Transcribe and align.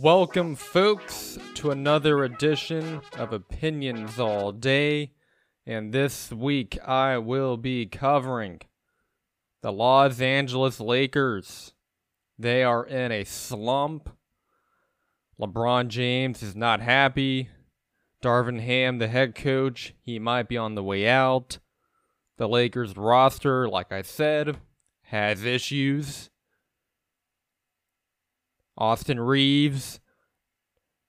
Welcome, 0.00 0.54
folks, 0.54 1.38
to 1.54 1.72
another 1.72 2.22
edition 2.22 3.00
of 3.16 3.32
Opinions 3.32 4.20
All 4.20 4.52
Day. 4.52 5.10
And 5.66 5.92
this 5.92 6.30
week 6.30 6.78
I 6.86 7.18
will 7.18 7.56
be 7.56 7.84
covering 7.86 8.60
the 9.60 9.72
Los 9.72 10.20
Angeles 10.20 10.78
Lakers. 10.78 11.72
They 12.38 12.62
are 12.62 12.86
in 12.86 13.10
a 13.10 13.24
slump. 13.24 14.08
LeBron 15.36 15.88
James 15.88 16.44
is 16.44 16.54
not 16.54 16.80
happy. 16.80 17.48
Darvin 18.22 18.60
Ham, 18.60 18.98
the 18.98 19.08
head 19.08 19.34
coach, 19.34 19.94
he 20.00 20.20
might 20.20 20.48
be 20.48 20.56
on 20.56 20.76
the 20.76 20.84
way 20.84 21.08
out. 21.08 21.58
The 22.36 22.48
Lakers 22.48 22.96
roster, 22.96 23.68
like 23.68 23.90
I 23.90 24.02
said, 24.02 24.58
has 25.06 25.42
issues. 25.42 26.30
Austin 28.78 29.18
Reaves, 29.20 30.00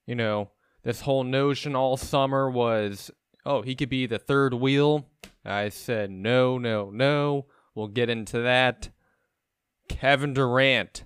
you 0.07 0.15
know, 0.15 0.49
this 0.83 1.01
whole 1.01 1.23
notion 1.23 1.75
all 1.75 1.95
summer 1.95 2.49
was, 2.49 3.11
oh, 3.45 3.61
he 3.61 3.75
could 3.75 3.89
be 3.89 4.07
the 4.07 4.19
third 4.19 4.55
wheel. 4.55 5.07
I 5.45 5.69
said, 5.69 6.09
no, 6.09 6.57
no, 6.57 6.89
no. 6.89 7.45
We'll 7.75 7.87
get 7.87 8.09
into 8.09 8.41
that. 8.41 8.89
Kevin 9.87 10.33
Durant, 10.33 11.05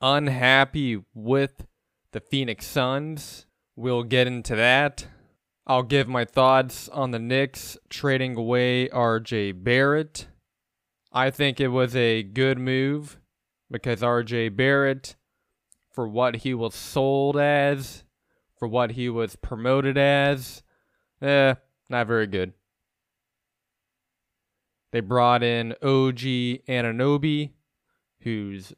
unhappy 0.00 1.02
with 1.14 1.66
the 2.12 2.20
Phoenix 2.20 2.66
Suns. 2.66 3.46
We'll 3.74 4.04
get 4.04 4.26
into 4.26 4.54
that. 4.54 5.06
I'll 5.66 5.82
give 5.82 6.08
my 6.08 6.24
thoughts 6.24 6.88
on 6.90 7.10
the 7.10 7.18
Knicks 7.18 7.76
trading 7.88 8.36
away 8.36 8.88
RJ 8.88 9.64
Barrett. 9.64 10.28
I 11.12 11.30
think 11.30 11.60
it 11.60 11.68
was 11.68 11.96
a 11.96 12.22
good 12.22 12.58
move 12.58 13.18
because 13.70 14.00
RJ 14.00 14.54
Barrett, 14.56 15.16
for 15.96 16.06
what 16.06 16.36
he 16.36 16.52
was 16.52 16.74
sold 16.74 17.38
as, 17.38 18.04
for 18.58 18.68
what 18.68 18.92
he 18.92 19.08
was 19.08 19.34
promoted 19.34 19.96
as, 19.96 20.62
eh, 21.22 21.54
not 21.88 22.06
very 22.06 22.26
good. 22.26 22.52
They 24.92 25.00
brought 25.00 25.42
in 25.42 25.72
OG 25.82 26.20
Anunoby, 26.68 27.52
who's 28.20 28.74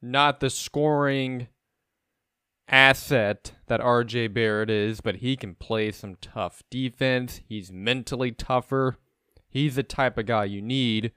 not 0.00 0.38
the 0.38 0.50
scoring 0.50 1.48
asset 2.68 3.52
that 3.66 3.80
RJ 3.80 4.32
Barrett 4.32 4.70
is, 4.70 5.00
but 5.00 5.16
he 5.16 5.36
can 5.36 5.56
play 5.56 5.90
some 5.90 6.14
tough 6.20 6.62
defense. 6.70 7.40
He's 7.48 7.72
mentally 7.72 8.30
tougher. 8.30 8.98
He's 9.48 9.74
the 9.74 9.82
type 9.82 10.16
of 10.16 10.26
guy 10.26 10.44
you 10.44 10.62
need 10.62 11.10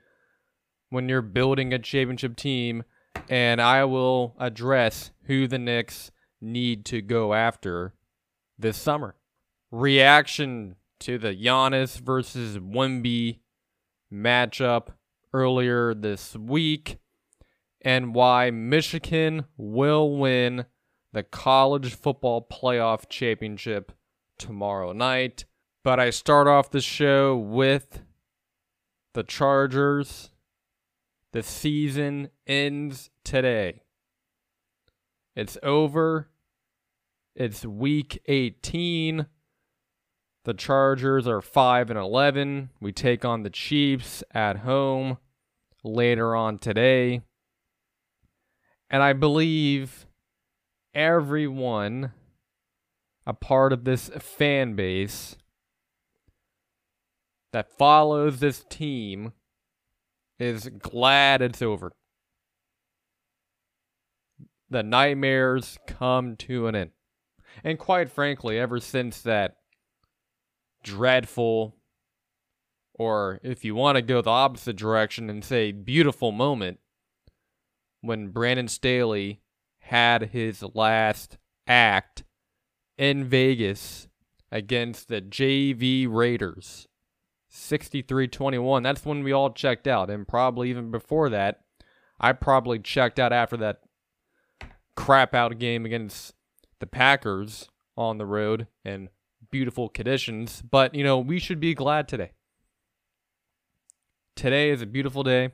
when 0.89 1.07
you're 1.07 1.21
building 1.21 1.71
a 1.71 1.77
championship 1.77 2.35
team. 2.35 2.83
And 3.29 3.61
I 3.61 3.83
will 3.85 4.35
address 4.39 5.11
who 5.23 5.47
the 5.47 5.59
Knicks 5.59 6.11
need 6.41 6.85
to 6.85 7.01
go 7.01 7.33
after 7.33 7.93
this 8.57 8.77
summer. 8.77 9.15
Reaction 9.71 10.75
to 10.99 11.17
the 11.17 11.33
Giannis 11.33 11.99
versus 11.99 12.57
Wemby 12.57 13.39
matchup 14.11 14.89
earlier 15.33 15.93
this 15.93 16.35
week 16.35 16.97
and 17.81 18.15
why 18.15 18.49
Michigan 18.51 19.45
will 19.57 20.17
win 20.17 20.65
the 21.13 21.23
college 21.23 21.93
football 21.93 22.45
playoff 22.49 23.09
championship 23.09 23.91
tomorrow 24.37 24.93
night. 24.93 25.45
But 25.83 25.99
I 25.99 26.09
start 26.09 26.47
off 26.47 26.69
the 26.69 26.81
show 26.81 27.37
with 27.37 28.01
the 29.13 29.23
Chargers. 29.23 30.31
The 31.33 31.43
season 31.43 32.29
ends 32.47 33.09
today. 33.23 33.81
It's 35.35 35.57
over. 35.61 36.29
It's 37.35 37.65
week 37.65 38.21
18. 38.25 39.27
The 40.45 40.53
Chargers 40.53 41.27
are 41.27 41.41
5 41.41 41.89
and 41.89 41.99
11. 41.99 42.69
We 42.79 42.91
take 42.91 43.25
on 43.25 43.43
the 43.43 43.49
Chiefs 43.49 44.23
at 44.33 44.59
home 44.59 45.17
later 45.83 46.35
on 46.35 46.57
today. 46.57 47.21
And 48.89 49.03
I 49.03 49.13
believe 49.13 50.07
everyone 50.95 52.13
a 53.25 53.33
part 53.33 53.73
of 53.73 53.83
this 53.83 54.09
fan 54.17 54.73
base 54.73 55.35
that 57.51 57.77
follows 57.77 58.39
this 58.39 58.63
team 58.69 59.33
is 60.39 60.69
glad 60.79 61.41
it's 61.41 61.61
over. 61.61 61.91
The 64.69 64.83
nightmares 64.83 65.77
come 65.87 66.35
to 66.37 66.67
an 66.67 66.75
end. 66.75 66.91
And 67.63 67.79
quite 67.79 68.09
frankly, 68.09 68.59
ever 68.59 68.79
since 68.79 69.21
that 69.21 69.57
dreadful, 70.83 71.75
or 72.93 73.39
if 73.43 73.63
you 73.63 73.75
want 73.75 73.95
to 73.95 74.01
go 74.01 74.21
the 74.21 74.29
opposite 74.29 74.75
direction 74.75 75.29
and 75.29 75.43
say 75.43 75.71
beautiful 75.71 76.31
moment, 76.31 76.79
when 78.01 78.29
Brandon 78.29 78.67
Staley 78.67 79.41
had 79.79 80.29
his 80.29 80.63
last 80.73 81.37
act 81.65 82.23
in 82.97 83.23
Vegas 83.23 84.07
against 84.51 85.07
the 85.07 85.21
JV 85.21 86.07
Raiders. 86.09 86.87
63 87.49 88.27
21. 88.27 88.83
That's 88.83 89.05
when 89.05 89.23
we 89.23 89.31
all 89.31 89.51
checked 89.51 89.87
out. 89.87 90.09
And 90.09 90.27
probably 90.27 90.69
even 90.69 90.91
before 90.91 91.29
that, 91.29 91.61
I 92.19 92.33
probably 92.33 92.79
checked 92.79 93.19
out 93.19 93.33
after 93.33 93.57
that 93.57 93.81
crap 94.97 95.33
out 95.33 95.57
game 95.59 95.85
against 95.85 96.33
the 96.79 96.87
Packers 96.87 97.69
on 97.95 98.17
the 98.17 98.25
road 98.25 98.67
in 98.83 99.07
beautiful 99.49 99.87
conditions. 99.87 100.61
But, 100.69 100.93
you 100.93 101.03
know, 101.03 101.19
we 101.19 101.39
should 101.39 101.61
be 101.61 101.73
glad 101.73 102.09
today. 102.09 102.31
Today 104.35 104.71
is 104.71 104.81
a 104.81 104.85
beautiful 104.85 105.23
day. 105.23 105.51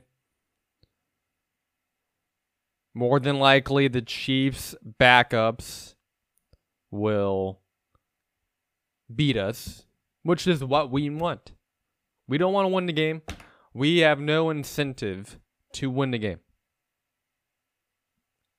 More 2.94 3.20
than 3.20 3.38
likely, 3.38 3.86
the 3.86 4.02
Chiefs' 4.02 4.74
backups 5.00 5.94
will 6.90 7.60
beat 9.14 9.36
us, 9.36 9.84
which 10.22 10.46
is 10.46 10.64
what 10.64 10.90
we 10.90 11.10
want. 11.10 11.52
We 12.26 12.38
don't 12.38 12.52
want 12.52 12.66
to 12.66 12.74
win 12.74 12.86
the 12.86 12.92
game. 12.92 13.22
We 13.74 13.98
have 13.98 14.20
no 14.20 14.48
incentive 14.48 15.38
to 15.74 15.90
win 15.90 16.12
the 16.12 16.18
game. 16.18 16.38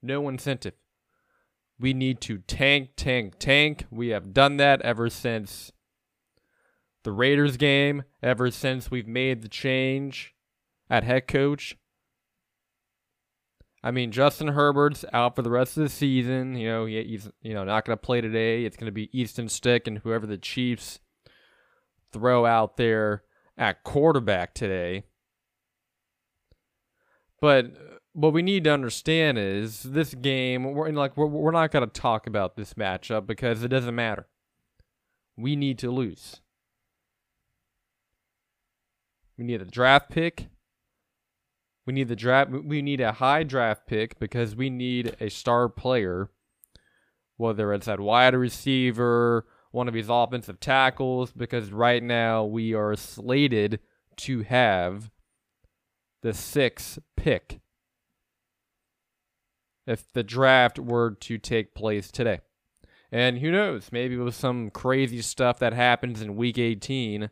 No 0.01 0.27
incentive. 0.29 0.73
We 1.79 1.93
need 1.93 2.21
to 2.21 2.37
tank, 2.39 2.91
tank, 2.95 3.35
tank. 3.39 3.85
We 3.91 4.09
have 4.09 4.33
done 4.33 4.57
that 4.57 4.81
ever 4.81 5.09
since 5.09 5.71
the 7.03 7.11
Raiders 7.11 7.57
game, 7.57 8.03
ever 8.23 8.49
since 8.49 8.89
we've 8.89 9.07
made 9.07 9.41
the 9.41 9.49
change 9.49 10.33
at 10.89 11.03
head 11.03 11.27
coach. 11.27 11.77
I 13.83 13.91
mean, 13.91 14.11
Justin 14.11 14.47
Herbert's 14.47 15.05
out 15.13 15.35
for 15.35 15.43
the 15.43 15.51
rest 15.51 15.77
of 15.77 15.83
the 15.83 15.89
season. 15.89 16.55
You 16.55 16.67
know, 16.67 16.85
he, 16.85 17.03
he's 17.03 17.29
you 17.41 17.53
know 17.53 17.63
not 17.63 17.85
going 17.85 17.95
to 17.95 18.01
play 18.01 18.19
today. 18.19 18.65
It's 18.65 18.77
going 18.77 18.87
to 18.87 18.91
be 18.91 19.09
Easton 19.17 19.47
Stick 19.47 19.85
and 19.85 19.99
whoever 19.99 20.25
the 20.25 20.39
Chiefs 20.39 20.99
throw 22.11 22.45
out 22.45 22.77
there 22.77 23.23
at 23.57 23.83
quarterback 23.83 24.55
today. 24.55 25.03
But 27.39 27.67
what 28.15 28.31
we 28.31 28.41
need 28.41 28.63
to 28.63 28.71
understand 28.71 29.37
is 29.37 29.83
this 29.83 30.13
game. 30.15 30.63
We're 30.63 30.89
like 30.91 31.17
we're, 31.17 31.25
we're 31.25 31.51
not 31.51 31.71
going 31.71 31.87
to 31.87 32.01
talk 32.01 32.27
about 32.27 32.55
this 32.55 32.75
matchup 32.75 33.27
because 33.27 33.61
it 33.61 33.67
doesn't 33.67 33.93
matter. 33.93 34.25
We 35.35 35.57
need 35.57 35.77
to 35.79 35.91
lose. 35.91 36.39
We 39.37 39.43
need 39.43 39.61
a 39.61 39.65
draft 39.65 40.09
pick. 40.09 40.47
We 41.85 41.91
need 41.91 42.07
the 42.07 42.15
draft. 42.15 42.51
We 42.51 42.81
need 42.81 43.01
a 43.01 43.11
high 43.11 43.43
draft 43.43 43.85
pick 43.85 44.17
because 44.17 44.55
we 44.55 44.69
need 44.69 45.17
a 45.19 45.29
star 45.29 45.67
player, 45.67 46.29
whether 47.35 47.73
it's 47.73 47.89
at 47.89 47.99
wide 47.99 48.33
receiver, 48.33 49.45
one 49.71 49.89
of 49.89 49.93
his 49.93 50.07
offensive 50.09 50.61
tackles. 50.61 51.33
Because 51.33 51.69
right 51.73 52.01
now 52.01 52.45
we 52.45 52.73
are 52.73 52.95
slated 52.95 53.81
to 54.17 54.43
have 54.43 55.11
the 56.21 56.33
sixth 56.33 56.97
pick 57.17 57.59
if 59.85 60.11
the 60.13 60.23
draft 60.23 60.79
were 60.79 61.11
to 61.11 61.37
take 61.37 61.75
place 61.75 62.11
today. 62.11 62.39
And 63.11 63.39
who 63.39 63.51
knows? 63.51 63.89
Maybe 63.91 64.17
with 64.17 64.35
some 64.35 64.69
crazy 64.69 65.21
stuff 65.21 65.59
that 65.59 65.73
happens 65.73 66.21
in 66.21 66.35
Week 66.35 66.57
18 66.57 67.29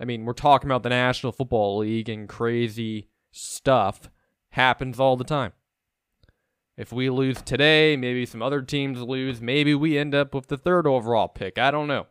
I 0.00 0.04
mean, 0.04 0.24
we're 0.24 0.32
talking 0.32 0.70
about 0.70 0.82
the 0.82 0.90
National 0.90 1.32
Football 1.32 1.78
League 1.78 2.08
and 2.08 2.28
crazy 2.28 3.08
stuff 3.32 4.10
happens 4.50 5.00
all 5.00 5.16
the 5.16 5.24
time. 5.24 5.52
If 6.76 6.92
we 6.92 7.10
lose 7.10 7.42
today, 7.42 7.96
maybe 7.96 8.24
some 8.24 8.40
other 8.40 8.62
teams 8.62 9.00
lose. 9.02 9.40
Maybe 9.40 9.74
we 9.74 9.98
end 9.98 10.14
up 10.14 10.32
with 10.32 10.46
the 10.46 10.56
third 10.56 10.86
overall 10.86 11.26
pick. 11.26 11.58
I 11.58 11.72
don't 11.72 11.88
know. 11.88 12.06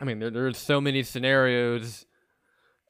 I 0.00 0.04
mean, 0.04 0.18
there, 0.18 0.30
there's 0.30 0.58
so 0.58 0.80
many 0.80 1.04
scenarios 1.04 2.06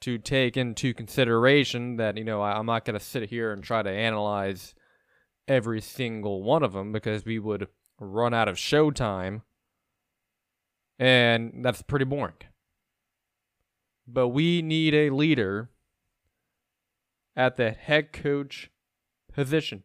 to 0.01 0.17
take 0.17 0.57
into 0.57 0.95
consideration 0.95 1.97
that, 1.97 2.17
you 2.17 2.25
know, 2.25 2.41
I, 2.41 2.53
I'm 2.53 2.65
not 2.65 2.87
going 2.87 2.99
to 2.99 3.05
sit 3.05 3.29
here 3.29 3.53
and 3.53 3.63
try 3.63 3.83
to 3.83 3.91
analyze 3.91 4.75
every 5.51 5.81
single 5.81 6.45
one 6.45 6.63
of 6.63 6.73
them 6.73 6.93
because 6.93 7.25
we 7.25 7.37
would 7.37 7.67
run 7.99 8.33
out 8.33 8.47
of 8.47 8.55
showtime. 8.55 9.43
And 10.97 11.65
that's 11.65 11.83
pretty 11.83 12.05
boring. 12.05 12.35
But 14.07 14.29
we 14.29 14.63
need 14.63 14.95
a 14.95 15.11
leader 15.11 15.69
at 17.35 17.57
the 17.57 17.73
head 17.73 18.13
coach 18.13 18.71
position. 19.33 19.83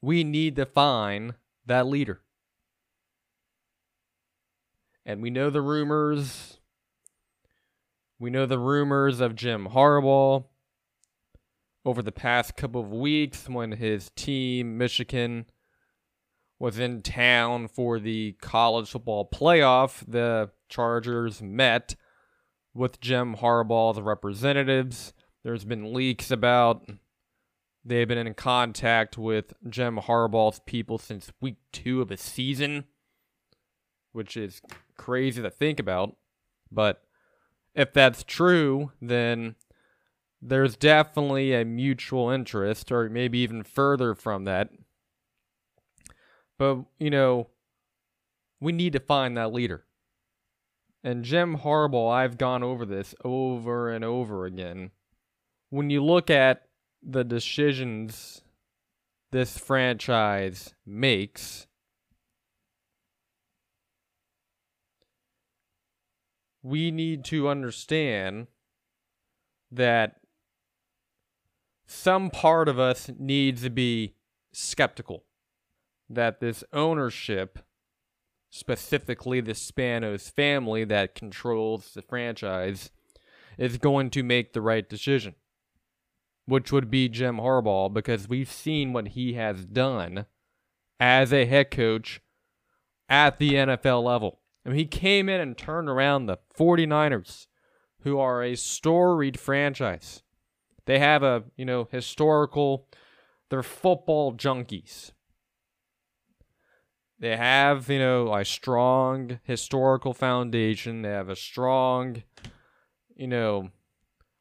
We 0.00 0.22
need 0.22 0.54
to 0.56 0.66
find 0.66 1.34
that 1.64 1.86
leader. 1.86 2.20
And 5.04 5.20
we 5.20 5.30
know 5.30 5.50
the 5.50 5.62
rumors. 5.62 6.58
We 8.20 8.30
know 8.30 8.46
the 8.46 8.58
rumors 8.58 9.20
of 9.20 9.34
Jim 9.34 9.68
Harbaugh 9.72 10.44
over 11.86 12.02
the 12.02 12.12
past 12.12 12.56
couple 12.56 12.80
of 12.80 12.90
weeks 12.90 13.48
when 13.48 13.70
his 13.70 14.10
team, 14.16 14.76
Michigan, 14.76 15.46
was 16.58 16.80
in 16.80 17.00
town 17.00 17.68
for 17.68 18.00
the 18.00 18.32
college 18.40 18.90
football 18.90 19.28
playoff. 19.32 20.02
The 20.06 20.50
Chargers 20.68 21.40
met 21.40 21.94
with 22.74 23.00
Jim 23.00 23.36
Harbaugh's 23.36 24.00
representatives. 24.00 25.14
There's 25.44 25.64
been 25.64 25.94
leaks 25.94 26.32
about 26.32 26.90
they've 27.84 28.08
been 28.08 28.26
in 28.26 28.34
contact 28.34 29.16
with 29.16 29.54
Jim 29.68 29.98
Harbaugh's 29.98 30.60
people 30.66 30.98
since 30.98 31.30
week 31.40 31.58
two 31.72 32.02
of 32.02 32.08
the 32.08 32.16
season, 32.16 32.82
which 34.10 34.36
is 34.36 34.60
crazy 34.96 35.40
to 35.40 35.50
think 35.50 35.78
about. 35.78 36.16
But 36.72 37.04
if 37.76 37.92
that's 37.92 38.24
true, 38.24 38.90
then 39.00 39.54
there's 40.40 40.76
definitely 40.76 41.54
a 41.54 41.64
mutual 41.64 42.30
interest, 42.30 42.92
or 42.92 43.08
maybe 43.08 43.38
even 43.38 43.62
further 43.62 44.14
from 44.14 44.44
that. 44.44 44.70
But, 46.58 46.84
you 46.98 47.10
know, 47.10 47.48
we 48.60 48.72
need 48.72 48.92
to 48.94 49.00
find 49.00 49.36
that 49.36 49.52
leader. 49.52 49.84
And 51.04 51.24
Jim 51.24 51.58
Harbaugh, 51.58 52.12
I've 52.12 52.38
gone 52.38 52.62
over 52.62 52.84
this 52.84 53.14
over 53.24 53.90
and 53.90 54.04
over 54.04 54.44
again. 54.44 54.90
When 55.70 55.90
you 55.90 56.02
look 56.02 56.30
at 56.30 56.62
the 57.02 57.24
decisions 57.24 58.42
this 59.30 59.58
franchise 59.58 60.74
makes, 60.84 61.66
we 66.62 66.90
need 66.90 67.24
to 67.26 67.48
understand 67.48 68.48
that 69.70 70.16
some 71.86 72.30
part 72.30 72.68
of 72.68 72.78
us 72.78 73.10
needs 73.18 73.62
to 73.62 73.70
be 73.70 74.14
skeptical 74.52 75.24
that 76.08 76.40
this 76.40 76.64
ownership 76.72 77.58
specifically 78.56 79.40
the 79.40 79.52
Spanos 79.52 80.30
family 80.30 80.84
that 80.84 81.14
controls 81.14 81.92
the 81.94 82.02
franchise, 82.02 82.90
is 83.58 83.78
going 83.78 84.10
to 84.10 84.22
make 84.22 84.52
the 84.52 84.60
right 84.60 84.88
decision, 84.88 85.34
which 86.46 86.72
would 86.72 86.90
be 86.90 87.08
Jim 87.08 87.36
Harbaugh, 87.36 87.92
because 87.92 88.28
we've 88.28 88.50
seen 88.50 88.92
what 88.92 89.08
he 89.08 89.34
has 89.34 89.64
done 89.64 90.26
as 90.98 91.32
a 91.32 91.46
head 91.46 91.70
coach 91.70 92.20
at 93.08 93.38
the 93.38 93.54
NFL 93.54 94.02
level. 94.02 94.40
I 94.64 94.70
mean, 94.70 94.78
he 94.78 94.86
came 94.86 95.28
in 95.28 95.40
and 95.40 95.56
turned 95.56 95.88
around 95.88 96.26
the 96.26 96.38
49ers, 96.58 97.46
who 98.00 98.18
are 98.18 98.42
a 98.42 98.56
storied 98.56 99.38
franchise. 99.38 100.22
They 100.86 100.98
have 101.00 101.22
a, 101.22 101.44
you 101.56 101.64
know, 101.64 101.88
historical, 101.90 102.88
they're 103.50 103.62
football 103.62 104.32
junkies. 104.32 105.12
They 107.18 107.36
have, 107.36 107.88
you 107.88 107.98
know, 107.98 108.32
a 108.34 108.44
strong 108.44 109.40
historical 109.42 110.12
foundation. 110.12 111.02
They 111.02 111.08
have 111.08 111.28
a 111.28 111.36
strong, 111.36 112.22
you 113.16 113.26
know, 113.26 113.70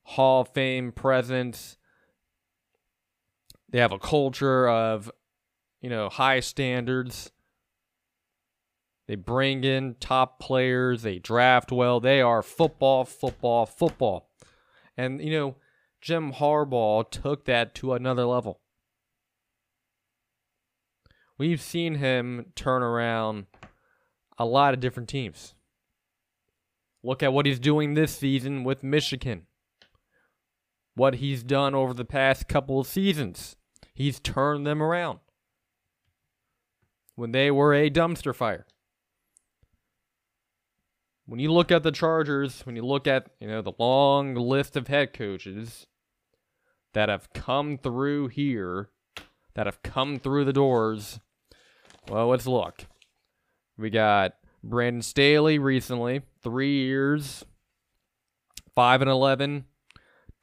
Hall 0.03 0.41
of 0.41 0.49
Fame 0.49 0.91
presence. 0.91 1.77
They 3.69 3.79
have 3.79 3.93
a 3.93 3.99
culture 3.99 4.69
of, 4.69 5.09
you 5.81 5.89
know, 5.89 6.09
high 6.09 6.41
standards. 6.41 7.31
They 9.07 9.15
bring 9.15 9.63
in 9.63 9.95
top 9.99 10.39
players. 10.39 11.03
They 11.03 11.19
draft 11.19 11.71
well. 11.71 11.99
They 11.99 12.21
are 12.21 12.41
football, 12.41 13.05
football, 13.05 13.65
football. 13.65 14.29
And, 14.97 15.21
you 15.21 15.31
know, 15.31 15.55
Jim 16.05 16.33
Harbaugh 16.33 17.09
took 17.09 17.45
that 17.45 17.73
to 17.73 17.93
another 17.93 18.25
level. 18.25 18.59
We've 21.35 21.59
seen 21.59 21.95
him 21.95 22.51
turn 22.53 22.83
around 22.83 23.47
a 24.37 24.45
lot 24.45 24.75
of 24.75 24.79
different 24.79 25.09
teams. 25.09 25.55
Look 27.01 27.23
at 27.23 27.33
what 27.33 27.47
he's 27.47 27.57
doing 27.57 27.95
this 27.95 28.15
season 28.15 28.63
with 28.63 28.83
Michigan. 28.83 29.47
What 30.93 31.15
he's 31.15 31.41
done 31.41 31.73
over 31.73 31.91
the 31.91 32.05
past 32.05 32.47
couple 32.47 32.79
of 32.79 32.85
seasons. 32.85 33.55
He's 33.95 34.19
turned 34.19 34.67
them 34.67 34.83
around. 34.83 35.21
When 37.15 37.31
they 37.31 37.49
were 37.49 37.73
a 37.73 37.89
dumpster 37.89 38.35
fire. 38.35 38.67
When 41.25 41.39
you 41.39 41.51
look 41.51 41.71
at 41.71 41.81
the 41.81 41.91
Chargers, 41.91 42.63
when 42.63 42.75
you 42.75 42.85
look 42.85 43.07
at, 43.07 43.31
you 43.39 43.47
know, 43.47 43.63
the 43.63 43.73
long 43.79 44.35
list 44.35 44.77
of 44.77 44.87
head 44.87 45.11
coaches 45.11 45.87
that 46.95 47.07
have 47.07 47.31
come 47.33 47.77
through 47.77 48.29
here, 48.29 48.89
that 49.53 49.67
have 49.67 49.83
come 49.83 50.17
through 50.17 50.45
the 50.45 50.53
doors 50.53 51.19
well, 52.09 52.27
let's 52.27 52.45
look. 52.45 52.85
We 53.77 53.89
got 53.89 54.35
Brandon 54.63 55.01
Staley 55.01 55.57
recently, 55.57 56.21
three 56.41 56.83
years, 56.83 57.43
five 58.75 59.01
and 59.01 59.09
11, 59.09 59.65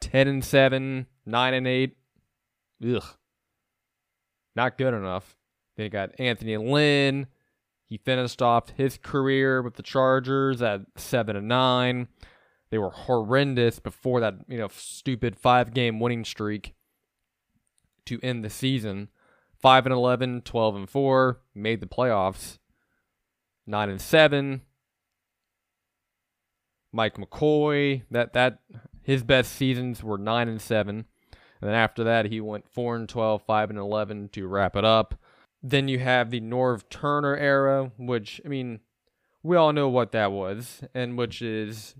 10 0.00 0.28
and 0.28 0.44
7, 0.44 1.06
9 1.24 1.54
and 1.54 1.66
8. 1.66 1.96
Ugh. 2.84 3.04
Not 4.56 4.76
good 4.76 4.92
enough. 4.92 5.36
Then 5.76 5.84
you 5.84 5.90
got 5.90 6.18
Anthony 6.18 6.56
Lynn. 6.56 7.28
He 7.86 7.98
finished 7.98 8.42
off 8.42 8.70
his 8.70 8.98
career 8.98 9.62
with 9.62 9.74
the 9.74 9.82
Chargers 9.82 10.60
at 10.62 10.80
7 10.96 11.36
and 11.36 11.48
9. 11.48 12.08
They 12.72 12.78
were 12.78 12.90
horrendous 12.90 13.78
before 13.78 14.20
that, 14.20 14.36
you 14.48 14.56
know, 14.56 14.68
stupid 14.72 15.36
five 15.36 15.74
game 15.74 16.00
winning 16.00 16.24
streak 16.24 16.72
to 18.06 18.18
end 18.22 18.42
the 18.42 18.48
season. 18.48 19.10
5 19.60 19.84
and 19.84 19.92
11, 19.92 20.40
12 20.40 20.76
and 20.76 20.88
4, 20.88 21.40
made 21.54 21.80
the 21.82 21.86
playoffs. 21.86 22.58
9 23.66 23.90
and 23.90 24.00
7. 24.00 24.62
Mike 26.92 27.18
McCoy, 27.18 28.04
that 28.10 28.32
that 28.32 28.60
his 29.02 29.22
best 29.22 29.52
seasons 29.52 30.02
were 30.02 30.16
9 30.16 30.48
and 30.48 30.60
7. 30.60 30.96
And 30.96 31.06
then 31.60 31.74
after 31.74 32.02
that 32.04 32.24
he 32.24 32.40
went 32.40 32.70
4 32.70 32.96
and 32.96 33.08
12, 33.08 33.42
5 33.42 33.68
and 33.68 33.78
11 33.78 34.30
to 34.30 34.48
wrap 34.48 34.76
it 34.76 34.84
up. 34.84 35.14
Then 35.62 35.88
you 35.88 35.98
have 35.98 36.30
the 36.30 36.40
Norv 36.40 36.88
Turner 36.88 37.36
era, 37.36 37.92
which 37.98 38.40
I 38.46 38.48
mean, 38.48 38.80
we 39.42 39.58
all 39.58 39.74
know 39.74 39.90
what 39.90 40.12
that 40.12 40.32
was, 40.32 40.82
and 40.94 41.18
which 41.18 41.42
is 41.42 41.96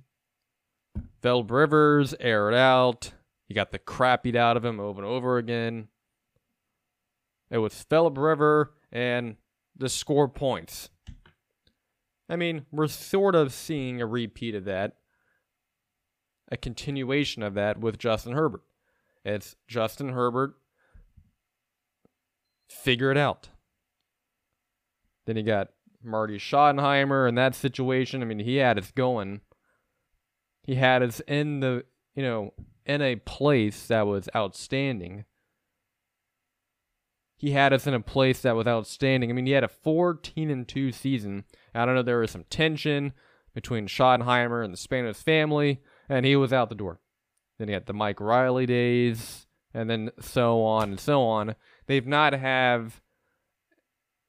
Philip 1.21 1.51
Rivers 1.51 2.15
aired 2.21 2.55
out. 2.55 3.13
He 3.47 3.55
got 3.55 3.71
the 3.71 3.79
crap 3.79 4.23
beat 4.23 4.37
out 4.37 4.57
of 4.57 4.65
him 4.65 4.81
over 4.81 5.01
and 5.01 5.11
over 5.11 5.39
again. 5.39 5.89
It 7.51 7.59
was 7.59 7.83
Philip 7.83 8.17
River 8.17 8.73
and 8.91 9.37
the 9.77 9.89
score 9.89 10.29
points. 10.29 10.89
I 12.29 12.37
mean, 12.37 12.67
we're 12.73 12.89
sort 12.89 13.35
of 13.35 13.53
seeing 13.53 14.01
a 14.01 14.07
repeat 14.07 14.55
of 14.55 14.65
that, 14.65 14.97
a 16.51 16.57
continuation 16.57 17.43
of 17.43 17.55
that 17.55 17.79
with 17.79 17.99
Justin 17.99 18.33
Herbert. 18.33 18.63
It's 19.25 19.55
Justin 19.69 20.11
Herbert, 20.11 20.55
figure 22.69 23.11
it 23.11 23.19
out. 23.19 23.51
Then 25.27 25.37
you 25.37 25.43
got 25.43 25.69
Marty 26.03 26.39
Schottenheimer 26.39 27.29
in 27.29 27.35
that 27.37 27.55
situation. 27.55 28.23
I 28.23 28.25
mean, 28.25 28.41
he 28.41 28.57
had 28.57 28.79
us 28.79 28.91
going. 28.91 29.43
He 30.63 30.77
had 30.77 31.03
us 31.03 31.21
in 31.27 31.61
the, 31.61 31.85
you 32.15 32.23
know, 32.23 32.55
in 32.87 33.03
a 33.03 33.17
place 33.17 33.87
that 33.89 34.07
was 34.07 34.29
outstanding 34.35 35.25
he 37.43 37.51
had 37.51 37.73
us 37.73 37.89
in 37.89 37.95
a 37.95 37.99
place 37.99 38.43
that 38.43 38.55
was 38.55 38.69
outstanding. 38.69 39.29
I 39.29 39.33
mean, 39.33 39.47
he 39.47 39.53
had 39.53 39.65
a 39.65 39.69
14 39.69 40.49
and 40.49 40.67
2 40.69 40.93
season. 40.93 41.43
I 41.75 41.85
don't 41.85 41.97
know, 41.97 42.03
there 42.03 42.21
was 42.21 42.31
some 42.31 42.45
tension 42.45 43.15
between 43.53 43.89
Schottenheimer 43.89 44.65
and 44.65 44.73
the 44.73 44.79
Spanos 44.79 45.17
family, 45.17 45.83
and 46.09 46.25
he 46.25 46.37
was 46.37 46.53
out 46.53 46.69
the 46.69 46.77
door. 46.77 47.01
Then 47.59 47.67
he 47.67 47.75
had 47.75 47.87
the 47.87 47.93
Mike 47.93 48.21
Riley 48.21 48.65
days, 48.65 49.49
and 49.75 49.91
then 49.91 50.13
so 50.21 50.63
on 50.63 50.91
and 50.91 51.01
so 51.01 51.23
on. 51.23 51.57
They've 51.89 52.07
not 52.07 52.33
have, 52.33 53.01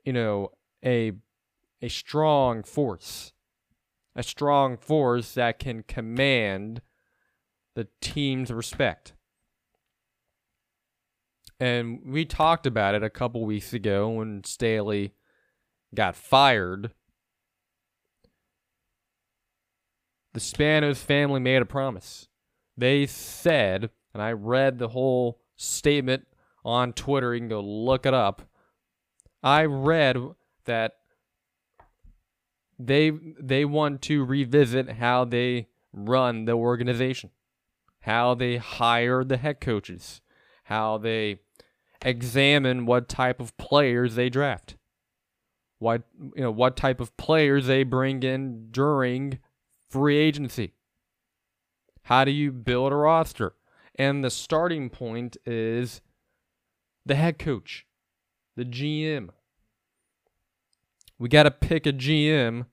you 0.03 0.11
know, 0.11 0.49
a 0.83 1.11
a 1.83 1.89
strong 1.89 2.63
force, 2.63 3.31
a 4.15 4.23
strong 4.23 4.77
force 4.77 5.33
that 5.33 5.59
can 5.59 5.83
command 5.83 6.81
the 7.75 7.87
team's 8.01 8.51
respect. 8.51 9.13
And 11.59 12.01
we 12.05 12.25
talked 12.25 12.65
about 12.65 12.95
it 12.95 13.03
a 13.03 13.09
couple 13.09 13.45
weeks 13.45 13.73
ago 13.73 14.09
when 14.09 14.43
Staley 14.43 15.13
got 15.95 16.15
fired. 16.15 16.91
The 20.33 20.39
Spanos 20.39 20.97
family 20.97 21.39
made 21.39 21.61
a 21.61 21.65
promise. 21.65 22.27
They 22.75 23.05
said, 23.05 23.91
and 24.13 24.21
I 24.21 24.31
read 24.31 24.79
the 24.79 24.89
whole 24.89 25.39
statement 25.55 26.25
on 26.65 26.93
Twitter, 26.93 27.33
you 27.33 27.41
can 27.41 27.49
go 27.49 27.61
look 27.61 28.05
it 28.05 28.13
up. 28.13 28.41
I 29.41 29.65
read 29.65 30.17
that 30.65 30.93
they 32.87 33.11
they 33.39 33.65
want 33.65 34.01
to 34.03 34.23
revisit 34.23 34.93
how 34.93 35.25
they 35.25 35.67
run 35.91 36.45
the 36.45 36.53
organization, 36.53 37.29
how 38.01 38.33
they 38.33 38.57
hire 38.57 39.23
the 39.23 39.37
head 39.37 39.61
coaches, 39.61 40.21
how 40.65 40.97
they 40.97 41.39
examine 42.01 42.85
what 42.85 43.07
type 43.07 43.39
of 43.39 43.55
players 43.57 44.15
they 44.15 44.29
draft, 44.29 44.75
what 45.79 46.03
you 46.35 46.43
know 46.43 46.51
what 46.51 46.75
type 46.75 46.99
of 46.99 47.15
players 47.17 47.67
they 47.67 47.83
bring 47.83 48.23
in 48.23 48.67
during 48.71 49.39
free 49.89 50.17
agency. 50.17 50.73
How 52.03 52.25
do 52.25 52.31
you 52.31 52.51
build 52.51 52.91
a 52.91 52.95
roster? 52.95 53.53
And 53.95 54.23
the 54.23 54.31
starting 54.31 54.89
point 54.89 55.37
is 55.45 56.01
the 57.05 57.15
head 57.15 57.37
coach, 57.37 57.85
the 58.55 58.65
GM. 58.65 59.29
We 61.19 61.29
got 61.29 61.43
to 61.43 61.51
pick 61.51 61.85
a 61.85 61.93
GM 61.93 62.65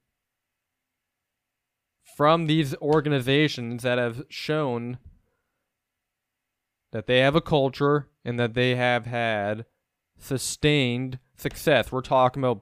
from 2.21 2.49
these 2.49 2.77
organizations 2.83 3.83
that 3.83 3.97
have 3.97 4.23
shown 4.29 4.99
that 6.93 7.07
they 7.07 7.21
have 7.21 7.35
a 7.35 7.41
culture 7.41 8.11
and 8.27 8.39
that 8.39 8.53
they 8.53 8.75
have 8.77 9.07
had 9.07 9.65
sustained 10.19 11.19
success. 11.39 11.91
We're 11.91 12.03
talking 12.03 12.43
about 12.43 12.61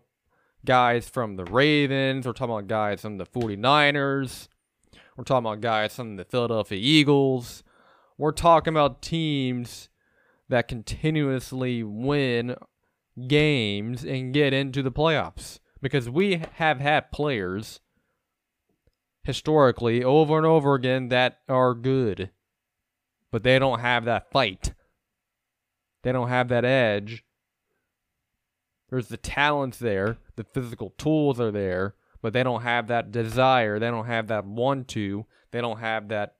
guys 0.64 1.08
from 1.08 1.34
the 1.34 1.44
Ravens, 1.44 2.24
we're 2.24 2.34
talking 2.34 2.54
about 2.54 2.68
guys 2.68 3.00
from 3.00 3.18
the 3.18 3.26
49ers, 3.26 4.46
we're 5.16 5.24
talking 5.24 5.44
about 5.48 5.60
guys 5.60 5.96
from 5.96 6.14
the 6.14 6.24
Philadelphia 6.24 6.78
Eagles. 6.80 7.64
We're 8.16 8.30
talking 8.30 8.74
about 8.74 9.02
teams 9.02 9.88
that 10.48 10.68
continuously 10.68 11.82
win 11.82 12.54
games 13.26 14.04
and 14.04 14.32
get 14.32 14.52
into 14.52 14.84
the 14.84 14.92
playoffs 14.92 15.58
because 15.82 16.08
we 16.08 16.44
have 16.58 16.78
had 16.78 17.10
players 17.10 17.80
historically 19.28 20.02
over 20.02 20.38
and 20.38 20.46
over 20.46 20.72
again 20.72 21.10
that 21.10 21.40
are 21.50 21.74
good, 21.74 22.30
but 23.30 23.42
they 23.42 23.58
don't 23.58 23.80
have 23.80 24.06
that 24.06 24.30
fight. 24.30 24.72
They 26.02 26.12
don't 26.12 26.30
have 26.30 26.48
that 26.48 26.64
edge. 26.64 27.26
There's 28.88 29.08
the 29.08 29.18
talents 29.18 29.76
there, 29.76 30.16
the 30.36 30.44
physical 30.44 30.94
tools 30.96 31.38
are 31.38 31.50
there, 31.50 31.94
but 32.22 32.32
they 32.32 32.42
don't 32.42 32.62
have 32.62 32.86
that 32.86 33.12
desire. 33.12 33.78
They 33.78 33.90
don't 33.90 34.06
have 34.06 34.28
that 34.28 34.46
want 34.46 34.88
to. 34.88 35.26
They 35.50 35.60
don't 35.60 35.80
have 35.80 36.08
that 36.08 36.36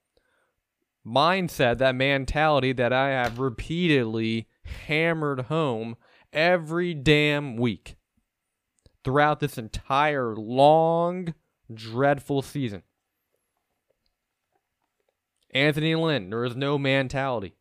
mindset, 1.07 1.77
that 1.77 1.95
mentality 1.95 2.73
that 2.73 2.95
I 2.95 3.11
have 3.11 3.39
repeatedly 3.39 4.49
hammered 4.87 5.41
home 5.43 5.99
every 6.33 6.95
damn 6.95 7.59
week 7.59 7.97
throughout 9.05 9.41
this 9.41 9.59
entire 9.59 10.35
long, 10.35 11.35
dreadful 11.73 12.43
season. 12.43 12.83
Anthony 15.51 15.95
Lynn, 15.95 16.31
there 16.31 16.45
is 16.45 16.57
no 16.57 16.79
mentality. 16.79 17.55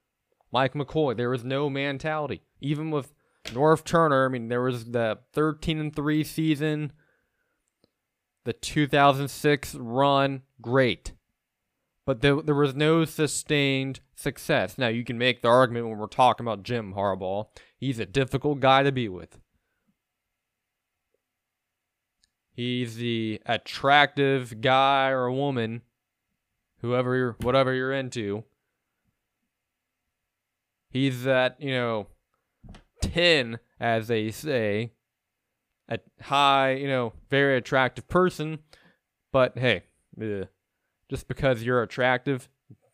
Mike 0.52 0.74
McCoy, 0.74 1.16
there 1.16 1.34
is 1.34 1.44
no 1.44 1.70
mentality. 1.70 2.42
Even 2.60 2.92
with 2.92 3.14
Norv 3.46 3.84
Turner, 3.84 4.26
I 4.26 4.30
mean, 4.30 4.50
there 4.50 4.62
was 4.62 4.92
the 4.92 5.20
13 5.34 5.80
and 5.80 5.96
3 5.96 6.24
season, 6.24 6.92
the 8.44 8.54
2006 8.54 9.76
run, 9.76 10.42
great. 10.62 11.14
But 12.06 12.22
there, 12.22 12.42
there 12.42 12.56
was 12.56 12.74
no 12.74 13.04
sustained 13.04 14.00
success. 14.16 14.78
Now, 14.78 14.88
you 14.88 15.04
can 15.04 15.18
make 15.18 15.42
the 15.42 15.50
argument 15.50 15.90
when 15.90 15.98
we're 15.98 16.08
talking 16.08 16.46
about 16.46 16.64
Jim 16.64 16.94
Harbaugh. 16.94 17.48
He's 17.78 18.00
a 18.00 18.06
difficult 18.06 18.62
guy 18.62 18.84
to 18.84 18.92
be 18.92 19.10
with. 19.10 19.38
He's 22.58 22.96
the 22.96 23.40
attractive 23.46 24.62
guy 24.62 25.10
or 25.10 25.30
woman, 25.30 25.84
whoever 26.82 27.16
you're, 27.16 27.36
whatever 27.42 27.72
you're 27.72 27.94
into. 27.94 28.46
He's 30.90 31.24
that, 31.24 31.58
you 31.62 31.70
know, 31.70 32.08
10, 33.02 33.60
as 33.80 34.08
they 34.08 34.32
say, 34.32 34.94
a 35.88 36.00
high, 36.20 36.72
you 36.72 36.88
know, 36.88 37.14
very 37.30 37.58
attractive 37.58 38.08
person. 38.08 38.58
But 39.32 39.56
hey, 39.56 39.84
ugh, 40.20 40.48
just 41.12 41.28
because 41.28 41.62
you're 41.62 41.84
attractive 41.84 42.50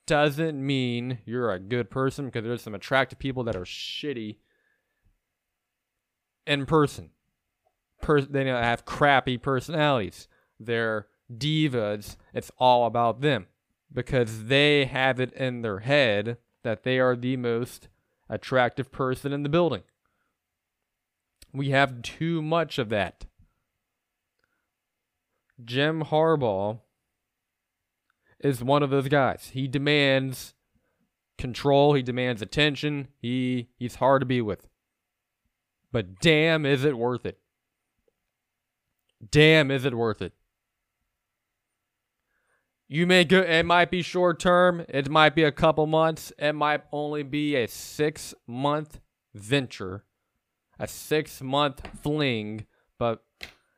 doesn't 0.05 0.60
mean 0.62 1.20
you're 1.25 1.53
a 1.53 1.60
good 1.60 1.89
person 1.89 2.25
because 2.25 2.43
there's 2.43 2.62
some 2.62 2.75
attractive 2.75 3.17
people 3.17 3.46
that 3.46 3.55
are 3.55 3.63
shitty 3.63 4.39
in 6.46 6.65
person 6.65 7.12
per- 8.03 8.22
they 8.22 8.45
have 8.45 8.86
crappy 8.86 9.38
personalities. 9.38 10.27
They're 10.60 11.07
divas. 11.36 12.17
It's 12.33 12.51
all 12.60 12.86
about 12.86 13.22
them 13.22 13.48
because 13.91 14.45
they 14.45 14.86
have 14.86 15.19
it 15.19 15.33
in 15.33 15.62
their 15.62 15.79
head 15.79 16.38
that 16.63 16.83
they 16.83 17.00
are 17.00 17.15
the 17.15 17.38
most 17.38 17.88
attractive 18.29 18.91
person 18.91 19.33
in 19.33 19.43
the 19.43 19.50
building. 19.50 19.83
We 21.51 21.69
have 21.69 22.01
too 22.01 22.41
much 22.41 22.77
of 22.77 22.89
that. 22.89 23.25
Jim 25.63 26.03
Harbaugh 26.03 26.79
is 28.39 28.63
one 28.63 28.83
of 28.83 28.89
those 28.89 29.07
guys. 29.07 29.51
He 29.53 29.67
demands 29.67 30.55
control, 31.38 31.93
he 31.93 32.01
demands 32.01 32.41
attention. 32.41 33.07
He 33.22 33.69
he's 33.77 33.95
hard 33.95 34.22
to 34.22 34.25
be 34.25 34.41
with. 34.41 34.67
But 35.91 36.19
damn 36.19 36.65
is 36.65 36.83
it 36.83 36.98
worth 36.98 37.25
it 37.25 37.39
damn, 39.31 39.71
is 39.71 39.85
it 39.85 39.93
worth 39.93 40.21
it? 40.21 40.33
You 42.87 43.07
may 43.07 43.23
go, 43.23 43.39
it 43.39 43.63
might 43.63 43.89
be 43.89 44.01
short 44.01 44.39
term, 44.39 44.85
it 44.87 45.09
might 45.09 45.35
be 45.35 45.43
a 45.43 45.51
couple 45.51 45.87
months, 45.87 46.31
it 46.37 46.53
might 46.53 46.81
only 46.91 47.23
be 47.23 47.55
a 47.55 47.67
six 47.67 48.35
month 48.45 48.99
venture, 49.33 50.03
a 50.77 50.87
six 50.87 51.41
month 51.41 51.81
fling, 52.01 52.65
but 52.99 53.23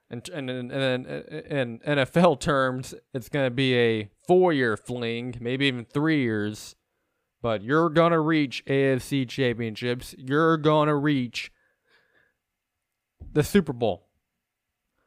in, 0.10 0.22
in, 0.34 0.50
in, 0.50 0.72
in, 0.72 1.80
NFL 1.80 2.40
terms, 2.40 2.94
it's 3.14 3.30
going 3.30 3.46
to 3.46 3.52
be 3.52 3.76
a 3.76 4.10
four 4.28 4.54
year 4.54 4.76
fling, 4.76 5.36
maybe 5.40 5.66
even 5.68 5.86
three 5.86 6.22
years. 6.22 6.76
But 7.42 7.62
you're 7.62 7.90
going 7.90 8.12
to 8.12 8.20
reach 8.20 8.64
AFC 8.66 9.30
championships. 9.30 10.16
You're 10.18 10.58
going 10.58 10.88
to 10.88 10.96
reach 10.96 11.52
the 13.34 13.44
Super 13.44 13.74
Bowl 13.74 14.05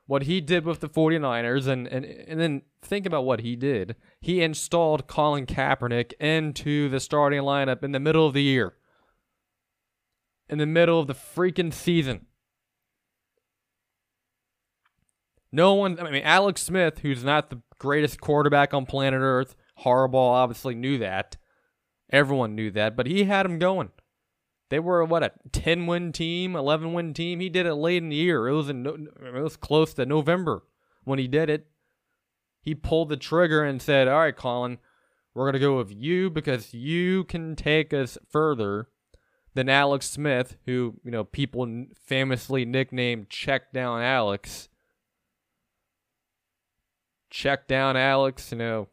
what 0.08 0.22
he 0.22 0.40
did 0.40 0.64
with 0.64 0.80
the 0.80 0.88
49ers 0.88 1.66
and, 1.66 1.86
and, 1.86 2.04
and 2.04 2.40
then 2.40 2.62
think 2.80 3.04
about 3.04 3.26
what 3.26 3.40
he 3.40 3.54
did. 3.54 3.94
He 4.22 4.42
installed 4.42 5.06
Colin 5.06 5.44
Kaepernick 5.44 6.14
into 6.18 6.88
the 6.88 6.98
starting 6.98 7.42
lineup 7.42 7.84
in 7.84 7.92
the 7.92 8.00
middle 8.00 8.26
of 8.26 8.32
the 8.32 8.42
year. 8.42 8.72
In 10.48 10.56
the 10.56 10.64
middle 10.64 10.98
of 10.98 11.08
the 11.08 11.14
freaking 11.14 11.74
season. 11.74 12.24
No 15.52 15.74
one, 15.74 16.00
I 16.00 16.10
mean, 16.10 16.22
Alex 16.24 16.62
Smith, 16.62 17.00
who's 17.00 17.22
not 17.22 17.50
the 17.50 17.60
greatest 17.78 18.18
quarterback 18.18 18.72
on 18.72 18.86
planet 18.86 19.20
Earth, 19.20 19.56
Harbaugh 19.84 20.14
obviously 20.14 20.74
knew 20.74 20.96
that. 20.98 21.36
Everyone 22.10 22.54
knew 22.54 22.70
that, 22.70 22.96
but 22.96 23.06
he 23.06 23.24
had 23.24 23.44
him 23.44 23.58
going. 23.58 23.90
They 24.70 24.78
were 24.78 25.04
what 25.04 25.22
a 25.22 25.32
ten 25.50 25.86
win 25.86 26.12
team, 26.12 26.54
eleven 26.54 26.92
win 26.92 27.14
team. 27.14 27.40
He 27.40 27.48
did 27.48 27.66
it 27.66 27.74
late 27.74 28.02
in 28.02 28.10
the 28.10 28.16
year. 28.16 28.48
It 28.48 28.54
was 28.54 28.68
in 28.68 28.86
it 28.86 29.42
was 29.42 29.56
close 29.56 29.94
to 29.94 30.06
November 30.06 30.64
when 31.04 31.18
he 31.18 31.26
did 31.26 31.48
it. 31.48 31.66
He 32.60 32.74
pulled 32.74 33.08
the 33.08 33.16
trigger 33.16 33.64
and 33.64 33.80
said, 33.80 34.08
"All 34.08 34.18
right, 34.18 34.36
Colin, 34.36 34.78
we're 35.32 35.46
gonna 35.46 35.58
go 35.58 35.78
with 35.78 35.90
you 35.90 36.28
because 36.28 36.74
you 36.74 37.24
can 37.24 37.56
take 37.56 37.94
us 37.94 38.18
further 38.28 38.88
than 39.54 39.70
Alex 39.70 40.10
Smith, 40.10 40.58
who 40.66 41.00
you 41.02 41.10
know 41.10 41.24
people 41.24 41.86
famously 42.04 42.64
nicknamed 42.66 43.30
Check 43.30 43.72
Down 43.72 44.02
Alex." 44.02 44.68
Check 47.30 47.68
down 47.68 47.96
Alex, 47.96 48.52
you 48.52 48.58
know, 48.58 48.88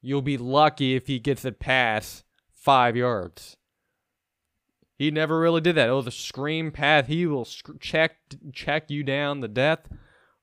you'll 0.00 0.22
be 0.22 0.38
lucky 0.38 0.94
if 0.94 1.08
he 1.08 1.18
gets 1.18 1.44
it 1.44 1.58
past 1.58 2.24
five 2.52 2.96
yards. 2.96 3.57
He 4.98 5.12
never 5.12 5.38
really 5.38 5.60
did 5.60 5.76
that. 5.76 5.88
Oh, 5.88 6.02
the 6.02 6.10
screen 6.10 6.72
pass. 6.72 7.06
He 7.06 7.24
will 7.24 7.44
sc- 7.44 7.80
check 7.80 8.16
check 8.52 8.90
you 8.90 9.04
down 9.04 9.40
the 9.40 9.48
death, 9.48 9.88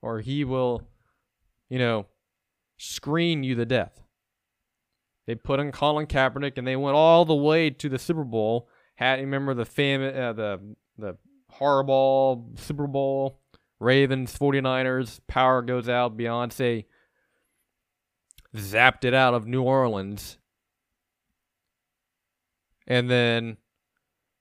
or 0.02 0.22
he 0.22 0.46
will, 0.46 0.88
you 1.70 1.78
know, 1.78 2.06
screen 2.78 3.44
you 3.44 3.54
the 3.54 3.66
death. 3.66 4.02
They 5.28 5.36
put 5.36 5.60
in 5.60 5.74
Colin 5.74 6.08
Kaepernick, 6.08 6.58
and 6.58 6.66
they 6.66 6.78
went 6.78 6.96
all 6.96 7.26
the 7.26 7.36
way 7.36 7.70
to 7.70 7.90
the 7.90 8.00
Super 8.00 8.24
Bowl, 8.24 8.70
Had 8.96 9.20
remember 9.20 9.54
the 9.54 9.66
fam 9.66 10.02
uh, 10.02 10.32
the 10.32 10.76
the 10.98 11.18
Harbaugh 11.60 12.58
Super 12.58 12.88
Bowl, 12.88 13.42
Ravens 13.80 14.38
49ers, 14.38 15.20
power 15.28 15.62
goes 15.62 15.90
out, 15.90 16.18
Beyonce 16.18 16.86
zapped 18.56 19.04
it 19.04 19.14
out 19.14 19.34
of 19.34 19.48
New 19.48 19.64
Orleans. 19.64 20.38
And 22.88 23.10
then 23.10 23.58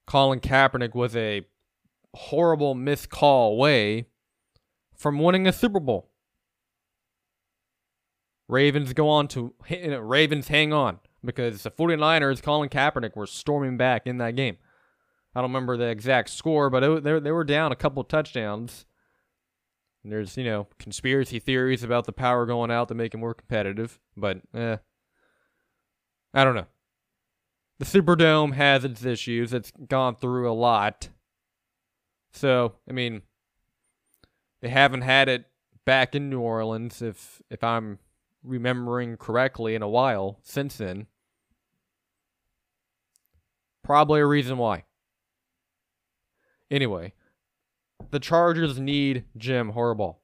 Colin 0.06 0.40
Kaepernick 0.40 0.94
was 0.94 1.16
a 1.16 1.46
horrible 2.14 2.75
missed 2.75 3.11
call 3.11 3.52
away 3.52 4.06
from 4.96 5.18
winning 5.18 5.46
a 5.46 5.52
Super 5.52 5.80
Bowl. 5.80 6.11
Ravens 8.49 8.92
go 8.92 9.08
on 9.08 9.28
to 9.28 9.54
Ravens 9.70 10.49
hang 10.49 10.73
on 10.73 10.99
because 11.25 11.62
the 11.62 11.70
49ers, 11.70 12.42
Colin 12.42 12.68
Kaepernick, 12.68 13.16
were 13.16 13.26
storming 13.26 13.76
back 13.76 14.06
in 14.06 14.18
that 14.18 14.37
game. 14.37 14.58
I 15.34 15.40
don't 15.40 15.50
remember 15.50 15.76
the 15.76 15.88
exact 15.88 16.30
score, 16.30 16.70
but 16.70 16.84
it, 16.84 17.02
they, 17.02 17.18
they 17.18 17.32
were 17.32 17.44
down 17.44 17.73
a 17.73 17.76
couple 17.76 18.04
touchdowns. 18.04 18.84
And 20.02 20.12
there's, 20.12 20.37
you 20.37 20.44
know, 20.44 20.68
conspiracy 20.78 21.38
theories 21.40 21.82
about 21.82 22.04
the 22.04 22.12
power 22.12 22.44
going 22.44 22.70
out 22.70 22.88
to 22.88 22.94
make 22.94 23.14
it 23.14 23.18
more 23.18 23.34
competitive, 23.34 23.99
but 24.16 24.42
eh. 24.54 24.76
I 26.34 26.44
don't 26.44 26.54
know. 26.54 26.66
The 27.78 27.85
Superdome 27.85 28.54
has 28.54 28.85
its 28.85 29.04
issues. 29.04 29.52
It's 29.52 29.73
gone 29.88 30.16
through 30.16 30.50
a 30.50 30.54
lot. 30.54 31.09
So, 32.33 32.75
I 32.88 32.93
mean, 32.93 33.23
they 34.61 34.69
haven't 34.69 35.02
had 35.02 35.28
it 35.28 35.47
back 35.85 36.14
in 36.14 36.31
New 36.31 36.40
Orleans 36.40 37.02
if 37.02 37.43
if 37.50 37.62
I'm 37.64 37.99
remembering 38.43 39.16
correctly 39.16 39.75
in 39.75 39.83
a 39.83 39.88
while 39.88 40.38
since 40.43 40.76
then. 40.76 41.07
Probably 43.83 44.21
a 44.21 44.26
reason 44.26 44.57
why. 44.57 44.85
Anyway, 46.71 47.12
the 48.11 48.21
Chargers 48.21 48.78
need 48.78 49.25
Jim 49.37 49.73
Harbaugh. 49.73 50.16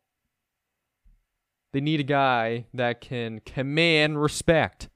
They 1.73 1.81
need 1.81 2.01
a 2.01 2.05
guy 2.05 2.67
that 2.75 3.01
can 3.01 3.41
command 3.41 4.21
respect. 4.21 4.89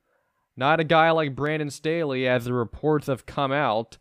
Not 0.57 0.81
a 0.81 0.85
guy 0.85 1.11
like 1.11 1.35
Brandon 1.35 1.71
Staley, 1.71 2.29
as 2.29 2.45
the 2.45 2.53
reports 2.53 3.09
have 3.09 3.27
come 3.27 3.53
out. 3.53 3.99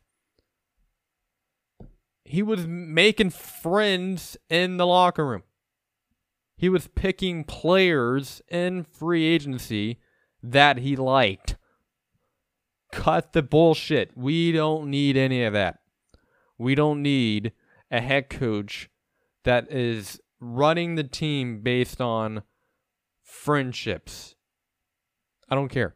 He 2.25 2.41
was 2.41 2.67
making 2.67 3.31
friends 3.31 4.37
in 4.49 4.77
the 4.77 4.85
locker 4.85 5.25
room. 5.25 5.43
He 6.55 6.69
was 6.69 6.87
picking 6.87 7.43
players 7.43 8.41
in 8.49 8.83
free 8.83 9.25
agency 9.25 9.99
that 10.41 10.77
he 10.77 10.95
liked. 10.95 11.57
Cut 12.91 13.33
the 13.33 13.41
bullshit. 13.41 14.15
We 14.15 14.51
don't 14.51 14.89
need 14.89 15.17
any 15.17 15.43
of 15.43 15.53
that. 15.53 15.79
We 16.57 16.75
don't 16.75 17.01
need 17.01 17.51
a 17.89 17.99
head 17.99 18.29
coach 18.29 18.89
that 19.43 19.71
is 19.71 20.21
running 20.39 20.95
the 20.95 21.03
team 21.03 21.61
based 21.61 21.99
on 21.99 22.43
friendships. 23.23 24.35
I 25.49 25.55
don't 25.55 25.69
care. 25.69 25.95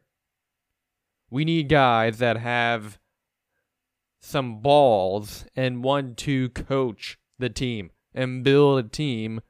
We 1.30 1.44
need 1.44 1.68
guys 1.68 2.18
that 2.18 2.38
have 2.38 2.98
some 4.20 4.60
balls 4.60 5.44
and 5.54 5.84
want 5.84 6.16
to 6.18 6.48
coach 6.50 7.18
the 7.38 7.50
team 7.50 7.90
and 8.14 8.42
build 8.42 8.84
a 8.84 8.88
team 8.88 9.40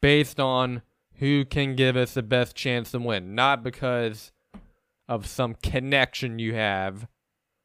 based 0.00 0.38
on 0.38 0.82
who 1.14 1.44
can 1.44 1.74
give 1.74 1.96
us 1.96 2.14
the 2.14 2.22
best 2.22 2.54
chance 2.54 2.92
to 2.92 2.98
win, 2.98 3.34
not 3.34 3.62
because 3.62 4.32
of 5.08 5.26
some 5.26 5.54
connection 5.62 6.38
you 6.38 6.54
have 6.54 7.08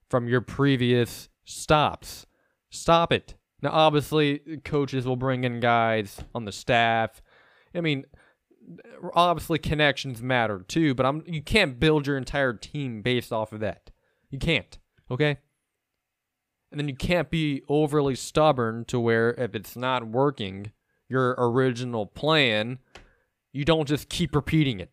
from 0.09 0.27
your 0.27 0.41
previous 0.41 1.29
stops. 1.43 2.25
Stop 2.69 3.11
it. 3.11 3.35
Now, 3.61 3.71
obviously, 3.71 4.39
coaches 4.63 5.05
will 5.05 5.15
bring 5.15 5.43
in 5.43 5.59
guys 5.59 6.19
on 6.33 6.45
the 6.45 6.51
staff. 6.51 7.21
I 7.75 7.81
mean, 7.81 8.05
obviously, 9.13 9.59
connections 9.59 10.21
matter 10.21 10.63
too, 10.67 10.93
but 10.93 11.05
I'm 11.05 11.23
you 11.25 11.41
can't 11.41 11.79
build 11.79 12.07
your 12.07 12.17
entire 12.17 12.53
team 12.53 13.01
based 13.01 13.31
off 13.31 13.53
of 13.53 13.59
that. 13.61 13.91
You 14.29 14.39
can't. 14.39 14.77
Okay. 15.11 15.37
And 16.71 16.79
then 16.79 16.87
you 16.87 16.95
can't 16.95 17.29
be 17.29 17.61
overly 17.69 18.15
stubborn 18.15 18.85
to 18.85 18.99
where 18.99 19.31
if 19.35 19.53
it's 19.53 19.75
not 19.75 20.07
working, 20.07 20.71
your 21.07 21.35
original 21.37 22.07
plan, 22.07 22.79
you 23.51 23.63
don't 23.63 23.87
just 23.87 24.09
keep 24.09 24.33
repeating 24.33 24.79
it. 24.79 24.89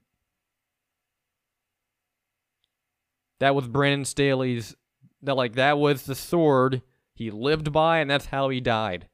That 3.38 3.54
was 3.54 3.66
Brandon 3.66 4.04
Staley's 4.04 4.76
that 5.22 5.36
like 5.36 5.54
that 5.54 5.78
was 5.78 6.02
the 6.02 6.14
sword 6.14 6.82
he 7.14 7.30
lived 7.30 7.72
by 7.72 7.98
and 7.98 8.10
that's 8.10 8.26
how 8.26 8.50
he 8.50 8.60
died. 8.60 9.08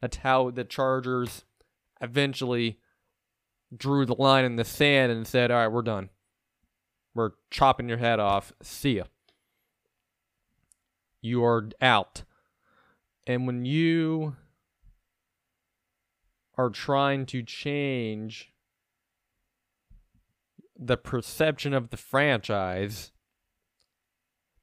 That's 0.00 0.18
how 0.18 0.50
the 0.50 0.64
Chargers 0.64 1.44
eventually 2.00 2.78
drew 3.76 4.04
the 4.04 4.14
line 4.14 4.44
in 4.44 4.56
the 4.56 4.64
sand 4.64 5.12
and 5.12 5.26
said, 5.26 5.50
"All 5.50 5.58
right, 5.58 5.68
we're 5.68 5.82
done. 5.82 6.10
We're 7.14 7.32
chopping 7.50 7.88
your 7.88 7.98
head 7.98 8.20
off. 8.20 8.52
See 8.62 8.96
ya. 8.96 9.04
You 11.20 11.44
are 11.44 11.68
out." 11.80 12.24
And 13.26 13.46
when 13.46 13.64
you 13.64 14.36
are 16.56 16.70
trying 16.70 17.26
to 17.26 17.42
change 17.42 18.52
the 20.76 20.96
perception 20.96 21.74
of 21.74 21.90
the 21.90 21.96
franchise 21.96 23.12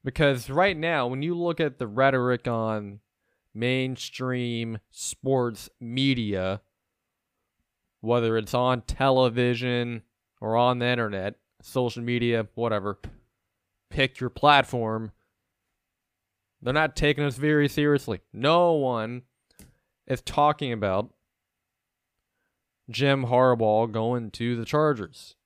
because 0.04 0.48
right 0.48 0.76
now, 0.76 1.06
when 1.06 1.22
you 1.22 1.34
look 1.34 1.60
at 1.60 1.78
the 1.78 1.86
rhetoric 1.86 2.48
on 2.48 3.00
mainstream 3.52 4.78
sports 4.90 5.68
media, 5.80 6.62
whether 8.00 8.36
it's 8.36 8.54
on 8.54 8.82
television 8.82 10.02
or 10.40 10.56
on 10.56 10.78
the 10.78 10.86
internet, 10.86 11.34
social 11.62 12.02
media, 12.02 12.46
whatever, 12.54 12.98
pick 13.90 14.20
your 14.20 14.30
platform. 14.30 15.12
They're 16.60 16.72
not 16.72 16.96
taking 16.96 17.24
us 17.24 17.36
very 17.36 17.68
seriously. 17.68 18.20
No 18.32 18.72
one 18.72 19.22
is 20.06 20.20
talking 20.22 20.72
about 20.72 21.12
Jim 22.90 23.26
Harbaugh 23.26 23.90
going 23.90 24.30
to 24.32 24.56
the 24.56 24.64
Chargers. 24.64 25.36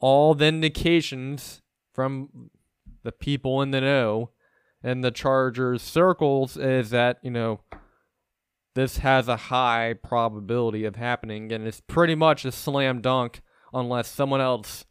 all 0.00 0.34
the 0.34 0.46
indications 0.46 1.60
from 1.92 2.50
the 3.02 3.12
people 3.12 3.62
in 3.62 3.70
the 3.70 3.80
know 3.80 4.30
and 4.82 5.04
the 5.04 5.10
Chargers 5.10 5.82
circles 5.82 6.56
is 6.56 6.90
that, 6.90 7.18
you 7.22 7.30
know, 7.30 7.60
this 8.74 8.98
has 8.98 9.28
a 9.28 9.36
high 9.36 9.94
probability 9.94 10.84
of 10.84 10.96
happening 10.96 11.52
and 11.52 11.66
it's 11.66 11.80
pretty 11.80 12.14
much 12.14 12.44
a 12.44 12.52
slam 12.52 13.00
dunk 13.00 13.40
unless 13.72 14.08
someone 14.08 14.40
else 14.40 14.84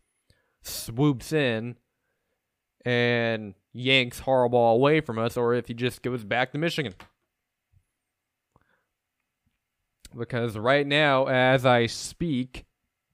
swoops 0.61 1.31
in 1.31 1.75
and 2.85 3.53
yanks 3.73 4.21
Harbaugh 4.21 4.73
away 4.73 5.01
from 5.01 5.17
us 5.17 5.37
or 5.37 5.53
if 5.53 5.67
he 5.67 5.73
just 5.73 6.01
goes 6.01 6.23
back 6.23 6.51
to 6.51 6.57
Michigan. 6.57 6.93
Because 10.17 10.57
right 10.57 10.87
now, 10.87 11.27
as 11.27 11.65
I 11.65 11.85
speak 11.85 12.65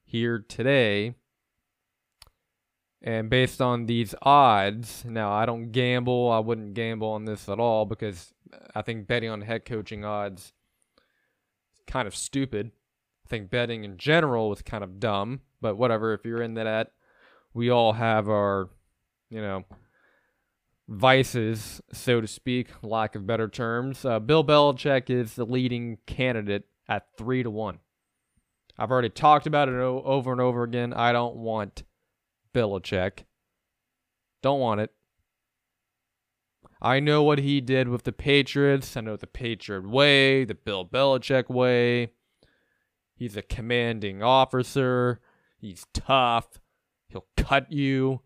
here 0.06 0.40
today, 0.40 1.16
and 3.02 3.30
based 3.30 3.62
on 3.62 3.86
these 3.86 4.16
odds, 4.22 5.04
now 5.06 5.32
I 5.32 5.46
don't 5.46 5.72
gamble. 5.72 6.32
I 6.32 6.40
wouldn't 6.40 6.74
gamble 6.74 7.10
on 7.10 7.26
this 7.26 7.48
at 7.50 7.60
all 7.60 7.86
because 7.86 8.34
I 8.74 8.82
think 8.82 9.08
betting 9.08 9.30
on 9.30 9.42
head 9.42 9.66
coaching 9.66 10.06
odds 10.06 10.54
is 11.74 11.82
kind 11.88 12.08
of 12.08 12.16
stupid. 12.16 12.72
I 13.26 13.30
think 13.30 13.50
betting 13.50 13.84
in 13.84 13.98
general 13.98 14.54
is 14.54 14.62
kind 14.62 14.84
of 14.84 15.00
dumb, 15.00 15.42
but 15.62 15.76
whatever. 15.76 16.14
If 16.14 16.26
you're 16.26 16.42
into 16.42 16.64
that, 16.64 16.92
we 17.54 17.70
all 17.70 17.94
have 17.94 18.30
our, 18.30 18.70
you 19.30 19.42
know, 19.42 19.64
vices, 20.88 21.82
so 21.92 22.22
to 22.22 22.28
speak, 22.28 22.68
lack 22.84 23.16
of 23.16 23.26
better 23.26 23.48
terms. 23.48 24.06
Uh, 24.06 24.20
Bill 24.20 24.44
Belichick 24.44 25.10
is 25.10 25.34
the 25.34 25.46
leading 25.46 25.98
candidate 26.06 26.66
at 26.88 27.08
three 27.18 27.42
to 27.42 27.50
one. 27.50 27.80
I've 28.78 28.92
already 28.92 29.10
talked 29.10 29.48
about 29.48 29.70
it 29.70 29.76
over 29.76 30.32
and 30.32 30.42
over 30.42 30.64
again. 30.64 30.94
I 30.94 31.12
don't 31.14 31.38
want 31.38 31.84
Belichick. 32.54 33.24
Don't 34.42 34.60
want 34.60 34.82
it. 34.82 34.92
I 36.82 37.00
know 37.00 37.24
what 37.24 37.40
he 37.40 37.62
did 37.62 37.88
with 37.88 38.04
the 38.04 38.12
Patriots. 38.12 38.96
I 38.98 39.02
know 39.02 39.16
the 39.16 39.28
Patriot 39.28 39.90
way, 39.90 40.44
the 40.44 40.56
Bill 40.56 40.86
Belichick 40.86 41.50
way. 41.50 42.12
He's 43.16 43.38
a 43.38 43.42
commanding 43.42 44.22
officer. 44.22 45.22
He's 45.58 45.86
tough. 45.94 46.60
He'll 47.08 47.28
cut 47.38 47.72
you. 47.72 48.22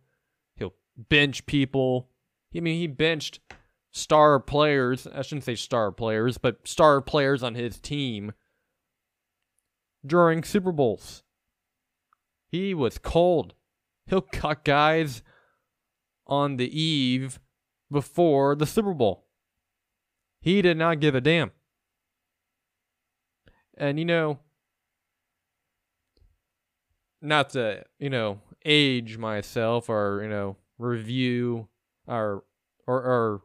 He'll 0.55 0.73
bench 0.97 1.45
people. 1.45 2.09
I 2.55 2.59
mean, 2.61 2.79
he 2.79 2.87
benched 2.87 3.39
star 3.91 4.39
players. 4.39 5.07
I 5.07 5.21
shouldn't 5.21 5.45
say 5.45 5.55
star 5.55 5.91
players, 5.91 6.37
but 6.37 6.67
star 6.67 7.01
players 7.01 7.43
on 7.43 7.53
his 7.53 7.79
team 7.79 8.33
during 10.05 10.43
Super 10.43 10.71
Bowls. 10.71 11.23
He 12.47 12.73
was 12.73 12.97
cold. 12.97 13.53
He'll 14.07 14.21
cut 14.21 14.65
guys 14.65 15.21
on 16.25 16.57
the 16.57 16.79
eve 16.79 17.39
before 17.91 18.55
the 18.55 18.65
Super 18.65 18.93
Bowl. 18.93 19.25
He 20.41 20.61
did 20.61 20.77
not 20.77 20.99
give 20.99 21.15
a 21.15 21.21
damn. 21.21 21.51
And 23.77 23.97
you 23.99 24.05
know, 24.05 24.39
not 27.21 27.49
to, 27.51 27.83
you 27.97 28.09
know, 28.09 28.39
age 28.65 29.17
myself 29.17 29.89
or, 29.89 30.21
you 30.23 30.29
know, 30.29 30.57
review 30.77 31.67
or 32.07 32.43
or, 32.87 33.01
or 33.01 33.41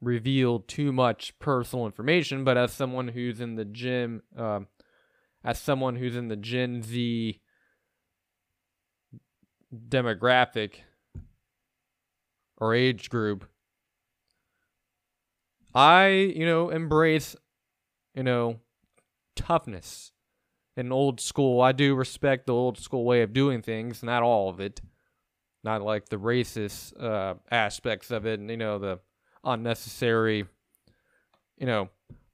reveal 0.00 0.60
too 0.60 0.92
much 0.92 1.38
personal 1.38 1.86
information, 1.86 2.44
but 2.44 2.56
as 2.56 2.72
someone 2.72 3.08
who's 3.08 3.40
in 3.40 3.56
the 3.56 3.64
gym, 3.64 4.22
um, 4.36 4.68
as 5.44 5.58
someone 5.58 5.96
who's 5.96 6.16
in 6.16 6.28
the 6.28 6.36
Gen 6.36 6.82
Z 6.82 7.40
demographic 9.88 10.76
or 12.58 12.74
age 12.74 13.08
group, 13.08 13.46
I, 15.74 16.08
you 16.08 16.44
know, 16.44 16.70
embrace, 16.70 17.36
you 18.14 18.22
know, 18.22 18.60
toughness 19.36 20.12
and 20.76 20.92
old 20.92 21.20
school. 21.20 21.60
I 21.60 21.72
do 21.72 21.94
respect 21.94 22.46
the 22.46 22.54
old 22.54 22.78
school 22.78 23.04
way 23.04 23.22
of 23.22 23.32
doing 23.32 23.62
things, 23.62 24.02
not 24.02 24.22
all 24.22 24.48
of 24.48 24.60
it. 24.60 24.80
Not 25.64 25.82
like 25.82 26.08
the 26.08 26.16
racist 26.16 27.00
uh, 27.02 27.34
aspects 27.50 28.12
of 28.12 28.26
it 28.26 28.38
and, 28.38 28.48
you 28.48 28.56
know, 28.56 28.78
the 28.78 29.00
unnecessary, 29.42 30.46
you 31.58 31.66
know, 31.66 31.88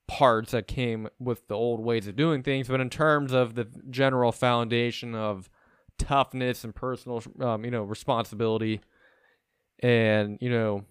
parts 0.07 0.51
that 0.53 0.67
came 0.69 1.09
with 1.19 1.49
the 1.49 1.55
old 1.55 1.81
ways 1.81 2.07
of 2.07 2.17
doing 2.17 2.43
things. 2.43 2.69
But 2.69 2.81
in 2.81 2.91
terms 2.91 3.33
of 3.33 3.55
the 3.55 3.67
general 3.89 4.31
foundation 4.31 5.15
of 5.15 5.49
toughness 5.99 6.65
and 6.65 6.75
personal, 6.75 7.23
um, 7.41 7.65
you 7.65 7.71
know, 7.71 7.83
responsibility 7.83 8.83
and, 9.81 10.39
you 10.41 10.51
know, 10.51 10.85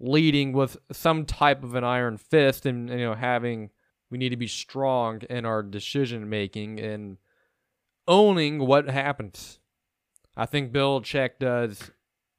leading 0.00 0.52
with 0.52 0.76
some 0.92 1.24
type 1.24 1.62
of 1.62 1.74
an 1.74 1.84
iron 1.84 2.16
fist 2.16 2.66
and, 2.66 2.88
you 2.88 2.98
know, 2.98 3.14
having, 3.14 3.70
we 4.10 4.18
need 4.18 4.30
to 4.30 4.36
be 4.36 4.46
strong 4.46 5.20
in 5.30 5.44
our 5.44 5.62
decision 5.62 6.28
making 6.28 6.80
and 6.80 7.18
owning 8.06 8.66
what 8.66 8.88
happens. 8.88 9.58
I 10.36 10.46
think 10.46 10.72
Bill 10.72 11.00
Belichick 11.00 11.38
does 11.38 11.90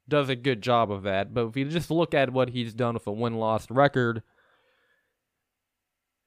does 0.08 0.28
a 0.28 0.36
good 0.36 0.62
job 0.62 0.92
of 0.92 1.02
that. 1.02 1.34
But 1.34 1.46
if 1.48 1.56
you 1.56 1.64
just 1.64 1.90
look 1.90 2.14
at 2.14 2.32
what 2.32 2.50
he's 2.50 2.74
done 2.74 2.94
with 2.94 3.06
a 3.06 3.12
win 3.12 3.34
loss 3.34 3.68
record 3.70 4.22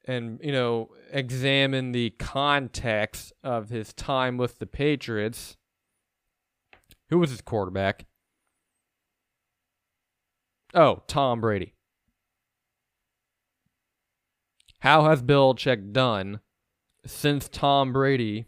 and, 0.04 0.38
you 0.42 0.52
know, 0.52 0.90
examine 1.10 1.92
the 1.92 2.10
context 2.10 3.32
of 3.42 3.70
his 3.70 3.92
time 3.92 4.36
with 4.36 4.58
the 4.58 4.66
Patriots, 4.66 5.56
who 7.08 7.18
was 7.18 7.30
his 7.30 7.40
quarterback? 7.40 8.06
Oh, 10.72 11.02
Tom 11.06 11.40
Brady. 11.40 11.74
How 14.80 15.04
has 15.04 15.20
Bill 15.20 15.54
Belichick 15.54 15.92
done 15.92 16.40
since 17.04 17.48
Tom 17.48 17.92
Brady 17.92 18.46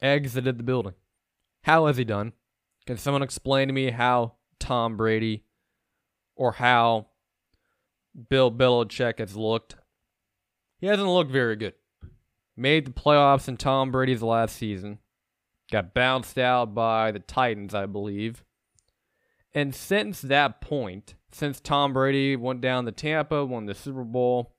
exited 0.00 0.58
the 0.58 0.64
building? 0.64 0.94
How 1.64 1.86
has 1.86 1.96
he 1.96 2.04
done? 2.04 2.32
Can 2.86 2.96
someone 2.96 3.22
explain 3.22 3.68
to 3.68 3.74
me 3.74 3.90
how 3.90 4.34
Tom 4.58 4.96
Brady 4.96 5.44
or 6.34 6.52
how 6.52 7.08
Bill 8.28 8.50
Belichick 8.50 9.18
has 9.18 9.36
looked? 9.36 9.76
He 10.78 10.86
hasn't 10.86 11.08
looked 11.08 11.30
very 11.30 11.56
good. 11.56 11.74
Made 12.56 12.86
the 12.86 12.90
playoffs 12.90 13.48
in 13.48 13.58
Tom 13.58 13.92
Brady's 13.92 14.22
last 14.22 14.56
season. 14.56 14.98
Got 15.70 15.94
bounced 15.94 16.38
out 16.38 16.74
by 16.74 17.12
the 17.12 17.20
Titans, 17.20 17.74
I 17.74 17.86
believe. 17.86 18.42
And 19.54 19.74
since 19.74 20.20
that 20.20 20.60
point, 20.60 21.14
since 21.32 21.60
Tom 21.60 21.92
Brady 21.92 22.36
went 22.36 22.60
down 22.60 22.84
to 22.84 22.92
Tampa, 22.92 23.44
won 23.44 23.66
the 23.66 23.74
Super 23.74 24.04
Bowl, 24.04 24.54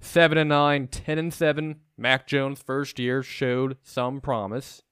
7 0.00 0.36
and 0.36 0.48
9, 0.48 0.88
10 0.88 1.18
and 1.18 1.32
7, 1.32 1.76
Mac 1.96 2.26
Jones 2.26 2.60
first 2.60 2.98
year 2.98 3.22
showed 3.22 3.76
some 3.82 4.20
promise. 4.20 4.82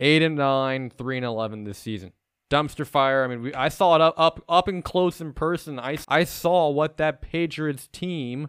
Eight 0.00 0.22
and 0.22 0.36
nine, 0.36 0.90
three 0.90 1.16
and 1.16 1.26
eleven 1.26 1.64
this 1.64 1.78
season. 1.78 2.12
Dumpster 2.50 2.86
fire. 2.86 3.24
I 3.24 3.26
mean, 3.26 3.42
we, 3.42 3.54
I 3.54 3.68
saw 3.68 3.94
it 3.96 4.00
up, 4.00 4.14
up, 4.16 4.44
up 4.48 4.68
and 4.68 4.82
close 4.82 5.20
in 5.20 5.32
person. 5.32 5.78
I, 5.78 5.98
I 6.06 6.24
saw 6.24 6.68
what 6.70 6.96
that 6.98 7.20
Patriots 7.20 7.88
team 7.88 8.48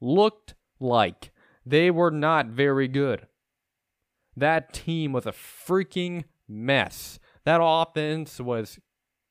looked 0.00 0.54
like. 0.78 1.32
They 1.64 1.90
were 1.90 2.10
not 2.10 2.46
very 2.46 2.86
good. 2.86 3.26
That 4.36 4.72
team 4.72 5.12
was 5.12 5.26
a 5.26 5.32
freaking 5.32 6.24
mess. 6.48 7.18
That 7.44 7.60
offense 7.62 8.40
was 8.40 8.78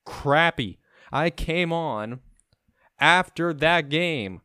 crappy. 0.06 0.80
I 1.12 1.30
came 1.30 1.72
on 1.72 2.20
after 3.00 3.54
that 3.54 3.90
game 3.90 4.42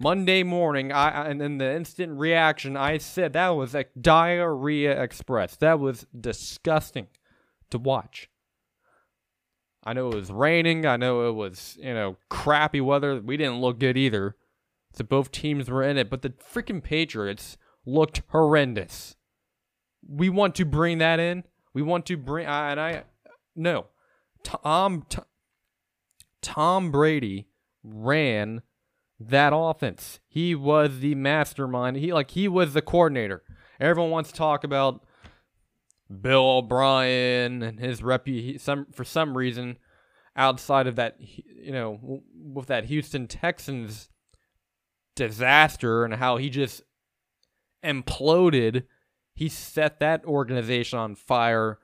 Monday 0.00 0.42
morning, 0.42 0.92
I 0.92 1.28
and 1.28 1.40
in 1.40 1.58
the 1.58 1.72
instant 1.72 2.18
reaction, 2.18 2.76
I 2.76 2.98
said 2.98 3.32
that 3.32 3.50
was 3.50 3.74
a 3.74 3.84
diarrhea 3.98 5.00
express. 5.00 5.56
That 5.56 5.78
was 5.78 6.06
disgusting 6.18 7.06
to 7.70 7.78
watch. 7.78 8.28
I 9.84 9.92
know 9.92 10.10
it 10.10 10.16
was 10.16 10.30
raining. 10.30 10.84
I 10.86 10.96
know 10.96 11.28
it 11.28 11.34
was 11.34 11.78
you 11.80 11.94
know 11.94 12.16
crappy 12.28 12.80
weather. 12.80 13.20
We 13.20 13.36
didn't 13.36 13.60
look 13.60 13.78
good 13.78 13.96
either. 13.96 14.36
So 14.94 15.04
both 15.04 15.30
teams 15.30 15.70
were 15.70 15.82
in 15.82 15.96
it, 15.96 16.10
but 16.10 16.22
the 16.22 16.30
freaking 16.30 16.82
Patriots 16.82 17.56
looked 17.86 18.22
horrendous. 18.28 19.16
We 20.06 20.28
want 20.28 20.54
to 20.56 20.64
bring 20.64 20.98
that 20.98 21.18
in. 21.18 21.44
We 21.74 21.82
want 21.82 22.06
to 22.06 22.16
bring 22.16 22.46
and 22.46 22.80
I 22.80 23.04
no. 23.54 23.86
Tom 24.42 24.60
um, 24.64 25.06
Tom 26.40 26.90
Brady 26.90 27.48
ran 27.82 28.62
that 29.18 29.52
offense. 29.54 30.20
He 30.28 30.54
was 30.54 31.00
the 31.00 31.14
mastermind. 31.14 31.96
He 31.96 32.12
like 32.12 32.30
he 32.30 32.48
was 32.48 32.74
the 32.74 32.82
coordinator. 32.82 33.42
Everyone 33.80 34.10
wants 34.10 34.30
to 34.30 34.36
talk 34.36 34.64
about 34.64 35.04
Bill 36.20 36.58
O'Brien 36.58 37.62
and 37.62 37.80
his 37.80 38.00
repu 38.00 38.60
some 38.60 38.86
for 38.92 39.04
some 39.04 39.36
reason 39.36 39.78
outside 40.36 40.86
of 40.86 40.96
that 40.96 41.16
you 41.18 41.72
know 41.72 42.22
with 42.34 42.66
that 42.66 42.84
Houston 42.84 43.26
Texans 43.26 44.08
disaster 45.14 46.04
and 46.04 46.14
how 46.14 46.36
he 46.36 46.50
just 46.50 46.82
imploded. 47.84 48.84
He 49.34 49.48
set 49.48 50.00
that 50.00 50.24
organization 50.24 50.98
on 50.98 51.14
fire 51.14 51.78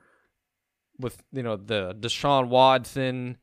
with 0.99 1.23
you 1.31 1.43
know 1.43 1.55
the 1.57 1.95
Deshaun 1.99 2.47
Watson 2.47 3.37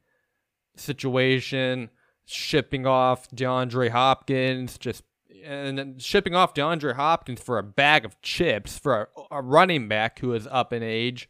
situation 0.76 1.90
shipping 2.24 2.86
off 2.86 3.28
DeAndre 3.30 3.90
Hopkins, 3.90 4.78
just 4.78 5.02
and 5.44 6.00
shipping 6.00 6.34
off 6.34 6.54
DeAndre 6.54 6.94
Hopkins 6.94 7.40
for 7.40 7.58
a 7.58 7.62
bag 7.62 8.04
of 8.04 8.20
chips 8.22 8.78
for 8.78 9.08
a, 9.16 9.36
a, 9.36 9.42
running 9.42 9.88
back 9.88 10.18
who 10.18 10.34
is 10.34 10.46
up 10.50 10.72
in 10.72 10.82
age. 10.82 11.28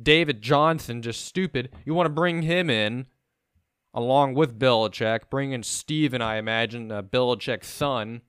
David 0.00 0.40
Johnson, 0.40 1.02
just 1.02 1.24
stupid. 1.24 1.70
You 1.84 1.92
want 1.92 2.06
to 2.06 2.12
bring 2.12 2.42
him 2.42 2.70
in 2.70 3.06
along 3.92 4.34
with 4.34 4.58
Belichick, 4.58 5.28
bring 5.30 5.52
in 5.52 5.62
Steven, 5.62 6.22
I 6.22 6.36
imagine, 6.36 6.90
uh, 6.90 7.02
Belichick's 7.02 7.68
son. 7.68 8.22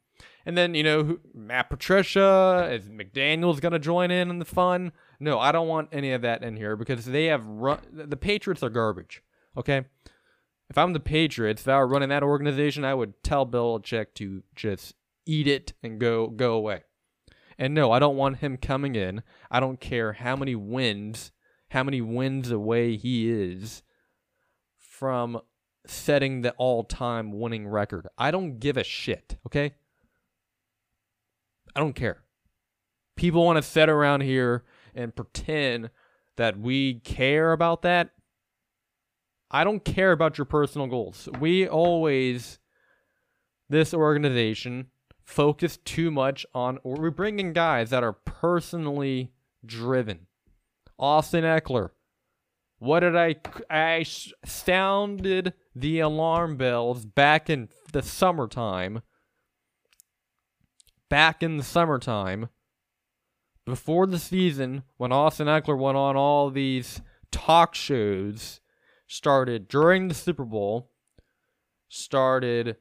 And 0.45 0.57
then, 0.57 0.73
you 0.73 0.83
know, 0.83 1.19
Matt 1.33 1.69
Patricia, 1.69 2.69
is 2.71 2.85
McDaniels 2.85 3.61
going 3.61 3.73
to 3.73 3.79
join 3.79 4.09
in 4.11 4.29
in 4.29 4.39
the 4.39 4.45
fun? 4.45 4.91
No, 5.19 5.39
I 5.39 5.51
don't 5.51 5.67
want 5.67 5.89
any 5.91 6.11
of 6.13 6.23
that 6.23 6.43
in 6.43 6.57
here 6.57 6.75
because 6.75 7.05
they 7.05 7.25
have 7.25 7.45
run. 7.45 7.79
The 7.91 8.17
Patriots 8.17 8.63
are 8.63 8.69
garbage. 8.69 9.21
Okay? 9.55 9.85
if 10.71 10.77
I'm 10.77 10.93
the 10.93 11.01
Patriots, 11.01 11.63
if 11.63 11.67
I 11.67 11.77
were 11.79 11.87
running 11.87 12.09
that 12.09 12.23
organization, 12.23 12.85
I 12.85 12.93
would 12.93 13.21
tell 13.23 13.45
Belichick 13.45 14.13
to 14.15 14.41
just 14.55 14.95
eat 15.25 15.45
it 15.45 15.73
and 15.83 15.99
go 15.99 16.27
go 16.27 16.53
away. 16.53 16.83
And 17.57 17.73
no, 17.73 17.91
I 17.91 17.99
don't 17.99 18.15
want 18.15 18.37
him 18.37 18.55
coming 18.55 18.95
in. 18.95 19.21
I 19.51 19.59
don't 19.59 19.81
care 19.81 20.13
how 20.13 20.37
many 20.37 20.55
wins, 20.55 21.33
how 21.71 21.83
many 21.83 21.99
wins 21.99 22.51
away 22.51 22.95
he 22.95 23.29
is 23.29 23.83
from 24.79 25.41
setting 25.85 26.41
the 26.41 26.51
all-time 26.51 27.37
winning 27.37 27.67
record. 27.67 28.07
I 28.17 28.31
don't 28.31 28.57
give 28.59 28.77
a 28.77 28.83
shit, 28.85 29.37
okay? 29.45 29.73
I 31.75 31.79
don't 31.79 31.93
care. 31.93 32.23
People 33.15 33.45
want 33.45 33.57
to 33.57 33.63
sit 33.63 33.89
around 33.89 34.21
here 34.21 34.63
and 34.95 35.15
pretend 35.15 35.89
that 36.37 36.59
we 36.59 36.95
care 37.01 37.51
about 37.51 37.81
that. 37.83 38.11
I 39.49 39.63
don't 39.63 39.83
care 39.83 40.11
about 40.11 40.37
your 40.37 40.45
personal 40.45 40.87
goals. 40.87 41.27
We 41.39 41.67
always, 41.67 42.59
this 43.69 43.93
organization, 43.93 44.87
focus 45.23 45.77
too 45.83 46.09
much 46.09 46.45
on, 46.53 46.79
or 46.83 46.95
we're 46.95 47.11
bringing 47.11 47.53
guys 47.53 47.89
that 47.89 48.03
are 48.03 48.13
personally 48.13 49.33
driven. 49.65 50.27
Austin 50.97 51.43
Ekeler. 51.43 51.89
What 52.79 53.01
did 53.01 53.15
I, 53.15 53.35
I 53.69 54.05
sounded 54.43 55.53
the 55.75 55.99
alarm 55.99 56.57
bells 56.57 57.05
back 57.05 57.49
in 57.49 57.69
the 57.91 58.01
summertime. 58.01 59.01
Back 61.11 61.43
in 61.43 61.57
the 61.57 61.63
summertime 61.63 62.47
before 63.65 64.07
the 64.07 64.17
season, 64.17 64.83
when 64.95 65.11
Austin 65.11 65.47
Ekeler 65.47 65.77
went 65.77 65.97
on 65.97 66.15
all 66.15 66.49
these 66.49 67.01
talk 67.31 67.75
shows, 67.75 68.61
started 69.07 69.67
during 69.67 70.07
the 70.07 70.13
Super 70.13 70.45
Bowl, 70.45 70.89
started 71.89 72.77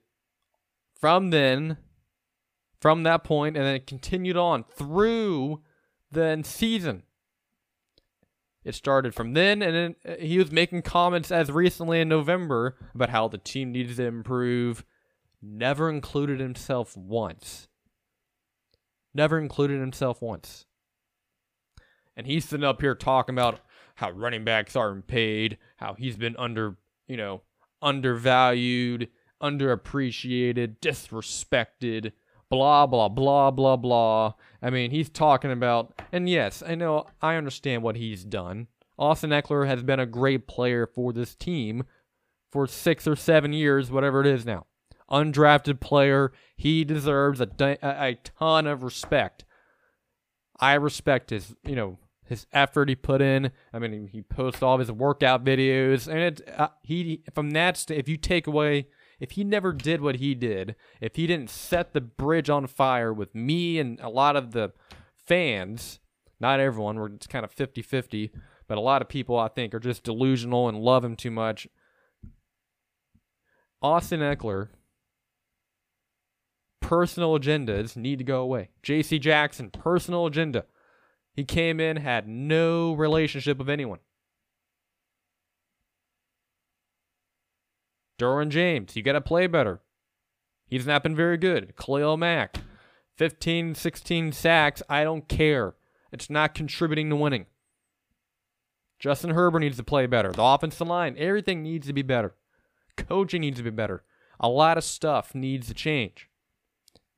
from 0.94 1.30
then, 1.30 1.78
from 2.80 3.02
that 3.02 3.24
point, 3.24 3.56
and 3.56 3.66
then 3.66 3.74
it 3.74 3.88
continued 3.88 4.36
on 4.36 4.62
through 4.62 5.62
the 6.12 6.40
season. 6.44 7.02
It 8.62 8.76
started 8.76 9.12
from 9.12 9.32
then, 9.34 9.60
and 9.60 9.74
then 9.74 9.96
uh, 10.06 10.22
he 10.24 10.38
was 10.38 10.52
making 10.52 10.82
comments 10.82 11.32
as 11.32 11.50
recently 11.50 12.00
in 12.00 12.08
November 12.08 12.76
about 12.94 13.10
how 13.10 13.26
the 13.26 13.38
team 13.38 13.72
needed 13.72 13.96
to 13.96 14.06
improve. 14.06 14.84
Never 15.42 15.90
included 15.90 16.38
himself 16.38 16.96
once. 16.96 17.66
Never 19.14 19.38
included 19.38 19.80
himself 19.80 20.22
once. 20.22 20.66
And 22.16 22.26
he's 22.26 22.44
sitting 22.44 22.64
up 22.64 22.80
here 22.80 22.94
talking 22.94 23.34
about 23.34 23.60
how 23.96 24.10
running 24.10 24.44
backs 24.44 24.76
aren't 24.76 25.06
paid, 25.06 25.58
how 25.76 25.94
he's 25.94 26.16
been 26.16 26.36
under, 26.38 26.76
you 27.06 27.16
know, 27.16 27.42
undervalued, 27.82 29.08
underappreciated, 29.42 30.76
disrespected, 30.80 32.12
blah, 32.48 32.86
blah, 32.86 33.08
blah, 33.08 33.50
blah, 33.50 33.76
blah. 33.76 34.34
I 34.62 34.70
mean, 34.70 34.90
he's 34.90 35.08
talking 35.08 35.50
about, 35.50 35.98
and 36.12 36.28
yes, 36.28 36.62
I 36.66 36.74
know, 36.74 37.06
I 37.22 37.36
understand 37.36 37.82
what 37.82 37.96
he's 37.96 38.24
done. 38.24 38.68
Austin 38.98 39.30
Ekeler 39.30 39.66
has 39.66 39.82
been 39.82 40.00
a 40.00 40.06
great 40.06 40.46
player 40.46 40.86
for 40.86 41.12
this 41.12 41.34
team 41.34 41.84
for 42.52 42.66
six 42.66 43.06
or 43.06 43.16
seven 43.16 43.52
years, 43.52 43.90
whatever 43.90 44.20
it 44.20 44.26
is 44.26 44.44
now. 44.44 44.66
Undrafted 45.10 45.80
player, 45.80 46.32
he 46.56 46.84
deserves 46.84 47.40
a, 47.40 47.48
a 47.82 48.18
ton 48.24 48.66
of 48.66 48.82
respect. 48.82 49.44
I 50.58 50.74
respect 50.74 51.30
his, 51.30 51.54
you 51.64 51.74
know, 51.74 51.98
his 52.24 52.46
effort 52.52 52.88
he 52.88 52.94
put 52.94 53.20
in. 53.20 53.50
I 53.72 53.78
mean, 53.78 54.08
he 54.08 54.22
posts 54.22 54.62
all 54.62 54.74
of 54.74 54.80
his 54.80 54.92
workout 54.92 55.44
videos, 55.44 56.06
and 56.06 56.18
it 56.18 56.48
uh, 56.56 56.68
he 56.82 57.22
from 57.34 57.50
that 57.52 57.76
st- 57.76 57.98
if 57.98 58.08
you 58.08 58.16
take 58.16 58.46
away 58.46 58.86
if 59.20 59.32
he 59.32 59.44
never 59.44 59.72
did 59.72 60.00
what 60.00 60.16
he 60.16 60.34
did, 60.34 60.74
if 61.00 61.16
he 61.16 61.26
didn't 61.26 61.50
set 61.50 61.92
the 61.92 62.00
bridge 62.00 62.48
on 62.48 62.66
fire 62.66 63.12
with 63.12 63.34
me 63.34 63.78
and 63.78 64.00
a 64.00 64.08
lot 64.08 64.34
of 64.34 64.52
the 64.52 64.72
fans, 65.14 66.00
not 66.40 66.58
everyone, 66.58 66.96
we're 66.96 67.12
it's 67.12 67.26
kind 67.26 67.44
of 67.44 67.54
50-50, 67.54 68.30
but 68.66 68.78
a 68.78 68.80
lot 68.80 69.02
of 69.02 69.08
people 69.08 69.38
I 69.38 69.48
think 69.48 69.74
are 69.74 69.80
just 69.80 70.04
delusional 70.04 70.68
and 70.68 70.78
love 70.78 71.04
him 71.04 71.16
too 71.16 71.30
much. 71.30 71.68
Austin 73.82 74.20
Ekeler 74.20 74.68
personal 76.80 77.38
agendas 77.38 77.96
need 77.96 78.18
to 78.18 78.24
go 78.24 78.40
away. 78.40 78.70
JC 78.82 79.20
Jackson, 79.20 79.70
personal 79.70 80.26
agenda. 80.26 80.64
He 81.34 81.44
came 81.44 81.80
in, 81.80 81.96
had 81.96 82.26
no 82.28 82.92
relationship 82.92 83.58
with 83.58 83.70
anyone. 83.70 84.00
Derwin 88.18 88.50
James, 88.50 88.96
you 88.96 89.02
got 89.02 89.12
to 89.12 89.20
play 89.20 89.46
better. 89.46 89.80
He's 90.66 90.86
not 90.86 91.02
been 91.02 91.16
very 91.16 91.36
good. 91.36 91.74
Khalil 91.76 92.16
Mack, 92.16 92.58
15, 93.16 93.74
16 93.74 94.32
sacks. 94.32 94.82
I 94.88 95.04
don't 95.04 95.28
care. 95.28 95.74
It's 96.12 96.30
not 96.30 96.54
contributing 96.54 97.10
to 97.10 97.16
winning. 97.16 97.46
Justin 98.98 99.30
Herbert 99.30 99.60
needs 99.60 99.78
to 99.78 99.82
play 99.82 100.06
better. 100.06 100.32
The 100.32 100.42
offensive 100.42 100.86
line, 100.86 101.16
everything 101.18 101.62
needs 101.62 101.86
to 101.86 101.92
be 101.92 102.02
better. 102.02 102.34
Coaching 102.96 103.40
needs 103.40 103.56
to 103.56 103.64
be 103.64 103.70
better. 103.70 104.04
A 104.38 104.48
lot 104.48 104.76
of 104.76 104.84
stuff 104.84 105.34
needs 105.34 105.68
to 105.68 105.74
change. 105.74 106.29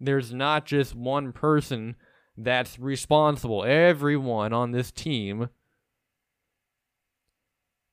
There's 0.02 0.34
not 0.34 0.66
just 0.66 0.96
one 0.96 1.32
person 1.32 1.94
that's 2.36 2.78
responsible. 2.78 3.64
Everyone 3.64 4.52
on 4.52 4.72
this 4.72 4.90
team 4.90 5.48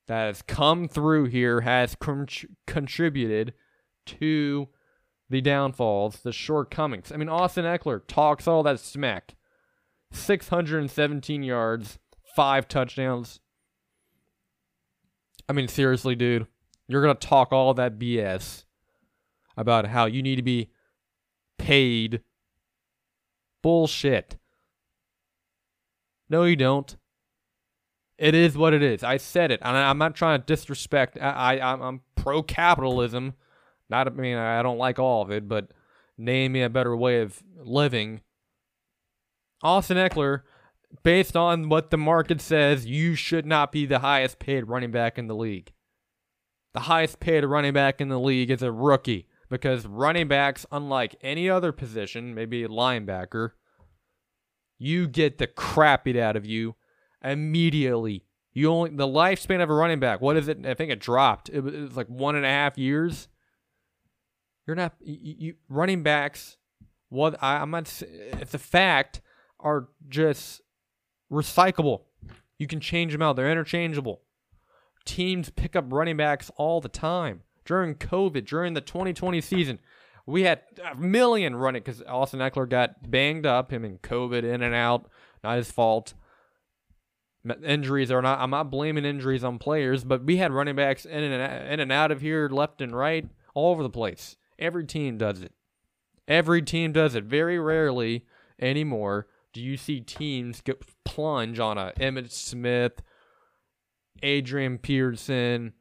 that 0.07 0.25
has 0.25 0.41
come 0.41 0.87
through 0.87 1.25
here 1.25 1.61
has 1.61 1.93
con- 1.93 2.27
contributed 2.65 3.53
to 4.07 4.69
the 5.29 5.39
downfalls, 5.39 6.21
the 6.21 6.31
shortcomings. 6.31 7.11
I 7.11 7.17
mean, 7.17 7.29
Austin 7.29 7.65
Ekeler 7.65 8.01
talks 8.07 8.47
all 8.47 8.63
that 8.63 8.79
smack 8.79 9.35
617 10.11 11.43
yards, 11.43 11.99
five 12.35 12.67
touchdowns. 12.67 13.39
I 15.47 15.53
mean, 15.53 15.67
seriously, 15.67 16.15
dude, 16.15 16.47
you're 16.87 17.03
going 17.03 17.15
to 17.15 17.27
talk 17.27 17.51
all 17.51 17.75
that 17.75 17.99
BS 17.99 18.63
about 19.55 19.85
how 19.87 20.07
you 20.07 20.23
need 20.23 20.37
to 20.37 20.41
be 20.41 20.71
paid. 21.59 22.21
Bullshit. 23.61 24.37
No, 26.29 26.43
you 26.43 26.55
don't. 26.55 26.95
It 28.17 28.35
is 28.35 28.57
what 28.57 28.73
it 28.73 28.83
is. 28.83 29.03
I 29.03 29.17
said 29.17 29.51
it, 29.51 29.59
and 29.63 29.77
I'm 29.77 29.97
not 29.97 30.15
trying 30.15 30.39
to 30.39 30.45
disrespect. 30.45 31.17
I, 31.21 31.59
I 31.59 31.87
I'm 31.87 32.01
pro 32.15 32.41
capitalism. 32.41 33.33
Not, 33.89 34.07
I 34.07 34.11
mean, 34.11 34.37
I 34.37 34.61
don't 34.61 34.77
like 34.77 34.99
all 34.99 35.21
of 35.21 35.31
it, 35.31 35.47
but 35.47 35.69
name 36.17 36.51
me 36.51 36.61
a 36.61 36.69
better 36.69 36.95
way 36.95 37.21
of 37.21 37.41
living. 37.63 38.21
Austin 39.63 39.97
Ekeler, 39.97 40.41
based 41.03 41.35
on 41.35 41.69
what 41.69 41.91
the 41.91 41.97
market 41.97 42.41
says, 42.41 42.85
you 42.85 43.15
should 43.15 43.45
not 43.45 43.71
be 43.71 43.85
the 43.85 43.99
highest 43.99 44.37
paid 44.39 44.67
running 44.67 44.91
back 44.91 45.17
in 45.17 45.27
the 45.27 45.35
league. 45.35 45.71
The 46.73 46.81
highest 46.81 47.19
paid 47.19 47.43
running 47.45 47.73
back 47.73 47.99
in 47.99 48.09
the 48.09 48.19
league 48.19 48.51
is 48.51 48.61
a 48.61 48.71
rookie 48.71 49.27
because 49.49 49.85
running 49.85 50.27
backs, 50.27 50.65
unlike 50.71 51.15
any 51.21 51.49
other 51.49 51.71
position, 51.71 52.35
maybe 52.35 52.63
linebacker, 52.63 53.51
you 54.77 55.07
get 55.07 55.37
the 55.37 55.47
crap 55.47 56.05
beat 56.05 56.15
out 56.15 56.35
of 56.35 56.45
you 56.45 56.75
immediately. 57.23 58.25
You 58.53 58.71
only 58.71 58.91
the 58.91 59.07
lifespan 59.07 59.61
of 59.61 59.69
a 59.69 59.73
running 59.73 59.99
back. 59.99 60.21
What 60.21 60.37
is 60.37 60.47
it? 60.47 60.65
I 60.65 60.73
think 60.73 60.91
it 60.91 60.99
dropped. 60.99 61.49
It 61.49 61.61
was, 61.61 61.73
it 61.73 61.81
was 61.81 61.97
like 61.97 62.07
one 62.07 62.35
and 62.35 62.45
a 62.45 62.49
half 62.49 62.77
years. 62.77 63.27
You're 64.65 64.75
not 64.75 64.93
you, 65.01 65.35
you 65.37 65.53
running 65.67 66.03
backs. 66.03 66.57
What 67.09 67.41
I, 67.41 67.57
I'm 67.57 67.71
not. 67.71 68.01
It's 68.01 68.53
a 68.53 68.59
fact. 68.59 69.21
Are 69.61 69.89
just 70.07 70.61
recyclable. 71.31 72.03
You 72.57 72.67
can 72.67 72.79
change 72.79 73.11
them 73.11 73.21
out. 73.21 73.35
They're 73.35 73.51
interchangeable. 73.51 74.21
Teams 75.05 75.49
pick 75.49 75.75
up 75.75 75.85
running 75.89 76.17
backs 76.17 76.49
all 76.55 76.79
the 76.79 76.89
time. 76.89 77.41
During 77.69 77.93
COVID, 77.93 78.45
during 78.45 78.73
the 78.73 78.81
2020 78.81 79.39
season, 79.41 79.79
we 80.25 80.43
had 80.43 80.61
a 80.91 80.95
million 80.95 81.55
running 81.55 81.83
because 81.83 82.01
Austin 82.01 82.39
Ekeler 82.39 82.67
got 82.67 83.09
banged 83.09 83.45
up. 83.45 83.71
Him 83.71 83.85
and 83.85 84.01
COVID 84.01 84.43
in 84.43 84.63
and 84.63 84.73
out. 84.73 85.07
Not 85.43 85.57
his 85.57 85.71
fault 85.71 86.15
injuries 87.63 88.11
are 88.11 88.21
not. 88.21 88.39
I'm 88.39 88.49
not 88.49 88.71
blaming 88.71 89.05
injuries 89.05 89.43
on 89.43 89.59
players, 89.59 90.03
but 90.03 90.23
we 90.23 90.37
had 90.37 90.51
running 90.51 90.75
backs 90.75 91.05
in 91.05 91.23
and 91.23 91.71
in 91.71 91.79
and 91.79 91.91
out 91.91 92.11
of 92.11 92.21
here, 92.21 92.49
left 92.49 92.81
and 92.81 92.91
right, 92.91 93.29
all 93.53 93.71
over 93.71 93.83
the 93.83 93.89
place. 93.89 94.35
Every 94.57 94.85
team 94.85 95.19
does 95.19 95.41
it. 95.41 95.53
Every 96.27 96.63
team 96.63 96.91
does 96.91 97.15
it. 97.15 97.23
Very 97.23 97.59
rarely 97.59 98.25
anymore 98.59 99.27
do 99.53 99.61
you 99.61 99.77
see 99.77 99.99
teams 100.01 100.61
get 100.61 100.83
plunge 101.03 101.59
on 101.59 101.77
a 101.77 101.91
Emmitt 101.99 102.31
Smith, 102.31 103.01
Adrian 104.21 104.77
Peterson, 104.77 105.73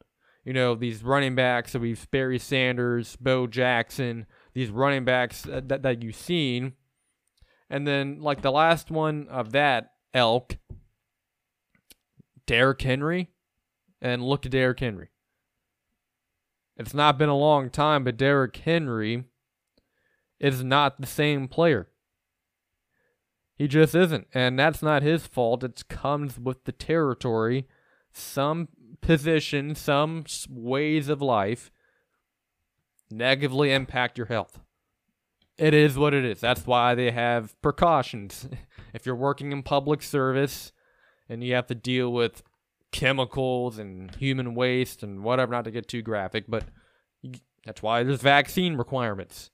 you 0.49 0.53
know 0.53 0.73
these 0.73 1.03
running 1.03 1.35
backs 1.35 1.73
that 1.73 1.79
we've 1.79 2.09
Barry 2.09 2.39
Sanders, 2.39 3.15
Bo 3.17 3.45
Jackson, 3.45 4.25
these 4.55 4.71
running 4.71 5.05
backs 5.05 5.43
that 5.43 5.83
that 5.83 6.01
you've 6.01 6.15
seen, 6.15 6.73
and 7.69 7.85
then 7.85 8.19
like 8.19 8.41
the 8.41 8.49
last 8.49 8.89
one 8.89 9.27
of 9.27 9.51
that 9.51 9.91
elk 10.11 10.57
Derrick 12.47 12.81
Henry 12.81 13.29
and 14.01 14.23
look 14.23 14.43
at 14.43 14.51
Derrick 14.51 14.79
Henry. 14.79 15.09
It's 16.77 16.95
not 16.95 17.19
been 17.19 17.29
a 17.29 17.37
long 17.37 17.69
time, 17.69 18.03
but 18.03 18.17
Derrick 18.17 18.57
Henry 18.57 19.25
is 20.39 20.63
not 20.63 20.99
the 20.99 21.05
same 21.05 21.47
player. 21.47 21.89
He 23.55 23.67
just 23.67 23.93
isn't. 23.93 24.25
And 24.33 24.57
that's 24.57 24.81
not 24.81 25.03
his 25.03 25.27
fault. 25.27 25.63
It 25.63 25.83
comes 25.89 26.39
with 26.39 26.63
the 26.63 26.71
territory. 26.71 27.67
Some 28.11 28.69
positions, 29.01 29.79
some 29.79 30.25
ways 30.49 31.09
of 31.09 31.21
life 31.21 31.71
negatively 33.11 33.71
impact 33.71 34.17
your 34.17 34.27
health. 34.27 34.59
It 35.57 35.73
is 35.73 35.97
what 35.97 36.13
it 36.13 36.23
is. 36.23 36.39
That's 36.39 36.65
why 36.65 36.95
they 36.95 37.11
have 37.11 37.59
precautions. 37.61 38.47
if 38.93 39.05
you're 39.05 39.15
working 39.15 39.51
in 39.51 39.63
public 39.63 40.01
service, 40.01 40.71
and 41.29 41.43
you 41.43 41.53
have 41.53 41.67
to 41.67 41.75
deal 41.75 42.11
with 42.11 42.41
chemicals 42.91 43.77
and 43.77 44.13
human 44.15 44.55
waste 44.55 45.03
and 45.03 45.23
whatever, 45.23 45.51
not 45.51 45.65
to 45.65 45.71
get 45.71 45.87
too 45.87 46.01
graphic, 46.01 46.45
but 46.47 46.63
that's 47.65 47.83
why 47.83 48.03
there's 48.03 48.21
vaccine 48.21 48.75
requirements. 48.75 49.51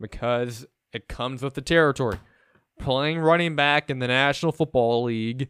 Because 0.00 0.66
it 0.92 1.06
comes 1.06 1.42
with 1.42 1.54
the 1.54 1.60
territory. 1.60 2.18
Playing 2.80 3.18
running 3.18 3.54
back 3.54 3.90
in 3.90 3.98
the 3.98 4.08
National 4.08 4.50
Football 4.50 5.04
League, 5.04 5.48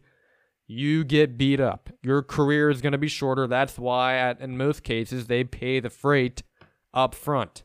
you 0.67 1.03
get 1.03 1.37
beat 1.37 1.59
up. 1.59 1.89
Your 2.01 2.21
career 2.21 2.69
is 2.69 2.81
going 2.81 2.93
to 2.93 2.97
be 2.97 3.07
shorter. 3.07 3.47
That's 3.47 3.77
why, 3.77 4.15
at, 4.15 4.39
in 4.39 4.57
most 4.57 4.83
cases, 4.83 5.27
they 5.27 5.43
pay 5.43 5.79
the 5.79 5.89
freight 5.89 6.43
up 6.93 7.13
front. 7.13 7.63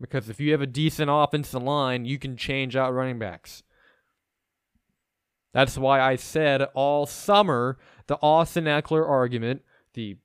Because 0.00 0.28
if 0.28 0.38
you 0.38 0.52
have 0.52 0.62
a 0.62 0.66
decent 0.66 1.10
offensive 1.12 1.62
line, 1.62 2.04
you 2.04 2.18
can 2.18 2.36
change 2.36 2.76
out 2.76 2.94
running 2.94 3.18
backs. 3.18 3.62
That's 5.52 5.76
why 5.76 6.00
I 6.00 6.16
said 6.16 6.62
all 6.74 7.06
summer 7.06 7.78
the 8.06 8.18
Austin 8.22 8.64
Ekeler 8.64 9.08
argument, 9.08 9.62
the 9.94 10.16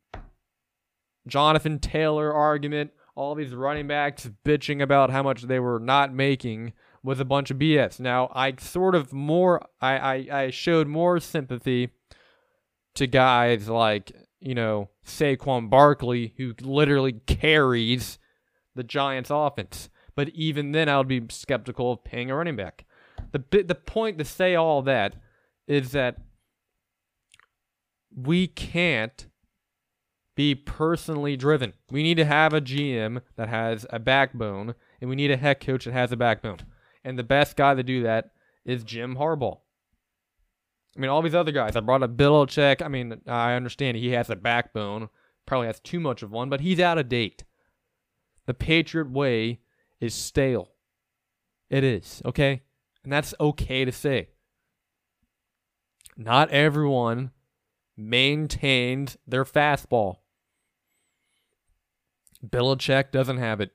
Jonathan 1.27 1.79
Taylor 1.79 2.31
argument, 2.31 2.91
all 3.15 3.33
these 3.33 3.53
running 3.53 3.87
backs 3.87 4.29
bitching 4.45 4.81
about 4.81 5.09
how 5.09 5.23
much 5.23 5.43
they 5.43 5.59
were 5.59 5.79
not 5.79 6.13
making 6.13 6.73
was 7.03 7.19
a 7.19 7.25
bunch 7.25 7.51
of 7.51 7.57
BS. 7.57 7.99
Now, 7.99 8.31
I 8.33 8.55
sort 8.59 8.95
of 8.95 9.11
more, 9.11 9.65
I, 9.81 9.97
I, 9.97 10.27
I 10.31 10.49
showed 10.49 10.87
more 10.87 11.19
sympathy 11.19 11.89
to 12.95 13.07
guys 13.07 13.67
like, 13.67 14.11
you 14.39 14.55
know, 14.55 14.89
Saquon 15.05 15.69
Barkley, 15.69 16.33
who 16.37 16.53
literally 16.61 17.13
carries 17.27 18.19
the 18.75 18.83
Giants 18.83 19.29
offense. 19.31 19.89
But 20.15 20.29
even 20.29 20.71
then, 20.71 20.89
I 20.89 20.97
would 20.97 21.07
be 21.07 21.23
skeptical 21.29 21.91
of 21.91 22.03
paying 22.03 22.31
a 22.31 22.35
running 22.35 22.55
back. 22.55 22.85
The, 23.31 23.63
the 23.63 23.75
point 23.75 24.17
to 24.19 24.25
say 24.25 24.55
all 24.55 24.81
that 24.83 25.15
is 25.67 25.91
that 25.91 26.17
we 28.15 28.47
can't 28.47 29.27
be 30.35 30.55
personally 30.55 31.35
driven. 31.35 31.73
We 31.91 32.03
need 32.03 32.17
to 32.17 32.25
have 32.25 32.53
a 32.53 32.61
GM 32.61 33.21
that 33.35 33.49
has 33.49 33.85
a 33.89 33.99
backbone, 33.99 34.75
and 35.01 35.09
we 35.09 35.15
need 35.15 35.31
a 35.31 35.37
head 35.37 35.59
coach 35.59 35.85
that 35.85 35.93
has 35.93 36.11
a 36.11 36.17
backbone. 36.17 36.59
And 37.03 37.19
the 37.19 37.23
best 37.23 37.55
guy 37.55 37.75
to 37.75 37.83
do 37.83 38.03
that 38.03 38.31
is 38.65 38.83
Jim 38.83 39.15
Harbaugh. 39.15 39.59
I 40.95 40.99
mean, 40.99 41.09
all 41.09 41.21
these 41.21 41.35
other 41.35 41.51
guys. 41.51 41.75
I 41.75 41.79
brought 41.79 42.03
up 42.03 42.15
Bill 42.15 42.45
Belichick. 42.45 42.81
I 42.81 42.87
mean, 42.87 43.21
I 43.27 43.53
understand 43.53 43.97
he 43.97 44.11
has 44.11 44.29
a 44.29 44.35
backbone, 44.35 45.09
probably 45.45 45.67
has 45.67 45.79
too 45.79 45.99
much 45.99 46.21
of 46.21 46.31
one, 46.31 46.49
but 46.49 46.61
he's 46.61 46.79
out 46.79 46.97
of 46.97 47.09
date. 47.09 47.43
The 48.45 48.53
Patriot 48.53 49.09
way 49.09 49.59
is 49.99 50.13
stale. 50.13 50.69
It 51.69 51.83
is, 51.83 52.21
okay? 52.25 52.61
And 53.03 53.11
that's 53.11 53.33
okay 53.39 53.85
to 53.85 53.91
say. 53.91 54.29
Not 56.15 56.51
everyone 56.51 57.31
maintains 57.97 59.17
their 59.27 59.45
fastball. 59.45 60.17
Belichick 62.45 63.11
doesn't 63.11 63.37
have 63.37 63.61
it. 63.61 63.71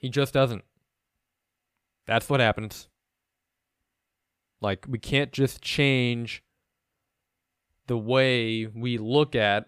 He 0.00 0.08
just 0.08 0.34
doesn't. 0.34 0.64
That's 2.06 2.28
what 2.28 2.40
happens. 2.40 2.88
Like, 4.60 4.86
we 4.88 4.98
can't 4.98 5.32
just 5.32 5.62
change 5.62 6.42
the 7.86 7.96
way 7.96 8.66
we 8.66 8.98
look 8.98 9.34
at 9.34 9.66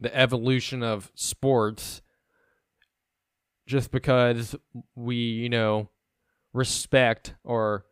the 0.00 0.14
evolution 0.14 0.82
of 0.82 1.10
sports 1.14 2.02
just 3.66 3.90
because 3.90 4.56
we, 4.94 5.16
you 5.16 5.48
know, 5.48 5.90
respect 6.52 7.34
or 7.44 7.84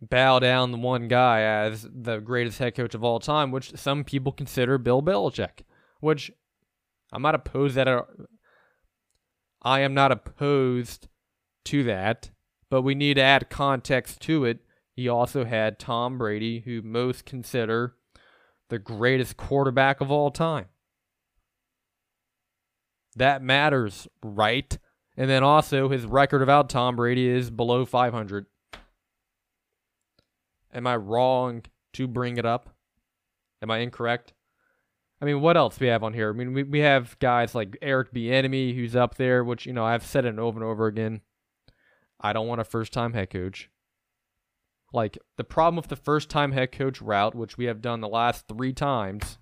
bow 0.00 0.38
down 0.38 0.70
the 0.70 0.78
one 0.78 1.08
guy 1.08 1.40
as 1.40 1.86
the 1.92 2.18
greatest 2.18 2.58
head 2.58 2.74
coach 2.74 2.94
of 2.94 3.02
all 3.02 3.18
time, 3.18 3.50
which 3.50 3.76
some 3.76 4.04
people 4.04 4.32
consider 4.32 4.78
Bill 4.78 5.02
Belichick, 5.02 5.62
which 6.00 6.30
I'm 7.12 7.22
not 7.22 7.34
opposed 7.34 7.74
that 7.76 7.88
I 9.64 9.80
am 9.80 9.94
not 9.94 10.12
opposed 10.12 11.08
to 11.66 11.82
that, 11.84 12.30
but 12.68 12.82
we 12.82 12.94
need 12.94 13.14
to 13.14 13.22
add 13.22 13.48
context 13.48 14.20
to 14.22 14.44
it. 14.44 14.60
He 14.94 15.08
also 15.08 15.44
had 15.44 15.78
Tom 15.78 16.18
Brady, 16.18 16.60
who 16.60 16.82
most 16.82 17.24
consider 17.24 17.96
the 18.68 18.78
greatest 18.78 19.36
quarterback 19.36 20.00
of 20.00 20.10
all 20.10 20.30
time. 20.30 20.66
That 23.16 23.42
matters, 23.42 24.06
right? 24.22 24.76
And 25.16 25.30
then 25.30 25.42
also 25.42 25.88
his 25.88 26.04
record 26.04 26.40
without 26.40 26.68
Tom 26.68 26.96
Brady 26.96 27.28
is 27.28 27.50
below 27.50 27.84
500. 27.84 28.46
Am 30.72 30.86
I 30.86 30.96
wrong 30.96 31.62
to 31.92 32.08
bring 32.08 32.36
it 32.36 32.44
up? 32.44 32.70
Am 33.62 33.70
I 33.70 33.78
incorrect? 33.78 34.32
I 35.24 35.26
mean, 35.26 35.40
what 35.40 35.56
else 35.56 35.80
we 35.80 35.86
have 35.86 36.02
on 36.02 36.12
here? 36.12 36.28
I 36.28 36.32
mean, 36.34 36.52
we, 36.52 36.64
we 36.64 36.80
have 36.80 37.18
guys 37.18 37.54
like 37.54 37.78
Eric 37.80 38.12
Bieniemy 38.12 38.74
who's 38.74 38.94
up 38.94 39.14
there, 39.14 39.42
which 39.42 39.64
you 39.64 39.72
know 39.72 39.82
I've 39.82 40.04
said 40.04 40.26
it 40.26 40.38
over 40.38 40.60
and 40.60 40.68
over 40.68 40.86
again. 40.86 41.22
I 42.20 42.34
don't 42.34 42.46
want 42.46 42.60
a 42.60 42.64
first-time 42.64 43.14
head 43.14 43.30
coach. 43.30 43.70
Like 44.92 45.16
the 45.38 45.44
problem 45.44 45.76
with 45.76 45.88
the 45.88 45.96
first-time 45.96 46.52
head 46.52 46.72
coach 46.72 47.00
route, 47.00 47.34
which 47.34 47.56
we 47.56 47.64
have 47.64 47.80
done 47.80 48.02
the 48.02 48.06
last 48.08 48.46
three 48.48 48.74
times, 48.74 49.38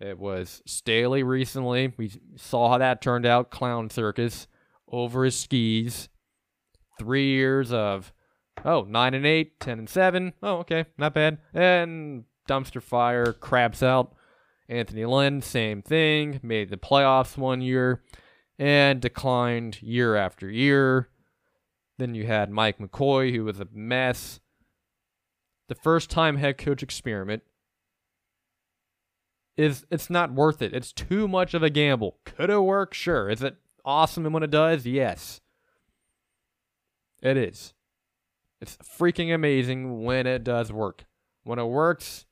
it 0.00 0.18
was 0.18 0.62
Staley 0.64 1.22
recently. 1.22 1.92
We 1.98 2.12
saw 2.36 2.70
how 2.70 2.78
that 2.78 3.02
turned 3.02 3.26
out. 3.26 3.50
Clown 3.50 3.90
circus 3.90 4.46
over 4.90 5.26
his 5.26 5.38
skis. 5.38 6.08
Three 6.98 7.34
years 7.34 7.70
of 7.70 8.14
oh 8.64 8.86
nine 8.88 9.12
and 9.12 9.26
eight, 9.26 9.60
ten 9.60 9.78
and 9.78 9.90
seven. 9.90 10.32
Oh, 10.42 10.60
okay, 10.60 10.86
not 10.96 11.12
bad. 11.12 11.36
And 11.52 12.24
dumpster 12.48 12.82
fire, 12.82 13.34
craps 13.34 13.82
out. 13.82 14.14
Anthony 14.72 15.04
Lynn, 15.04 15.42
same 15.42 15.82
thing. 15.82 16.40
Made 16.42 16.70
the 16.70 16.76
playoffs 16.76 17.36
one 17.36 17.60
year 17.60 18.02
and 18.58 19.00
declined 19.00 19.82
year 19.82 20.16
after 20.16 20.48
year. 20.50 21.08
Then 21.98 22.14
you 22.14 22.26
had 22.26 22.50
Mike 22.50 22.78
McCoy, 22.78 23.34
who 23.34 23.44
was 23.44 23.60
a 23.60 23.68
mess. 23.72 24.40
The 25.68 25.74
first 25.74 26.10
time 26.10 26.36
head 26.36 26.56
coach 26.56 26.82
experiment 26.82 27.42
is 29.56 29.84
it's 29.90 30.08
not 30.08 30.32
worth 30.32 30.62
it. 30.62 30.72
It's 30.72 30.92
too 30.92 31.28
much 31.28 31.52
of 31.52 31.62
a 31.62 31.70
gamble. 31.70 32.16
Could 32.24 32.48
it 32.48 32.60
work? 32.60 32.94
Sure. 32.94 33.28
Is 33.28 33.42
it 33.42 33.56
awesome 33.84 34.24
and 34.24 34.32
when 34.32 34.42
it 34.42 34.50
does? 34.50 34.86
Yes. 34.86 35.40
It 37.22 37.36
is. 37.36 37.74
It's 38.60 38.76
freaking 38.76 39.34
amazing 39.34 40.02
when 40.02 40.26
it 40.26 40.44
does 40.44 40.72
work. 40.72 41.04
When 41.44 41.58
it 41.58 41.66
works, 41.66 42.26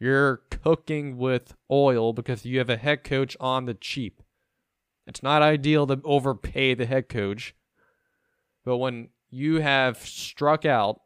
you're 0.00 0.38
cooking 0.50 1.18
with 1.18 1.54
oil 1.70 2.12
because 2.12 2.46
you 2.46 2.58
have 2.58 2.70
a 2.70 2.78
head 2.78 3.04
coach 3.04 3.36
on 3.38 3.66
the 3.66 3.74
cheap. 3.74 4.22
It's 5.06 5.22
not 5.22 5.42
ideal 5.42 5.86
to 5.86 6.00
overpay 6.04 6.74
the 6.74 6.86
head 6.86 7.08
coach. 7.08 7.54
But 8.64 8.78
when 8.78 9.10
you 9.28 9.60
have 9.60 9.98
struck 9.98 10.64
out 10.64 11.02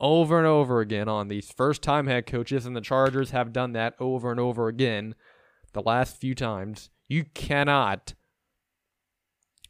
over 0.00 0.38
and 0.38 0.46
over 0.46 0.80
again 0.80 1.08
on 1.08 1.28
these 1.28 1.52
first 1.52 1.82
time 1.82 2.08
head 2.08 2.26
coaches, 2.26 2.66
and 2.66 2.74
the 2.74 2.80
Chargers 2.80 3.30
have 3.30 3.52
done 3.52 3.72
that 3.72 3.94
over 4.00 4.32
and 4.32 4.40
over 4.40 4.66
again 4.66 5.14
the 5.72 5.82
last 5.82 6.16
few 6.20 6.34
times, 6.34 6.90
you 7.08 7.24
cannot 7.34 8.14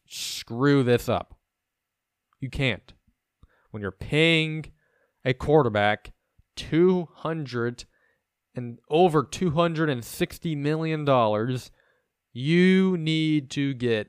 screw 0.09 0.83
this 0.83 1.09
up. 1.09 1.39
You 2.41 2.49
can't. 2.49 2.93
When 3.71 3.83
you're 3.83 3.91
paying 3.91 4.67
a 5.25 5.35
quarterback 5.35 6.13
200 6.57 7.85
and 8.55 8.79
over 8.89 9.23
260 9.23 10.55
million 10.57 11.05
dollars, 11.05 11.71
you 12.33 12.97
need 12.97 13.51
to 13.51 13.75
get 13.75 14.09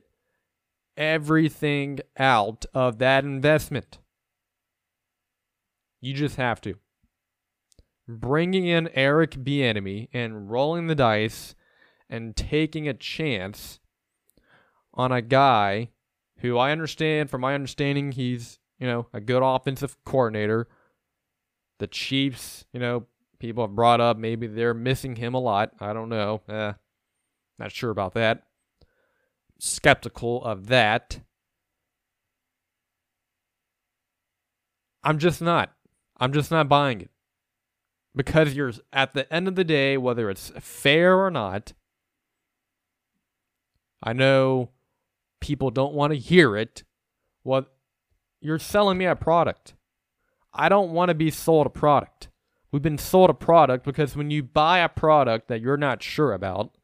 everything 0.98 2.00
out 2.18 2.66
of 2.74 3.00
that 3.00 3.24
investment. 3.24 4.00
You 6.02 6.14
just 6.14 6.36
have 6.36 6.62
to. 6.62 6.76
Bringing 8.08 8.68
in 8.68 8.90
Eric 8.94 9.32
Bieniemy 9.32 10.10
and 10.14 10.50
rolling 10.50 10.88
the 10.88 10.96
dice 10.96 11.56
and 12.10 12.36
taking 12.36 12.88
a 12.88 12.94
chance 12.94 13.80
on 14.94 15.12
a 15.12 15.22
guy 15.22 15.90
who 16.40 16.58
I 16.58 16.72
understand, 16.72 17.30
from 17.30 17.42
my 17.42 17.56
understanding, 17.56 18.12
he's, 18.12 18.60
you 18.78 18.86
know, 18.86 19.08
a 19.14 19.22
good 19.22 19.42
offensive 19.42 19.96
coordinator. 20.04 20.68
The 21.80 21.88
Chiefs, 21.88 22.66
you 22.74 22.80
know, 22.82 23.08
people 23.44 23.66
have 23.66 23.76
brought 23.76 24.00
up 24.00 24.16
maybe 24.16 24.48
they're 24.48 24.74
missing 24.74 25.18
him 25.18 25.34
a 25.34 25.40
lot. 25.40 25.72
I 25.78 25.92
don't 25.92 26.08
know. 26.08 26.42
Eh, 26.48 26.72
not 27.60 27.74
sure 27.74 27.90
about 27.90 28.14
that. 28.14 28.44
Skeptical 29.60 30.42
of 30.46 30.68
that. 30.68 31.20
I'm 35.04 35.18
just 35.18 35.42
not. 35.42 35.74
I'm 36.16 36.32
just 36.32 36.52
not 36.52 36.70
buying 36.70 37.02
it. 37.02 37.10
Because 38.16 38.54
you're 38.54 38.72
at 38.94 39.14
the 39.14 39.32
end 39.32 39.50
of 39.50 39.56
the 39.56 39.66
day, 39.66 39.98
whether 39.98 40.30
it's 40.30 40.54
fair 40.62 41.20
or 41.20 41.30
not, 41.30 41.74
I 44.02 44.14
know 44.14 44.70
people 45.42 45.70
don't 45.70 45.94
want 45.94 46.14
to 46.14 46.20
hear 46.20 46.56
it. 46.56 46.86
Well, 47.44 47.66
you're 48.40 48.58
selling 48.58 48.98
me 48.98 49.06
a 49.06 49.18
product. 49.18 49.74
I 50.54 50.70
don't 50.70 50.92
want 50.92 51.10
to 51.10 51.16
be 51.16 51.30
sold 51.30 51.68
a 51.68 51.70
product. 51.70 52.30
We've 52.74 52.82
been 52.82 52.98
sold 52.98 53.30
a 53.30 53.36
product 53.36 53.86
because 53.86 54.16
when 54.16 54.32
you 54.32 54.42
buy 54.42 54.80
a 54.80 54.90
product 54.90 55.48
that 55.48 55.62
you're 55.62 55.78
not 55.78 56.02
sure 56.02 56.34
about, 56.34 56.76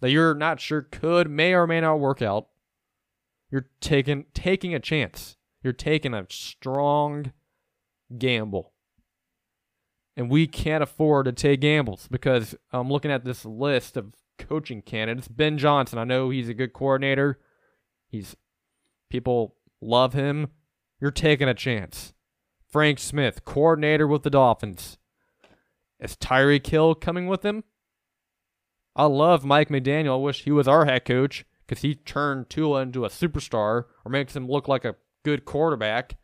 that 0.00 0.10
you're 0.10 0.34
not 0.34 0.58
sure 0.58 0.82
could, 0.82 1.30
may 1.30 1.54
or 1.54 1.64
may 1.64 1.80
not 1.80 2.00
work 2.00 2.20
out, 2.20 2.48
you're 3.52 3.70
taking 3.80 4.26
taking 4.34 4.74
a 4.74 4.80
chance. 4.80 5.36
You're 5.62 5.72
taking 5.72 6.12
a 6.12 6.26
strong 6.28 7.32
gamble. 8.18 8.72
And 10.16 10.28
we 10.28 10.48
can't 10.48 10.82
afford 10.82 11.26
to 11.26 11.32
take 11.32 11.60
gambles 11.60 12.08
because 12.10 12.56
I'm 12.72 12.90
looking 12.90 13.12
at 13.12 13.24
this 13.24 13.44
list 13.44 13.96
of 13.96 14.14
coaching 14.40 14.82
candidates. 14.82 15.28
Ben 15.28 15.56
Johnson, 15.56 16.00
I 16.00 16.04
know 16.04 16.30
he's 16.30 16.48
a 16.48 16.54
good 16.54 16.72
coordinator. 16.72 17.38
He's 18.08 18.34
people 19.08 19.54
love 19.80 20.14
him. 20.14 20.48
You're 21.00 21.12
taking 21.12 21.48
a 21.48 21.54
chance. 21.54 22.12
Frank 22.74 22.98
Smith, 22.98 23.44
coordinator 23.44 24.04
with 24.04 24.24
the 24.24 24.30
Dolphins. 24.30 24.98
Is 26.00 26.16
Tyreek 26.16 26.66
Hill 26.66 26.96
coming 26.96 27.28
with 27.28 27.44
him? 27.44 27.62
I 28.96 29.04
love 29.04 29.44
Mike 29.44 29.68
McDaniel. 29.68 30.14
I 30.14 30.16
wish 30.16 30.42
he 30.42 30.50
was 30.50 30.66
our 30.66 30.84
head 30.84 31.04
coach 31.04 31.44
because 31.64 31.82
he 31.82 31.94
turned 31.94 32.50
Tua 32.50 32.80
into 32.80 33.04
a 33.04 33.10
superstar 33.10 33.84
or 34.04 34.10
makes 34.10 34.34
him 34.34 34.48
look 34.48 34.66
like 34.66 34.84
a 34.84 34.96
good 35.24 35.44
quarterback 35.44 36.16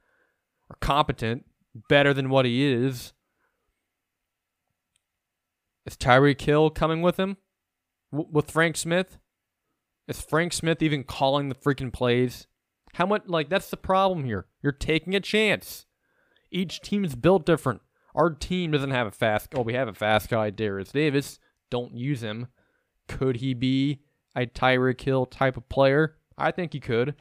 or 0.68 0.74
competent, 0.80 1.44
better 1.88 2.12
than 2.12 2.30
what 2.30 2.46
he 2.46 2.66
is. 2.66 3.12
Is 5.86 5.96
Tyreek 5.96 6.40
Hill 6.40 6.70
coming 6.70 7.00
with 7.00 7.16
him? 7.16 7.36
W- 8.10 8.28
with 8.28 8.50
Frank 8.50 8.76
Smith? 8.76 9.18
Is 10.08 10.20
Frank 10.20 10.52
Smith 10.52 10.82
even 10.82 11.04
calling 11.04 11.48
the 11.48 11.54
freaking 11.54 11.92
plays? 11.92 12.48
How 12.94 13.06
much, 13.06 13.28
like, 13.28 13.48
that's 13.50 13.70
the 13.70 13.76
problem 13.76 14.24
here. 14.24 14.46
You're 14.64 14.72
taking 14.72 15.14
a 15.14 15.20
chance. 15.20 15.86
Each 16.50 16.80
team's 16.80 17.14
built 17.14 17.46
different. 17.46 17.82
Our 18.14 18.30
team 18.30 18.72
doesn't 18.72 18.90
have 18.90 19.06
a 19.06 19.12
fast, 19.12 19.54
oh, 19.54 19.62
we 19.62 19.74
have 19.74 19.88
a 19.88 19.94
fast 19.94 20.28
guy, 20.28 20.50
Derius 20.50 20.92
Davis. 20.92 21.38
Don't 21.70 21.96
use 21.96 22.22
him. 22.22 22.48
Could 23.06 23.36
he 23.36 23.54
be 23.54 24.00
a 24.34 24.46
Tyreek 24.46 25.00
Hill 25.00 25.26
type 25.26 25.56
of 25.56 25.68
player? 25.68 26.16
I 26.36 26.50
think 26.50 26.72
he 26.72 26.80
could. 26.80 27.14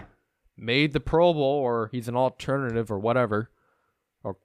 Made 0.58 0.94
the 0.94 1.00
Pro 1.00 1.34
Bowl, 1.34 1.42
or 1.44 1.90
he's 1.92 2.08
an 2.08 2.16
alternative, 2.16 2.92
or 2.92 3.00
whatever. 3.00 3.52
Or, 4.24 4.38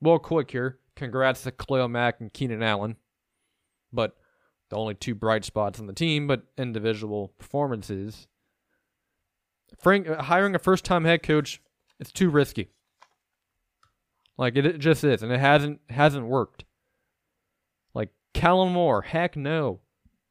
well, 0.00 0.18
quick 0.18 0.50
here. 0.50 0.78
Congrats 0.94 1.42
to 1.42 1.52
Khalil 1.52 1.88
Mack 1.88 2.20
and 2.20 2.32
Keenan 2.32 2.62
Allen. 2.62 2.96
But 3.92 4.16
the 4.68 4.76
only 4.76 4.94
two 4.94 5.14
bright 5.14 5.44
spots 5.44 5.80
on 5.80 5.86
the 5.86 5.92
team, 5.92 6.26
but 6.26 6.42
individual 6.58 7.28
performances. 7.38 8.26
Frank 9.78 10.06
hiring 10.06 10.54
a 10.54 10.58
first-time 10.58 11.04
head 11.04 11.22
coach, 11.22 11.60
it's 11.98 12.12
too 12.12 12.30
risky. 12.30 12.68
Like 14.38 14.56
it, 14.56 14.64
it 14.64 14.78
just 14.78 15.02
is, 15.02 15.22
and 15.22 15.32
it 15.32 15.40
hasn't 15.40 15.80
hasn't 15.90 16.26
worked. 16.26 16.64
Like 17.92 18.10
Kellen 18.32 18.72
Moore, 18.72 19.02
heck 19.02 19.36
no. 19.36 19.80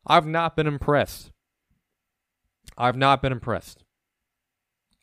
I've 0.07 0.25
not 0.25 0.55
been 0.55 0.67
impressed. 0.67 1.31
I've 2.77 2.95
not 2.95 3.21
been 3.21 3.33
impressed. 3.33 3.83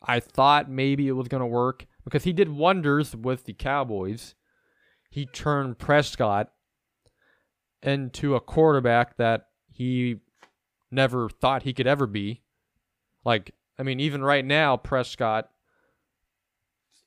I 0.01 0.19
thought 0.19 0.69
maybe 0.69 1.07
it 1.07 1.13
was 1.13 1.27
going 1.27 1.41
to 1.41 1.47
work 1.47 1.85
because 2.03 2.23
he 2.23 2.33
did 2.33 2.49
wonders 2.49 3.15
with 3.15 3.45
the 3.45 3.53
Cowboys. 3.53 4.33
He 5.09 5.25
turned 5.25 5.77
Prescott 5.77 6.49
into 7.81 8.35
a 8.35 8.41
quarterback 8.41 9.17
that 9.17 9.47
he 9.71 10.17
never 10.91 11.29
thought 11.29 11.63
he 11.63 11.73
could 11.73 11.87
ever 11.87 12.07
be. 12.07 12.41
Like, 13.23 13.53
I 13.77 13.83
mean, 13.83 13.99
even 13.99 14.23
right 14.23 14.45
now, 14.45 14.77
Prescott, 14.77 15.49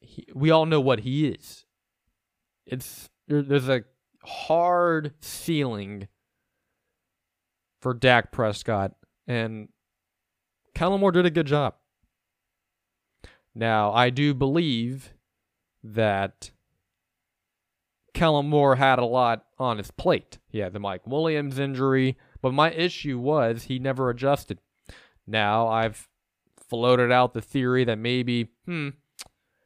he, 0.01 0.27
we 0.35 0.51
all 0.51 0.67
know 0.67 0.81
what 0.81 1.01
he 1.01 1.29
is. 1.29 1.65
It's 2.69 3.09
there's 3.27 3.69
a 3.69 3.85
hard 4.25 5.15
ceiling 5.21 6.09
for 7.81 7.95
Dak 7.95 8.31
Prescott, 8.31 8.93
and 9.27 9.69
Kellen 10.75 11.01
Moore 11.01 11.13
did 11.13 11.27
a 11.27 11.31
good 11.31 11.47
job. 11.47 11.75
Now, 13.55 13.93
I 13.93 14.11
do 14.11 14.35
believe 14.35 15.15
that 15.83 16.51
Kellen 18.15 18.49
Moore 18.49 18.77
had 18.77 18.99
a 18.99 19.05
lot 19.05 19.47
on 19.59 19.79
his 19.79 19.91
plate. 19.91 20.39
He 20.49 20.59
had 20.59 20.73
the 20.73 20.81
Mike 20.81 21.07
Williams 21.07 21.59
injury, 21.59 22.17
but 22.41 22.53
my 22.53 22.71
issue 22.73 23.19
was 23.19 23.65
he 23.65 23.79
never 23.79 24.11
adjusted. 24.11 24.59
Now, 25.27 25.69
I've 25.69 26.09
floated 26.57 27.11
out 27.11 27.35
the 27.35 27.41
theory 27.41 27.85
that 27.85 27.99
maybe, 27.99 28.49
hmm, 28.65 28.91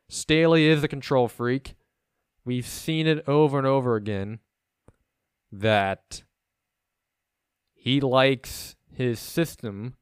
Staley 0.09 0.67
is 0.69 0.85
a 0.85 0.89
control 0.89 1.29
freak. 1.29 1.75
We've 2.45 2.67
seen 2.67 3.07
it 3.07 3.27
over 3.29 3.59
and 3.59 3.67
over 3.67 3.95
again 3.97 4.41
that 5.51 6.23
he 7.75 8.01
likes 8.01 8.77
his 8.93 9.21
system. 9.21 9.95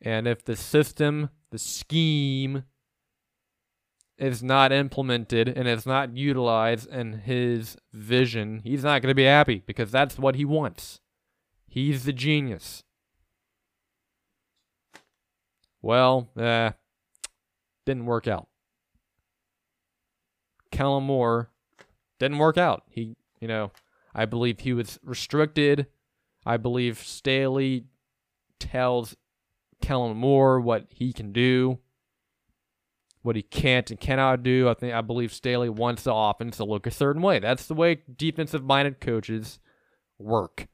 And 0.00 0.26
if 0.26 0.44
the 0.44 0.56
system, 0.56 1.30
the 1.50 1.58
scheme, 1.58 2.64
is 4.18 4.42
not 4.42 4.72
implemented 4.72 5.48
and 5.48 5.66
is 5.66 5.86
not 5.86 6.16
utilized 6.16 6.88
in 6.88 7.20
his 7.20 7.76
vision, 7.92 8.60
he's 8.62 8.84
not 8.84 9.02
going 9.02 9.10
to 9.10 9.14
be 9.14 9.24
happy 9.24 9.62
because 9.66 9.90
that's 9.90 10.18
what 10.18 10.36
he 10.36 10.44
wants. 10.44 11.00
He's 11.66 12.04
the 12.04 12.12
genius. 12.12 12.84
Well, 15.80 16.30
uh, 16.36 16.72
didn't 17.84 18.06
work 18.06 18.28
out. 18.28 18.48
Kellen 20.72 21.04
Moore 21.04 21.50
didn't 22.18 22.38
work 22.38 22.58
out. 22.58 22.82
He, 22.88 23.14
you 23.40 23.46
know, 23.46 23.70
I 24.14 24.24
believe 24.24 24.60
he 24.60 24.72
was 24.72 24.98
restricted. 25.04 25.86
I 26.44 26.56
believe 26.56 26.98
Staley 26.98 27.84
tells 28.58 29.16
Kellen 29.80 30.16
Moore 30.16 30.60
what 30.60 30.86
he 30.90 31.12
can 31.12 31.32
do 31.32 31.78
what 33.22 33.36
he 33.36 33.42
can't 33.42 33.90
and 33.90 34.00
cannot 34.00 34.42
do. 34.42 34.68
I 34.68 34.74
think 34.74 34.92
I 34.92 35.00
believe 35.00 35.32
Staley 35.32 35.68
wants 35.68 36.02
the 36.02 36.14
offense 36.14 36.56
to 36.56 36.64
look 36.64 36.86
a 36.86 36.90
certain 36.90 37.22
way. 37.22 37.38
That's 37.38 37.66
the 37.66 37.74
way 37.74 38.02
defensive 38.16 38.64
minded 38.64 39.00
coaches 39.00 39.60
work. 40.18 40.66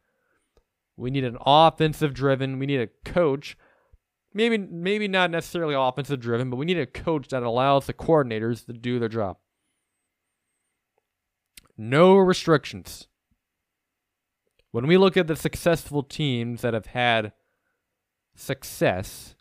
We 0.97 1.11
need 1.11 1.25
an 1.25 1.39
offensive 1.41 2.15
driven, 2.15 2.59
we 2.59 2.67
need 2.67 2.81
a 2.81 3.11
coach. 3.11 3.57
Maybe 4.35 4.59
maybe 4.59 5.09
not 5.09 5.31
necessarily 5.31 5.75
offensive 5.75 6.21
driven, 6.21 6.51
but 6.51 6.57
we 6.57 6.67
need 6.67 6.79
a 6.79 6.87
coach 6.87 7.29
that 7.29 7.43
allows 7.43 7.87
the 7.87 7.95
coordinators 7.95 8.67
to 8.67 8.73
do 8.73 8.99
their 8.99 9.09
job. 9.09 9.37
No 11.81 12.17
restrictions. 12.17 13.07
When 14.73 14.89
we 14.89 14.99
look 14.99 15.17
at 15.17 15.29
the 15.29 15.37
successful 15.37 16.03
teams 16.03 16.63
that 16.63 16.75
have 16.75 16.87
had 16.87 17.33
success, 18.35 19.37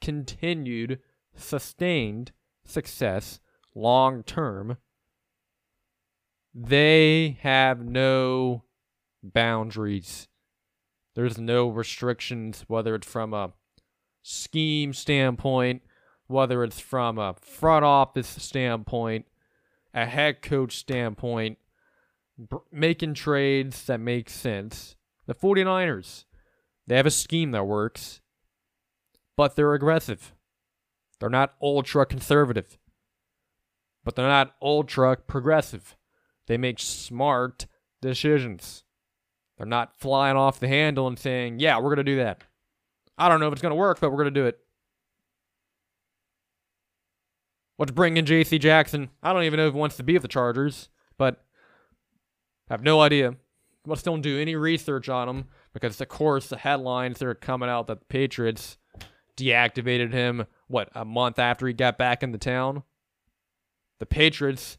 continued, 0.00 0.98
sustained 1.36 2.32
success 2.64 3.38
long 3.72 4.24
term, 4.24 4.78
they 6.52 7.38
have 7.42 7.84
no 7.84 8.64
boundaries. 9.22 10.26
There's 11.14 11.38
no 11.38 11.68
restrictions, 11.68 12.64
whether 12.66 12.96
it's 12.96 13.06
from 13.06 13.32
a 13.32 13.52
scheme 14.22 14.92
standpoint, 14.92 15.82
whether 16.26 16.64
it's 16.64 16.80
from 16.80 17.16
a 17.18 17.34
front 17.34 17.84
office 17.84 18.28
standpoint, 18.28 19.26
a 19.94 20.04
head 20.04 20.42
coach 20.42 20.76
standpoint, 20.76 21.58
making 22.70 23.14
trades 23.14 23.84
that 23.84 24.00
make 24.00 24.28
sense. 24.28 24.96
The 25.26 25.34
49ers, 25.34 26.24
they 26.86 26.96
have 26.96 27.06
a 27.06 27.10
scheme 27.10 27.50
that 27.50 27.64
works, 27.64 28.20
but 29.36 29.56
they're 29.56 29.74
aggressive. 29.74 30.34
They're 31.18 31.30
not 31.30 31.54
ultra 31.62 32.06
conservative, 32.06 32.78
but 34.04 34.14
they're 34.14 34.28
not 34.28 34.54
ultra 34.60 35.16
progressive. 35.16 35.96
They 36.46 36.56
make 36.56 36.78
smart 36.78 37.66
decisions. 38.00 38.84
They're 39.56 39.66
not 39.66 39.98
flying 39.98 40.36
off 40.36 40.60
the 40.60 40.68
handle 40.68 41.08
and 41.08 41.18
saying, 41.18 41.58
yeah, 41.60 41.78
we're 41.78 41.94
going 41.94 41.96
to 41.96 42.04
do 42.04 42.16
that. 42.16 42.42
I 43.18 43.28
don't 43.28 43.40
know 43.40 43.46
if 43.46 43.52
it's 43.52 43.62
going 43.62 43.70
to 43.70 43.76
work, 43.76 43.98
but 44.00 44.10
we're 44.10 44.22
going 44.22 44.34
to 44.34 44.40
do 44.40 44.46
it. 44.46 44.58
Let's 47.78 47.92
bring 47.92 48.16
in 48.16 48.26
J.C. 48.26 48.58
Jackson. 48.58 49.10
I 49.22 49.32
don't 49.32 49.44
even 49.44 49.58
know 49.58 49.66
if 49.66 49.74
he 49.74 49.78
wants 49.78 49.96
to 49.96 50.02
be 50.02 50.14
with 50.14 50.22
the 50.22 50.28
Chargers, 50.28 50.88
but 51.18 51.45
I 52.68 52.74
have 52.74 52.82
no 52.82 53.00
idea. 53.00 53.34
Let's 53.86 54.02
don't 54.02 54.22
do 54.22 54.40
any 54.40 54.56
research 54.56 55.08
on 55.08 55.28
him 55.28 55.44
because, 55.72 56.00
of 56.00 56.08
course, 56.08 56.48
the 56.48 56.56
headlines 56.56 57.18
that 57.18 57.28
are 57.28 57.34
coming 57.34 57.68
out 57.68 57.86
that 57.86 58.00
the 58.00 58.06
Patriots 58.06 58.78
deactivated 59.36 60.12
him 60.12 60.46
what, 60.66 60.88
a 60.94 61.04
month 61.04 61.38
after 61.38 61.66
he 61.66 61.72
got 61.72 61.98
back 61.98 62.22
in 62.22 62.32
the 62.32 62.38
town? 62.38 62.82
The 63.98 64.06
Patriots, 64.06 64.78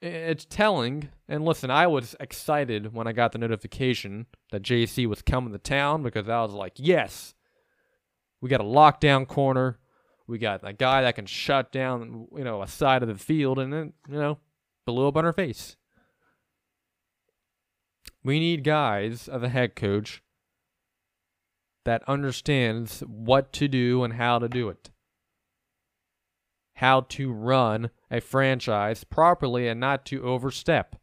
it's 0.00 0.44
telling. 0.44 1.08
And 1.28 1.44
listen, 1.44 1.70
I 1.70 1.86
was 1.88 2.14
excited 2.20 2.94
when 2.94 3.06
I 3.06 3.12
got 3.12 3.32
the 3.32 3.38
notification 3.38 4.26
that 4.52 4.62
JC 4.62 5.06
was 5.06 5.22
coming 5.22 5.52
to 5.52 5.58
town 5.58 6.02
because 6.02 6.28
I 6.28 6.42
was 6.42 6.52
like, 6.52 6.74
yes, 6.76 7.34
we 8.40 8.48
got 8.48 8.60
a 8.60 8.64
lockdown 8.64 9.26
corner. 9.26 9.78
We 10.26 10.38
got 10.38 10.60
a 10.62 10.72
guy 10.72 11.02
that 11.02 11.16
can 11.16 11.26
shut 11.26 11.72
down, 11.72 12.28
you 12.36 12.44
know, 12.44 12.62
a 12.62 12.68
side 12.68 13.02
of 13.02 13.08
the 13.08 13.16
field, 13.16 13.58
and 13.58 13.72
then, 13.72 13.92
you 14.08 14.14
know, 14.14 14.38
blew 14.86 15.08
up 15.08 15.16
on 15.16 15.24
our 15.24 15.32
face. 15.32 15.76
We 18.22 18.38
need 18.38 18.64
guys 18.64 19.28
of 19.28 19.42
a 19.42 19.48
head 19.48 19.74
coach 19.74 20.22
that 21.84 22.02
understands 22.06 23.00
what 23.00 23.52
to 23.54 23.68
do 23.68 24.04
and 24.04 24.14
how 24.14 24.38
to 24.38 24.48
do 24.48 24.68
it. 24.68 24.90
How 26.74 27.02
to 27.02 27.32
run 27.32 27.90
a 28.10 28.20
franchise 28.20 29.04
properly 29.04 29.68
and 29.68 29.80
not 29.80 30.04
to 30.06 30.22
overstep. 30.22 30.96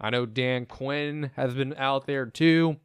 I 0.00 0.10
know 0.10 0.26
Dan 0.26 0.66
Quinn 0.66 1.30
has 1.36 1.54
been 1.54 1.74
out 1.76 2.06
there 2.06 2.26
too. 2.26 2.76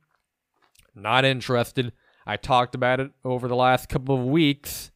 Not 0.94 1.26
interested. 1.26 1.94
I 2.26 2.38
talked 2.38 2.76
about 2.76 3.00
it 3.00 3.12
over 3.24 3.48
the 3.48 3.56
last 3.56 3.90
couple 3.90 4.16
of 4.16 4.26
weeks. 4.26 4.92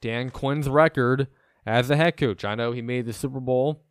Dan 0.00 0.30
Quinn's 0.30 0.68
record 0.68 1.26
as 1.64 1.90
a 1.90 1.96
head 1.96 2.16
coach. 2.16 2.44
I 2.44 2.54
know 2.54 2.72
he 2.72 2.82
made 2.82 3.06
the 3.06 3.12
Super 3.12 3.40
Bowl. 3.40 3.82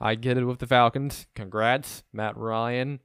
I 0.00 0.14
get 0.14 0.36
it 0.36 0.44
with 0.44 0.58
the 0.58 0.66
Falcons. 0.66 1.26
Congrats. 1.34 2.02
Matt 2.12 2.36
Ryan 2.36 3.00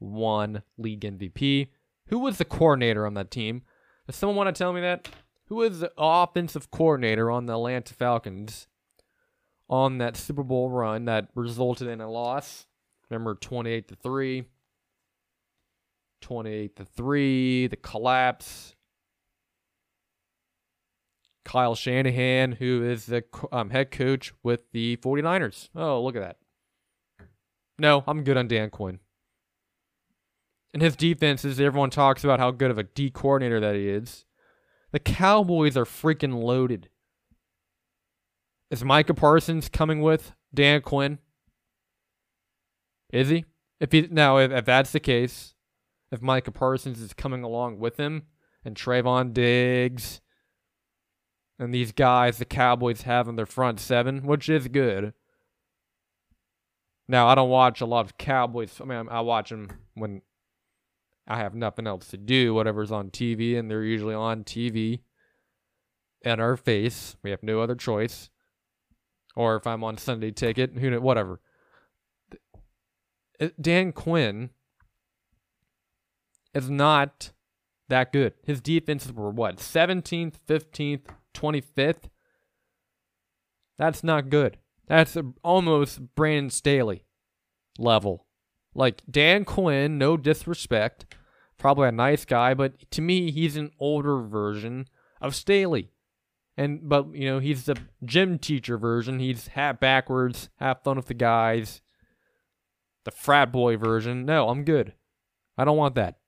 won 0.00 0.62
league 0.76 1.00
MVP. 1.00 1.68
Who 2.08 2.18
was 2.18 2.38
the 2.38 2.44
coordinator 2.44 3.06
on 3.06 3.14
that 3.14 3.30
team? 3.30 3.62
Does 4.06 4.16
someone 4.16 4.36
want 4.36 4.54
to 4.54 4.58
tell 4.58 4.72
me 4.72 4.80
that? 4.80 5.08
Who 5.46 5.56
was 5.56 5.80
the 5.80 5.92
offensive 5.96 6.70
coordinator 6.70 7.30
on 7.30 7.46
the 7.46 7.54
Atlanta 7.54 7.94
Falcons 7.94 8.68
on 9.68 9.98
that 9.98 10.16
Super 10.16 10.42
Bowl 10.42 10.70
run 10.70 11.06
that 11.06 11.28
resulted 11.34 11.88
in 11.88 12.00
a 12.00 12.10
loss? 12.10 12.66
Remember 13.10 13.34
28 13.34 13.88
to 13.88 13.96
3. 13.96 14.44
28 16.20 16.76
to 16.76 16.84
3, 16.84 17.66
the 17.68 17.76
collapse. 17.76 18.74
Kyle 21.48 21.74
Shanahan, 21.74 22.52
who 22.52 22.84
is 22.84 23.06
the 23.06 23.24
um, 23.50 23.70
head 23.70 23.90
coach 23.90 24.34
with 24.42 24.70
the 24.72 24.98
49ers. 24.98 25.70
Oh, 25.74 26.02
look 26.02 26.14
at 26.14 26.20
that. 26.20 26.36
No, 27.78 28.04
I'm 28.06 28.22
good 28.22 28.36
on 28.36 28.48
Dan 28.48 28.68
Quinn. 28.68 28.98
And 30.74 30.82
his 30.82 30.94
defenses, 30.94 31.58
everyone 31.58 31.88
talks 31.88 32.22
about 32.22 32.38
how 32.38 32.50
good 32.50 32.70
of 32.70 32.76
a 32.76 32.82
D 32.82 33.10
coordinator 33.10 33.60
that 33.60 33.74
he 33.74 33.88
is. 33.88 34.26
The 34.92 34.98
Cowboys 34.98 35.74
are 35.74 35.86
freaking 35.86 36.42
loaded. 36.42 36.90
Is 38.70 38.84
Micah 38.84 39.14
Parsons 39.14 39.70
coming 39.70 40.02
with 40.02 40.34
Dan 40.52 40.82
Quinn? 40.82 41.18
Is 43.10 43.30
he? 43.30 43.46
If 43.80 43.92
he 43.92 44.06
now, 44.10 44.36
if, 44.36 44.50
if 44.50 44.66
that's 44.66 44.92
the 44.92 45.00
case, 45.00 45.54
if 46.12 46.20
Micah 46.20 46.52
Parsons 46.52 47.00
is 47.00 47.14
coming 47.14 47.42
along 47.42 47.78
with 47.78 47.96
him, 47.96 48.24
and 48.64 48.76
Trevon 48.76 49.32
Diggs, 49.32 50.20
and 51.58 51.74
these 51.74 51.92
guys 51.92 52.38
the 52.38 52.44
Cowboys 52.44 53.02
have 53.02 53.28
in 53.28 53.36
their 53.36 53.46
front 53.46 53.80
seven, 53.80 54.24
which 54.24 54.48
is 54.48 54.68
good. 54.68 55.12
Now 57.08 57.26
I 57.26 57.34
don't 57.34 57.50
watch 57.50 57.80
a 57.80 57.86
lot 57.86 58.04
of 58.04 58.18
Cowboys. 58.18 58.80
I 58.80 58.84
mean, 58.84 59.08
I 59.10 59.20
watch 59.20 59.50
them 59.50 59.70
when 59.94 60.22
I 61.26 61.38
have 61.38 61.54
nothing 61.54 61.86
else 61.86 62.08
to 62.08 62.16
do, 62.16 62.54
whatever's 62.54 62.92
on 62.92 63.10
TV, 63.10 63.58
and 63.58 63.70
they're 63.70 63.84
usually 63.84 64.14
on 64.14 64.44
TV 64.44 65.00
in 66.22 66.40
our 66.40 66.56
face. 66.56 67.16
We 67.22 67.30
have 67.30 67.42
no 67.42 67.60
other 67.60 67.74
choice. 67.74 68.30
Or 69.36 69.56
if 69.56 69.66
I'm 69.66 69.84
on 69.84 69.98
Sunday 69.98 70.30
Ticket, 70.30 70.78
who 70.78 70.90
know, 70.90 71.00
whatever. 71.00 71.40
Dan 73.60 73.92
Quinn 73.92 74.50
is 76.54 76.68
not 76.68 77.30
that 77.88 78.12
good. 78.12 78.34
His 78.42 78.60
defenses 78.60 79.12
were 79.12 79.30
what? 79.30 79.58
17th, 79.58 80.34
15th, 80.48 81.06
25th. 81.38 82.08
That's 83.76 84.02
not 84.02 84.28
good. 84.28 84.58
That's 84.86 85.16
almost 85.44 86.14
Brandon 86.14 86.50
Staley 86.50 87.04
level. 87.78 88.26
Like 88.74 89.02
Dan 89.10 89.44
Quinn, 89.44 89.98
no 89.98 90.16
disrespect, 90.16 91.06
probably 91.58 91.88
a 91.88 91.92
nice 91.92 92.24
guy, 92.24 92.54
but 92.54 92.90
to 92.92 93.02
me, 93.02 93.30
he's 93.30 93.56
an 93.56 93.70
older 93.78 94.22
version 94.22 94.88
of 95.20 95.34
Staley. 95.34 95.90
And 96.56 96.88
but 96.88 97.14
you 97.14 97.28
know, 97.28 97.38
he's 97.38 97.64
the 97.64 97.76
gym 98.04 98.38
teacher 98.38 98.78
version. 98.78 99.20
He's 99.20 99.48
half 99.48 99.78
backwards, 99.78 100.48
have 100.56 100.82
fun 100.82 100.96
with 100.96 101.06
the 101.06 101.14
guys. 101.14 101.80
The 103.04 103.10
frat 103.12 103.52
boy 103.52 103.76
version. 103.76 104.26
No, 104.26 104.48
I'm 104.48 104.64
good. 104.64 104.92
I 105.56 105.64
don't 105.64 105.76
want 105.76 105.94
that. 105.94 106.18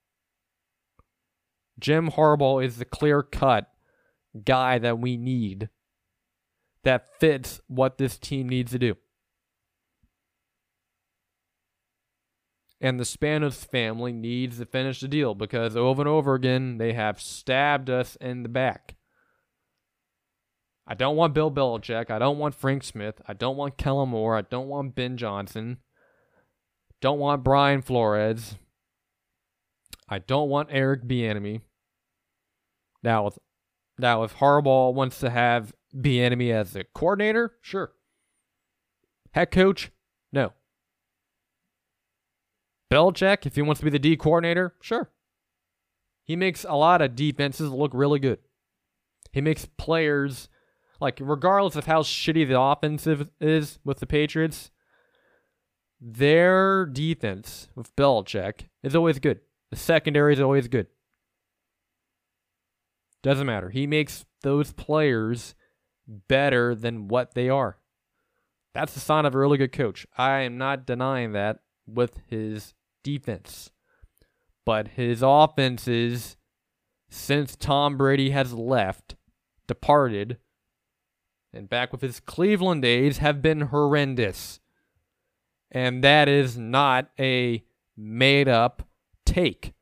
Jim 1.79 2.11
Harbaugh 2.11 2.63
is 2.63 2.77
the 2.77 2.85
clear 2.85 3.23
cut 3.23 3.70
guy 4.45 4.77
that 4.79 4.99
we 4.99 5.17
need 5.17 5.69
that 6.83 7.19
fits 7.19 7.61
what 7.67 7.97
this 7.97 8.17
team 8.17 8.49
needs 8.49 8.71
to 8.71 8.79
do. 8.79 8.95
And 12.79 12.99
the 12.99 13.03
Spanos 13.03 13.63
family 13.63 14.11
needs 14.11 14.57
to 14.57 14.65
finish 14.65 15.01
the 15.01 15.07
deal 15.07 15.35
because 15.35 15.75
over 15.75 16.01
and 16.01 16.09
over 16.09 16.33
again 16.33 16.79
they 16.79 16.93
have 16.93 17.21
stabbed 17.21 17.89
us 17.89 18.17
in 18.19 18.41
the 18.41 18.49
back. 18.49 18.95
I 20.87 20.95
don't 20.95 21.15
want 21.15 21.35
Bill 21.35 21.51
Belichick. 21.51 22.09
I 22.09 22.17
don't 22.17 22.39
want 22.39 22.55
Frank 22.55 22.83
Smith. 22.83 23.21
I 23.27 23.33
don't 23.33 23.55
want 23.55 23.77
Kellen 23.77 24.09
Moore. 24.09 24.35
I 24.35 24.41
don't 24.41 24.67
want 24.67 24.95
Ben 24.95 25.15
Johnson. 25.15 25.77
Don't 27.01 27.19
want 27.19 27.43
Brian 27.43 27.83
Flores. 27.83 28.55
I 30.09 30.19
don't 30.19 30.49
want 30.49 30.69
Eric 30.71 31.03
Bieniemy. 31.03 31.61
Now, 33.03 33.25
with 33.25 33.39
now, 34.01 34.23
if 34.23 34.35
Harbaugh 34.37 34.93
wants 34.93 35.19
to 35.19 35.29
have 35.29 35.73
Bieniemy 35.95 36.51
as 36.51 36.73
the 36.73 36.83
coordinator, 36.93 37.53
sure. 37.61 37.93
Head 39.31 39.51
coach, 39.51 39.91
no. 40.33 40.53
Belichick, 42.91 43.45
if 43.45 43.55
he 43.55 43.61
wants 43.61 43.79
to 43.79 43.85
be 43.85 43.91
the 43.91 43.99
D 43.99 44.17
coordinator, 44.17 44.75
sure. 44.81 45.11
He 46.25 46.35
makes 46.35 46.65
a 46.67 46.75
lot 46.75 47.01
of 47.01 47.15
defenses 47.15 47.71
look 47.71 47.91
really 47.93 48.19
good. 48.19 48.39
He 49.31 49.39
makes 49.39 49.65
players, 49.77 50.49
like, 50.99 51.17
regardless 51.21 51.77
of 51.77 51.85
how 51.85 52.01
shitty 52.01 52.47
the 52.47 52.59
offensive 52.59 53.29
is 53.39 53.79
with 53.85 53.99
the 53.99 54.05
Patriots, 54.05 54.71
their 56.01 56.85
defense 56.85 57.69
with 57.75 57.95
Belichick 57.95 58.67
is 58.83 58.95
always 58.95 59.19
good. 59.19 59.39
The 59.69 59.77
secondary 59.77 60.33
is 60.33 60.41
always 60.41 60.67
good. 60.67 60.87
Doesn't 63.23 63.47
matter. 63.47 63.69
He 63.69 63.85
makes 63.85 64.25
those 64.41 64.73
players 64.73 65.55
better 66.07 66.73
than 66.75 67.07
what 67.07 67.33
they 67.33 67.49
are. 67.49 67.77
That's 68.73 68.93
the 68.93 68.99
sign 68.99 69.25
of 69.25 69.35
a 69.35 69.37
really 69.37 69.57
good 69.57 69.71
coach. 69.71 70.07
I 70.17 70.39
am 70.39 70.57
not 70.57 70.85
denying 70.85 71.33
that 71.33 71.59
with 71.85 72.19
his 72.27 72.73
defense. 73.03 73.71
But 74.65 74.89
his 74.89 75.21
offenses, 75.23 76.37
since 77.09 77.55
Tom 77.55 77.97
Brady 77.97 78.29
has 78.31 78.53
left, 78.53 79.15
departed, 79.67 80.37
and 81.53 81.69
back 81.69 81.91
with 81.91 82.01
his 82.01 82.19
Cleveland 82.19 82.81
days, 82.81 83.17
have 83.17 83.41
been 83.41 83.61
horrendous. 83.61 84.59
And 85.69 86.03
that 86.03 86.29
is 86.29 86.57
not 86.57 87.09
a 87.19 87.63
made 87.97 88.47
up 88.47 88.83
take. 89.25 89.73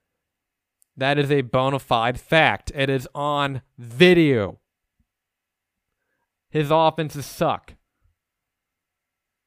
That 0.99 1.17
is 1.17 1.31
a 1.31 1.41
bona 1.41 1.79
fide 1.79 2.19
fact. 2.19 2.73
It 2.75 2.89
is 2.89 3.07
on 3.15 3.61
video. 3.77 4.59
His 6.49 6.71
offenses 6.71 7.25
suck. 7.25 7.75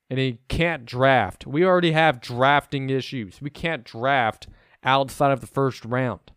And 0.09 0.18
he 0.18 0.40
can't 0.48 0.86
draft. 0.86 1.46
We 1.46 1.62
already 1.64 1.92
have 1.92 2.22
drafting 2.22 2.88
issues. 2.88 3.42
We 3.42 3.50
can't 3.50 3.84
draft 3.84 4.46
outside 4.82 5.30
of 5.30 5.40
the 5.40 5.46
first 5.46 5.84
round. 5.84 6.32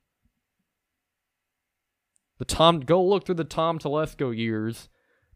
The 2.37 2.45
Tom 2.45 2.81
go 2.81 3.01
look 3.01 3.25
through 3.25 3.35
the 3.35 3.45
Tom 3.45 3.79
Telesco 3.79 4.35
years. 4.35 4.89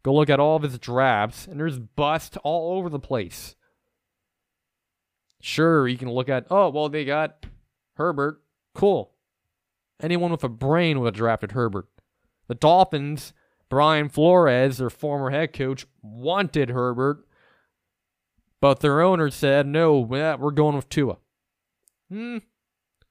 Go 0.04 0.14
look 0.14 0.30
at 0.30 0.42
all 0.42 0.58
of 0.58 0.64
his 0.64 0.78
drafts, 0.78 1.48
and 1.48 1.58
there's 1.58 1.80
bust 1.80 2.38
all 2.44 2.78
over 2.78 2.90
the 2.90 3.00
place. 3.00 3.56
Sure, 5.40 5.88
you 5.88 5.98
can 5.98 6.12
look 6.12 6.28
at, 6.28 6.48
oh, 6.50 6.70
well, 6.70 6.90
they 6.90 7.06
got 7.06 7.46
Herbert. 7.94 8.42
Cool. 8.74 9.14
Anyone 10.02 10.32
with 10.32 10.44
a 10.44 10.50
brain 10.50 11.00
would 11.00 11.08
have 11.08 11.16
drafted 11.16 11.52
Herbert. 11.52 11.88
The 12.48 12.56
Dolphins, 12.56 13.34
Brian 13.70 14.10
Flores, 14.10 14.78
their 14.78 14.90
former 14.90 15.30
head 15.30 15.54
coach, 15.54 15.86
wanted 16.02 16.70
Herbert, 16.70 17.26
but 18.62 18.80
their 18.80 19.02
owner 19.02 19.30
said, 19.30 19.68
no, 19.68 20.00
we're 20.00 20.52
going 20.52 20.76
with 20.76 20.90
Tua. 20.90 21.18
Hmm. 22.10 22.38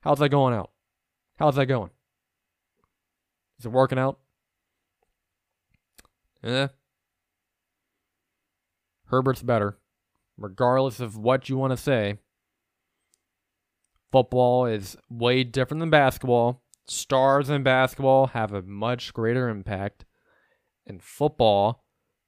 How's 0.00 0.18
that 0.18 0.30
going 0.30 0.54
out? 0.54 0.70
How's 1.36 1.56
that 1.56 1.66
going? 1.66 1.90
Is 3.58 3.66
it 3.66 3.72
working 3.72 3.98
out? 3.98 4.18
Eh. 6.42 6.68
Herbert's 9.06 9.42
better. 9.42 9.78
Regardless 10.36 11.00
of 11.00 11.16
what 11.16 11.48
you 11.48 11.56
want 11.56 11.72
to 11.72 11.76
say, 11.76 12.18
football 14.12 14.66
is 14.66 14.96
way 15.10 15.44
different 15.44 15.80
than 15.80 15.90
basketball 15.90 16.62
stars 16.90 17.50
in 17.50 17.62
basketball 17.62 18.28
have 18.28 18.52
a 18.52 18.62
much 18.62 19.12
greater 19.12 19.48
impact. 19.48 20.04
In 20.86 20.98
football, 21.00 21.84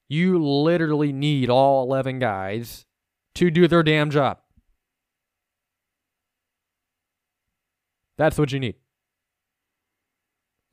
you 0.08 0.42
literally 0.42 1.12
need 1.12 1.48
all 1.48 1.82
11 1.84 2.18
guys 2.18 2.84
to 3.36 3.50
do 3.50 3.66
their 3.68 3.82
damn 3.82 4.10
job. 4.10 4.38
That's 8.18 8.36
what 8.36 8.52
you 8.52 8.60
need. 8.60 8.74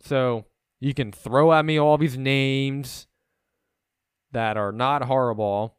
So 0.01 0.45
you 0.79 0.93
can 0.93 1.11
throw 1.11 1.53
at 1.53 1.65
me 1.65 1.77
all 1.79 1.97
these 1.97 2.17
names 2.17 3.07
that 4.31 4.57
are 4.57 4.71
not 4.71 5.03
horrible. 5.03 5.77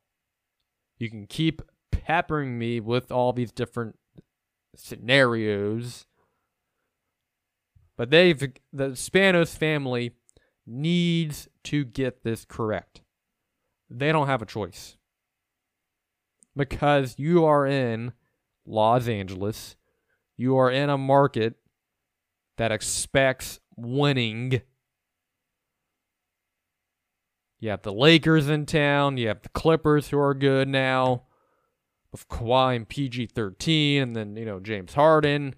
You 0.98 1.10
can 1.10 1.26
keep 1.26 1.62
peppering 1.92 2.58
me 2.58 2.80
with 2.80 3.12
all 3.12 3.32
these 3.32 3.52
different 3.52 3.96
scenarios 4.74 6.06
but 7.98 8.10
they've 8.10 8.38
the 8.72 8.90
Spanos 8.90 9.54
family 9.54 10.12
needs 10.64 11.48
to 11.64 11.84
get 11.84 12.22
this 12.22 12.46
correct. 12.46 13.02
they 13.90 14.12
don't 14.12 14.28
have 14.28 14.40
a 14.40 14.46
choice. 14.46 14.96
Because 16.56 17.16
you 17.18 17.44
are 17.44 17.66
in 17.66 18.12
Los 18.66 19.08
Angeles, 19.08 19.76
you 20.36 20.56
are 20.56 20.70
in 20.70 20.90
a 20.90 20.98
market 20.98 21.54
that 22.56 22.72
expects 22.72 23.60
winning. 23.76 24.62
You 27.60 27.70
have 27.70 27.82
the 27.82 27.92
Lakers 27.92 28.48
in 28.48 28.66
town, 28.66 29.16
you 29.16 29.28
have 29.28 29.42
the 29.42 29.48
Clippers 29.50 30.08
who 30.08 30.18
are 30.18 30.34
good 30.34 30.68
now, 30.68 31.22
with 32.12 32.28
Kawhi 32.28 32.76
and 32.76 32.88
PG 32.88 33.26
13, 33.26 34.02
and 34.02 34.16
then, 34.16 34.36
you 34.36 34.44
know, 34.44 34.60
James 34.60 34.94
Harden. 34.94 35.54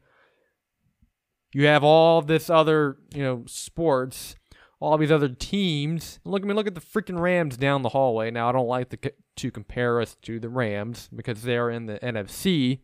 You 1.53 1.67
have 1.67 1.83
all 1.83 2.23
this 2.23 2.49
other, 2.49 2.97
you 3.13 3.23
know, 3.23 3.45
sports 3.47 4.37
all 4.81 4.97
these 4.97 5.13
other 5.13 5.29
teams. 5.29 6.19
Look, 6.25 6.43
I 6.43 6.47
mean, 6.47 6.57
look 6.57 6.67
at 6.67 6.75
the 6.75 6.81
freaking 6.81 7.21
Rams 7.21 7.57
down 7.57 7.83
the 7.83 7.91
hallway. 7.91 8.31
Now, 8.31 8.49
I 8.49 8.53
don't 8.53 8.67
like 8.67 8.89
to 8.91 9.13
to 9.37 9.51
compare 9.51 10.01
us 10.01 10.17
to 10.23 10.41
the 10.41 10.49
Rams 10.49 11.09
because 11.15 11.43
they 11.43 11.57
are 11.57 11.71
in 11.71 11.87
the 11.87 11.99
NFC. 12.01 12.81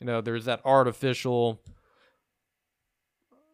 You 0.00 0.06
know, 0.06 0.20
there's 0.20 0.46
that 0.46 0.60
artificial 0.64 1.62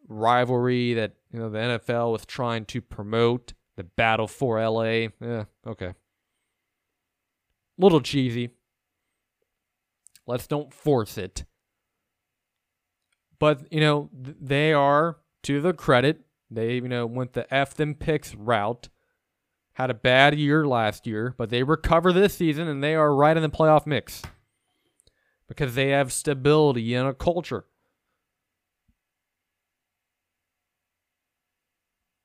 rivalry 0.09 0.95
that 0.95 1.15
you 1.33 1.41
know 1.41 1.51
the 1.51 1.59
NFL 1.59 2.13
was 2.13 2.25
trying 2.25 2.65
to 2.67 2.81
promote 2.81 3.53
the 3.77 3.85
battle 3.85 4.29
for 4.29 4.65
LA. 4.65 5.09
Yeah, 5.21 5.45
okay. 5.67 5.95
Little 7.77 8.01
cheesy. 8.01 8.51
Let's 10.27 10.47
don't 10.47 10.73
force 10.73 11.19
it. 11.19 11.45
But, 13.39 13.73
you 13.73 13.81
know, 13.81 14.11
they 14.13 14.73
are, 14.73 15.19
to 15.45 15.61
their 15.61 15.73
credit, 15.73 16.23
they, 16.51 16.75
you 16.75 16.89
know, 16.89 17.07
went 17.07 17.35
the 17.35 17.53
F 17.53 17.75
them 17.75 17.95
picks 17.95 18.35
route. 18.35 18.89
Had 19.75 19.91
a 19.91 19.95
bad 19.95 20.37
year 20.37 20.67
last 20.67 21.07
year, 21.07 21.35
but 21.39 21.51
they 21.51 21.63
recover 21.63 22.13
this 22.13 22.35
season 22.35 22.67
and 22.67 22.83
they 22.83 22.97
are 22.97 23.15
right 23.15 23.37
in 23.37 23.43
the 23.45 23.49
playoff 23.49 23.87
mix. 23.87 24.23
Because 25.47 25.77
they 25.77 25.91
have 25.91 26.13
stability 26.13 26.95
and 26.95 27.07
a 27.07 27.15
culture. 27.15 27.65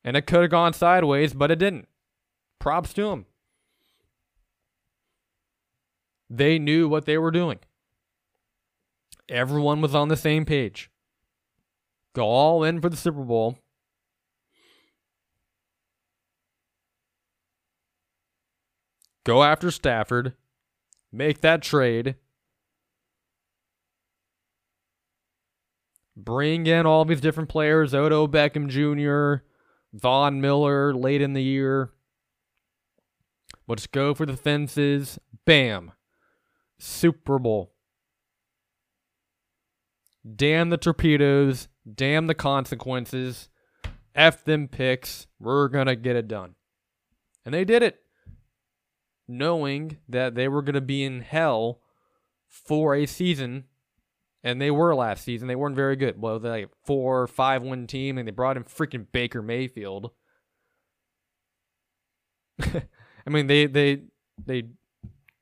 And 0.03 0.17
it 0.17 0.25
could 0.25 0.41
have 0.41 0.49
gone 0.49 0.73
sideways, 0.73 1.33
but 1.33 1.51
it 1.51 1.59
didn't. 1.59 1.87
Props 2.59 2.91
to 2.93 3.09
them. 3.09 3.25
They 6.29 6.57
knew 6.57 6.89
what 6.89 7.05
they 7.05 7.19
were 7.19 7.31
doing. 7.31 7.59
Everyone 9.29 9.79
was 9.79 9.93
on 9.93 10.07
the 10.07 10.17
same 10.17 10.43
page. 10.43 10.89
Go 12.13 12.25
all 12.25 12.63
in 12.63 12.79
for 12.79 12.89
the 12.89 12.97
Super 12.97 13.23
Bowl. 13.23 13.57
Go 19.25 19.43
after 19.43 19.71
Stafford. 19.71 20.33
Make 21.11 21.41
that 21.41 21.61
trade. 21.61 22.15
Bring 26.15 26.67
in 26.67 26.85
all 26.85 27.05
these 27.05 27.21
different 27.21 27.49
players 27.49 27.93
Odell 27.93 28.27
Beckham 28.27 28.67
Jr., 28.67 29.43
Von 29.93 30.41
Miller 30.41 30.93
late 30.93 31.21
in 31.21 31.33
the 31.33 31.43
year. 31.43 31.91
Let's 33.67 33.87
go 33.87 34.13
for 34.13 34.25
the 34.25 34.37
fences. 34.37 35.17
Bam. 35.45 35.93
Super 36.77 37.39
Bowl. 37.39 37.73
Damn 40.35 40.69
the 40.69 40.77
torpedoes. 40.77 41.67
Damn 41.91 42.27
the 42.27 42.35
consequences. 42.35 43.49
F 44.15 44.43
them 44.43 44.67
picks. 44.67 45.27
We're 45.39 45.67
going 45.67 45.87
to 45.87 45.95
get 45.95 46.15
it 46.15 46.27
done. 46.27 46.55
And 47.45 47.53
they 47.53 47.65
did 47.65 47.83
it 47.83 48.03
knowing 49.27 49.97
that 50.07 50.35
they 50.35 50.47
were 50.47 50.61
going 50.61 50.75
to 50.75 50.81
be 50.81 51.03
in 51.03 51.21
hell 51.21 51.79
for 52.47 52.95
a 52.95 53.05
season, 53.05 53.65
and 54.43 54.61
they 54.61 54.71
were 54.71 54.95
last 54.95 55.23
season. 55.23 55.47
They 55.47 55.55
weren't 55.55 55.75
very 55.75 55.95
good. 55.95 56.21
Well, 56.21 56.39
they 56.39 56.49
like 56.49 56.69
four, 56.85 57.27
five 57.27 57.63
win 57.63 57.87
team, 57.87 58.17
and 58.17 58.27
they 58.27 58.31
brought 58.31 58.57
in 58.57 58.63
freaking 58.63 59.07
Baker 59.11 59.41
Mayfield. 59.41 60.11
I 62.61 63.29
mean, 63.29 63.47
they 63.47 63.65
they 63.65 64.03
they 64.45 64.63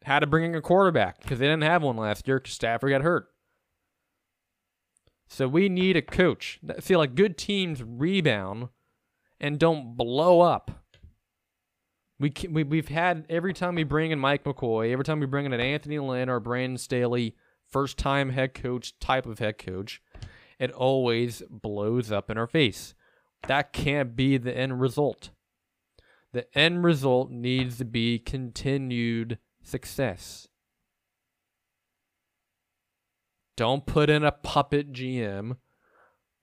had 0.03 0.19
to 0.19 0.27
bring 0.27 0.45
in 0.45 0.55
a 0.55 0.61
quarterback 0.61 1.21
because 1.21 1.39
they 1.39 1.47
didn't 1.47 1.63
have 1.63 1.83
one 1.83 1.97
last 1.97 2.27
year 2.27 2.39
because 2.39 2.53
Stafford 2.53 2.91
got 2.91 3.01
hurt. 3.01 3.27
So 5.33 5.47
we 5.47 5.69
need 5.69 5.95
a 5.95 6.01
coach. 6.01 6.59
See, 6.81 6.97
like 6.97 7.15
good 7.15 7.37
teams 7.37 7.81
rebound 7.81 8.67
and 9.39 9.57
don't 9.57 9.95
blow 9.95 10.41
up. 10.41 10.83
We, 12.19 12.33
we 12.49 12.63
we've 12.63 12.89
had 12.89 13.25
every 13.29 13.53
time 13.53 13.75
we 13.75 13.85
bring 13.85 14.11
in 14.11 14.19
Mike 14.19 14.43
McCoy, 14.43 14.91
every 14.91 15.05
time 15.05 15.21
we 15.21 15.25
bring 15.27 15.45
in 15.45 15.53
an 15.53 15.61
Anthony 15.61 15.99
Lynn 15.99 16.27
or 16.27 16.41
Brandon 16.41 16.77
Staley, 16.77 17.37
first 17.69 17.97
time 17.97 18.31
head 18.31 18.53
coach 18.53 18.99
type 18.99 19.25
of 19.25 19.39
head 19.39 19.57
coach, 19.57 20.01
it 20.59 20.69
always 20.73 21.41
blows 21.49 22.11
up 22.11 22.29
in 22.29 22.37
our 22.37 22.45
face. 22.45 22.93
That 23.47 23.71
can't 23.71 24.17
be 24.17 24.35
the 24.37 24.55
end 24.55 24.81
result. 24.81 25.29
The 26.33 26.45
end 26.57 26.83
result 26.83 27.31
needs 27.31 27.77
to 27.77 27.85
be 27.85 28.19
continued 28.19 29.39
success. 29.63 30.49
Don't 33.61 33.85
put 33.85 34.09
in 34.09 34.23
a 34.23 34.31
puppet 34.31 34.91
GM. 34.91 35.57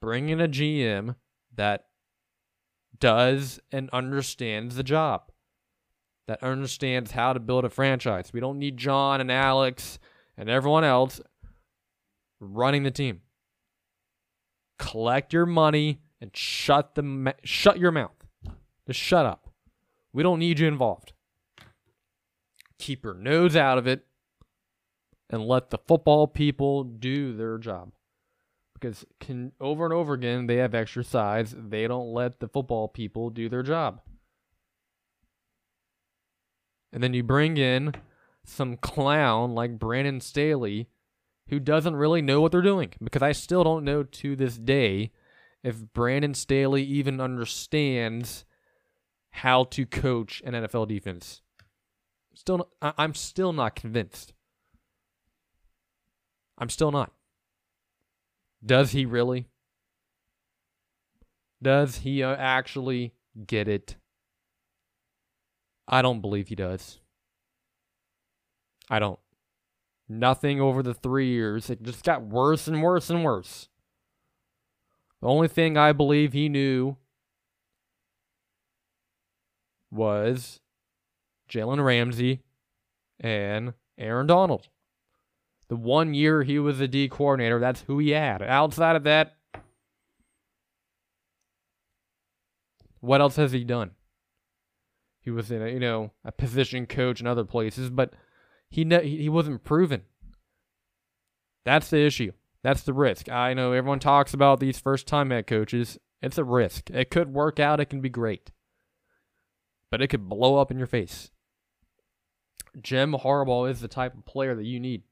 Bring 0.00 0.28
in 0.28 0.40
a 0.40 0.46
GM 0.46 1.16
that 1.52 1.86
does 2.96 3.58
and 3.72 3.90
understands 3.90 4.76
the 4.76 4.84
job 4.84 5.32
that 6.28 6.40
understands 6.44 7.10
how 7.10 7.32
to 7.32 7.40
build 7.40 7.64
a 7.64 7.70
franchise. 7.70 8.30
We 8.32 8.38
don't 8.38 8.60
need 8.60 8.76
John 8.76 9.20
and 9.20 9.32
Alex 9.32 9.98
and 10.36 10.48
everyone 10.48 10.84
else 10.84 11.20
running 12.38 12.84
the 12.84 12.92
team. 12.92 13.22
Collect 14.78 15.32
your 15.32 15.46
money 15.46 15.98
and 16.20 16.30
shut 16.36 16.94
the 16.94 17.02
ma- 17.02 17.32
shut 17.42 17.80
your 17.80 17.90
mouth. 17.90 18.24
Just 18.86 19.00
shut 19.00 19.26
up. 19.26 19.50
We 20.12 20.22
don't 20.22 20.38
need 20.38 20.60
you 20.60 20.68
involved. 20.68 21.14
Keep 22.78 23.02
your 23.02 23.14
nose 23.14 23.56
out 23.56 23.76
of 23.76 23.88
it 23.88 24.06
and 25.30 25.46
let 25.46 25.70
the 25.70 25.78
football 25.78 26.26
people 26.26 26.84
do 26.84 27.36
their 27.36 27.58
job. 27.58 27.92
Because 28.74 29.04
can 29.18 29.52
over 29.60 29.84
and 29.84 29.92
over 29.92 30.14
again 30.14 30.46
they 30.46 30.56
have 30.56 30.74
exercise, 30.74 31.54
they 31.56 31.88
don't 31.88 32.12
let 32.12 32.40
the 32.40 32.48
football 32.48 32.88
people 32.88 33.30
do 33.30 33.48
their 33.48 33.62
job 33.62 34.00
and 36.92 37.02
then 37.02 37.14
you 37.14 37.22
bring 37.22 37.56
in 37.56 37.94
some 38.44 38.76
clown 38.76 39.54
like 39.54 39.78
Brandon 39.78 40.20
Staley 40.20 40.88
who 41.48 41.58
doesn't 41.58 41.96
really 41.96 42.22
know 42.22 42.40
what 42.40 42.52
they're 42.52 42.62
doing 42.62 42.92
because 43.02 43.22
I 43.22 43.32
still 43.32 43.64
don't 43.64 43.84
know 43.84 44.02
to 44.02 44.36
this 44.36 44.56
day 44.56 45.12
if 45.62 45.92
Brandon 45.92 46.34
Staley 46.34 46.82
even 46.82 47.20
understands 47.20 48.44
how 49.30 49.64
to 49.64 49.86
coach 49.86 50.42
an 50.44 50.54
NFL 50.54 50.88
defense. 50.88 51.42
Still, 52.34 52.70
I'm 52.80 53.14
still 53.14 53.52
not 53.52 53.74
convinced. 53.74 54.32
I'm 56.58 56.68
still 56.68 56.90
not. 56.90 57.12
Does 58.64 58.90
he 58.90 59.06
really? 59.06 59.46
Does 61.62 61.98
he 61.98 62.22
uh, 62.22 62.34
actually 62.36 63.14
get 63.46 63.68
it? 63.68 63.96
I 65.86 66.02
don't 66.02 66.20
believe 66.20 66.48
he 66.48 66.54
does. 66.54 66.98
I 68.90 68.98
don't. 68.98 69.18
Nothing 70.08 70.60
over 70.60 70.82
the 70.82 70.94
three 70.94 71.28
years. 71.28 71.70
It 71.70 71.82
just 71.82 72.04
got 72.04 72.22
worse 72.22 72.66
and 72.66 72.82
worse 72.82 73.10
and 73.10 73.24
worse. 73.24 73.68
The 75.20 75.28
only 75.28 75.48
thing 75.48 75.76
I 75.76 75.92
believe 75.92 76.32
he 76.32 76.48
knew 76.48 76.96
was 79.90 80.60
Jalen 81.50 81.84
Ramsey 81.84 82.42
and 83.20 83.74
Aaron 83.98 84.26
Donald. 84.26 84.68
The 85.68 85.76
one 85.76 86.14
year 86.14 86.42
he 86.42 86.58
was 86.58 86.80
a 86.80 86.88
D 86.88 87.08
coordinator, 87.08 87.60
that's 87.60 87.82
who 87.82 87.98
he 87.98 88.10
had. 88.10 88.42
Outside 88.42 88.96
of 88.96 89.04
that, 89.04 89.36
what 93.00 93.20
else 93.20 93.36
has 93.36 93.52
he 93.52 93.64
done? 93.64 93.90
He 95.20 95.30
was 95.30 95.50
in 95.50 95.62
a, 95.62 95.68
you 95.68 95.80
know 95.80 96.12
a 96.24 96.32
position 96.32 96.86
coach 96.86 97.20
in 97.20 97.26
other 97.26 97.44
places, 97.44 97.90
but 97.90 98.14
he 98.70 98.84
ne- 98.84 99.08
he 99.08 99.28
wasn't 99.28 99.62
proven. 99.62 100.02
That's 101.66 101.90
the 101.90 101.98
issue. 101.98 102.32
That's 102.62 102.82
the 102.82 102.94
risk. 102.94 103.28
I 103.28 103.52
know 103.52 103.72
everyone 103.72 103.98
talks 103.98 104.32
about 104.32 104.58
these 104.58 104.78
first 104.78 105.06
time 105.06 105.30
head 105.30 105.46
coaches. 105.46 105.98
It's 106.22 106.38
a 106.38 106.44
risk. 106.44 106.90
It 106.90 107.10
could 107.10 107.32
work 107.32 107.60
out. 107.60 107.78
It 107.78 107.90
can 107.90 108.00
be 108.00 108.08
great, 108.08 108.50
but 109.90 110.00
it 110.00 110.08
could 110.08 110.30
blow 110.30 110.56
up 110.56 110.70
in 110.70 110.78
your 110.78 110.86
face. 110.86 111.30
Jim 112.80 113.12
Harbaugh 113.12 113.70
is 113.70 113.80
the 113.80 113.88
type 113.88 114.14
of 114.14 114.24
player 114.24 114.54
that 114.54 114.64
you 114.64 114.80
need 114.80 115.02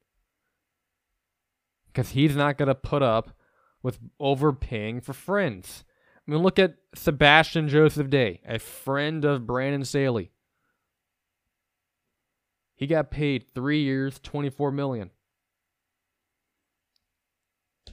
because 1.96 2.10
he's 2.10 2.36
not 2.36 2.58
going 2.58 2.68
to 2.68 2.74
put 2.74 3.02
up 3.02 3.30
with 3.82 3.98
overpaying 4.20 5.00
for 5.00 5.14
friends. 5.14 5.82
I 6.28 6.30
mean, 6.30 6.42
look 6.42 6.58
at 6.58 6.76
Sebastian 6.94 7.68
Joseph 7.68 8.10
Day, 8.10 8.42
a 8.46 8.58
friend 8.58 9.24
of 9.24 9.46
Brandon 9.46 9.82
Staley. 9.82 10.30
He 12.74 12.86
got 12.86 13.10
paid 13.10 13.46
three 13.54 13.82
years, 13.82 14.20
24 14.22 14.72
million. 14.72 15.10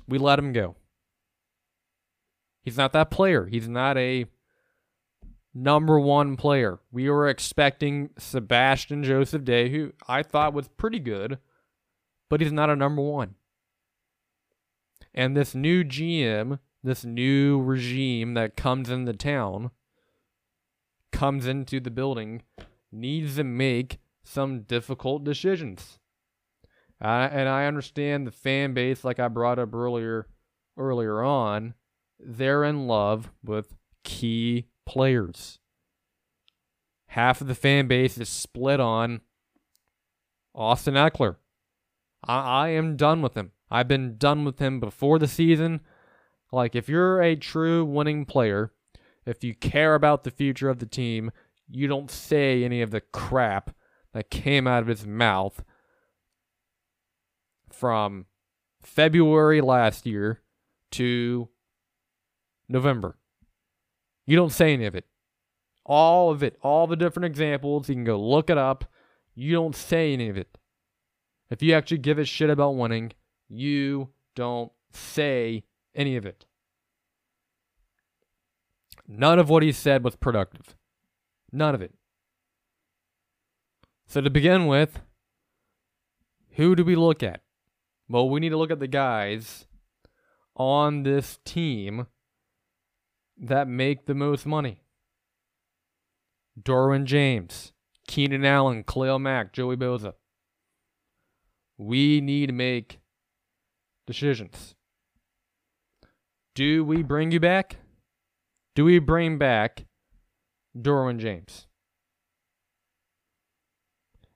We 0.05 0.17
let 0.17 0.37
him 0.37 0.51
go. 0.51 0.75
He's 2.61 2.75
not 2.75 2.91
that 2.91 3.09
player. 3.09 3.45
He's 3.45 3.69
not 3.69 3.97
a 3.97 4.25
number 5.53 5.97
one 5.97 6.35
player. 6.35 6.81
We 6.91 7.09
were 7.09 7.29
expecting 7.29 8.09
Sebastian 8.17 9.05
Joseph 9.05 9.45
Day, 9.45 9.69
who 9.69 9.93
I 10.09 10.23
thought 10.23 10.53
was 10.53 10.67
pretty 10.67 10.99
good, 10.99 11.37
but 12.29 12.41
he's 12.41 12.51
not 12.51 12.69
a 12.69 12.75
number 12.75 13.01
one. 13.01 13.35
And 15.13 15.37
this 15.37 15.53
new 15.53 15.83
GM, 15.83 16.59
this 16.83 17.05
new 17.05 17.61
regime 17.61 18.33
that 18.33 18.57
comes 18.57 18.89
into 18.89 19.13
town, 19.13 19.71
comes 21.11 21.45
into 21.45 21.79
the 21.79 21.91
building, 21.91 22.41
needs 22.91 23.35
to 23.35 23.43
make 23.43 23.99
some 24.23 24.61
difficult 24.61 25.23
decisions. 25.23 25.99
Uh, 27.01 27.29
and 27.31 27.49
I 27.49 27.65
understand 27.65 28.25
the 28.25 28.31
fan 28.31 28.73
base, 28.73 29.03
like 29.03 29.19
I 29.19 29.27
brought 29.27 29.59
up 29.59 29.73
earlier, 29.73 30.27
earlier 30.77 31.21
on, 31.21 31.73
they're 32.19 32.63
in 32.63 32.87
love 32.87 33.31
with 33.43 33.75
key 34.03 34.67
players. 34.85 35.59
Half 37.07 37.41
of 37.41 37.47
the 37.47 37.55
fan 37.55 37.87
base 37.87 38.17
is 38.17 38.29
split 38.29 38.79
on 38.79 39.21
Austin 40.55 40.95
Ekeler. 40.95 41.35
I, 42.25 42.39
I 42.39 42.69
am 42.69 42.95
done 42.95 43.21
with 43.21 43.35
him. 43.35 43.51
I've 43.73 43.87
been 43.87 44.17
done 44.17 44.45
with 44.45 44.59
him 44.59 44.79
before 44.79 45.17
the 45.17 45.27
season. 45.27 45.81
Like, 46.51 46.75
if 46.75 46.87
you're 46.87 47.19
a 47.23 47.35
true 47.35 47.83
winning 47.83 48.23
player, 48.23 48.71
if 49.25 49.43
you 49.43 49.55
care 49.55 49.95
about 49.95 50.23
the 50.23 50.29
future 50.29 50.69
of 50.69 50.77
the 50.77 50.85
team, 50.85 51.31
you 51.67 51.87
don't 51.87 52.11
say 52.11 52.63
any 52.63 52.83
of 52.83 52.91
the 52.91 53.01
crap 53.01 53.75
that 54.13 54.29
came 54.29 54.67
out 54.67 54.83
of 54.83 54.87
his 54.87 55.07
mouth 55.07 55.63
from 57.71 58.27
February 58.83 59.59
last 59.59 60.05
year 60.05 60.41
to 60.91 61.49
November. 62.69 63.17
You 64.27 64.35
don't 64.35 64.51
say 64.51 64.73
any 64.73 64.85
of 64.85 64.93
it. 64.93 65.05
All 65.83 66.29
of 66.29 66.43
it, 66.43 66.59
all 66.61 66.85
the 66.85 66.95
different 66.95 67.25
examples, 67.25 67.89
you 67.89 67.95
can 67.95 68.03
go 68.03 68.21
look 68.21 68.51
it 68.51 68.57
up. 68.59 68.85
You 69.33 69.51
don't 69.51 69.75
say 69.75 70.13
any 70.13 70.29
of 70.29 70.37
it. 70.37 70.59
If 71.49 71.63
you 71.63 71.73
actually 71.73 71.97
give 71.97 72.19
a 72.19 72.23
shit 72.23 72.51
about 72.51 72.75
winning, 72.75 73.13
you 73.53 74.09
don't 74.35 74.71
say 74.91 75.63
any 75.95 76.15
of 76.15 76.25
it. 76.25 76.45
None 79.07 79.39
of 79.39 79.49
what 79.49 79.63
he 79.63 79.71
said 79.71 80.03
was 80.03 80.15
productive. 80.15 80.75
None 81.51 81.75
of 81.75 81.81
it. 81.81 81.93
So, 84.07 84.21
to 84.21 84.29
begin 84.29 84.67
with, 84.67 85.01
who 86.51 86.75
do 86.75 86.83
we 86.83 86.95
look 86.95 87.21
at? 87.21 87.41
Well, 88.09 88.29
we 88.29 88.39
need 88.39 88.49
to 88.49 88.57
look 88.57 88.71
at 88.71 88.79
the 88.79 88.87
guys 88.87 89.65
on 90.55 91.03
this 91.03 91.39
team 91.45 92.07
that 93.37 93.67
make 93.67 94.05
the 94.05 94.13
most 94.13 94.45
money. 94.45 94.83
Derwin 96.61 97.05
James, 97.05 97.73
Keenan 98.07 98.45
Allen, 98.45 98.83
Khalil 98.83 99.19
Mack, 99.19 99.53
Joey 99.53 99.75
Bosa. 99.75 100.13
We 101.77 102.21
need 102.21 102.47
to 102.47 102.53
make 102.53 102.99
decisions. 104.13 104.75
Do 106.55 106.85
we 106.85 107.01
bring 107.01 107.31
you 107.31 107.39
back? 107.39 107.77
Do 108.75 108.85
we 108.85 108.99
bring 108.99 109.39
back 109.39 109.85
Derwin 110.77 111.17
James? 111.17 111.67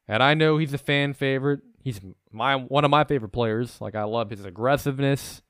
And 0.08 0.24
I 0.24 0.34
know 0.34 0.58
he's 0.58 0.74
a 0.74 0.80
fan 0.80 1.14
favorite. 1.14 1.60
He's 1.84 2.02
my 2.32 2.56
one 2.56 2.86
of 2.86 2.92
my 2.92 3.04
favorite 3.04 3.30
players. 3.30 3.80
Like 3.80 3.94
I 3.94 4.04
love 4.04 4.32
his 4.32 4.46
aggressiveness. 4.46 5.42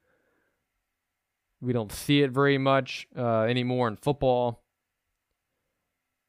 We 1.61 1.73
don't 1.73 1.91
see 1.91 2.21
it 2.21 2.31
very 2.31 2.57
much 2.57 3.07
uh, 3.17 3.43
anymore 3.43 3.87
in 3.87 3.95
football. 3.95 4.63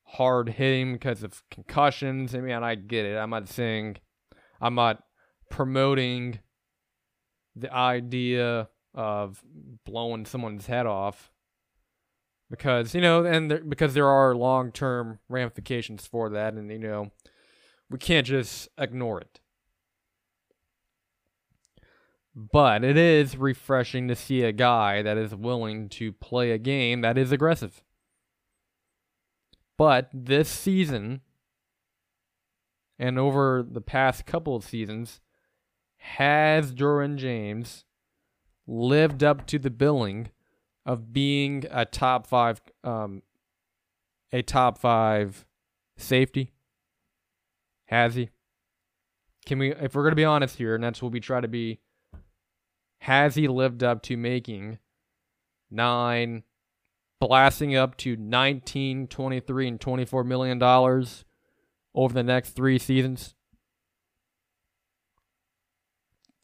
Hard 0.04 0.50
hitting 0.50 0.94
because 0.94 1.22
of 1.22 1.42
concussions. 1.50 2.34
I 2.34 2.40
mean, 2.40 2.62
I 2.62 2.76
get 2.76 3.04
it. 3.04 3.16
I'm 3.16 3.30
not 3.30 3.48
saying, 3.48 3.96
I'm 4.60 4.74
not 4.74 5.02
promoting 5.50 6.38
the 7.60 7.72
idea 7.72 8.68
of 8.94 9.42
blowing 9.84 10.26
someone's 10.26 10.66
head 10.66 10.86
off 10.86 11.30
because 12.50 12.94
you 12.94 13.00
know, 13.00 13.24
and 13.24 13.50
there, 13.50 13.62
because 13.62 13.94
there 13.94 14.08
are 14.08 14.34
long 14.34 14.72
term 14.72 15.18
ramifications 15.28 16.06
for 16.06 16.30
that, 16.30 16.54
and 16.54 16.70
you 16.70 16.78
know, 16.78 17.10
we 17.90 17.98
can't 17.98 18.26
just 18.26 18.68
ignore 18.78 19.20
it. 19.20 19.40
But 22.34 22.84
it 22.84 22.96
is 22.96 23.36
refreshing 23.36 24.08
to 24.08 24.14
see 24.14 24.42
a 24.42 24.52
guy 24.52 25.02
that 25.02 25.18
is 25.18 25.34
willing 25.34 25.88
to 25.90 26.12
play 26.12 26.52
a 26.52 26.58
game 26.58 27.00
that 27.00 27.18
is 27.18 27.32
aggressive. 27.32 27.82
But 29.76 30.08
this 30.12 30.48
season, 30.48 31.20
and 32.98 33.18
over 33.18 33.64
the 33.68 33.80
past 33.80 34.24
couple 34.24 34.54
of 34.54 34.64
seasons, 34.64 35.20
has 35.98 36.72
Derwin 36.72 37.16
James 37.16 37.84
lived 38.66 39.22
up 39.22 39.46
to 39.46 39.58
the 39.58 39.70
billing 39.70 40.28
of 40.86 41.12
being 41.12 41.64
a 41.70 41.84
top 41.84 42.26
five, 42.26 42.60
um, 42.82 43.22
a 44.32 44.42
top 44.42 44.78
five 44.78 45.46
safety? 45.96 46.52
Has 47.86 48.14
he? 48.14 48.30
Can 49.46 49.58
we, 49.58 49.72
if 49.72 49.94
we're 49.94 50.10
to 50.10 50.16
be 50.16 50.24
honest 50.24 50.56
here, 50.56 50.74
and 50.74 50.84
that's 50.84 51.02
what 51.02 51.12
we 51.12 51.20
try 51.20 51.40
to 51.40 51.48
be 51.48 51.80
has 53.00 53.36
he 53.36 53.48
lived 53.48 53.82
up 53.82 54.02
to 54.02 54.16
making 54.16 54.78
nine, 55.70 56.42
blasting 57.20 57.76
up 57.76 57.96
to 57.98 58.16
19, 58.16 59.06
23, 59.06 59.68
and 59.68 59.80
24 59.80 60.24
million 60.24 60.58
dollars 60.58 61.24
over 61.94 62.12
the 62.12 62.22
next 62.22 62.50
three 62.50 62.78
seasons? 62.78 63.34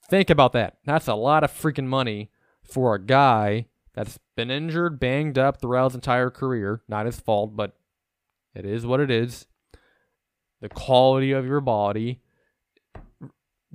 Think 0.09 0.31
about 0.31 0.53
that. 0.53 0.79
That's 0.85 1.09
a 1.09 1.15
lot 1.15 1.45
of 1.45 1.53
freaking 1.53 1.87
money 1.87 2.31
for 2.63 2.95
a 2.95 3.03
guy 3.03 3.67
that's 3.95 4.19
been 4.37 4.51
injured, 4.51 5.01
banged 5.01 5.39
up 5.39 5.61
throughout 5.61 5.93
his 5.93 5.95
entire 5.95 6.31
career. 6.31 6.83
Not 6.89 7.07
his 7.07 7.21
fault, 7.21 7.57
but 7.57 7.77
it 8.55 8.65
is 8.65 8.85
what 8.85 9.01
it 9.01 9.11
is. 9.11 9.47
The 10.61 10.69
quality 10.69 11.33
of 11.33 11.47
your 11.47 11.61
body 11.61 12.21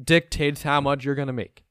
dictates 0.01 0.63
how 0.63 0.81
much 0.81 1.03
you're 1.03 1.15
going 1.15 1.27
to 1.27 1.33
make. 1.33 1.63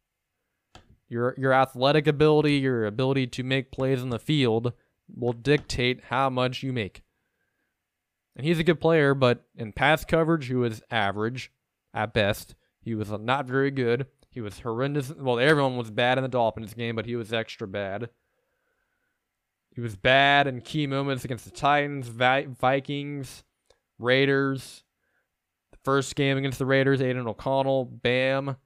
Your 1.08 1.34
your 1.38 1.52
athletic 1.52 2.06
ability, 2.06 2.54
your 2.54 2.84
ability 2.84 3.28
to 3.28 3.42
make 3.42 3.72
plays 3.72 4.02
in 4.02 4.10
the 4.10 4.18
field 4.18 4.74
will 5.14 5.32
dictate 5.32 6.04
how 6.10 6.28
much 6.28 6.62
you 6.62 6.72
make. 6.72 7.02
And 8.36 8.46
he's 8.46 8.58
a 8.58 8.64
good 8.64 8.80
player, 8.80 9.14
but 9.14 9.44
in 9.56 9.72
pass 9.72 10.04
coverage, 10.04 10.46
he 10.46 10.54
was 10.54 10.82
average 10.90 11.50
at 11.94 12.12
best. 12.12 12.54
He 12.80 12.94
was 12.94 13.10
not 13.10 13.46
very 13.46 13.70
good. 13.70 14.06
He 14.38 14.40
was 14.40 14.60
horrendous. 14.60 15.12
Well, 15.12 15.40
everyone 15.40 15.76
was 15.76 15.90
bad 15.90 16.16
in 16.16 16.22
the 16.22 16.28
Dolphins 16.28 16.72
game, 16.72 16.94
but 16.94 17.06
he 17.06 17.16
was 17.16 17.32
extra 17.32 17.66
bad. 17.66 18.08
He 19.74 19.80
was 19.80 19.96
bad 19.96 20.46
in 20.46 20.60
key 20.60 20.86
moments 20.86 21.24
against 21.24 21.44
the 21.44 21.50
Titans, 21.50 22.06
Vikings, 22.06 23.42
Raiders. 23.98 24.84
The 25.72 25.78
first 25.82 26.14
game 26.14 26.38
against 26.38 26.60
the 26.60 26.66
Raiders, 26.66 27.02
Aidan 27.02 27.26
O'Connell, 27.26 27.86
bam, 27.86 28.58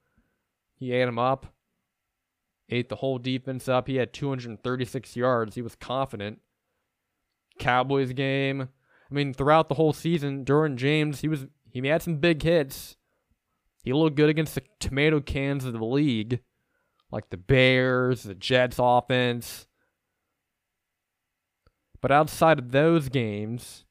he 0.75 0.93
ate 0.93 1.09
him 1.09 1.18
up 1.18 1.47
ate 2.68 2.91
the 2.91 2.97
whole 2.97 3.18
defense 3.18 3.66
up. 3.66 3.87
He 3.87 3.97
had 3.97 4.12
236 4.12 5.16
yards. 5.16 5.55
He 5.55 5.62
was 5.62 5.75
confident. 5.75 6.41
Cowboys 7.59 8.12
game. 8.12 8.62
I 8.62 9.14
mean, 9.14 9.33
throughout 9.35 9.68
the 9.68 9.75
whole 9.75 9.93
season, 9.95 10.45
Derwin 10.45 10.77
James, 10.77 11.20
he 11.20 11.29
was 11.29 11.47
he 11.70 11.87
had 11.87 12.03
some 12.03 12.16
big 12.16 12.43
hits. 12.43 12.97
He 13.83 13.93
looked 13.93 14.16
good 14.16 14.28
against 14.28 14.55
the 14.55 14.62
tomato 14.78 15.20
cans 15.20 15.64
of 15.64 15.72
the 15.72 15.85
league, 15.85 16.41
like 17.11 17.30
the 17.30 17.37
Bears, 17.37 18.22
the 18.22 18.35
Jets 18.35 18.76
offense. 18.78 19.66
But 22.01 22.12
outside 22.12 22.59
of 22.59 22.72
those 22.72 23.09
games, 23.09 23.85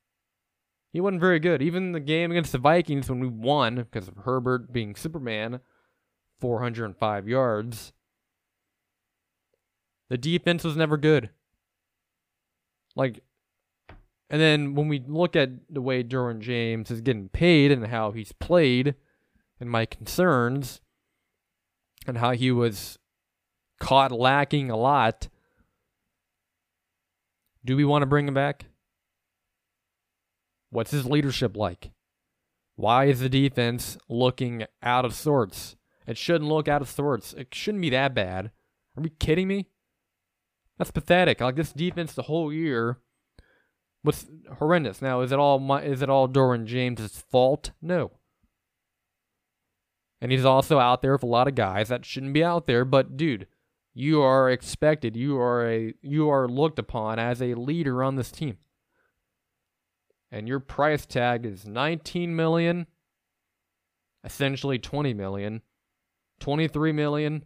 he 0.91 1.01
wasn't 1.01 1.21
very 1.21 1.39
good. 1.39 1.61
Even 1.61 1.91
the 1.91 1.99
game 1.99 2.31
against 2.31 2.51
the 2.51 2.57
Vikings 2.57 3.09
when 3.09 3.19
we 3.19 3.27
won 3.27 3.75
because 3.75 4.07
of 4.07 4.17
Herbert 4.17 4.73
being 4.73 4.95
Superman, 4.95 5.59
405 6.39 7.27
yards. 7.27 7.93
The 10.09 10.17
defense 10.17 10.63
was 10.63 10.75
never 10.75 10.97
good. 10.97 11.29
Like, 12.95 13.23
and 14.29 14.41
then 14.41 14.75
when 14.75 14.89
we 14.89 15.03
look 15.05 15.35
at 15.35 15.51
the 15.69 15.81
way 15.81 16.03
Derwin 16.03 16.39
James 16.39 16.91
is 16.91 17.01
getting 17.01 17.29
paid 17.29 17.71
and 17.71 17.87
how 17.87 18.11
he's 18.11 18.33
played, 18.33 18.95
and 19.61 19.69
my 19.69 19.85
concerns, 19.85 20.81
and 22.07 22.17
how 22.17 22.31
he 22.31 22.51
was 22.51 22.97
caught 23.79 24.11
lacking 24.11 24.69
a 24.71 24.75
lot, 24.75 25.29
do 27.63 27.77
we 27.77 27.85
want 27.85 28.01
to 28.01 28.07
bring 28.07 28.27
him 28.27 28.33
back? 28.33 28.65
What's 30.71 30.91
his 30.91 31.05
leadership 31.05 31.55
like? 31.55 31.91
Why 32.75 33.05
is 33.05 33.19
the 33.19 33.29
defense 33.29 33.97
looking 34.09 34.65
out 34.81 35.05
of 35.05 35.13
sorts? 35.13 35.75
It 36.07 36.17
shouldn't 36.17 36.49
look 36.49 36.67
out 36.67 36.81
of 36.81 36.89
sorts. 36.89 37.33
It 37.33 37.53
shouldn't 37.53 37.83
be 37.83 37.91
that 37.91 38.15
bad. 38.15 38.51
Are 38.97 39.03
we 39.03 39.09
kidding 39.09 39.47
me? 39.47 39.67
That's 40.79 40.91
pathetic. 40.91 41.39
Like 41.39 41.55
this 41.55 41.71
defense 41.71 42.13
the 42.13 42.23
whole 42.23 42.51
year 42.51 42.97
was 44.03 44.25
horrendous. 44.57 45.01
Now, 45.01 45.21
is 45.21 45.31
it 45.31 45.37
all 45.37 45.59
my, 45.59 45.83
is 45.83 46.01
it 46.01 46.09
all 46.09 46.27
Derwin 46.27 46.65
James's 46.65 47.23
fault? 47.29 47.71
No. 47.81 48.11
And 50.21 50.31
he's 50.31 50.45
also 50.45 50.77
out 50.77 51.01
there 51.01 51.13
with 51.13 51.23
a 51.23 51.27
lot 51.27 51.47
of 51.47 51.55
guys 51.55 51.89
that 51.89 52.05
shouldn't 52.05 52.33
be 52.33 52.43
out 52.43 52.67
there, 52.67 52.85
but 52.85 53.17
dude, 53.17 53.47
you 53.93 54.21
are 54.21 54.49
expected, 54.49 55.15
you 55.15 55.39
are 55.39 55.67
a 55.67 55.93
you 56.01 56.29
are 56.29 56.47
looked 56.47 56.79
upon 56.79 57.19
as 57.19 57.41
a 57.41 57.55
leader 57.55 58.03
on 58.03 58.15
this 58.15 58.31
team. 58.31 58.57
And 60.31 60.47
your 60.47 60.59
price 60.59 61.05
tag 61.05 61.45
is 61.45 61.65
19 61.65 62.35
million, 62.35 62.85
essentially 64.23 64.79
20 64.79 65.13
million, 65.13 65.61
23 66.39 66.93
million, 66.93 67.43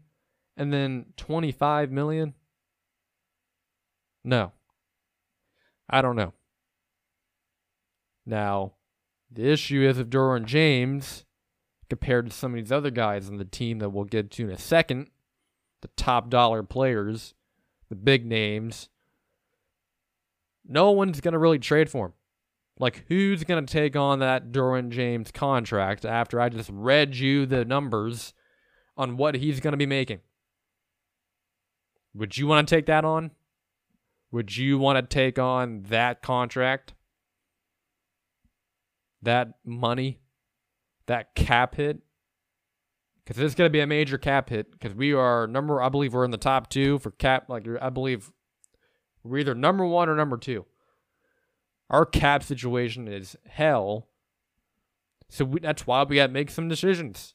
and 0.55 0.71
then 0.71 1.07
25 1.17 1.91
million. 1.91 2.35
No. 4.23 4.51
I 5.89 6.01
don't 6.01 6.15
know. 6.15 6.33
Now, 8.25 8.73
the 9.31 9.51
issue 9.51 9.81
is 9.81 9.99
if 9.99 10.07
Derwin 10.07 10.45
James, 10.45 11.24
compared 11.89 12.25
to 12.27 12.35
some 12.35 12.53
of 12.53 12.57
these 12.57 12.71
other 12.71 12.91
guys 12.91 13.29
on 13.29 13.37
the 13.37 13.45
team 13.45 13.79
that 13.79 13.89
we'll 13.89 14.05
get 14.05 14.31
to 14.31 14.43
in 14.43 14.51
a 14.51 14.57
second, 14.57 15.09
the 15.81 15.89
top 15.95 16.29
dollar 16.29 16.63
players, 16.63 17.33
the 17.89 17.95
big 17.95 18.25
names, 18.25 18.89
no 20.67 20.91
one's 20.91 21.21
going 21.21 21.33
to 21.33 21.39
really 21.39 21.59
trade 21.59 21.89
for 21.89 22.07
him. 22.07 22.13
Like, 22.77 23.05
who's 23.07 23.43
going 23.43 23.65
to 23.65 23.71
take 23.71 23.95
on 23.95 24.19
that 24.19 24.51
Derwin 24.51 24.89
James 24.89 25.31
contract 25.31 26.03
after 26.03 26.41
I 26.41 26.49
just 26.49 26.69
read 26.73 27.15
you 27.15 27.45
the 27.45 27.63
numbers 27.63 28.33
on 28.97 29.15
what 29.15 29.35
he's 29.35 29.59
going 29.59 29.71
to 29.73 29.77
be 29.77 29.85
making? 29.85 30.19
Would 32.13 32.37
you 32.37 32.47
want 32.47 32.67
to 32.67 32.75
take 32.75 32.85
that 32.87 33.05
on? 33.05 33.31
Would 34.31 34.57
you 34.57 34.77
want 34.77 34.97
to 34.97 35.13
take 35.13 35.39
on 35.39 35.83
that 35.83 36.21
contract? 36.21 36.93
That 39.21 39.53
money? 39.63 40.19
That 41.07 41.35
cap 41.35 41.75
hit? 41.75 41.99
Because 43.23 43.41
it's 43.41 43.55
going 43.55 43.67
to 43.67 43.73
be 43.73 43.79
a 43.79 43.87
major 43.87 44.17
cap 44.17 44.49
hit 44.49 44.71
because 44.71 44.93
we 44.93 45.13
are 45.13 45.47
number, 45.47 45.81
I 45.81 45.89
believe 45.89 46.13
we're 46.13 46.25
in 46.25 46.31
the 46.31 46.37
top 46.37 46.69
two 46.69 46.99
for 46.99 47.11
cap. 47.11 47.49
Like, 47.49 47.67
I 47.81 47.89
believe 47.89 48.31
we're 49.23 49.39
either 49.39 49.55
number 49.55 49.85
one 49.85 50.09
or 50.09 50.15
number 50.15 50.37
two. 50.37 50.65
Our 51.89 52.05
cap 52.05 52.43
situation 52.43 53.07
is 53.07 53.35
hell. 53.47 54.07
So 55.29 55.45
we, 55.45 55.59
that's 55.59 55.87
why 55.87 56.03
we 56.03 56.17
got 56.17 56.27
to 56.27 56.33
make 56.33 56.51
some 56.51 56.67
decisions. 56.67 57.33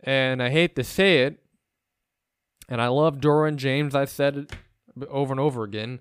And 0.00 0.42
I 0.42 0.50
hate 0.50 0.74
to 0.76 0.84
say 0.84 1.18
it, 1.20 1.38
and 2.68 2.80
I 2.80 2.88
love 2.88 3.18
Derwin 3.18 3.56
James. 3.56 3.94
I've 3.94 4.10
said 4.10 4.36
it 4.36 4.52
over 5.08 5.32
and 5.32 5.40
over 5.40 5.62
again. 5.62 6.00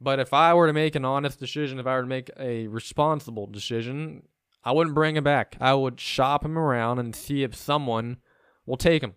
But 0.00 0.20
if 0.20 0.32
I 0.32 0.54
were 0.54 0.66
to 0.66 0.72
make 0.72 0.94
an 0.94 1.04
honest 1.04 1.40
decision, 1.40 1.78
if 1.78 1.86
I 1.86 1.96
were 1.96 2.02
to 2.02 2.08
make 2.08 2.30
a 2.38 2.66
responsible 2.68 3.46
decision, 3.46 4.22
I 4.64 4.72
wouldn't 4.72 4.94
bring 4.94 5.16
him 5.16 5.24
back. 5.24 5.56
I 5.60 5.74
would 5.74 5.98
shop 5.98 6.44
him 6.44 6.56
around 6.56 6.98
and 6.98 7.14
see 7.16 7.42
if 7.42 7.54
someone 7.54 8.18
will 8.64 8.76
take 8.76 9.02
him. 9.02 9.14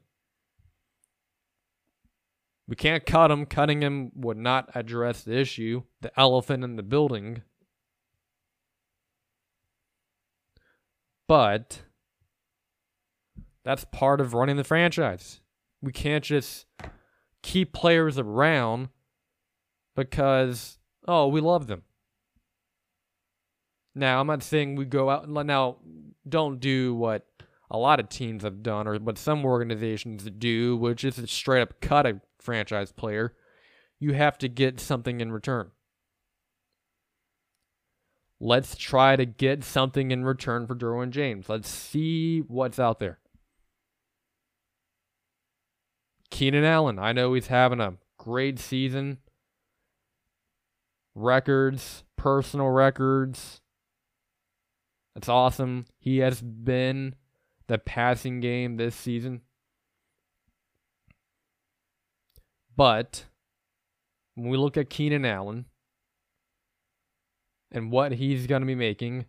We 2.67 2.75
can't 2.75 3.05
cut 3.05 3.29
him. 3.29 3.45
Cutting 3.45 3.81
him 3.81 4.11
would 4.15 4.37
not 4.37 4.69
address 4.73 5.23
the 5.23 5.37
issue, 5.37 5.83
the 6.01 6.17
elephant 6.19 6.63
in 6.63 6.77
the 6.77 6.83
building. 6.83 7.43
But 11.27 11.83
that's 13.63 13.85
part 13.85 14.19
of 14.19 14.33
running 14.33 14.57
the 14.57 14.63
franchise. 14.63 15.41
We 15.81 15.91
can't 15.91 16.23
just 16.23 16.65
keep 17.43 17.71
players 17.71 18.17
around 18.17 18.89
because, 19.95 20.79
oh, 21.07 21.27
we 21.27 21.41
love 21.41 21.67
them. 21.67 21.83
Now, 23.95 24.19
I'm 24.19 24.27
not 24.27 24.43
saying 24.43 24.75
we 24.75 24.85
go 24.85 25.09
out 25.09 25.27
and 25.27 25.47
now. 25.47 25.77
Don't 26.27 26.59
do 26.59 26.93
what 26.93 27.25
a 27.69 27.77
lot 27.77 27.99
of 27.99 28.09
teams 28.09 28.43
have 28.43 28.63
done, 28.63 28.87
or 28.87 28.97
what 28.97 29.17
some 29.17 29.45
organizations 29.45 30.29
do, 30.37 30.75
which 30.75 31.03
is 31.03 31.15
to 31.15 31.27
straight 31.27 31.61
up 31.61 31.79
cut 31.81 32.05
a 32.05 32.19
franchise 32.39 32.91
player. 32.91 33.33
You 33.99 34.13
have 34.13 34.37
to 34.39 34.49
get 34.49 34.79
something 34.79 35.21
in 35.21 35.31
return. 35.31 35.71
Let's 38.39 38.75
try 38.75 39.15
to 39.15 39.25
get 39.25 39.63
something 39.63 40.11
in 40.11 40.25
return 40.25 40.67
for 40.67 40.75
Derwin 40.75 41.11
James. 41.11 41.47
Let's 41.47 41.69
see 41.69 42.39
what's 42.39 42.79
out 42.79 42.99
there. 42.99 43.19
Keenan 46.31 46.65
Allen, 46.65 46.99
I 46.99 47.13
know 47.13 47.33
he's 47.33 47.47
having 47.47 47.79
a 47.79 47.93
great 48.17 48.59
season. 48.59 49.19
Records, 51.13 52.03
personal 52.17 52.69
records. 52.69 53.61
That's 55.15 55.29
awesome. 55.29 55.85
He 55.97 56.19
has 56.19 56.41
been 56.41 57.15
the 57.67 57.77
passing 57.77 58.41
game 58.41 58.77
this 58.77 58.95
season. 58.95 59.41
But 62.75 63.25
when 64.35 64.49
we 64.49 64.57
look 64.57 64.75
at 64.75 64.89
Keenan 64.89 65.25
Allen 65.25 65.65
and 67.71 67.91
what 67.91 68.13
he's 68.13 68.47
going 68.47 68.61
to 68.61 68.65
be 68.65 68.75
making, 68.75 69.25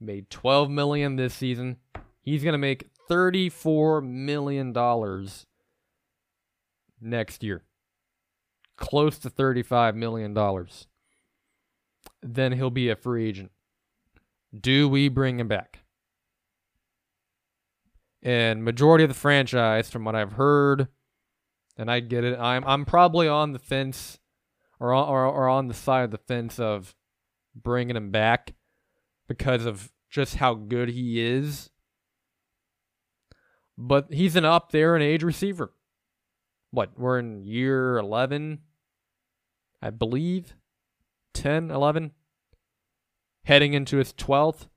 made 0.00 0.30
12 0.30 0.70
million 0.70 1.16
this 1.16 1.34
season. 1.34 1.76
He's 2.22 2.42
going 2.42 2.52
to 2.52 2.58
make 2.58 2.88
34 3.08 4.00
million 4.00 4.72
dollars 4.72 5.46
next 7.00 7.42
year. 7.42 7.64
Close 8.76 9.18
to 9.18 9.30
35 9.30 9.96
million 9.96 10.32
dollars. 10.32 10.86
Then 12.22 12.52
he'll 12.52 12.70
be 12.70 12.88
a 12.88 12.96
free 12.96 13.28
agent. 13.28 13.50
Do 14.58 14.88
we 14.88 15.08
bring 15.08 15.38
him 15.38 15.48
back? 15.48 15.80
And 18.22 18.64
majority 18.64 19.04
of 19.04 19.10
the 19.10 19.14
franchise, 19.14 19.90
from 19.90 20.04
what 20.04 20.14
I've 20.14 20.32
heard, 20.32 20.88
and 21.76 21.90
I 21.90 22.00
get 22.00 22.24
it, 22.24 22.38
I'm 22.38 22.64
I'm 22.66 22.84
probably 22.84 23.28
on 23.28 23.52
the 23.52 23.58
fence, 23.58 24.18
or 24.78 24.92
or, 24.92 25.24
or 25.24 25.48
on 25.48 25.68
the 25.68 25.74
side 25.74 26.04
of 26.04 26.10
the 26.10 26.18
fence 26.18 26.58
of 26.58 26.94
bringing 27.54 27.96
him 27.96 28.10
back 28.10 28.54
because 29.28 29.64
of 29.64 29.90
just 30.10 30.36
how 30.36 30.54
good 30.54 30.88
he 30.90 31.20
is. 31.20 31.70
But 33.78 34.12
he's 34.12 34.36
an 34.36 34.44
up 34.44 34.72
there 34.72 34.94
in 34.94 35.02
age 35.02 35.22
receiver. 35.22 35.72
What, 36.70 36.98
we're 36.98 37.18
in 37.18 37.42
year 37.42 37.96
11, 37.98 38.58
I 39.80 39.90
believe? 39.90 40.54
10, 41.34 41.70
11? 41.70 42.12
Heading 43.44 43.74
into 43.74 43.96
his 43.96 44.12
12th. 44.12 44.68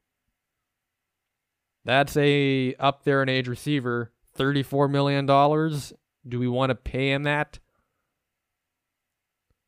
That's 1.86 2.16
a 2.18 2.76
up 2.76 3.04
there 3.04 3.22
in 3.22 3.30
age 3.30 3.48
receiver. 3.48 4.12
$34 4.38 4.90
million. 4.90 5.26
Do 5.26 6.40
we 6.40 6.48
want 6.48 6.70
to 6.70 6.76
pay 6.76 7.12
him 7.12 7.24
that? 7.24 7.60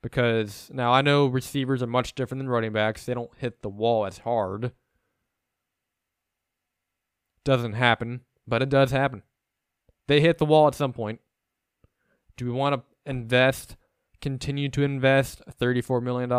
Because 0.01 0.69
now 0.73 0.91
I 0.91 1.01
know 1.01 1.25
receivers 1.25 1.81
are 1.83 1.87
much 1.87 2.15
different 2.15 2.39
than 2.39 2.49
running 2.49 2.73
backs. 2.73 3.05
They 3.05 3.13
don't 3.13 3.31
hit 3.37 3.61
the 3.61 3.69
wall 3.69 4.05
as 4.05 4.19
hard. 4.19 4.71
Doesn't 7.43 7.73
happen, 7.73 8.21
but 8.47 8.61
it 8.61 8.69
does 8.69 8.91
happen. 8.91 9.23
They 10.07 10.21
hit 10.21 10.37
the 10.37 10.45
wall 10.45 10.67
at 10.67 10.75
some 10.75 10.93
point. 10.93 11.19
Do 12.37 12.45
we 12.45 12.51
want 12.51 12.75
to 12.75 13.09
invest, 13.09 13.75
continue 14.21 14.69
to 14.69 14.83
invest 14.83 15.41
$34 15.59 16.01
million? 16.01 16.29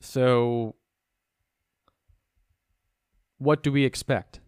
So, 0.00 0.76
what 3.38 3.62
do 3.62 3.72
we 3.72 3.84
expect? 3.84 4.40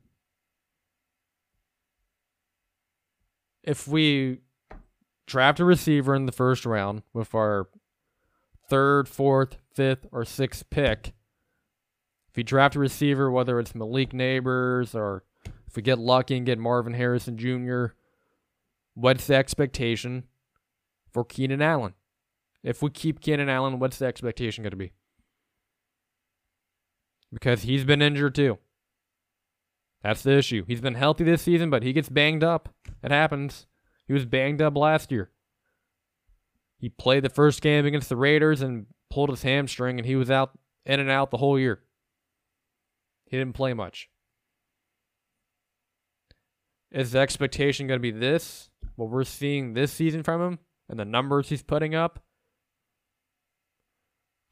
If 3.62 3.86
we 3.86 4.40
draft 5.26 5.60
a 5.60 5.64
receiver 5.64 6.14
in 6.14 6.26
the 6.26 6.32
first 6.32 6.64
round 6.64 7.02
with 7.12 7.34
our 7.34 7.68
third, 8.68 9.08
fourth, 9.08 9.58
fifth, 9.74 10.06
or 10.10 10.24
sixth 10.24 10.68
pick, 10.70 11.12
if 12.30 12.36
we 12.36 12.42
draft 12.42 12.76
a 12.76 12.78
receiver, 12.78 13.30
whether 13.30 13.58
it's 13.58 13.74
Malik 13.74 14.12
Nabers 14.12 14.94
or 14.94 15.24
if 15.66 15.76
we 15.76 15.82
get 15.82 15.98
lucky 15.98 16.36
and 16.36 16.46
get 16.46 16.58
Marvin 16.58 16.94
Harrison 16.94 17.36
Jr., 17.36 17.86
what's 18.94 19.26
the 19.26 19.34
expectation 19.34 20.24
for 21.12 21.24
Keenan 21.24 21.62
Allen? 21.62 21.94
If 22.62 22.82
we 22.82 22.90
keep 22.90 23.20
Keenan 23.20 23.48
Allen, 23.48 23.78
what's 23.78 23.98
the 23.98 24.06
expectation 24.06 24.64
going 24.64 24.70
to 24.70 24.76
be? 24.76 24.92
Because 27.32 27.62
he's 27.62 27.84
been 27.84 28.02
injured 28.02 28.34
too. 28.34 28.58
That's 30.02 30.22
the 30.22 30.38
issue. 30.38 30.64
He's 30.66 30.80
been 30.80 30.94
healthy 30.94 31.24
this 31.24 31.42
season, 31.42 31.70
but 31.70 31.82
he 31.82 31.92
gets 31.92 32.08
banged 32.08 32.44
up. 32.44 32.68
It 33.02 33.10
happens. 33.10 33.66
He 34.06 34.12
was 34.12 34.24
banged 34.24 34.62
up 34.62 34.76
last 34.76 35.12
year. 35.12 35.30
He 36.78 36.88
played 36.88 37.24
the 37.24 37.28
first 37.28 37.60
game 37.60 37.84
against 37.84 38.08
the 38.08 38.16
Raiders 38.16 38.62
and 38.62 38.86
pulled 39.10 39.30
his 39.30 39.42
hamstring, 39.42 39.98
and 39.98 40.06
he 40.06 40.16
was 40.16 40.30
out 40.30 40.56
in 40.86 41.00
and 41.00 41.10
out 41.10 41.30
the 41.30 41.36
whole 41.36 41.58
year. 41.58 41.80
He 43.26 43.36
didn't 43.36 43.54
play 43.54 43.74
much. 43.74 44.08
Is 46.90 47.12
the 47.12 47.18
expectation 47.18 47.86
going 47.86 47.98
to 47.98 48.02
be 48.02 48.10
this? 48.10 48.70
What 48.96 49.10
we're 49.10 49.24
seeing 49.24 49.74
this 49.74 49.92
season 49.92 50.22
from 50.22 50.40
him 50.40 50.58
and 50.88 50.98
the 50.98 51.04
numbers 51.04 51.48
he's 51.48 51.62
putting 51.62 51.94
up? 51.94 52.20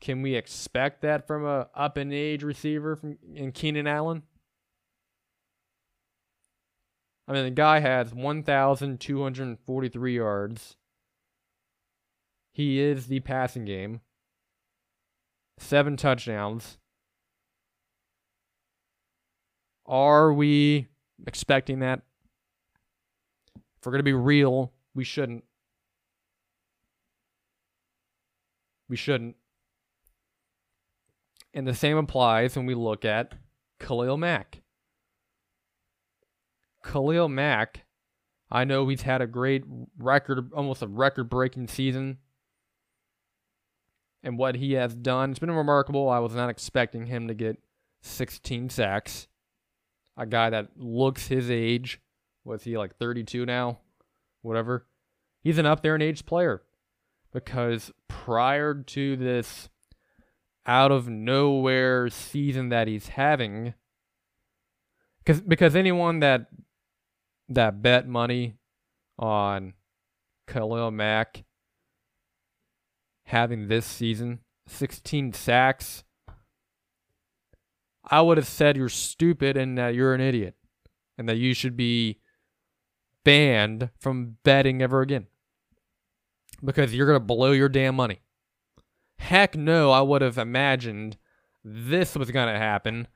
Can 0.00 0.22
we 0.22 0.34
expect 0.34 1.02
that 1.02 1.26
from 1.26 1.44
a 1.44 1.68
up 1.74 1.98
in 1.98 2.12
age 2.12 2.42
receiver 2.42 2.96
from 2.96 3.18
in 3.34 3.52
Keenan 3.52 3.86
Allen? 3.86 4.22
I 7.28 7.32
mean, 7.32 7.44
the 7.44 7.50
guy 7.50 7.80
has 7.80 8.14
1,243 8.14 10.14
yards. 10.14 10.76
He 12.52 12.78
is 12.78 13.08
the 13.08 13.20
passing 13.20 13.64
game. 13.64 14.00
Seven 15.58 15.96
touchdowns. 15.96 16.78
Are 19.86 20.32
we 20.32 20.88
expecting 21.26 21.80
that? 21.80 22.02
If 23.56 23.84
we're 23.84 23.92
going 23.92 24.00
to 24.00 24.04
be 24.04 24.12
real, 24.12 24.72
we 24.94 25.04
shouldn't. 25.04 25.44
We 28.88 28.96
shouldn't. 28.96 29.36
And 31.56 31.66
the 31.66 31.74
same 31.74 31.96
applies 31.96 32.54
when 32.54 32.66
we 32.66 32.74
look 32.74 33.06
at 33.06 33.32
Khalil 33.80 34.18
Mack. 34.18 34.60
Khalil 36.84 37.30
Mack, 37.30 37.86
I 38.50 38.64
know 38.64 38.86
he's 38.86 39.02
had 39.02 39.22
a 39.22 39.26
great 39.26 39.64
record, 39.98 40.52
almost 40.54 40.82
a 40.82 40.86
record 40.86 41.30
breaking 41.30 41.68
season. 41.68 42.18
And 44.22 44.36
what 44.36 44.56
he 44.56 44.74
has 44.74 44.94
done, 44.94 45.30
it's 45.30 45.38
been 45.38 45.50
remarkable. 45.50 46.10
I 46.10 46.18
was 46.18 46.34
not 46.34 46.50
expecting 46.50 47.06
him 47.06 47.26
to 47.26 47.34
get 47.34 47.56
16 48.02 48.68
sacks. 48.68 49.26
A 50.14 50.26
guy 50.26 50.50
that 50.50 50.72
looks 50.76 51.28
his 51.28 51.50
age. 51.50 52.02
Was 52.44 52.64
he 52.64 52.76
like 52.76 52.98
32 52.98 53.46
now? 53.46 53.78
Whatever. 54.42 54.84
He's 55.40 55.56
an 55.56 55.64
up 55.64 55.80
there 55.80 55.96
in 55.96 56.02
age 56.02 56.26
player. 56.26 56.60
Because 57.32 57.92
prior 58.08 58.74
to 58.74 59.16
this 59.16 59.70
out 60.66 60.90
of 60.90 61.08
nowhere 61.08 62.08
season 62.10 62.68
that 62.70 62.88
he's 62.88 63.08
having, 63.08 63.74
because 65.18 65.40
because 65.40 65.76
anyone 65.76 66.20
that 66.20 66.46
that 67.48 67.82
bet 67.82 68.08
money 68.08 68.56
on 69.18 69.74
Khalil 70.46 70.90
Mack 70.90 71.44
having 73.24 73.68
this 73.68 73.86
season 73.86 74.40
16 74.66 75.32
sacks, 75.32 76.04
I 78.04 78.20
would 78.20 78.36
have 78.36 78.46
said 78.46 78.76
you're 78.76 78.88
stupid 78.88 79.56
and 79.56 79.76
that 79.78 79.94
you're 79.94 80.14
an 80.14 80.20
idiot 80.20 80.54
and 81.18 81.28
that 81.28 81.36
you 81.36 81.54
should 81.54 81.76
be 81.76 82.20
banned 83.24 83.90
from 83.98 84.36
betting 84.44 84.82
ever 84.82 85.00
again 85.00 85.26
because 86.64 86.94
you're 86.94 87.06
going 87.06 87.18
to 87.18 87.24
blow 87.24 87.52
your 87.52 87.68
damn 87.68 87.96
money. 87.96 88.20
Heck 89.18 89.56
no, 89.56 89.90
I 89.90 90.02
would 90.02 90.22
have 90.22 90.38
imagined 90.38 91.16
this 91.64 92.14
was 92.14 92.30
going 92.30 92.52
to 92.52 92.58
happen 92.58 93.08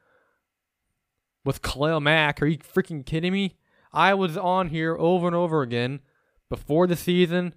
with 1.44 1.62
Khalil 1.62 2.00
Mack. 2.00 2.42
Are 2.42 2.46
you 2.46 2.58
freaking 2.58 3.04
kidding 3.04 3.32
me? 3.32 3.56
I 3.92 4.14
was 4.14 4.36
on 4.36 4.68
here 4.68 4.96
over 4.98 5.26
and 5.26 5.36
over 5.36 5.62
again 5.62 6.00
before 6.48 6.86
the 6.86 6.96
season 6.96 7.54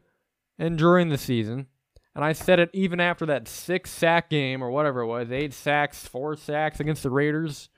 and 0.57 0.77
during 0.77 1.09
the 1.09 1.17
season. 1.17 1.67
And 2.15 2.23
I 2.23 2.33
said 2.33 2.59
it 2.59 2.69
even 2.73 2.99
after 2.99 3.25
that 3.25 3.47
six 3.47 3.89
sack 3.89 4.29
game 4.29 4.63
or 4.63 4.69
whatever 4.69 5.01
it 5.01 5.07
was 5.07 5.31
eight 5.31 5.53
sacks, 5.53 6.07
four 6.07 6.35
sacks 6.35 6.79
against 6.79 7.03
the 7.03 7.09
Raiders, 7.09 7.69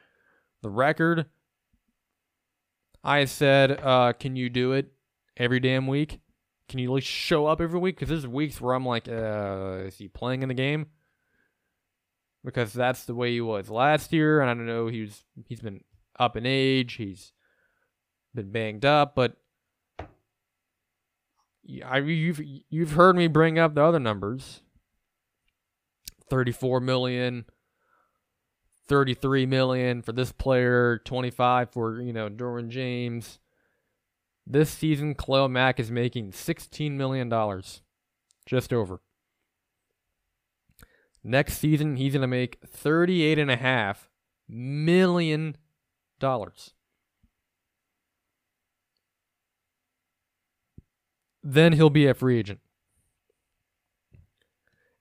the 0.61 0.70
record. 0.70 1.28
I 3.03 3.26
said, 3.26 3.80
uh, 3.82 4.13
can 4.13 4.36
you 4.36 4.49
do 4.49 4.74
it 4.74 4.91
every 5.38 5.59
damn 5.59 5.88
week? 5.88 6.20
Can 6.68 6.80
you 6.80 6.89
at 6.89 6.95
least 6.95 7.07
show 7.07 7.45
up 7.45 7.61
every 7.61 7.80
week? 7.80 7.95
Because 7.95 8.09
there's 8.09 8.28
weeks 8.28 8.59
where 8.59 8.74
I'm 8.74 8.86
like, 8.86 9.07
uh, 9.07 9.84
is 9.86 9.97
he 9.97 10.07
playing 10.07 10.41
in 10.41 10.49
the 10.49 10.55
game? 10.55 10.88
Because 12.43 12.74
that's 12.74 13.05
the 13.05 13.16
way 13.16 13.32
he 13.34 13.41
was 13.41 13.70
last 13.70 14.13
year, 14.13 14.41
and 14.41 14.49
I 14.49 14.53
don't 14.53 14.66
know. 14.68 14.88
He's 14.88 15.24
he's 15.47 15.61
been 15.61 15.84
up 16.20 16.36
in 16.38 16.45
age. 16.45 16.93
He's 16.93 17.34
been 18.34 18.51
banged 18.51 18.86
up, 18.86 19.16
but 19.16 19.38
I 21.84 21.97
you've 21.97 22.41
you've 22.70 22.91
heard 22.91 23.16
me 23.16 23.28
bring 23.28 23.57
up 23.57 23.74
the 23.74 23.84
other 23.84 23.99
numbers. 23.99 24.61
34 26.30 26.80
million 26.80 27.45
33 28.88 29.45
million 29.45 30.01
for 30.01 30.11
this 30.11 30.32
player, 30.32 30.99
25 31.05 31.72
for, 31.72 32.01
you 32.01 32.13
know, 32.13 32.30
Derwin 32.30 32.70
James. 32.70 33.39
This 34.47 34.69
season 34.69 35.15
Khalil 35.15 35.49
Mack 35.49 35.79
is 35.79 35.91
making 35.91 36.31
16 36.31 36.97
million 36.97 37.29
dollars. 37.29 37.81
Just 38.45 38.71
over. 38.71 39.01
Next 41.23 41.57
season 41.57 41.95
he's 41.95 42.13
going 42.13 42.21
to 42.21 42.27
make 42.27 42.59
38 42.65 43.39
and 43.39 43.49
a 43.49 43.55
half 43.55 44.09
million 44.47 45.57
dollars. 46.19 46.75
then 51.45 51.73
he'll 51.73 51.91
be 51.91 52.07
a 52.07 52.13
free 52.15 52.39
agent. 52.39 52.59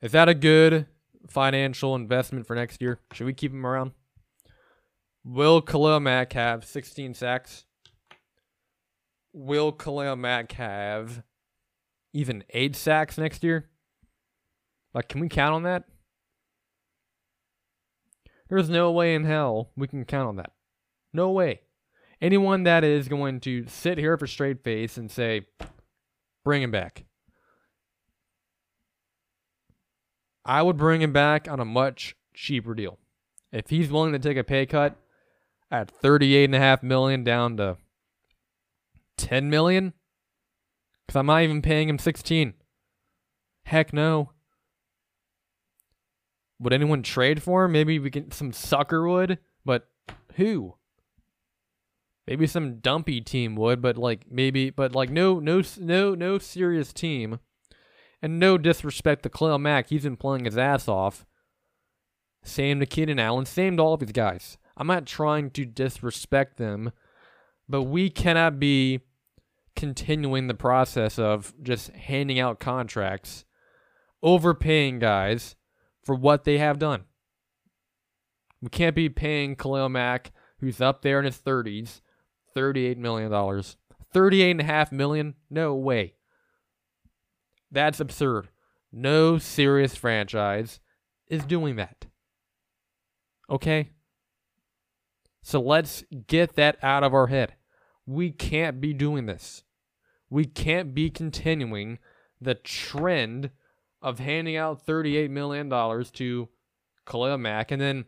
Is 0.03 0.13
that 0.13 0.29
a 0.29 0.35
good 0.35 0.87
financial 1.27 1.95
investment 1.95 2.47
for 2.47 2.55
next 2.55 2.83
year? 2.83 3.01
Should 3.15 3.27
we 3.27 3.33
keep 3.33 3.51
him 3.51 3.67
around? 3.67 3.93
Will 5.25 5.63
Khalil 5.63 6.01
Mack 6.01 6.35
have 6.35 6.67
16 6.67 7.15
sacks? 7.15 7.65
Will 9.35 9.73
Khalil 9.73 10.15
Mack 10.15 10.53
have 10.53 11.25
even 12.13 12.45
eight 12.51 12.77
sacks 12.77 13.19
next 13.19 13.43
year? 13.43 13.69
Like, 14.95 15.09
can 15.09 15.21
we 15.21 15.29
count 15.29 15.55
on 15.55 15.65
that? 15.65 15.85
There's 18.49 18.71
no 18.71 18.93
way 18.93 19.17
in 19.17 19.25
hell 19.25 19.73
we 19.77 19.89
can 19.89 20.05
count 20.05 20.29
on 20.29 20.37
that. 20.37 20.53
No 21.13 21.31
way. 21.31 21.63
Anyone 22.21 22.63
that 22.63 22.85
is 22.85 23.09
going 23.09 23.41
to 23.41 23.67
sit 23.67 23.99
here 23.99 24.17
for 24.17 24.29
straight 24.29 24.63
face 24.63 24.97
and 24.97 25.11
say, 25.11 25.47
Bring 26.45 26.63
him 26.63 26.71
back. 26.71 27.05
I 30.45 30.63
would 30.63 30.77
bring 30.77 31.03
him 31.03 31.13
back 31.13 31.49
on 31.49 31.59
a 31.59 31.65
much 31.65 32.15
cheaper 32.35 32.75
deal. 32.75 32.99
If 33.51 33.71
he's 33.71 33.91
willing 33.91 34.13
to 34.13 34.19
take 34.19 34.37
a 34.37 34.45
pay 34.45 34.67
cut 34.67 34.95
at 35.71 35.91
38.5 36.03 36.83
million 36.85 37.25
down 37.25 37.57
to 37.57 37.79
10 39.17 39.51
million, 39.51 39.93
because 41.07 41.19
I'm 41.19 41.27
not 41.27 41.43
even 41.43 41.63
paying 41.63 41.89
him 41.89 41.99
16. 41.99 42.55
Heck 43.65 43.93
no. 43.93 44.31
Would 46.61 46.73
anyone 46.73 47.03
trade 47.03 47.43
for 47.43 47.65
him? 47.65 47.73
Maybe 47.73 47.99
we 47.99 48.11
can 48.11 48.31
some 48.31 48.53
sucker 48.53 49.09
would, 49.09 49.39
but 49.65 49.89
who? 50.37 50.75
Maybe 52.27 52.47
some 52.47 52.79
dumpy 52.79 53.21
team 53.21 53.55
would, 53.57 53.83
but 53.83 53.99
like 53.99 54.27
maybe, 54.31 54.71
but 54.71 54.95
like 54.95 55.11
no, 55.11 55.41
no, 55.41 55.63
no, 55.79 56.15
no 56.15 56.39
serious 56.39 56.93
team. 56.93 57.41
And 58.23 58.39
no 58.39 58.57
disrespect 58.57 59.25
to 59.25 59.29
Khalil 59.29 59.59
Mack, 59.59 59.89
he's 59.89 60.05
been 60.05 60.17
playing 60.17 60.47
his 60.47 60.57
ass 60.57 60.89
off. 60.89 61.27
Same 62.43 62.81
to 62.81 62.87
Keenan 62.87 63.19
Allen, 63.19 63.45
same 63.45 63.77
to 63.77 63.83
all 63.83 63.95
of 63.95 64.01
these 64.01 64.13
guys. 64.13 64.57
I'm 64.77 64.87
not 64.87 65.07
trying 65.07 65.51
to 65.51 65.65
disrespect 65.65 66.57
them, 66.57 66.93
but 67.69 67.83
we 67.83 68.11
cannot 68.11 68.59
be 68.59 69.01
continuing 69.77 70.47
the 70.47 70.55
process 70.55 71.19
of 71.19 71.55
just 71.63 71.91
handing 71.91 72.39
out 72.39 72.61
contracts, 72.61 73.45
overpaying 74.23 74.99
guys 74.99 75.57
for 76.03 76.15
what 76.15 76.45
they 76.45 76.59
have 76.59 76.79
done. 76.79 77.05
We 78.61 78.69
can't 78.69 78.97
be 78.97 79.09
paying 79.09 79.57
Khalil 79.57 79.89
Mack, 79.89 80.33
who's 80.59 80.81
up 80.81 81.03
there 81.03 81.19
in 81.19 81.25
his 81.25 81.39
30s, 81.39 82.01
$38 82.57 82.97
million. 82.97 83.31
38.5 83.31 84.93
million? 84.93 85.35
No 85.51 85.75
way. 85.75 86.15
That's 87.71 88.01
absurd. 88.01 88.49
No 88.93 89.39
serious 89.39 89.97
franchise 89.97 90.79
is 91.27 91.45
doing 91.45 91.77
that. 91.77 92.07
Okay? 93.51 93.91
So 95.45 95.61
let's 95.61 96.03
get 96.27 96.57
that 96.57 96.83
out 96.83 97.05
of 97.05 97.15
our 97.15 97.29
head. 97.29 97.55
We 98.07 98.31
can't 98.31 98.81
be 98.81 98.93
doing 98.93 99.27
this. 99.27 99.63
We 100.29 100.47
can't 100.47 100.95
be 100.95 101.11
continuing 101.11 101.99
the 102.41 102.55
trend 102.55 103.51
of 104.03 104.19
handing 104.19 104.57
out 104.57 104.85
$38 104.85 105.31
million 105.31 105.71
to 105.71 106.49
Khalil 107.07 107.39
Mack 107.39 107.71
and 107.71 107.81
then 107.81 108.07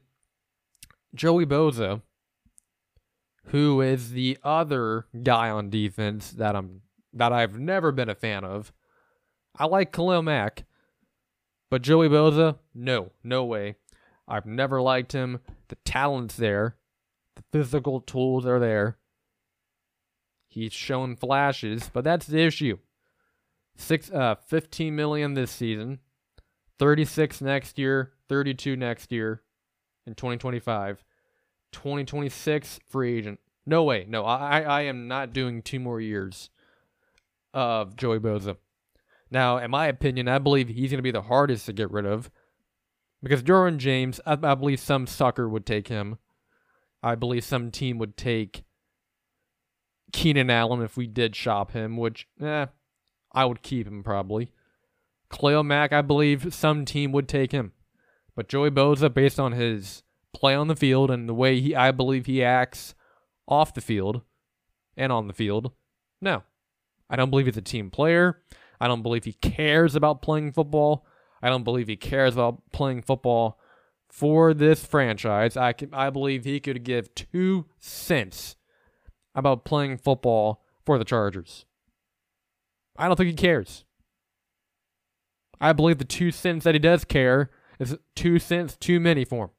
Joey 1.14 1.46
Bosa 1.46 2.02
who 3.48 3.80
is 3.80 4.10
the 4.10 4.38
other 4.42 5.06
guy 5.22 5.50
on 5.50 5.70
defense 5.70 6.30
that 6.32 6.56
I'm 6.56 6.80
that 7.12 7.32
I've 7.32 7.58
never 7.58 7.92
been 7.92 8.08
a 8.08 8.14
fan 8.14 8.44
of. 8.44 8.72
I 9.58 9.66
like 9.66 9.92
Khalil 9.92 10.22
Mack, 10.22 10.64
but 11.70 11.82
Joey 11.82 12.08
Bosa, 12.08 12.58
no, 12.74 13.12
no 13.22 13.44
way. 13.44 13.76
I've 14.28 14.46
never 14.46 14.82
liked 14.82 15.12
him. 15.12 15.40
The 15.68 15.76
talent's 15.76 16.36
there, 16.36 16.76
the 17.36 17.42
physical 17.52 18.00
tools 18.00 18.44
are 18.44 18.58
there. 18.58 18.98
He's 20.48 20.72
shown 20.72 21.16
flashes, 21.16 21.90
but 21.92 22.04
that's 22.04 22.26
the 22.26 22.40
issue. 22.40 22.78
Six, 23.76 24.10
uh, 24.10 24.36
15 24.36 24.96
million 24.96 25.34
this 25.34 25.50
season, 25.50 26.00
36 26.78 27.42
next 27.42 27.78
year, 27.78 28.12
32 28.28 28.74
next 28.74 29.12
year, 29.12 29.42
in 30.06 30.14
2025, 30.14 31.04
2026 31.72 32.80
free 32.88 33.18
agent. 33.18 33.40
No 33.66 33.84
way, 33.84 34.06
no, 34.08 34.24
I, 34.24 34.60
I 34.60 34.82
am 34.82 35.08
not 35.08 35.32
doing 35.32 35.60
two 35.60 35.80
more 35.80 36.00
years 36.00 36.50
of 37.52 37.96
Joey 37.96 38.20
Bosa. 38.20 38.56
Now, 39.30 39.58
in 39.58 39.70
my 39.70 39.86
opinion, 39.88 40.28
I 40.28 40.38
believe 40.38 40.68
he's 40.68 40.90
going 40.90 40.98
to 40.98 41.02
be 41.02 41.10
the 41.10 41.22
hardest 41.22 41.66
to 41.66 41.72
get 41.72 41.90
rid 41.90 42.06
of 42.06 42.30
because 43.22 43.42
Derwin 43.42 43.78
James, 43.78 44.20
I, 44.24 44.38
I 44.42 44.54
believe 44.54 44.78
some 44.78 45.06
sucker 45.06 45.48
would 45.48 45.66
take 45.66 45.88
him. 45.88 46.18
I 47.06 47.14
believe 47.14 47.44
some 47.44 47.70
team 47.70 47.98
would 47.98 48.16
take 48.16 48.64
Keenan 50.12 50.50
Allen 50.50 50.82
if 50.82 50.96
we 50.96 51.06
did 51.06 51.36
shop 51.36 51.70
him, 51.70 51.96
which, 51.96 52.26
eh, 52.42 52.66
I 53.30 53.44
would 53.44 53.62
keep 53.62 53.86
him 53.86 54.02
probably. 54.02 54.50
Khalil 55.30 55.62
Mack, 55.62 55.92
I 55.92 56.02
believe 56.02 56.52
some 56.52 56.84
team 56.84 57.12
would 57.12 57.28
take 57.28 57.52
him. 57.52 57.72
But 58.34 58.48
Joey 58.48 58.72
Bosa, 58.72 59.12
based 59.12 59.38
on 59.38 59.52
his 59.52 60.02
play 60.32 60.56
on 60.56 60.66
the 60.66 60.74
field 60.74 61.12
and 61.12 61.28
the 61.28 61.34
way 61.34 61.60
he, 61.60 61.76
I 61.76 61.92
believe 61.92 62.26
he 62.26 62.42
acts 62.42 62.96
off 63.46 63.72
the 63.72 63.80
field 63.80 64.22
and 64.96 65.12
on 65.12 65.28
the 65.28 65.32
field, 65.32 65.70
no. 66.20 66.42
I 67.08 67.14
don't 67.14 67.30
believe 67.30 67.46
he's 67.46 67.56
a 67.56 67.62
team 67.62 67.88
player. 67.88 68.42
I 68.80 68.88
don't 68.88 69.02
believe 69.02 69.24
he 69.24 69.34
cares 69.34 69.94
about 69.94 70.22
playing 70.22 70.54
football. 70.54 71.06
I 71.40 71.50
don't 71.50 71.62
believe 71.62 71.86
he 71.86 71.96
cares 71.96 72.34
about 72.34 72.72
playing 72.72 73.02
football 73.02 73.60
for 74.10 74.54
this 74.54 74.84
franchise. 74.84 75.56
I 75.56 75.72
can, 75.72 75.92
I 75.92 76.10
believe 76.10 76.44
he 76.44 76.60
could 76.60 76.84
give 76.84 77.14
two 77.14 77.66
cents 77.78 78.56
about 79.34 79.64
playing 79.64 79.98
football 79.98 80.62
for 80.84 80.98
the 80.98 81.04
Chargers. 81.04 81.66
I 82.96 83.06
don't 83.06 83.16
think 83.16 83.30
he 83.30 83.36
cares. 83.36 83.84
I 85.60 85.72
believe 85.72 85.98
the 85.98 86.04
two 86.04 86.30
cents 86.30 86.64
that 86.64 86.74
he 86.74 86.78
does 86.78 87.04
care 87.04 87.50
is 87.78 87.98
two 88.14 88.38
cents 88.38 88.76
too 88.76 89.00
many 89.00 89.24
for 89.24 89.44
him. 89.44 89.50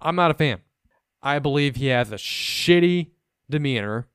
I'm 0.00 0.16
not 0.16 0.30
a 0.30 0.34
fan. 0.34 0.60
I 1.22 1.38
believe 1.38 1.76
he 1.76 1.86
has 1.86 2.12
a 2.12 2.16
shitty 2.16 3.10
demeanor. 3.50 4.08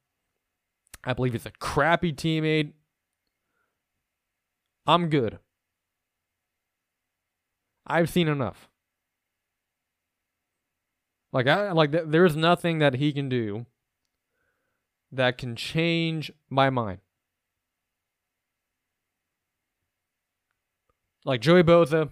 I 1.04 1.14
believe 1.14 1.34
he's 1.34 1.46
a 1.46 1.52
crappy 1.52 2.14
teammate. 2.14 2.72
I'm 4.86 5.10
good. 5.10 5.40
I've 7.86 8.10
seen 8.10 8.28
enough. 8.28 8.70
Like 11.32 11.48
I 11.48 11.72
like 11.72 11.92
th- 11.92 12.06
there's 12.08 12.36
nothing 12.36 12.80
that 12.80 12.96
he 12.96 13.12
can 13.12 13.28
do 13.28 13.66
that 15.12 15.38
can 15.38 15.56
change 15.56 16.32
my 16.50 16.70
mind. 16.70 17.00
Like 21.26 21.42
Joey 21.42 21.64
Bosa, 21.64 22.12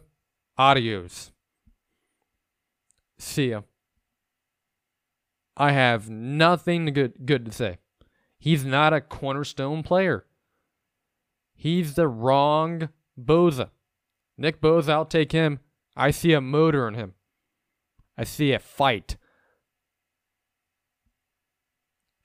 adios. 0.58 1.32
See 3.20 3.50
ya. 3.52 3.62
I 5.56 5.72
have 5.72 6.10
nothing 6.10 6.86
good 6.86 7.26
good 7.26 7.46
to 7.46 7.52
say. 7.52 7.78
He's 8.40 8.66
not 8.66 8.94
a 8.94 9.02
cornerstone 9.02 9.84
player. 9.84 10.26
He's 11.54 11.94
the 11.94 12.08
wrong 12.08 12.90
Bosa. 13.20 13.70
Nick 14.42 14.60
Bosa, 14.60 14.90
I'll 14.90 15.06
take 15.06 15.34
him. 15.34 15.60
I 15.96 16.10
see 16.10 16.34
a 16.34 16.42
motor 16.42 16.88
in 16.88 16.96
him. 16.96 17.14
I 18.18 18.24
see 18.24 18.54
a 18.54 18.60
fight. 18.60 19.16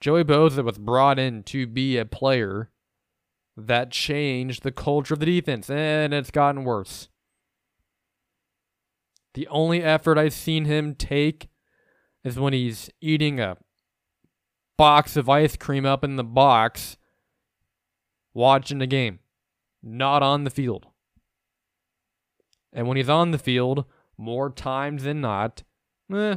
Joey 0.01 0.25
Bosa 0.25 0.65
was 0.65 0.79
brought 0.79 1.19
in 1.19 1.43
to 1.43 1.67
be 1.67 1.99
a 1.99 2.07
player 2.07 2.71
that 3.55 3.91
changed 3.91 4.63
the 4.63 4.73
culture 4.73 5.13
of 5.13 5.21
the 5.21 5.27
defense, 5.27 5.69
and 5.69 6.15
it's 6.15 6.31
gotten 6.31 6.65
worse. 6.65 7.09
The 9.35 9.47
only 9.49 9.83
effort 9.83 10.17
I've 10.17 10.33
seen 10.33 10.65
him 10.65 10.95
take 10.95 11.49
is 12.25 12.39
when 12.39 12.55
he's 12.55 12.89
eating 13.03 13.41
a 13.41 13.59
box 14.79 15.19
of 15.19 15.29
ice 15.29 15.57
cream 15.57 15.85
up 15.85 16.03
in 16.03 16.17
the 16.17 16.25
box 16.25 16.97
watching 18.33 18.79
the 18.79 18.87
game, 18.87 19.19
not 19.83 20.23
on 20.23 20.45
the 20.45 20.51
field. 20.51 20.87
And 22.77 22.87
when 22.87 22.99
he's 22.99 23.09
on 23.09 23.31
the 23.31 23.39
field, 23.39 23.87
more 24.19 24.51
times 24.51 25.05
than 25.05 25.23
not, 25.23 25.63
eh, 26.15 26.37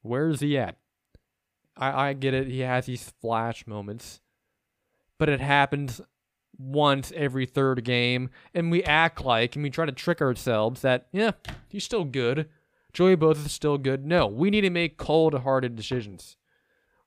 where's 0.00 0.38
he 0.38 0.56
at? 0.56 0.76
I, 1.76 2.10
I 2.10 2.12
get 2.12 2.34
it, 2.34 2.46
he 2.46 2.60
has 2.60 2.86
these 2.86 3.12
flash 3.20 3.66
moments, 3.66 4.20
but 5.18 5.28
it 5.28 5.40
happens 5.40 6.00
once 6.56 7.12
every 7.16 7.46
third 7.46 7.84
game, 7.84 8.30
and 8.54 8.70
we 8.70 8.84
act 8.84 9.24
like 9.24 9.56
and 9.56 9.64
we 9.64 9.70
try 9.70 9.86
to 9.86 9.92
trick 9.92 10.22
ourselves 10.22 10.82
that, 10.82 11.08
yeah, 11.10 11.32
he's 11.68 11.84
still 11.84 12.04
good. 12.04 12.48
Joey 12.92 13.16
Bosa 13.16 13.46
is 13.46 13.52
still 13.52 13.78
good. 13.78 14.06
No, 14.06 14.28
we 14.28 14.50
need 14.50 14.60
to 14.62 14.70
make 14.70 14.98
cold 14.98 15.34
hearted 15.34 15.74
decisions. 15.74 16.36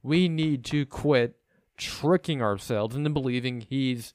We 0.02 0.28
need 0.28 0.66
to 0.66 0.86
quit 0.86 1.38
tricking 1.78 2.42
ourselves 2.42 2.96
into 2.96 3.10
believing 3.10 3.62
he's 3.62 4.14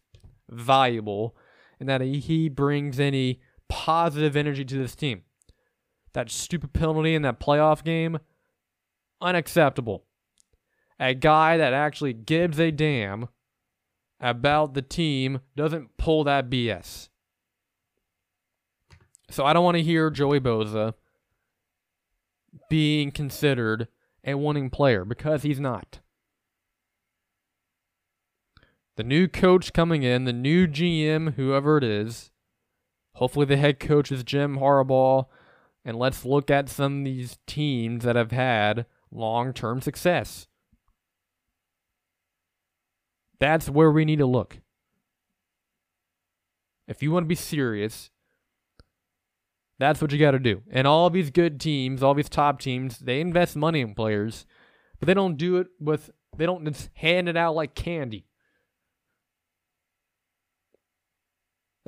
valuable 0.51 1.35
and 1.81 1.89
that 1.89 2.03
he 2.03 2.49
brings 2.51 3.01
any 3.01 3.41
positive 3.69 4.37
energy 4.37 4.65
to 4.65 4.79
this 4.79 4.95
team. 4.95 5.23
That 6.13 6.31
stupid 6.31 6.73
penalty 6.73 7.15
in 7.15 7.23
that 7.23 7.41
playoff 7.41 7.85
game, 7.85 8.19
unacceptable. 9.21 10.05
A 10.99 11.15
guy 11.15 11.57
that 11.57 11.73
actually 11.73 12.13
gives 12.13 12.59
a 12.59 12.71
damn 12.71 13.29
about 14.21 14.75
the 14.75 14.83
team 14.83 15.41
doesn't 15.55 15.97
pull 15.97 16.25
that 16.25 16.51
BS. 16.51 17.09
So 19.31 19.45
I 19.45 19.53
don't 19.53 19.65
want 19.65 19.77
to 19.77 19.83
hear 19.83 20.11
Joey 20.11 20.41
Bosa 20.41 20.95
being 22.71 23.11
considered 23.11 23.89
a 24.25 24.35
winning 24.35 24.71
player 24.71 25.05
because 25.05 25.43
he's 25.43 25.61
not. 25.61 26.01
The 28.97 29.05
new 29.05 29.29
coach 29.29 29.73
coming 29.73 30.03
in, 30.03 30.25
the 30.25 30.33
new 30.33 30.67
GM, 30.67 31.35
whoever 31.35 31.79
it 31.79 31.85
is, 31.85 32.33
hopefully 33.19 33.47
the 33.47 33.57
head 33.57 33.81
coach 33.81 34.13
is 34.13 34.23
Jim 34.23 34.59
Harbaugh, 34.59 35.27
and 35.85 35.99
let's 35.99 36.25
look 36.25 36.51
at 36.51 36.69
some 36.69 37.01
of 37.01 37.05
these 37.05 37.39
teams 37.47 38.05
that 38.05 38.15
have 38.15 38.31
had 38.31 38.87
long 39.11 39.53
term 39.53 39.81
success. 39.81 40.47
That's 43.41 43.69
where 43.69 43.91
we 43.91 44.05
need 44.05 44.21
to 44.21 44.27
look. 44.27 44.59
If 46.87 47.03
you 47.03 47.11
want 47.11 47.25
to 47.25 47.29
be 47.29 47.35
serious, 47.35 48.11
that's 49.81 50.01
what 50.01 50.13
you 50.13 50.19
got 50.19 50.33
to 50.33 50.39
do. 50.39 50.63
And 50.71 50.87
all 50.87 51.11
these 51.11 51.31
good 51.31 51.61
teams, 51.61 52.03
all 52.03 52.15
these 52.15 52.29
top 52.29 52.61
teams, 52.61 52.99
they 52.99 53.21
invest 53.21 53.57
money 53.57 53.81
in 53.81 53.95
players, 53.95 54.47
but 55.01 55.07
they 55.07 55.15
don't 55.15 55.37
do 55.37 55.57
it 55.57 55.67
with, 55.81 56.11
they 56.37 56.47
don't 56.47 56.65
just 56.65 56.91
hand 56.95 57.29
it 57.29 57.37
out 57.37 57.57
like 57.57 57.75
candy. 57.75 58.28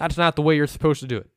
That's 0.01 0.17
not 0.17 0.35
the 0.35 0.43
way 0.43 0.57
you're 0.57 0.67
supposed 0.67 1.01
to 1.01 1.07
do 1.07 1.19
it. 1.19 1.29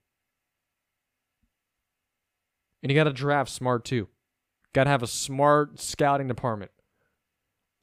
And 2.81 2.90
you 2.90 2.95
got 2.95 3.03
to 3.03 3.14
draft 3.14 3.52
smart 3.52 3.84
too. 3.84 4.07
Got 4.72 4.85
to 4.85 4.90
have 4.90 5.03
a 5.03 5.07
smart 5.07 5.81
scouting 5.81 6.30
department. 6.30 6.72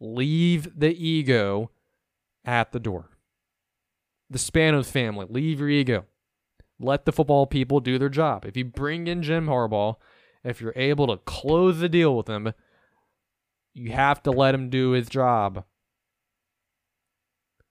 Leave 0.01 0.81
the 0.81 0.97
ego 0.97 1.71
at 2.47 2.73
the 2.73 2.81
door. 2.81 3.11
The 4.31 4.39
Spanos 4.39 4.87
family, 4.87 5.27
leave 5.29 5.61
your 5.61 5.69
ego. 5.69 6.07
Let 6.79 7.05
the 7.05 7.13
football 7.13 7.47
people 7.47 7.81
do 7.81 7.99
their 7.99 8.09
job. 8.09 8.47
If 8.47 8.57
you 8.57 8.65
bring 8.65 9.07
in 9.07 9.23
Jim 9.23 9.49
Harbaugh, 9.49 9.97
if 10.43 10.63
you're 10.63 10.73
able 10.75 11.09
to 11.09 11.19
close 11.19 11.81
the 11.81 11.91
deal 11.91 12.17
with 12.17 12.27
him, 12.27 12.55
you 13.75 13.93
have 13.93 14.23
to 14.23 14.31
let 14.31 14.55
him 14.55 14.71
do 14.71 14.93
his 14.93 15.11
job. 15.11 15.65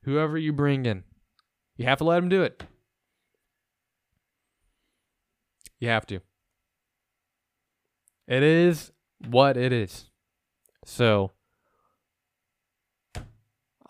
Whoever 0.04 0.38
you 0.38 0.54
bring 0.54 0.86
in, 0.86 1.06
you 1.76 1.86
have 1.86 1.98
to 1.98 2.04
let 2.04 2.22
him 2.22 2.30
do 2.30 2.44
it. 2.44 2.64
You 5.80 5.90
have 5.90 6.06
to. 6.08 6.20
It 8.28 8.44
is 8.44 8.92
what 9.28 9.58
it 9.58 9.74
is. 9.74 10.10
So, 10.86 11.32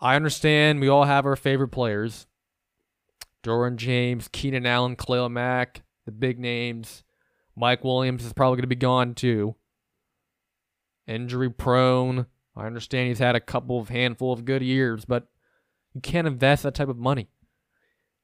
I 0.00 0.16
understand 0.16 0.80
we 0.80 0.88
all 0.88 1.04
have 1.04 1.26
our 1.26 1.36
favorite 1.36 1.68
players. 1.68 2.26
Derwin 3.42 3.76
James, 3.76 4.28
Keenan 4.28 4.66
Allen, 4.66 4.96
Khalil 4.96 5.28
Mack, 5.28 5.82
the 6.04 6.12
big 6.12 6.38
names. 6.38 7.04
Mike 7.56 7.84
Williams 7.84 8.24
is 8.24 8.32
probably 8.32 8.56
going 8.56 8.62
to 8.62 8.68
be 8.68 8.76
gone 8.76 9.14
too. 9.14 9.56
Injury 11.06 11.50
prone. 11.50 12.26
I 12.56 12.66
understand 12.66 13.08
he's 13.08 13.18
had 13.18 13.36
a 13.36 13.40
couple 13.40 13.78
of 13.78 13.88
handful 13.88 14.32
of 14.32 14.44
good 14.44 14.62
years, 14.62 15.04
but 15.04 15.28
you 15.94 16.00
can't 16.00 16.26
invest 16.26 16.62
that 16.62 16.74
type 16.74 16.88
of 16.88 16.96
money. 16.96 17.28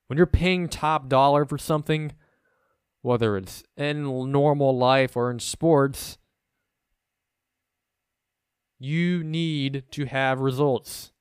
When 0.07 0.17
you're 0.17 0.27
paying 0.27 0.69
top 0.69 1.09
dollar 1.09 1.45
for 1.45 1.59
something, 1.59 2.13
whether 3.07 3.37
it's 3.37 3.63
in 3.77 4.03
normal 4.33 4.77
life 4.77 5.17
or 5.17 5.31
in 5.31 5.39
sports, 5.39 6.19
you 8.81 9.23
need 9.23 9.85
to 9.93 10.07
have 10.07 10.41
results 10.41 11.13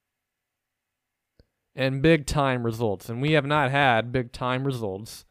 and 1.76 2.02
big 2.02 2.26
time 2.26 2.64
results. 2.64 3.08
And 3.08 3.22
we 3.22 3.34
have 3.34 3.46
not 3.46 3.70
had 3.70 4.12
big 4.12 4.32
time 4.32 4.64
results 4.64 5.26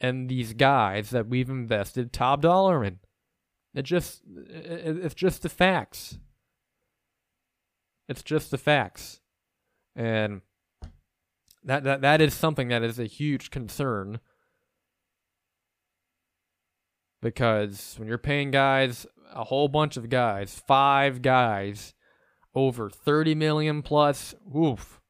and 0.00 0.28
these 0.28 0.52
guys 0.52 1.10
that 1.10 1.28
we've 1.28 1.48
invested 1.48 2.12
top 2.12 2.40
dollar 2.40 2.82
in. 2.82 2.98
It 3.72 3.82
just 3.82 4.20
it's 4.26 5.14
just 5.14 5.42
the 5.42 5.48
facts. 5.48 6.18
It's 8.08 8.24
just 8.24 8.50
the 8.50 8.58
facts. 8.58 9.20
And 9.94 10.40
that 11.62 11.84
that 11.84 12.00
that 12.00 12.20
is 12.20 12.34
something 12.34 12.66
that 12.66 12.82
is 12.82 12.98
a 12.98 13.04
huge 13.04 13.52
concern 13.52 14.18
because 17.22 17.94
when 17.96 18.08
you're 18.08 18.18
paying 18.18 18.50
guys 18.50 19.06
a 19.32 19.44
whole 19.44 19.68
bunch 19.68 19.96
of 19.96 20.10
guys, 20.10 20.60
five 20.66 21.22
guys 21.22 21.94
over 22.54 22.90
30 22.90 23.34
million 23.34 23.80
plus, 23.80 24.34
oof. 24.54 25.00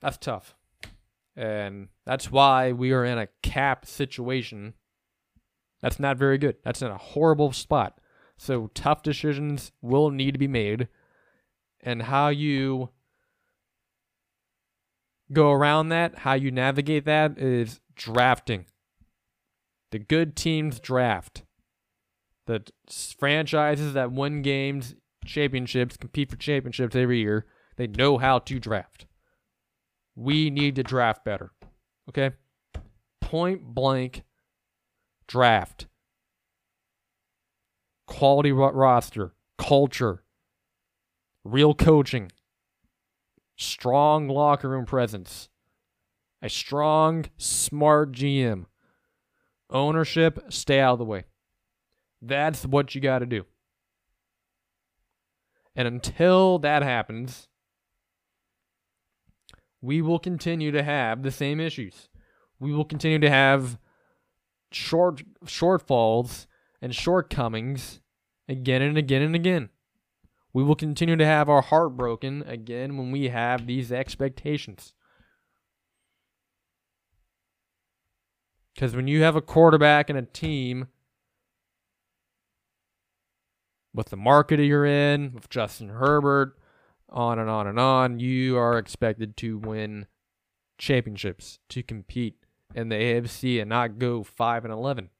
That's 0.00 0.16
tough. 0.16 0.54
And 1.36 1.88
that's 2.06 2.30
why 2.30 2.72
we 2.72 2.92
are 2.92 3.04
in 3.04 3.18
a 3.18 3.28
cap 3.42 3.84
situation. 3.84 4.74
That's 5.82 6.00
not 6.00 6.16
very 6.16 6.38
good. 6.38 6.56
That's 6.64 6.82
in 6.82 6.88
a 6.88 6.98
horrible 6.98 7.52
spot. 7.52 8.00
So 8.36 8.70
tough 8.74 9.02
decisions 9.02 9.72
will 9.82 10.10
need 10.10 10.32
to 10.32 10.38
be 10.38 10.48
made. 10.48 10.88
And 11.80 12.02
how 12.02 12.28
you 12.28 12.90
go 15.32 15.52
around 15.52 15.90
that, 15.90 16.18
how 16.20 16.34
you 16.34 16.50
navigate 16.50 17.04
that 17.04 17.38
is 17.38 17.80
drafting. 17.94 18.66
The 19.90 19.98
good 19.98 20.36
teams 20.36 20.80
draft. 20.80 21.44
The 22.46 22.64
franchises 23.18 23.92
that 23.94 24.12
win 24.12 24.42
games, 24.42 24.94
championships, 25.24 25.96
compete 25.96 26.30
for 26.30 26.36
championships 26.36 26.96
every 26.96 27.20
year, 27.20 27.46
they 27.76 27.86
know 27.86 28.18
how 28.18 28.38
to 28.40 28.58
draft. 28.58 29.06
We 30.14 30.50
need 30.50 30.74
to 30.76 30.82
draft 30.82 31.24
better. 31.24 31.52
Okay? 32.08 32.32
Point 33.20 33.62
blank 33.62 34.24
draft. 35.26 35.86
Quality 38.06 38.52
roster, 38.52 39.34
culture, 39.58 40.24
real 41.44 41.74
coaching, 41.74 42.32
strong 43.56 44.28
locker 44.28 44.68
room 44.70 44.86
presence, 44.86 45.50
a 46.40 46.48
strong, 46.48 47.26
smart 47.36 48.12
GM, 48.12 48.64
ownership, 49.70 50.38
stay 50.48 50.80
out 50.80 50.94
of 50.94 50.98
the 50.98 51.04
way. 51.04 51.24
That's 52.20 52.64
what 52.64 52.94
you 52.94 53.00
got 53.00 53.20
to 53.20 53.26
do. 53.26 53.44
And 55.76 55.86
until 55.86 56.58
that 56.58 56.82
happens, 56.82 57.48
we 59.80 60.02
will 60.02 60.18
continue 60.18 60.72
to 60.72 60.82
have 60.82 61.22
the 61.22 61.30
same 61.30 61.60
issues. 61.60 62.08
We 62.58 62.72
will 62.72 62.84
continue 62.84 63.20
to 63.20 63.30
have 63.30 63.78
short 64.72 65.22
shortfalls 65.44 66.46
and 66.82 66.94
shortcomings 66.94 68.00
again 68.48 68.82
and 68.82 68.98
again 68.98 69.22
and 69.22 69.34
again. 69.34 69.68
We 70.52 70.64
will 70.64 70.74
continue 70.74 71.16
to 71.16 71.26
have 71.26 71.48
our 71.48 71.62
heart 71.62 71.96
broken 71.96 72.42
again 72.42 72.96
when 72.96 73.12
we 73.12 73.28
have 73.28 73.66
these 73.66 73.92
expectations. 73.92 74.94
Because 78.78 78.94
when 78.94 79.08
you 79.08 79.24
have 79.24 79.34
a 79.34 79.40
quarterback 79.40 80.08
and 80.08 80.16
a 80.16 80.22
team 80.22 80.86
with 83.92 84.10
the 84.10 84.16
market 84.16 84.60
you're 84.60 84.86
in, 84.86 85.32
with 85.32 85.50
Justin 85.50 85.88
Herbert, 85.88 86.56
on 87.08 87.40
and 87.40 87.50
on 87.50 87.66
and 87.66 87.80
on. 87.80 88.20
You 88.20 88.56
are 88.56 88.78
expected 88.78 89.36
to 89.38 89.58
win 89.58 90.06
championships, 90.78 91.58
to 91.70 91.82
compete 91.82 92.36
in 92.72 92.88
the 92.88 92.94
AFC 92.94 93.60
and 93.60 93.68
not 93.68 93.98
go 93.98 94.22
5 94.22 94.64
and 94.64 94.72
11. 94.72 95.10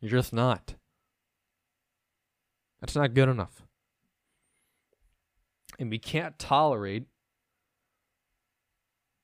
You're 0.00 0.10
just 0.10 0.32
not. 0.32 0.76
That's 2.80 2.96
not 2.96 3.12
good 3.12 3.28
enough. 3.28 3.60
And 5.78 5.90
we 5.90 5.98
can't 5.98 6.38
tolerate 6.38 7.08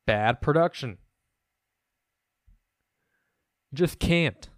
bad 0.07 0.43
production. 0.43 0.99
Just 3.73 3.99
can't. 3.99 4.49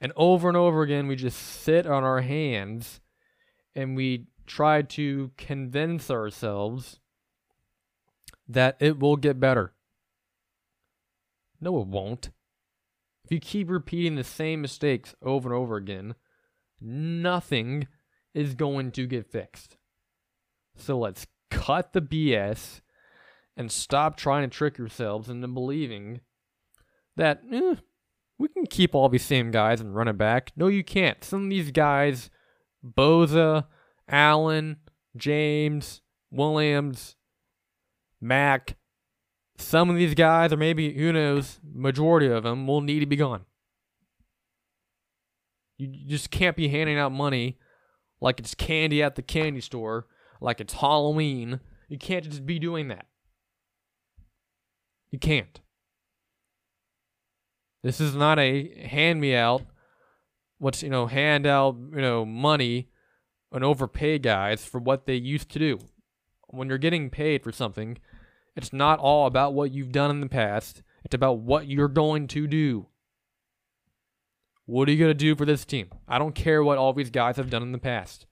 And 0.00 0.12
over 0.16 0.48
and 0.48 0.56
over 0.56 0.82
again, 0.82 1.06
we 1.06 1.16
just 1.16 1.38
sit 1.38 1.86
on 1.86 2.04
our 2.04 2.20
hands 2.20 3.00
and 3.74 3.96
we 3.96 4.26
try 4.46 4.82
to 4.82 5.30
convince 5.36 6.10
ourselves 6.10 7.00
that 8.48 8.76
it 8.78 8.98
will 8.98 9.16
get 9.16 9.40
better. 9.40 9.72
No, 11.60 11.80
it 11.80 11.88
won't. 11.88 12.30
If 13.24 13.32
you 13.32 13.40
keep 13.40 13.70
repeating 13.70 14.14
the 14.14 14.24
same 14.24 14.60
mistakes 14.60 15.14
over 15.22 15.48
and 15.48 15.58
over 15.58 15.76
again, 15.76 16.14
nothing 16.80 17.88
is 18.34 18.54
going 18.54 18.92
to 18.92 19.06
get 19.06 19.26
fixed. 19.26 19.76
So 20.76 20.98
let's 20.98 21.26
cut 21.50 21.92
the 21.92 22.02
BS 22.02 22.82
and 23.56 23.72
stop 23.72 24.16
trying 24.16 24.48
to 24.48 24.54
trick 24.54 24.78
yourselves 24.78 25.28
into 25.28 25.48
believing 25.48 26.20
that 27.16 27.42
eh, 27.52 27.76
we 28.38 28.48
can 28.48 28.66
keep 28.66 28.94
all 28.94 29.08
these 29.08 29.24
same 29.24 29.50
guys 29.50 29.80
and 29.80 29.94
run 29.94 30.08
it 30.08 30.18
back. 30.18 30.52
No, 30.56 30.66
you 30.66 30.84
can't. 30.84 31.22
Some 31.24 31.44
of 31.44 31.50
these 31.50 31.70
guys, 31.70 32.30
Bosa, 32.84 33.66
Allen, 34.08 34.76
James, 35.16 36.02
Williams, 36.30 37.16
Mack. 38.20 38.76
Some 39.58 39.88
of 39.88 39.96
these 39.96 40.14
guys, 40.14 40.52
or 40.52 40.58
maybe 40.58 40.92
who 40.92 41.12
knows, 41.12 41.60
majority 41.64 42.26
of 42.26 42.42
them 42.42 42.66
will 42.66 42.82
need 42.82 43.00
to 43.00 43.06
be 43.06 43.16
gone. 43.16 43.46
You 45.78 45.88
just 46.06 46.30
can't 46.30 46.56
be 46.56 46.68
handing 46.68 46.98
out 46.98 47.12
money 47.12 47.58
like 48.20 48.38
it's 48.38 48.54
candy 48.54 49.02
at 49.02 49.14
the 49.14 49.22
candy 49.22 49.60
store, 49.60 50.06
like 50.40 50.60
it's 50.60 50.74
Halloween. 50.74 51.60
You 51.88 51.98
can't 51.98 52.24
just 52.24 52.44
be 52.44 52.58
doing 52.58 52.88
that. 52.88 53.06
You 55.10 55.18
can't. 55.18 55.60
This 57.86 58.00
is 58.00 58.16
not 58.16 58.40
a 58.40 58.84
hand 58.84 59.20
me 59.20 59.36
out 59.36 59.62
what's 60.58 60.82
you 60.82 60.90
know 60.90 61.06
hand 61.06 61.46
out 61.46 61.76
you 61.76 62.00
know 62.00 62.24
money 62.24 62.88
and 63.52 63.62
overpay 63.62 64.18
guys 64.18 64.64
for 64.64 64.80
what 64.80 65.06
they 65.06 65.14
used 65.14 65.50
to 65.50 65.60
do. 65.60 65.78
When 66.48 66.66
you're 66.66 66.78
getting 66.78 67.10
paid 67.10 67.44
for 67.44 67.52
something, 67.52 67.98
it's 68.56 68.72
not 68.72 68.98
all 68.98 69.28
about 69.28 69.54
what 69.54 69.70
you've 69.70 69.92
done 69.92 70.10
in 70.10 70.20
the 70.20 70.28
past. 70.28 70.82
It's 71.04 71.14
about 71.14 71.38
what 71.38 71.68
you're 71.68 71.86
going 71.86 72.26
to 72.26 72.48
do. 72.48 72.88
What 74.64 74.88
are 74.88 74.90
you 74.90 74.98
going 74.98 75.10
to 75.10 75.14
do 75.14 75.36
for 75.36 75.44
this 75.44 75.64
team? 75.64 75.90
I 76.08 76.18
don't 76.18 76.34
care 76.34 76.64
what 76.64 76.78
all 76.78 76.92
these 76.92 77.10
guys 77.10 77.36
have 77.36 77.50
done 77.50 77.62
in 77.62 77.70
the 77.70 77.78
past. 77.78 78.26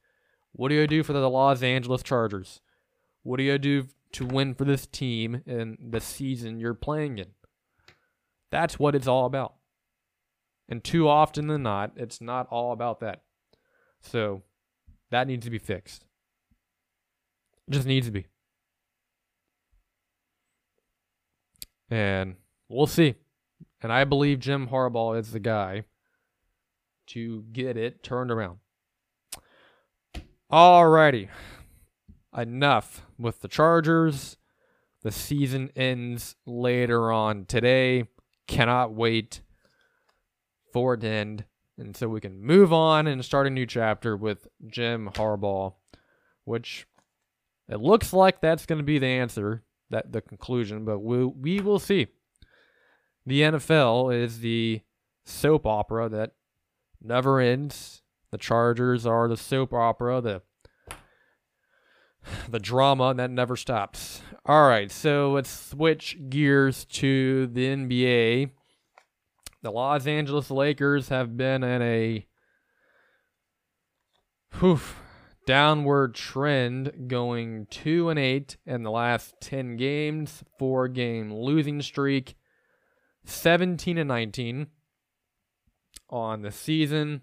What 0.51 0.72
are 0.72 0.74
you 0.74 0.81
going 0.81 0.89
to 0.89 0.97
do 0.97 1.02
for 1.05 1.12
the 1.12 1.31
Los 1.31 1.62
Angeles 1.62 2.02
Chargers? 2.02 2.60
What 3.22 3.39
are 3.39 3.44
you 3.44 3.52
going 3.52 3.62
to 3.62 3.82
do 3.82 3.89
to 4.14 4.26
win 4.26 4.55
for 4.55 4.64
this 4.64 4.85
team 4.85 5.43
in 5.47 5.78
the 5.81 6.01
season 6.01 6.59
you're 6.59 6.74
playing 6.74 7.18
in? 7.18 7.28
That's 8.55 8.78
what 8.78 8.94
it's 8.94 9.09
all 9.09 9.26
about. 9.26 9.55
And 10.68 10.85
too 10.85 11.09
often 11.09 11.48
than 11.48 11.64
not, 11.64 11.90
it's 11.97 12.20
not 12.20 12.47
all 12.52 12.70
about 12.70 13.01
that. 13.01 13.22
So 14.01 14.43
that 15.10 15.26
needs 15.26 15.44
to 15.44 15.51
be 15.51 15.59
fixed. 15.59 16.05
It 17.66 17.72
just 17.72 17.89
needs 17.89 18.06
to 18.06 18.12
be. 18.12 18.26
And 21.90 22.36
we'll 22.68 22.86
see. 22.86 23.16
And 23.82 23.93
I 23.93 24.05
believe 24.05 24.39
Jim 24.39 24.68
Harbaugh 24.68 25.18
is 25.18 25.32
the 25.32 25.40
guy 25.40 25.82
to 27.09 27.47
get 27.51 27.76
it 27.76 28.05
turned 28.05 28.31
around. 28.31 28.59
Alrighty. 30.52 31.28
Enough 32.39 33.05
with 33.18 33.40
the 33.40 33.48
Chargers. 33.48 34.36
The 35.02 35.10
season 35.10 35.72
ends 35.74 36.36
later 36.47 37.10
on 37.10 37.47
today. 37.47 38.05
Cannot 38.47 38.93
wait 38.93 39.41
for 40.73 40.95
it 40.95 41.01
to 41.01 41.09
end. 41.09 41.45
And 41.79 41.97
so 41.97 42.09
we 42.09 42.21
can 42.21 42.41
move 42.41 42.73
on 42.73 43.07
and 43.07 43.25
start 43.25 43.47
a 43.47 43.51
new 43.51 43.66
chapter 43.66 44.16
with 44.16 44.47
Jim 44.66 45.11
Harbaugh, 45.15 45.75
which 46.45 46.87
it 47.69 47.81
looks 47.81 48.12
like 48.12 48.41
that's 48.41 48.66
going 48.66 48.79
to 48.79 48.85
be 48.85 48.99
the 48.99 49.07
answer, 49.07 49.62
that 49.91 50.12
the 50.12 50.21
conclusion, 50.21 50.85
but 50.85 51.01
we 51.01 51.25
we 51.25 51.61
will 51.61 51.79
see. 51.79 52.09
The 53.27 53.41
NFL 53.41 54.15
is 54.15 54.41
the 54.41 54.83
soap 55.25 55.66
opera 55.66 56.09
that 56.11 56.33
never 57.03 57.41
ends. 57.41 58.03
The 58.31 58.39
Chargers 58.39 59.07
are 59.07 59.29
the 59.29 59.37
soap 59.37 59.73
opera, 59.73 60.21
the 60.21 60.43
the 62.49 62.61
drama 62.61 63.15
that 63.15 63.31
never 63.31 63.57
stops. 63.57 64.23
All 64.47 64.69
right, 64.69 64.91
so 64.91 65.33
let's 65.33 65.49
switch 65.49 66.19
gears 66.29 66.85
to 66.87 67.47
the 67.47 67.66
NBA. 67.66 68.51
The 69.62 69.71
Los 69.71 70.07
Angeles 70.07 70.51
Lakers 70.51 71.09
have 71.09 71.35
been 71.35 71.65
in 71.65 71.81
a 71.81 72.27
whew, 74.59 74.81
downward 75.47 76.15
trend, 76.15 77.09
going 77.09 77.69
two 77.71 78.11
and 78.11 78.19
eight 78.19 78.59
in 78.66 78.83
the 78.83 78.91
last 78.91 79.35
ten 79.41 79.77
games, 79.79 80.45
four 80.59 80.89
game 80.89 81.33
losing 81.33 81.81
streak, 81.81 82.35
seventeen 83.25 83.97
and 83.97 84.09
nineteen 84.09 84.66
on 86.11 86.43
the 86.43 86.53
season 86.53 87.23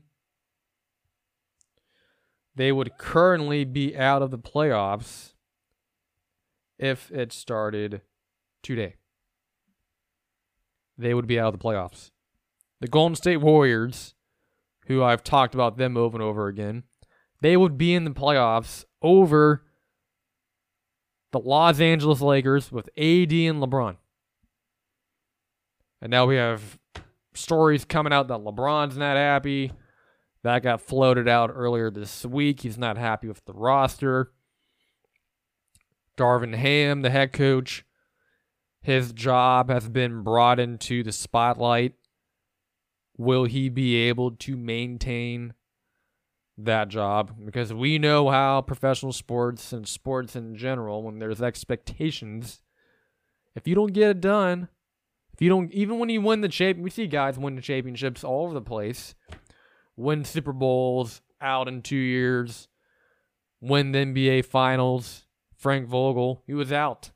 they 2.56 2.72
would 2.72 2.98
currently 2.98 3.64
be 3.64 3.96
out 3.96 4.22
of 4.22 4.32
the 4.32 4.40
playoffs 4.40 5.34
if 6.82 7.12
it 7.12 7.32
started 7.32 8.02
today. 8.64 8.96
They 10.98 11.14
would 11.14 11.28
be 11.28 11.40
out 11.40 11.54
of 11.54 11.60
the 11.60 11.64
playoffs. 11.64 12.12
The 12.82 12.88
Golden 12.88 13.16
State 13.16 13.38
Warriors, 13.38 14.16
who 14.88 15.04
I've 15.04 15.24
talked 15.24 15.54
about 15.54 15.78
them 15.78 15.96
over 15.96 16.18
and 16.18 16.24
over 16.24 16.48
again, 16.48 16.84
they 17.42 17.56
would 17.56 17.78
be 17.78 17.94
in 17.94 18.04
the 18.04 18.12
playoffs 18.12 18.84
over 19.02 19.64
the 21.32 21.40
Los 21.40 21.80
Angeles 21.80 22.20
Lakers 22.20 22.72
with 22.72 22.90
AD 22.98 23.32
and 23.32 23.62
LeBron. 23.62 23.98
And 26.02 26.10
now 26.10 26.26
we 26.26 26.36
have 26.36 26.80
stories 27.36 27.86
coming 27.86 28.12
out 28.12 28.28
that 28.28 28.40
LeBron's 28.40 28.98
not 28.98 29.18
happy. 29.18 29.72
That 30.44 30.64
got 30.64 30.82
floated 30.82 31.28
out 31.28 31.52
earlier 31.54 31.92
this 31.92 32.26
week. 32.26 32.62
He's 32.62 32.78
not 32.78 32.98
happy 32.98 33.28
with 33.28 33.46
the 33.46 33.54
roster. 33.54 34.32
Darvin 36.18 36.56
Ham, 36.56 37.02
the 37.02 37.10
head 37.10 37.34
coach, 37.34 37.86
his 38.82 39.14
job 39.14 39.70
has 39.70 39.90
been 39.90 40.24
brought 40.24 40.60
into 40.60 41.04
the 41.04 41.12
spotlight. 41.12 41.94
Will 43.18 43.46
he 43.46 43.70
be 43.70 43.96
able 43.96 44.32
to 44.32 44.58
maintain 44.58 45.54
that 46.58 46.90
job? 46.90 47.36
Because 47.46 47.74
we 47.74 48.00
know 48.00 48.30
how 48.30 48.62
professional 48.62 49.14
sports 49.14 49.72
and 49.72 49.88
sports 49.88 50.36
in 50.36 50.56
general, 50.56 51.04
when 51.04 51.20
there's 51.20 51.42
expectations, 51.42 52.62
if 53.56 53.68
you 53.68 53.76
don't 53.76 53.94
get 53.94 54.10
it 54.10 54.22
done, 54.22 54.70
if 55.34 55.42
you 55.42 55.50
don't, 55.50 55.72
even 55.72 56.00
when 56.00 56.10
you 56.10 56.22
win 56.22 56.42
the 56.42 56.50
champ, 56.50 56.80
we 56.80 56.90
see 56.90 57.08
guys 57.08 57.38
win 57.38 57.56
the 57.56 57.62
championships 57.62 58.24
all 58.24 58.46
over 58.46 58.54
the 58.54 58.62
place 58.62 59.16
win 59.96 60.26
Super 60.26 60.54
Bowls 60.54 61.22
out 61.40 61.68
in 61.68 61.82
two 61.82 61.96
years, 61.96 62.68
win 63.60 63.92
the 63.92 64.00
NBA 64.00 64.46
Finals. 64.46 65.26
Frank 65.62 65.88
Vogel, 65.88 66.42
he 66.48 66.56
was 66.56 66.72
out 66.72 67.12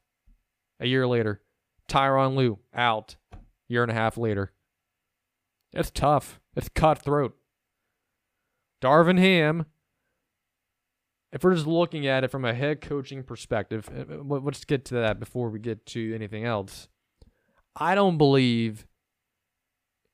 a 0.80 0.86
year 0.86 1.08
later. 1.08 1.42
Tyronn 1.90 2.36
Lue, 2.36 2.60
out 2.76 3.16
year 3.68 3.82
and 3.82 3.92
a 3.92 3.96
half 3.96 4.20
later. 4.20 4.54
It's 5.74 5.90
tough. 5.90 6.40
It's 6.56 6.70
cutthroat. 6.70 7.36
Darvin 8.84 9.18
Ham, 9.18 9.66
if 11.32 11.44
we're 11.44 11.56
just 11.56 11.66
looking 11.66 12.06
at 12.06 12.24
it 12.24 12.30
from 12.30 12.46
a 12.46 12.54
head 12.54 12.82
coaching 12.82 13.24
perspective, 13.24 13.90
uh, 13.92 14.14
uh, 14.14 14.40
let's 14.40 14.64
get 14.64 14.86
to 14.86 14.94
that 14.94 15.20
before 15.20 15.50
we 15.50 15.58
get 15.58 15.84
to 15.88 16.14
anything 16.14 16.46
else. 16.46 16.88
I 17.76 17.96
don't 17.96 18.20
believe 18.20 18.86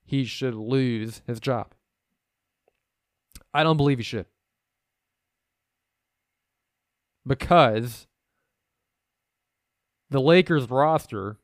he 0.06 0.24
should 0.24 0.56
lose 0.56 1.22
his 1.28 1.42
job. 1.42 1.74
I 3.54 3.64
don't 3.64 3.78
believe 3.78 3.98
he 3.98 4.06
should. 4.06 4.28
Because 7.28 8.08
the 10.12 10.22
Lakers 10.22 10.70
roster, 10.70 11.38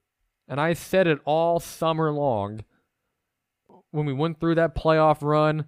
and 0.48 0.62
I 0.62 0.74
said 0.74 1.08
it 1.08 1.20
all 1.26 1.60
summer 1.60 2.12
long 2.12 2.64
when 3.92 4.06
we 4.06 4.14
went 4.14 4.40
through 4.40 4.56
that 4.56 4.76
playoff 4.76 5.22
run 5.22 5.66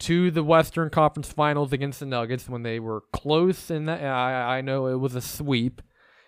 to 0.00 0.30
the 0.30 0.42
Western 0.42 0.90
Conference 0.90 1.32
Finals 1.32 1.72
against 1.72 2.00
the 2.00 2.06
Nuggets 2.06 2.48
when 2.48 2.64
they 2.64 2.80
were 2.80 3.04
close 3.12 3.70
in 3.70 3.86
that 3.86 4.02
I, 4.02 4.58
I 4.58 4.60
know 4.60 4.88
it 4.88 4.96
was 4.96 5.14
a 5.14 5.20
sweep. 5.20 5.80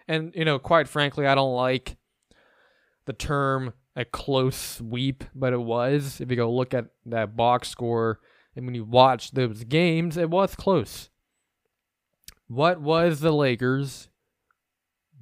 And 0.08 0.32
you 0.34 0.44
know, 0.44 0.58
quite 0.58 0.88
frankly, 0.88 1.26
I 1.26 1.34
don't 1.34 1.54
like 1.54 1.96
the 3.06 3.12
term 3.12 3.74
a 3.96 4.04
close 4.04 4.56
sweep, 4.56 5.24
but 5.34 5.52
it 5.52 5.60
was. 5.60 6.20
If 6.20 6.30
you 6.30 6.36
go 6.36 6.52
look 6.52 6.72
at 6.72 6.86
that 7.06 7.36
box 7.36 7.68
score 7.68 8.20
and 8.54 8.64
when 8.64 8.74
you 8.76 8.84
watch 8.84 9.32
those 9.32 9.64
games, 9.64 10.16
it 10.16 10.30
was 10.30 10.54
close. 10.54 11.10
What 12.46 12.80
was 12.80 13.18
the 13.18 13.32
Lakers' 13.32 14.08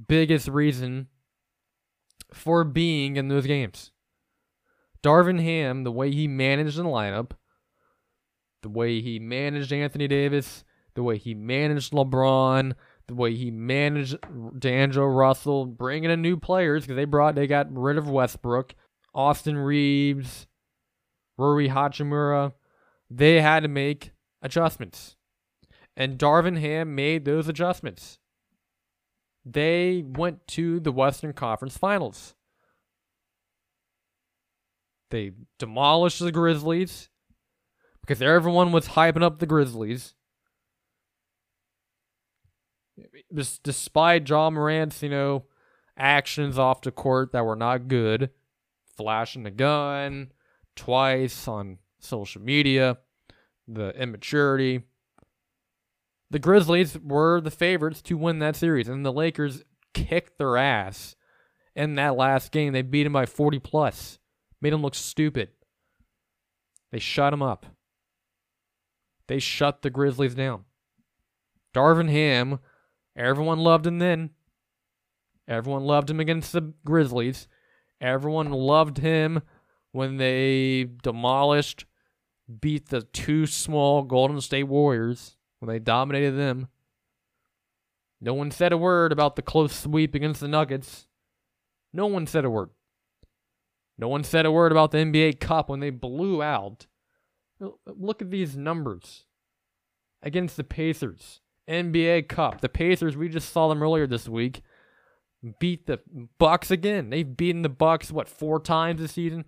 biggest 0.08 0.48
reason 0.48 1.08
for 2.32 2.64
being 2.64 3.16
in 3.16 3.28
those 3.28 3.46
games? 3.46 3.90
Darvin 5.02 5.42
Ham, 5.42 5.84
the 5.84 5.92
way 5.92 6.10
he 6.10 6.26
managed 6.26 6.78
the 6.78 6.84
lineup, 6.84 7.32
the 8.62 8.68
way 8.68 9.00
he 9.00 9.18
managed 9.18 9.72
Anthony 9.72 10.08
Davis, 10.08 10.64
the 10.94 11.02
way 11.02 11.18
he 11.18 11.34
managed 11.34 11.92
LeBron, 11.92 12.72
the 13.06 13.14
way 13.14 13.34
he 13.34 13.50
managed 13.50 14.16
D'Angelo 14.58 15.06
Russell, 15.06 15.66
bringing 15.66 16.10
in 16.10 16.22
new 16.22 16.38
players 16.38 16.84
because 16.84 16.96
they 16.96 17.04
brought 17.04 17.34
they 17.34 17.46
got 17.46 17.66
rid 17.70 17.98
of 17.98 18.08
Westbrook, 18.08 18.74
Austin 19.14 19.58
Reaves, 19.58 20.46
Rui 21.36 21.68
Hachimura 21.68 22.52
they 23.10 23.40
had 23.40 23.62
to 23.62 23.68
make 23.68 24.12
adjustments. 24.42 25.16
And 25.96 26.18
Darvin 26.18 26.58
Ham 26.58 26.94
made 26.94 27.24
those 27.24 27.48
adjustments. 27.48 28.18
They 29.44 30.04
went 30.06 30.46
to 30.48 30.80
the 30.80 30.92
Western 30.92 31.32
Conference 31.32 31.76
Finals. 31.76 32.34
They 35.10 35.32
demolished 35.58 36.20
the 36.20 36.32
Grizzlies 36.32 37.10
because 38.00 38.22
everyone 38.22 38.72
was 38.72 38.88
hyping 38.88 39.22
up 39.22 39.38
the 39.38 39.46
Grizzlies. 39.46 40.14
Despite 43.62 44.28
Ja 44.28 44.50
Morant's, 44.50 45.02
you 45.02 45.08
know, 45.08 45.44
actions 45.96 46.58
off 46.58 46.80
the 46.80 46.90
court 46.90 47.32
that 47.32 47.44
were 47.44 47.56
not 47.56 47.88
good, 47.88 48.30
flashing 48.96 49.42
the 49.42 49.50
gun 49.50 50.32
twice 50.74 51.46
on 51.46 51.78
social 51.98 52.40
media, 52.40 52.98
the 53.68 53.90
immaturity. 53.90 54.82
The 56.35 56.40
Grizzlies 56.40 56.98
were 56.98 57.40
the 57.40 57.52
favorites 57.52 58.02
to 58.02 58.16
win 58.16 58.40
that 58.40 58.56
series, 58.56 58.89
and 58.89 59.06
the 59.06 59.12
Lakers 59.12 59.62
kicked 59.93 60.36
their 60.36 60.56
ass 60.56 61.15
in 61.77 61.94
that 61.94 62.16
last 62.16 62.51
game. 62.51 62.73
They 62.73 62.82
beat 62.82 63.05
them 63.05 63.12
by 63.12 63.24
40 63.24 63.61
plus, 63.61 64.19
made 64.61 64.73
them 64.73 64.82
look 64.82 64.97
stupid. 64.97 65.51
They 66.90 66.98
shut 66.98 67.31
them 67.31 67.40
up. 67.40 67.66
They 69.28 69.39
shut 69.39 69.82
the 69.82 69.90
Grizzlies 69.90 70.35
down. 70.35 70.65
Darvin 71.73 72.11
Ham, 72.11 72.59
everyone 73.15 73.61
loved 73.61 73.86
him 73.86 74.01
then. 74.01 74.31
Everyone 75.47 75.85
loved 75.85 76.11
him 76.11 76.19
against 76.19 76.52
the 76.52 76.73
Grizzlies. 76.85 77.47
Everyone 78.01 78.51
loved 78.51 78.98
him 78.98 79.40
when 79.93 80.16
they 80.16 80.89
demolished 81.01 81.85
beat 82.61 82.89
the 82.89 83.02
two 83.02 83.47
small 83.47 84.02
Golden 84.02 84.40
State 84.40 84.65
Warriors 84.65 85.34
when 85.65 85.74
they 85.74 85.81
dominated 85.81 86.32
them. 86.32 86.69
No 88.20 88.35
one 88.35 88.51
said 88.51 88.73
a 88.73 88.78
word 88.78 89.12
about 89.12 89.36
the 89.36 89.43
close 89.43 89.74
sweep 89.74 90.15
against 90.15 90.41
the 90.41 90.49
Nuggets. 90.49 91.07
No 91.93 92.07
one 92.07 92.27
said 92.27 92.45
a 92.45 92.51
word. 92.51 92.70
No 93.97 94.09
one 94.09 94.24
said 94.24 94.47
a 94.47 94.53
word 94.53 94.73
about 94.73 94.91
the 94.91 94.99
NBA 94.99 95.41
Cup 95.41 95.69
when 95.69 95.81
they 95.81 95.91
blew 95.91 96.43
out. 96.43 96.86
Look 97.86 98.20
at 98.20 98.31
these 98.31 98.57
numbers 98.57 99.24
against 100.23 100.57
the 100.57 100.65
Pacers. 100.65 101.41
NBA 101.69 102.28
Cup. 102.28 102.61
The 102.61 102.69
Pacers, 102.69 103.16
we 103.16 103.28
just 103.28 103.53
saw 103.53 103.69
them 103.69 103.82
earlier 103.82 104.07
this 104.07 104.28
week, 104.28 104.62
beat 105.59 105.86
the 105.86 106.01
Bucks 106.39 106.70
again. 106.70 107.11
They've 107.11 107.36
beaten 107.36 107.62
the 107.62 107.69
Bucks 107.69 108.11
what 108.11 108.28
four 108.28 108.61
times 108.61 109.01
this 109.01 109.12
season. 109.12 109.47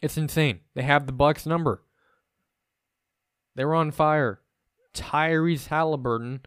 It's 0.00 0.16
insane. 0.16 0.60
They 0.74 0.82
have 0.82 1.06
the 1.06 1.12
Bucks 1.12 1.44
number. 1.44 1.82
They're 3.60 3.74
on 3.74 3.90
fire. 3.90 4.40
Tyrese 4.94 5.66
Halliburton 5.66 6.40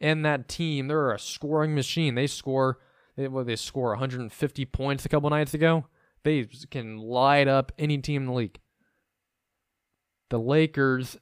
and 0.00 0.24
that 0.24 0.48
team, 0.48 0.86
they're 0.86 1.10
a 1.10 1.18
scoring 1.18 1.74
machine. 1.74 2.14
They 2.14 2.28
score 2.28 2.78
they, 3.16 3.26
well, 3.26 3.42
they 3.42 3.56
score 3.56 3.88
150 3.88 4.64
points 4.66 5.04
a 5.04 5.08
couple 5.08 5.28
nights 5.28 5.54
ago. 5.54 5.86
They 6.22 6.48
can 6.70 6.98
light 6.98 7.48
up 7.48 7.72
any 7.80 7.98
team 7.98 8.22
in 8.22 8.28
the 8.28 8.32
league. 8.32 8.60
The 10.30 10.38
Lakers 10.38 11.18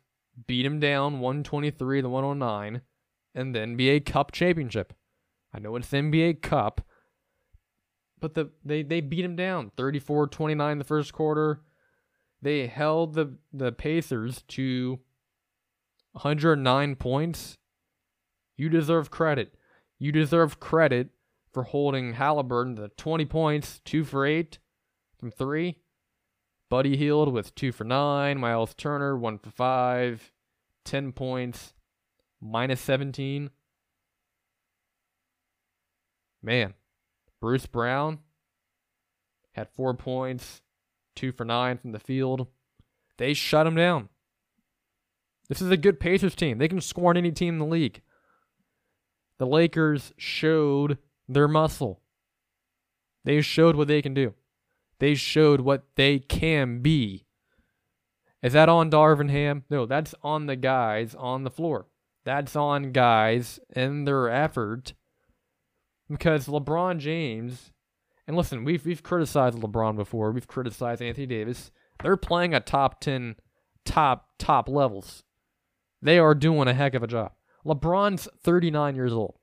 beat 0.47 0.65
them 0.65 0.79
down 0.79 1.21
123 1.21 2.03
to 2.03 2.09
109 2.11 2.83
in 3.35 3.53
the 3.53 3.59
NBA 3.61 4.05
Cup 4.05 4.33
championship. 4.33 4.93
I 5.55 5.59
know 5.59 5.75
it's 5.77 5.91
NBA 5.91 6.43
Cup, 6.43 6.83
but 8.21 8.35
the 8.35 8.51
they 8.63 8.83
they 8.83 9.01
beat 9.01 9.23
them 9.23 9.37
down 9.37 9.73
34-29 9.79 10.77
the 10.77 10.85
first 10.85 11.15
quarter, 11.15 11.63
they 12.43 12.67
held 12.67 13.15
the 13.15 13.39
the 13.55 13.73
Pacers 13.73 14.43
to 14.49 15.01
109 16.13 16.97
points. 16.97 17.57
You 18.57 18.69
deserve 18.69 19.11
credit. 19.11 19.55
You 19.99 20.13
deserve 20.13 20.61
credit 20.61 21.11
for 21.53 21.65
holding 21.65 22.15
Halliburton 22.15 22.77
to 22.77 22.89
20 22.89 23.25
points, 23.27 23.81
2 23.85 24.05
for 24.05 24.25
8 24.25 24.59
from 25.19 25.31
3. 25.31 25.77
Buddy 26.69 26.97
Hield 26.97 27.33
with 27.33 27.55
2 27.55 27.73
for 27.73 27.85
9. 27.85 28.39
Myles 28.39 28.75
Turner, 28.75 29.17
1 29.17 29.39
for 29.39 29.51
5. 29.51 30.33
10 30.85 31.13
points, 31.13 31.75
minus 32.41 32.81
17. 32.81 33.51
Man, 36.43 36.75
Bruce 37.41 37.67
Brown 37.67 38.21
had 39.53 39.69
4 39.77 39.95
points, 39.95 40.63
2 41.17 41.33
for 41.33 41.45
9 41.45 41.79
from 41.79 41.93
the 41.93 41.99
field. 41.99 42.47
They 43.19 43.35
shut 43.35 43.67
him 43.67 43.75
down. 43.75 44.09
This 45.51 45.61
is 45.61 45.73
a 45.73 45.77
good 45.77 45.99
Pacers 45.99 46.37
team. 46.37 46.59
They 46.59 46.69
can 46.69 46.81
score 46.81 47.11
on 47.11 47.17
any 47.17 47.33
team 47.33 47.55
in 47.55 47.59
the 47.59 47.67
league. 47.67 48.03
The 49.39 49.47
Lakers 49.47 50.13
showed 50.17 50.97
their 51.29 51.49
muscle. 51.49 52.01
They 53.25 53.41
showed 53.41 53.75
what 53.75 53.89
they 53.89 54.01
can 54.01 54.15
do. 54.15 54.35
They 55.01 55.17
showed 55.17 55.61
what 55.61 55.87
they 55.97 56.21
can 56.21 56.83
be. 56.83 57.27
Is 58.45 58.53
that 58.53 58.69
on 58.69 58.93
Darvin 58.93 59.29
Ham? 59.31 59.65
No, 59.69 59.87
that's 59.87 60.15
on 60.23 60.47
the 60.47 60.55
guys 60.55 61.17
on 61.17 61.43
the 61.43 61.51
floor. 61.51 61.89
That's 62.25 62.55
on 62.55 62.93
guys 62.93 63.59
and 63.75 64.07
their 64.07 64.31
effort. 64.31 64.95
Because 66.09 66.47
LeBron 66.47 66.99
James, 66.99 67.73
and 68.29 68.37
listen, 68.37 68.63
we've 68.63 68.87
we've 68.87 69.03
criticized 69.03 69.59
LeBron 69.59 69.97
before. 69.97 70.31
We've 70.31 70.47
criticized 70.47 71.03
Anthony 71.03 71.27
Davis. 71.27 71.73
They're 72.05 72.17
playing 72.17 72.55
at 72.55 72.67
top 72.67 73.01
ten, 73.01 73.35
top 73.85 74.29
top 74.39 74.69
levels. 74.69 75.25
They 76.03 76.19
are 76.19 76.35
doing 76.35 76.69
a 76.69 76.75
heck 76.75 76.95
of 76.95 77.03
a 77.03 77.07
job. 77.07 77.33
LeBron's 77.65 78.29
39 78.43 78.97
years 78.97 79.13
old. 79.13 79.37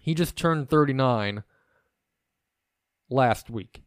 He 0.00 0.14
just 0.14 0.36
turned 0.36 0.70
39 0.70 1.42
last 3.10 3.50
week. 3.50 3.82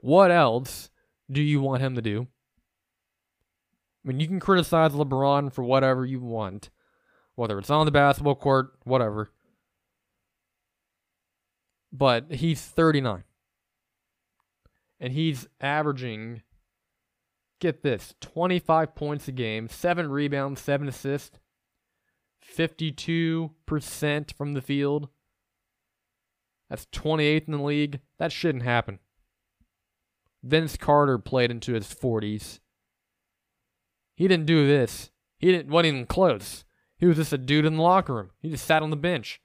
What 0.00 0.30
else 0.30 0.90
do 1.30 1.40
you 1.40 1.60
want 1.60 1.82
him 1.82 1.94
to 1.94 2.02
do? 2.02 2.26
I 4.04 4.08
mean, 4.08 4.20
you 4.20 4.26
can 4.26 4.40
criticize 4.40 4.92
LeBron 4.92 5.52
for 5.52 5.62
whatever 5.62 6.04
you 6.06 6.20
want, 6.20 6.70
whether 7.34 7.58
it's 7.58 7.70
on 7.70 7.84
the 7.84 7.92
basketball 7.92 8.34
court, 8.34 8.72
whatever. 8.84 9.30
But 11.92 12.32
he's 12.32 12.62
39. 12.62 13.24
And 14.98 15.12
he's 15.12 15.46
averaging, 15.60 16.42
get 17.60 17.82
this, 17.82 18.14
25 18.20 18.94
points 18.94 19.28
a 19.28 19.32
game, 19.32 19.68
7 19.68 20.10
rebounds, 20.10 20.60
7 20.60 20.88
assists, 20.88 21.38
52% 22.42 24.36
from 24.36 24.54
the 24.54 24.62
field. 24.62 25.08
That's 26.68 26.86
28th 26.86 27.46
in 27.46 27.52
the 27.52 27.62
league. 27.62 28.00
That 28.18 28.32
shouldn't 28.32 28.64
happen. 28.64 28.98
Vince 30.42 30.76
Carter 30.76 31.18
played 31.18 31.50
into 31.50 31.74
his 31.74 31.86
40s. 31.86 32.60
He 34.14 34.28
didn't 34.28 34.46
do 34.46 34.66
this. 34.66 35.10
He 35.38 35.50
didn't 35.52 35.70
wasn't 35.70 35.94
even 35.94 36.06
close. 36.06 36.64
He 36.98 37.06
was 37.06 37.16
just 37.16 37.32
a 37.32 37.38
dude 37.38 37.64
in 37.64 37.76
the 37.76 37.82
locker 37.82 38.14
room. 38.14 38.30
He 38.40 38.50
just 38.50 38.66
sat 38.66 38.82
on 38.82 38.90
the 38.90 38.96
bench. 38.96 39.40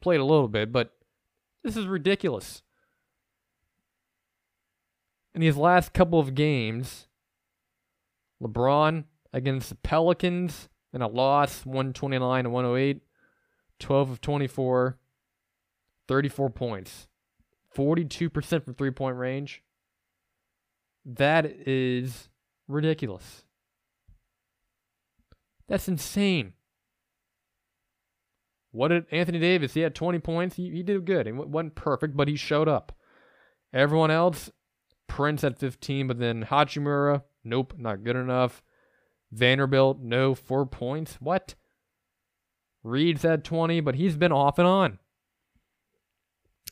Played 0.00 0.20
a 0.20 0.24
little 0.24 0.48
bit, 0.48 0.72
but 0.72 0.92
this 1.62 1.76
is 1.76 1.86
ridiculous. 1.86 2.62
In 5.34 5.40
these 5.40 5.56
last 5.56 5.92
couple 5.92 6.18
of 6.18 6.34
games, 6.34 7.06
LeBron 8.42 9.04
against 9.32 9.68
the 9.68 9.74
Pelicans 9.76 10.68
in 10.92 11.02
a 11.02 11.08
loss, 11.08 11.64
129 11.64 12.44
to 12.44 12.50
108, 12.50 13.02
12 13.78 14.10
of 14.10 14.20
24, 14.20 14.98
34 16.08 16.50
points, 16.50 17.08
42% 17.74 18.64
from 18.64 18.74
three 18.74 18.90
point 18.90 19.16
range. 19.16 19.62
That 21.04 21.46
is 21.46 22.28
ridiculous. 22.68 23.44
That's 25.68 25.88
insane. 25.88 26.52
What 28.72 28.88
did 28.88 29.06
Anthony 29.10 29.38
Davis? 29.38 29.74
He 29.74 29.80
had 29.80 29.94
20 29.94 30.18
points. 30.20 30.56
He, 30.56 30.70
he 30.70 30.82
did 30.82 31.04
good. 31.04 31.26
It 31.26 31.34
wasn't 31.34 31.74
perfect, 31.74 32.16
but 32.16 32.28
he 32.28 32.36
showed 32.36 32.68
up. 32.68 32.92
Everyone 33.72 34.10
else, 34.10 34.50
Prince 35.06 35.44
at 35.44 35.58
15, 35.58 36.08
but 36.08 36.18
then 36.18 36.44
Hachimura, 36.44 37.22
nope, 37.44 37.74
not 37.76 38.04
good 38.04 38.16
enough. 38.16 38.62
Vanderbilt, 39.30 40.00
no, 40.00 40.34
four 40.34 40.66
points. 40.66 41.16
What? 41.20 41.54
Reed's 42.82 43.24
at 43.24 43.44
20, 43.44 43.80
but 43.80 43.94
he's 43.94 44.16
been 44.16 44.32
off 44.32 44.58
and 44.58 44.68
on. 44.68 44.98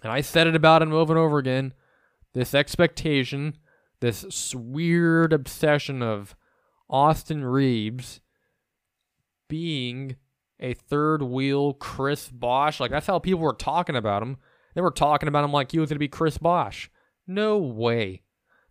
And 0.02 0.12
I 0.12 0.20
said 0.20 0.46
it 0.46 0.56
about 0.56 0.82
him 0.82 0.92
over 0.92 1.12
and 1.12 1.20
over 1.20 1.38
again. 1.38 1.72
This 2.32 2.54
expectation 2.54 3.58
this 4.00 4.54
weird 4.54 5.32
obsession 5.32 6.02
of 6.02 6.34
Austin 6.88 7.44
Reaves 7.44 8.20
being 9.48 10.16
a 10.58 10.74
third 10.74 11.22
wheel 11.22 11.74
Chris 11.74 12.28
Bosh. 12.28 12.80
Like 12.80 12.90
that's 12.90 13.06
how 13.06 13.18
people 13.18 13.40
were 13.40 13.52
talking 13.52 13.96
about 13.96 14.22
him. 14.22 14.38
They 14.74 14.80
were 14.80 14.90
talking 14.90 15.28
about 15.28 15.44
him 15.44 15.52
like 15.52 15.72
he 15.72 15.78
was 15.78 15.90
going 15.90 15.96
to 15.96 16.00
be 16.00 16.08
Chris 16.08 16.38
Bosh. 16.38 16.90
No 17.26 17.58
way. 17.58 18.22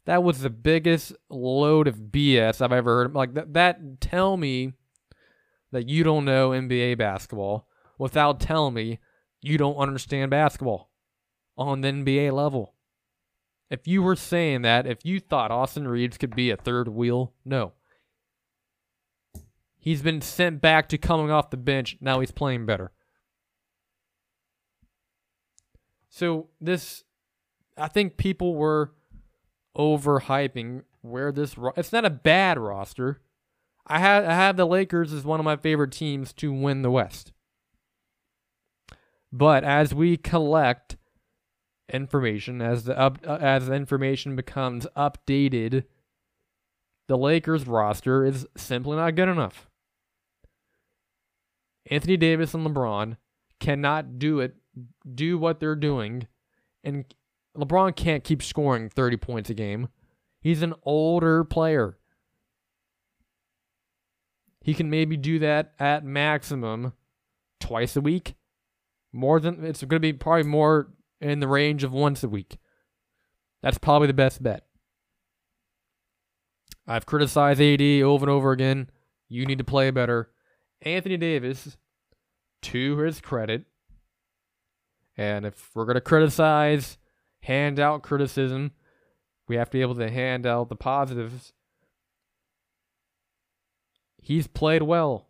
That 0.10 0.24
was 0.24 0.40
the 0.40 0.50
biggest 0.50 1.14
load 1.30 1.88
of 1.88 2.10
BS 2.10 2.62
I've 2.64 2.72
ever 2.72 3.04
heard. 3.04 3.14
Like 3.14 3.36
that, 3.36 3.54
that 3.54 4.02
tell 4.02 4.38
me 4.38 4.74
that 5.72 5.88
you 5.88 6.04
don't 6.04 6.26
know 6.26 6.50
NBA 6.50 6.98
basketball 6.98 7.68
without 8.00 8.40
telling 8.40 8.74
me 8.74 8.98
you 9.40 9.60
don't 9.60 9.76
understand 9.76 10.32
basketball 10.32 10.90
on 11.56 11.82
the 11.82 11.90
NBA 11.90 12.34
level. 12.34 12.74
If 13.70 13.88
you 13.88 14.02
were 14.02 14.16
saying 14.16 14.64
that, 14.64 14.88
if 14.88 15.06
you 15.06 15.20
thought 15.20 15.52
Austin 15.52 15.88
Reaves 15.88 16.18
could 16.18 16.36
be 16.36 16.50
a 16.50 16.58
third 16.58 16.88
wheel, 16.88 17.36
no. 17.46 17.74
He's 19.78 20.02
been 20.02 20.22
sent 20.22 20.60
back 20.60 20.90
to 20.90 20.98
coming 20.98 21.30
off 21.30 21.52
the 21.52 21.58
bench. 21.58 21.98
Now 22.02 22.20
he's 22.20 22.32
playing 22.32 22.66
better. 22.66 22.92
So 26.10 26.50
this, 26.60 27.04
I 27.78 27.90
think 27.90 28.18
people 28.18 28.56
were 28.56 28.94
overhyping 29.80 30.84
where 31.02 31.32
this. 31.32 31.58
ro- 31.58 31.74
It's 31.78 31.94
not 31.94 32.06
a 32.06 32.10
bad 32.10 32.60
roster. 32.60 33.22
I 33.88 33.98
have 34.00 34.26
I 34.26 34.34
have 34.34 34.58
the 34.58 34.68
Lakers 34.68 35.14
as 35.14 35.24
one 35.24 35.40
of 35.40 35.44
my 35.46 35.56
favorite 35.56 35.92
teams 35.92 36.34
to 36.34 36.52
win 36.54 36.82
the 36.84 36.92
West. 36.92 37.32
But 39.32 39.64
as 39.64 39.94
we 39.94 40.18
collect 40.18 40.98
information 41.92 42.62
as 42.62 42.84
the 42.84 42.98
up 43.00 43.18
uh, 43.26 43.38
as 43.42 43.68
the 43.68 43.74
information 43.74 44.36
becomes 44.36 44.86
updated 44.96 45.86
the 47.08 47.18
Lakers 47.18 47.66
roster 47.66 48.24
is 48.24 48.46
simply 48.56 48.96
not 48.96 49.16
good 49.16 49.28
enough. 49.30 49.68
Anthony 51.90 52.18
Davis 52.18 52.54
and 52.54 52.66
LeBron 52.68 53.18
cannot 53.60 54.20
do 54.20 54.40
it 54.40 54.56
do 55.16 55.38
what 55.40 55.60
they're 55.60 55.76
doing 55.76 56.28
and 56.84 57.06
LeBron 57.58 57.96
can't 57.96 58.24
keep 58.24 58.42
scoring 58.42 58.90
30 58.90 59.18
points 59.18 59.50
a 59.50 59.54
game. 59.54 59.90
He's 60.42 60.62
an 60.62 60.74
older 60.84 61.44
player. 61.44 61.98
He 64.62 64.74
can 64.74 64.90
maybe 64.90 65.18
do 65.18 65.40
that 65.40 65.74
at 65.80 66.06
maximum 66.06 66.94
twice 67.60 67.96
a 67.96 68.02
week. 68.02 68.36
More 69.12 69.40
than 69.40 69.66
it's 69.66 69.82
going 69.82 69.90
to 69.90 70.00
be 70.00 70.14
probably 70.14 70.44
more 70.44 70.92
in 71.20 71.40
the 71.40 71.48
range 71.48 71.84
of 71.84 71.92
once 71.92 72.24
a 72.24 72.30
week. 72.30 72.58
That's 73.64 73.80
probably 73.80 74.08
the 74.08 74.14
best 74.14 74.44
bet. 74.44 74.66
I've 76.88 77.06
criticized 77.06 77.62
AD 77.62 77.82
over 77.82 78.26
and 78.26 78.32
over 78.32 78.52
again. 78.52 78.90
You 79.28 79.46
need 79.46 79.58
to 79.58 79.64
play 79.64 79.92
better. 79.92 80.30
Anthony 80.82 81.18
Davis, 81.18 81.78
to 82.62 82.98
his 82.98 83.20
credit, 83.22 83.66
and 85.18 85.46
if 85.46 85.72
we're 85.76 85.86
going 85.86 85.96
to 85.96 86.02
criticize, 86.02 86.99
hand 87.50 87.80
out 87.80 88.04
criticism, 88.04 88.72
we 89.48 89.56
have 89.56 89.72
to 89.72 89.78
be 89.78 89.82
able 89.82 89.96
to 89.96 90.12
hand 90.12 90.46
out 90.46 90.70
the 90.70 90.76
positives. 90.76 91.52
He's 94.22 94.46
played 94.46 94.84
well. 94.84 95.30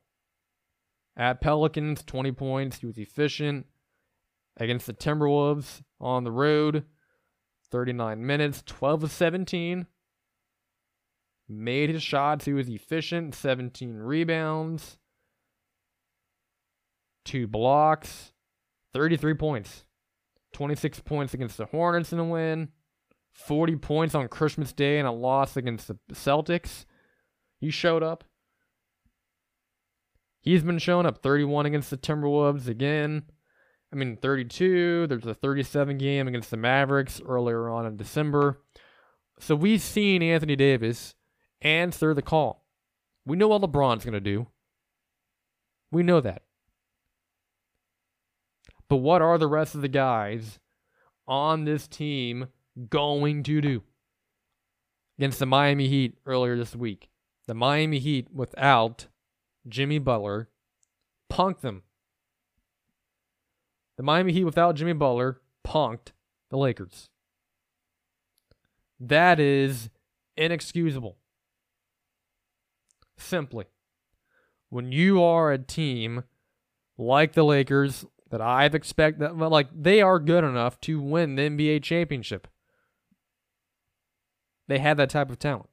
At 1.15 1.39
Pelicans, 1.39 2.03
20 2.03 2.33
points. 2.33 2.79
He 2.79 2.87
was 2.87 2.97
efficient 2.97 3.67
against 4.57 4.85
the 4.85 4.93
Timberwolves 4.93 5.81
on 6.01 6.25
the 6.25 6.31
road. 6.31 6.83
39 7.71 8.25
minutes, 8.25 8.63
12 8.65 9.03
of 9.05 9.11
17. 9.11 9.87
Made 11.47 11.89
his 11.89 12.03
shots. 12.03 12.43
He 12.43 12.53
was 12.53 12.67
efficient. 12.67 13.33
17 13.33 13.95
rebounds, 13.95 14.97
two 17.23 17.47
blocks, 17.47 18.33
33 18.93 19.35
points. 19.35 19.85
26 20.53 20.99
points 21.01 21.33
against 21.33 21.57
the 21.57 21.65
Hornets 21.65 22.13
in 22.13 22.19
a 22.19 22.23
win. 22.23 22.69
40 23.33 23.75
points 23.77 24.15
on 24.15 24.27
Christmas 24.27 24.73
Day 24.73 24.99
in 24.99 25.05
a 25.05 25.13
loss 25.13 25.55
against 25.55 25.87
the 25.87 25.97
Celtics. 26.11 26.85
He 27.59 27.69
showed 27.69 28.03
up. 28.03 28.23
He's 30.41 30.63
been 30.63 30.79
showing 30.79 31.05
up 31.05 31.21
31 31.21 31.65
against 31.65 31.89
the 31.89 31.97
Timberwolves 31.97 32.67
again. 32.67 33.23
I 33.91 33.95
mean, 33.95 34.17
32. 34.17 35.07
There's 35.07 35.25
a 35.25 35.33
37 35.33 35.97
game 35.97 36.27
against 36.27 36.51
the 36.51 36.57
Mavericks 36.57 37.21
earlier 37.25 37.69
on 37.69 37.85
in 37.85 37.97
December. 37.97 38.61
So 39.39 39.55
we've 39.55 39.81
seen 39.81 40.21
Anthony 40.21 40.55
Davis 40.55 41.15
answer 41.61 42.13
the 42.13 42.21
call. 42.21 42.65
We 43.25 43.37
know 43.37 43.47
what 43.47 43.61
LeBron's 43.61 44.05
going 44.05 44.13
to 44.13 44.19
do. 44.19 44.47
We 45.91 46.03
know 46.03 46.21
that. 46.21 46.43
But 48.89 48.97
what 48.97 49.21
are 49.21 49.37
the 49.37 49.47
rest 49.47 49.75
of 49.75 49.81
the 49.81 49.87
guys 49.87 50.59
on 51.27 51.63
this 51.63 51.87
team 51.87 52.47
going 52.89 53.43
to 53.43 53.61
do? 53.61 53.83
Against 55.17 55.39
the 55.39 55.45
Miami 55.45 55.87
Heat 55.87 56.17
earlier 56.25 56.57
this 56.57 56.75
week. 56.75 57.09
The 57.45 57.53
Miami 57.53 57.99
Heat 57.99 58.27
without 58.33 59.07
Jimmy 59.67 59.99
Butler 59.99 60.49
punked 61.31 61.61
them. 61.61 61.83
The 63.97 64.03
Miami 64.03 64.33
Heat 64.33 64.45
without 64.45 64.75
Jimmy 64.75 64.93
Butler 64.93 65.41
punked 65.65 66.13
the 66.49 66.57
Lakers. 66.57 67.09
That 68.99 69.39
is 69.39 69.89
inexcusable. 70.35 71.17
Simply. 73.17 73.65
When 74.69 74.91
you 74.91 75.21
are 75.21 75.51
a 75.51 75.57
team 75.57 76.23
like 76.97 77.33
the 77.33 77.43
Lakers 77.43 78.05
that 78.29 78.41
I've 78.41 78.75
expected, 78.75 79.31
like 79.33 79.67
they 79.75 80.01
are 80.01 80.19
good 80.19 80.43
enough 80.43 80.79
to 80.81 81.01
win 81.01 81.35
the 81.35 81.49
NBA 81.49 81.83
championship. 81.83 82.47
They 84.67 84.79
have 84.79 84.97
that 84.97 85.09
type 85.09 85.31
of 85.31 85.39
talent. 85.39 85.69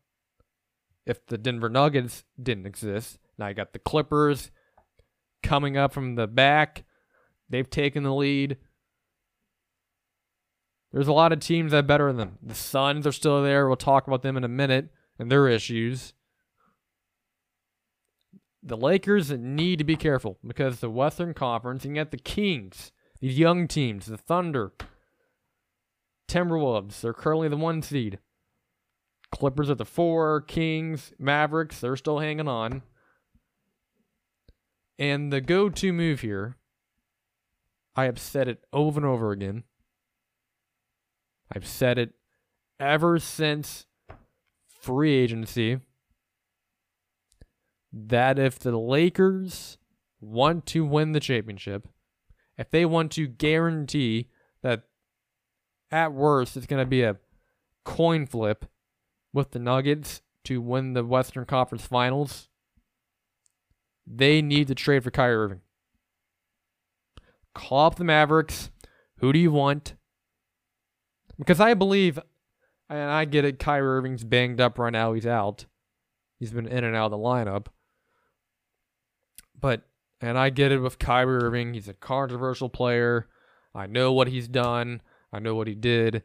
If 1.05 1.25
the 1.27 1.39
Denver 1.39 1.69
Nuggets 1.69 2.25
didn't 2.43 2.67
exist, 2.67 3.19
now 3.39 3.49
you 3.49 3.55
got 3.55 3.73
the 3.73 3.79
Clippers 3.79 4.51
coming 5.43 5.77
up 5.77 5.93
from 5.93 6.15
the 6.15 6.27
back. 6.27 6.85
They've 7.49 7.69
taken 7.69 8.03
the 8.03 8.15
lead. 8.15 8.57
There's 10.93 11.09
a 11.09 11.13
lot 11.13 11.33
of 11.33 11.41
teams 11.41 11.73
that 11.73 11.79
are 11.79 11.83
better 11.83 12.09
than 12.09 12.17
them. 12.17 12.39
The 12.43 12.55
Suns 12.55 13.07
are 13.07 13.13
still 13.13 13.43
there. 13.43 13.67
We'll 13.67 13.77
talk 13.77 14.07
about 14.07 14.23
them 14.23 14.37
in 14.37 14.45
a 14.45 14.49
minute 14.49 14.89
and 15.19 15.31
their 15.31 15.47
issues. 15.47 16.15
The 18.67 18.77
Lakers 18.77 19.31
need 19.31 19.79
to 19.79 19.85
be 19.85 19.95
careful 19.95 20.39
because 20.45 20.81
the 20.81 20.91
Western 20.91 21.35
Conference, 21.35 21.85
and 21.85 21.95
yet 21.95 22.11
the 22.11 22.17
Kings, 22.17 22.91
these 23.21 23.39
young 23.39 23.69
teams, 23.69 24.07
the 24.07 24.17
Thunder, 24.17 24.73
Timberwolves, 26.27 27.01
they're 27.01 27.15
currently 27.15 27.47
the 27.49 27.57
one 27.57 27.81
seed. 27.81 28.19
Clippers 29.31 29.71
at 29.71 29.79
the 29.79 29.85
four, 29.85 30.41
Kings, 30.41 31.13
Mavericks, 31.17 31.79
they're 31.79 31.95
still 31.95 32.19
hanging 32.19 32.49
on. 32.49 32.83
And 34.99 35.33
the 35.33 35.41
go 35.41 35.69
to 35.69 35.93
move 35.93 36.23
here, 36.23 36.57
I 37.95 38.07
have 38.07 38.19
said 38.19 38.49
it 38.49 38.65
over 38.73 38.99
and 38.99 39.07
over 39.07 39.31
again. 39.31 39.63
I've 41.55 41.69
said 41.69 41.99
it 41.99 42.15
ever 42.81 43.21
since 43.21 43.87
free 44.67 45.13
agency 45.13 45.79
that 47.97 48.39
if 48.39 48.59
the 48.59 48.77
Lakers 48.77 49.79
want 50.21 50.67
to 50.67 50.85
win 50.85 51.13
the 51.13 51.21
championship, 51.21 51.89
if 52.59 52.71
they 52.71 52.85
want 52.85 53.13
to 53.13 53.27
guarantee 53.27 54.29
that 54.63 54.83
at 55.91 56.13
worst 56.13 56.57
it's 56.57 56.67
going 56.67 56.83
to 56.83 56.89
be 56.89 57.03
a 57.03 57.17
coin 57.85 58.27
flip 58.27 58.67
with 59.33 59.53
the 59.53 59.59
Nuggets 59.59 60.21
to 60.45 60.61
win 60.61 60.93
the 60.93 61.05
Western 61.05 61.47
Conference 61.47 61.87
Finals, 61.87 62.49
they 64.07 64.43
need 64.43 64.69
to 64.69 64.75
trade 64.75 65.03
for 65.03 65.11
Kyrie 65.11 65.37
Irving. 65.37 65.61
Call 67.55 67.87
up 67.87 67.97
the 67.97 68.05
Mavericks. 68.05 68.71
Who 69.19 69.33
do 69.33 69.39
you 69.39 69.51
want? 69.51 69.95
Because 71.39 71.61
I 71.61 71.75
believe, 71.75 72.19
and 72.91 73.11
I 73.11 73.25
get 73.25 73.47
it, 73.47 73.59
Kyrie 73.59 73.87
Irving's 73.87 74.25
banged 74.25 74.61
up 74.61 74.79
right 74.79 74.93
now. 74.93 75.15
He's 75.15 75.27
out. 75.27 75.65
He's 76.39 76.53
been 76.53 76.67
in 76.67 76.85
and 76.85 76.95
out 76.95 77.07
of 77.07 77.11
the 77.13 77.19
lineup. 77.19 77.69
But, 79.61 79.83
and 80.21 80.39
I 80.39 80.51
get 80.51 80.73
it 80.73 80.81
with 80.81 80.99
Kyrie 80.99 81.43
Irving. 81.43 81.75
He's 81.75 81.89
a 81.89 81.95
controversial 81.95 82.69
player. 82.69 83.29
I 83.75 83.87
know 83.87 84.13
what 84.13 84.29
he's 84.29 84.49
done. 84.49 85.03
I 85.33 85.39
know 85.39 85.55
what 85.55 85.67
he 85.67 85.75
did 85.75 86.23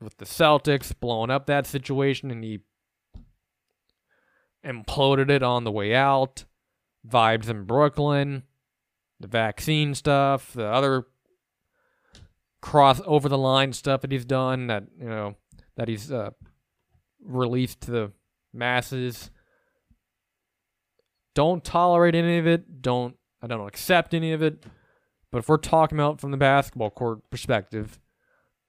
with 0.00 0.16
the 0.16 0.24
Celtics, 0.24 0.92
blowing 0.98 1.30
up 1.30 1.46
that 1.46 1.66
situation, 1.66 2.30
and 2.30 2.42
he 2.42 2.60
imploded 4.64 5.30
it 5.30 5.42
on 5.42 5.64
the 5.64 5.72
way 5.72 5.94
out 5.94 6.44
vibes 7.06 7.48
in 7.48 7.64
Brooklyn, 7.64 8.44
the 9.20 9.28
vaccine 9.28 9.94
stuff, 9.94 10.52
the 10.52 10.66
other 10.66 11.06
cross 12.60 13.00
over 13.06 13.28
the 13.28 13.38
line 13.38 13.72
stuff 13.72 14.02
that 14.02 14.12
he's 14.12 14.24
done 14.24 14.68
that 14.68 14.84
you 14.96 15.08
know 15.08 15.34
that 15.76 15.88
he's 15.88 16.12
uh, 16.12 16.30
released 17.24 17.80
to 17.82 17.90
the 17.90 18.12
masses. 18.52 19.30
Don't 21.34 21.64
tolerate 21.64 22.14
any 22.14 22.38
of 22.38 22.46
it. 22.46 22.82
Don't 22.82 23.16
I 23.42 23.46
don't 23.46 23.66
accept 23.66 24.14
any 24.14 24.32
of 24.32 24.42
it. 24.42 24.64
But 25.30 25.38
if 25.38 25.48
we're 25.48 25.56
talking 25.56 25.98
about 25.98 26.20
from 26.20 26.30
the 26.30 26.36
basketball 26.36 26.90
court 26.90 27.28
perspective, 27.30 27.98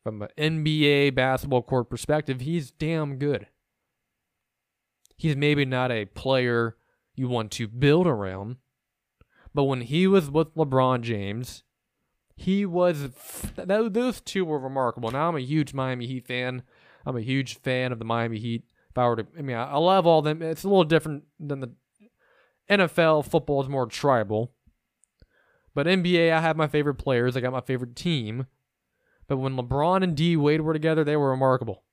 from 0.02 0.22
an 0.22 0.30
NBA 0.38 1.14
basketball 1.14 1.62
court 1.62 1.90
perspective, 1.90 2.42
he's 2.42 2.72
damn 2.72 3.18
good. 3.18 3.48
He's 5.18 5.36
maybe 5.36 5.66
not 5.66 5.92
a 5.92 6.06
player 6.06 6.78
you 7.16 7.28
want 7.28 7.52
to 7.52 7.68
build 7.68 8.08
around. 8.08 8.58
But 9.54 9.66
when 9.66 9.82
he 9.82 10.08
was 10.08 10.32
with 10.32 10.56
LeBron 10.56 11.02
James, 11.02 11.64
he 12.36 12.66
was 12.66 13.10
those 13.56 14.22
two 14.22 14.46
were 14.46 14.60
remarkable. 14.60 15.12
Now 15.12 15.30
I'm 15.30 15.36
a 15.36 15.42
huge 15.42 15.74
Miami 15.74 16.08
Heat 16.08 16.26
fan. 16.26 16.64
I'm 17.06 17.18
a 17.18 17.22
huge 17.22 17.60
fan 17.60 17.92
of 17.92 18.00
the 18.00 18.06
Miami 18.06 18.40
Heat. 18.40 18.64
If 18.90 18.98
I 18.98 19.08
were 19.08 19.18
to, 19.18 19.28
I 19.38 19.42
mean, 19.42 19.58
I 19.58 19.78
love 19.78 20.08
all 20.08 20.22
them. 20.22 20.42
It's 20.42 20.64
a 20.64 20.68
little 20.68 20.84
different 20.84 21.24
than 21.40 21.60
the 21.60 21.74
NFL. 22.80 23.26
Football 23.26 23.62
is 23.64 23.70
more 23.70 23.86
tribal. 23.86 24.54
But 25.74 25.88
NBA, 25.88 26.32
I 26.32 26.42
have 26.42 26.58
my 26.58 26.68
favorite 26.68 26.96
players. 26.96 27.36
I 27.36 27.42
got 27.42 27.54
my 27.54 27.62
favorite 27.62 27.96
team. 27.96 28.48
But 29.28 29.38
when 29.38 29.56
LeBron 29.56 30.04
and 30.04 30.16
D 30.16 30.36
Wade 30.36 30.62
were 30.62 30.74
together, 30.74 31.04
they 31.04 31.16
were 31.16 31.30
remarkable. 31.30 31.84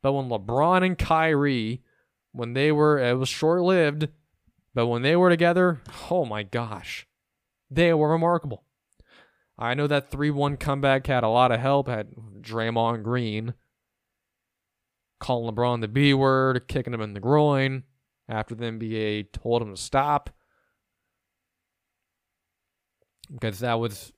But 0.00 0.12
when 0.12 0.28
LeBron 0.28 0.84
and 0.84 0.98
Kyrie 0.98 1.82
when 2.34 2.52
they 2.52 2.72
were, 2.72 2.98
it 2.98 3.16
was 3.16 3.28
short 3.28 3.62
lived, 3.62 4.08
but 4.74 4.88
when 4.88 5.02
they 5.02 5.14
were 5.14 5.30
together, 5.30 5.80
oh 6.10 6.24
my 6.24 6.42
gosh, 6.42 7.06
they 7.70 7.94
were 7.94 8.10
remarkable. 8.10 8.64
I 9.56 9.74
know 9.74 9.86
that 9.86 10.10
3 10.10 10.30
1 10.30 10.56
comeback 10.56 11.06
had 11.06 11.22
a 11.22 11.28
lot 11.28 11.52
of 11.52 11.60
help, 11.60 11.88
had 11.88 12.10
Draymond 12.40 13.04
Green 13.04 13.54
calling 15.20 15.54
LeBron 15.54 15.80
the 15.80 15.88
B 15.88 16.12
word, 16.12 16.66
kicking 16.66 16.92
him 16.92 17.00
in 17.00 17.14
the 17.14 17.20
groin 17.20 17.84
after 18.28 18.54
the 18.54 18.66
NBA 18.66 19.32
told 19.32 19.62
him 19.62 19.74
to 19.74 19.80
stop. 19.80 20.30
Because 23.32 23.60
that 23.60 23.74
was 23.74 24.12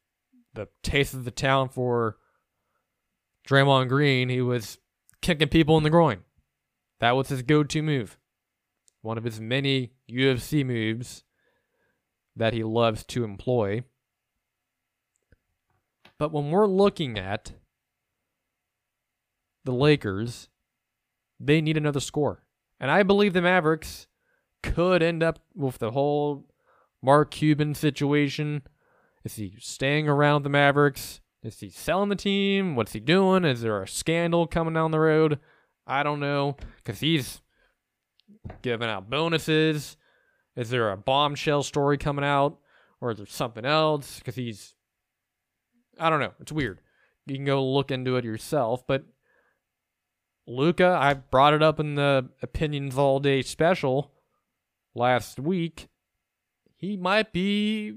the 0.55 0.69
taste 0.83 1.15
of 1.15 1.25
the 1.25 1.31
town 1.31 1.69
for 1.69 2.17
Draymond 3.49 3.89
Green. 3.89 4.29
He 4.29 4.41
was 4.41 4.79
kicking 5.23 5.49
people 5.49 5.77
in 5.77 5.85
the 5.85 5.91
groin. 5.91 6.25
That 7.01 7.13
was 7.13 7.29
his 7.29 7.43
go 7.43 7.63
to 7.63 7.83
move. 7.83 8.19
One 9.03 9.19
of 9.19 9.25
his 9.25 9.41
many 9.41 9.93
UFC 10.11 10.65
moves 10.65 11.23
that 12.35 12.53
he 12.53 12.65
loves 12.65 13.05
to 13.05 13.25
employ. 13.25 13.85
But 16.19 16.33
when 16.33 16.51
we're 16.51 16.67
looking 16.67 17.19
at 17.19 17.53
the 19.65 19.73
Lakers, 19.73 20.49
they 21.39 21.61
need 21.61 21.77
another 21.77 22.01
score. 22.01 22.43
And 22.79 22.91
I 22.91 23.03
believe 23.03 23.33
the 23.33 23.43
Mavericks 23.43 24.07
could 24.63 25.03
end 25.03 25.23
up 25.23 25.39
with 25.55 25.79
the 25.79 25.93
whole 25.93 26.47
Mark 27.03 27.31
Cuban 27.31 27.75
situation. 27.75 28.63
Is 29.25 29.37
he 29.37 29.55
staying 29.59 30.09
around 30.09 30.43
the 30.43 30.51
Mavericks? 30.51 31.21
Is 31.43 31.61
he 31.61 31.71
selling 31.71 32.09
the 32.09 32.17
team? 32.17 32.75
What's 32.75 32.93
he 32.93 33.01
doing? 33.01 33.45
Is 33.45 33.63
there 33.63 33.83
a 33.83 33.89
scandal 33.89 34.47
coming 34.47 34.75
down 34.75 34.91
the 34.91 35.01
road? 35.01 35.39
I 35.87 36.03
don't 36.03 36.21
know 36.21 36.57
because 36.79 37.01
he's 37.01 37.41
giving 38.63 38.89
out 38.89 39.09
bonuses. 39.09 39.97
Is 40.57 40.71
there 40.71 40.91
a 40.91 40.97
bombshell 40.97 41.63
story 41.63 41.99
coming 41.99 42.25
out, 42.25 42.59
or 43.01 43.11
is 43.11 43.19
there 43.19 43.27
something 43.27 43.65
else? 43.65 44.19
Because 44.19 44.37
he's, 44.37 44.75
I 46.01 46.11
don't 46.11 46.21
know. 46.21 46.33
It's 46.41 46.53
weird. 46.53 46.81
You 47.27 47.37
can 47.37 47.45
go 47.45 47.65
look 47.65 47.91
into 47.91 48.17
it 48.17 48.25
yourself. 48.25 48.87
But 48.87 49.05
Luka, 50.47 50.97
I 51.01 51.15
brought 51.15 51.55
it 51.55 51.63
up 51.63 51.81
in 51.81 51.97
the 51.97 52.29
opinions 52.43 52.97
all 52.97 53.19
day 53.19 53.43
special 53.43 54.13
last 54.95 55.41
week. 55.41 55.89
He 56.77 56.97
might 56.97 57.33
be 57.33 57.95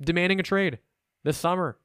demanding 0.00 0.40
a 0.40 0.42
trade 0.42 0.78
this 1.22 1.36
summer. 1.36 1.78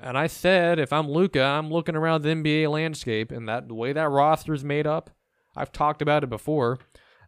And 0.00 0.18
I 0.18 0.26
said, 0.26 0.78
if 0.78 0.92
I'm 0.92 1.08
Luka, 1.08 1.42
I'm 1.42 1.70
looking 1.70 1.94
around 1.94 2.22
the 2.22 2.30
NBA 2.30 2.70
landscape 2.70 3.30
and 3.30 3.48
that 3.48 3.68
the 3.68 3.74
way 3.74 3.92
that 3.92 4.10
roster 4.10 4.54
is 4.54 4.64
made 4.64 4.86
up, 4.86 5.10
I've 5.56 5.72
talked 5.72 6.02
about 6.02 6.24
it 6.24 6.30
before. 6.30 6.78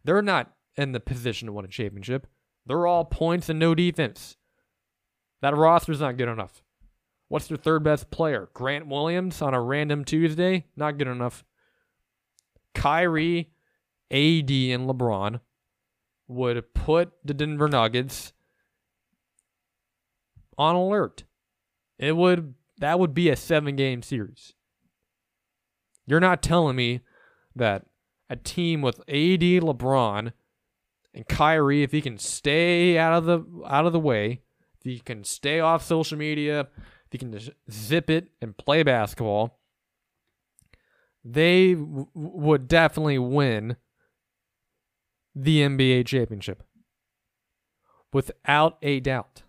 They're 0.03 0.21
not 0.21 0.51
in 0.75 0.91
the 0.91 0.99
position 0.99 1.45
to 1.45 1.53
win 1.53 1.65
a 1.65 1.69
championship. 1.69 2.27
They're 2.65 2.87
all 2.87 3.05
points 3.05 3.47
and 3.47 3.59
no 3.59 3.73
defense. 3.73 4.35
That 5.41 5.55
roster's 5.55 6.01
not 6.01 6.17
good 6.17 6.27
enough. 6.27 6.61
What's 7.29 7.47
their 7.47 7.57
third 7.57 7.83
best 7.83 8.09
player? 8.09 8.49
Grant 8.53 8.87
Williams 8.87 9.41
on 9.41 9.53
a 9.53 9.61
random 9.61 10.05
Tuesday? 10.05 10.65
Not 10.75 10.97
good 10.97 11.07
enough. 11.07 11.43
Kyrie, 12.73 13.51
AD, 14.11 14.49
and 14.49 14.87
LeBron 14.89 15.41
would 16.27 16.73
put 16.73 17.11
the 17.23 17.33
Denver 17.33 17.67
Nuggets 17.67 18.33
on 20.57 20.75
alert. 20.75 21.23
It 21.99 22.15
would 22.15 22.53
that 22.79 22.99
would 22.99 23.13
be 23.13 23.29
a 23.29 23.35
seven 23.35 23.75
game 23.75 24.01
series. 24.01 24.53
You're 26.05 26.19
not 26.19 26.41
telling 26.41 26.75
me 26.75 27.01
that 27.55 27.85
a 28.29 28.35
team 28.35 28.81
with 28.81 28.99
AD, 29.01 29.41
LeBron, 29.41 30.31
and 31.13 31.27
Kyrie, 31.27 31.83
if 31.83 31.91
he 31.91 32.01
can 32.01 32.17
stay 32.17 32.97
out 32.97 33.13
of 33.13 33.25
the 33.25 33.43
out 33.67 33.85
of 33.85 33.93
the 33.93 33.99
way, 33.99 34.41
if 34.77 34.83
he 34.83 34.99
can 34.99 35.23
stay 35.23 35.59
off 35.59 35.83
social 35.83 36.17
media, 36.17 36.67
he 37.11 37.17
can 37.17 37.31
just 37.31 37.51
zip 37.71 38.09
it 38.09 38.29
and 38.41 38.57
play 38.57 38.83
basketball, 38.83 39.59
they 41.23 41.73
w- 41.73 42.07
would 42.13 42.67
definitely 42.67 43.17
win 43.17 43.77
the 45.35 45.61
NBA 45.61 46.05
championship 46.05 46.63
without 48.13 48.77
a 48.81 48.99
doubt. 48.99 49.43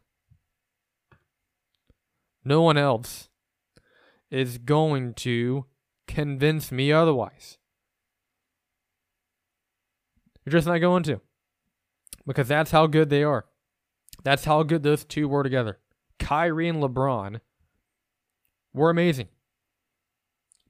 No 2.45 2.63
one 2.63 2.77
else 2.77 3.29
is 4.31 4.59
going 4.59 5.15
to 5.15 5.67
convince 6.07 6.71
me 6.73 6.93
otherwise. 6.93 7.59
You're 10.45 10.53
just 10.53 10.67
not 10.67 10.79
going 10.79 11.03
to. 11.05 11.21
Because 12.27 12.49
that's 12.49 12.71
how 12.71 12.87
good 12.87 13.11
they 13.11 13.23
are. 13.23 13.47
That's 14.25 14.45
how 14.45 14.63
good 14.63 14.83
those 14.83 15.05
two 15.05 15.29
were 15.29 15.43
together. 15.43 15.79
Kyrie 16.19 16.69
and 16.69 16.83
LeBron 16.83 17.41
were 18.79 18.91
amazing. 18.91 19.29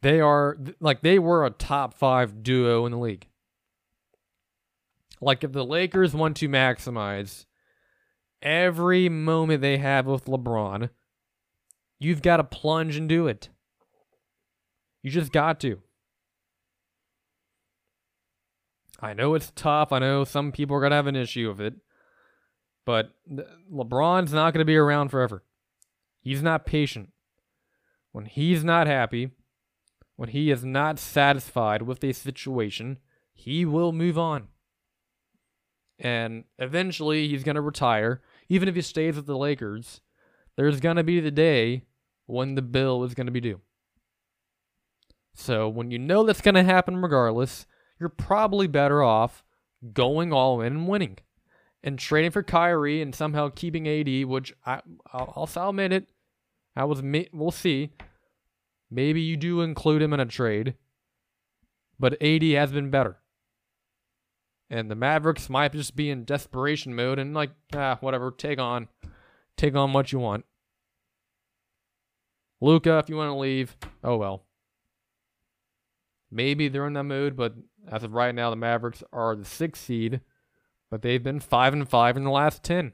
They 0.01 0.20
are 0.20 0.56
like 0.80 1.02
they 1.02 1.18
were 1.18 1.44
a 1.44 1.51
top 1.51 1.94
5 1.94 2.43
duo 2.43 2.86
in 2.86 2.93
the 2.93 2.98
league. 2.98 3.26
Like 5.20 5.43
if 5.43 5.52
the 5.52 5.64
Lakers 5.64 6.14
want 6.14 6.36
to 6.39 6.48
maximize 6.48 7.47
every 8.40 9.09
moment 9.09 9.62
they 9.62 9.78
have 9.78 10.06
with 10.06 10.26
LeBron, 10.26 10.90
you've 11.98 12.22
got 12.22 12.36
to 12.36 12.44
plunge 12.44 12.97
and 12.97 13.09
do 13.09 13.26
it. 13.26 13.48
You 15.02 15.10
just 15.10 15.32
got 15.32 15.60
to. 15.60 15.80
I 19.01 19.14
know 19.14 19.35
it's 19.35 19.52
tough. 19.55 19.93
I 19.93 20.01
know 20.01 20.24
some 20.24 20.51
people 20.52 20.76
are 20.76 20.80
going 20.80 20.90
to 20.90 20.97
have 20.97 21.06
an 21.06 21.16
issue 21.16 21.48
with 21.48 21.60
it. 21.60 21.74
But 22.85 23.10
LeBron's 23.72 24.32
not 24.32 24.55
going 24.55 24.62
to 24.62 24.64
be 24.64 24.76
around 24.76 25.10
forever. 25.10 25.44
He's 26.20 26.43
not 26.43 26.66
patient. 26.66 27.10
When 28.12 28.26
he's 28.26 28.64
not 28.64 28.86
happy, 28.86 29.30
when 30.16 30.30
he 30.30 30.51
is 30.51 30.64
not 30.64 30.98
satisfied 30.98 31.82
with 31.82 32.02
a 32.02 32.12
situation, 32.12 32.98
he 33.32 33.64
will 33.64 33.93
move 33.93 34.18
on. 34.18 34.48
And 35.98 36.44
eventually 36.59 37.28
he's 37.28 37.44
going 37.44 37.56
to 37.56 37.60
retire. 37.60 38.22
Even 38.48 38.68
if 38.68 38.74
he 38.74 38.82
stays 38.82 39.16
with 39.16 39.26
the 39.26 39.36
Lakers, 39.36 40.01
there's 40.56 40.80
going 40.80 40.97
to 40.97 41.05
be 41.05 41.20
the 41.20 41.30
day 41.30 41.82
when 42.26 42.55
the 42.55 42.62
bill 42.62 43.05
is 43.05 43.14
going 43.14 43.26
to 43.26 43.32
be 43.32 43.40
due. 43.40 43.60
So 45.35 45.68
when 45.68 45.90
you 45.90 45.98
know 45.98 46.24
that's 46.24 46.40
going 46.40 46.56
to 46.56 46.64
happen 46.64 46.97
regardless, 46.97 47.66
you're 48.01 48.09
probably 48.09 48.66
better 48.66 49.02
off 49.02 49.44
going 49.93 50.32
all 50.32 50.60
in 50.60 50.72
and 50.72 50.89
winning 50.89 51.18
and 51.82 51.98
trading 51.98 52.32
for 52.32 52.43
Kyrie 52.43 53.01
and 53.01 53.14
somehow 53.14 53.51
keeping 53.55 53.89
AD, 53.89 54.24
which 54.26 54.52
I, 54.66 54.80
I'll, 55.12 55.48
I'll 55.56 55.68
admit 55.68 55.93
it. 55.93 56.09
I 56.78 56.84
was, 56.84 57.02
we'll 57.32 57.50
see. 57.50 57.90
Maybe 58.88 59.20
you 59.20 59.36
do 59.36 59.62
include 59.62 60.00
him 60.00 60.12
in 60.12 60.20
a 60.20 60.26
trade, 60.26 60.74
but 61.98 62.22
AD 62.22 62.44
has 62.44 62.70
been 62.70 62.88
better. 62.88 63.16
And 64.70 64.88
the 64.88 64.94
Mavericks 64.94 65.50
might 65.50 65.72
just 65.72 65.96
be 65.96 66.09
in 66.09 66.24
desperation 66.24 66.94
mode 66.94 67.18
and 67.18 67.34
like, 67.34 67.50
ah, 67.74 67.98
whatever, 68.00 68.30
take 68.30 68.60
on, 68.60 68.86
take 69.56 69.74
on 69.74 69.92
what 69.92 70.12
you 70.12 70.20
want. 70.20 70.44
Luka, 72.60 72.98
if 72.98 73.09
you 73.09 73.16
want 73.16 73.30
to 73.30 73.38
leave, 73.38 73.76
oh 74.05 74.16
well. 74.16 74.44
Maybe 76.30 76.68
they're 76.68 76.86
in 76.86 76.92
that 76.92 77.05
mood, 77.05 77.36
but 77.36 77.55
as 77.90 78.05
of 78.05 78.12
right 78.12 78.34
now, 78.34 78.50
the 78.50 78.56
Mavericks 78.56 79.02
are 79.12 79.34
the 79.34 79.44
sixth 79.44 79.84
seed, 79.84 80.20
but 80.90 81.02
they've 81.02 81.22
been 81.22 81.40
five 81.40 81.72
and 81.72 81.88
five 81.88 82.16
in 82.16 82.22
the 82.22 82.30
last 82.30 82.62
ten. 82.62 82.92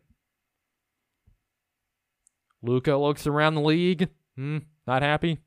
Luka 2.64 2.96
looks 2.96 3.26
around 3.26 3.54
the 3.54 3.60
league. 3.60 4.08
Hmm, 4.36 4.58
not 4.86 5.02
happy. 5.02 5.38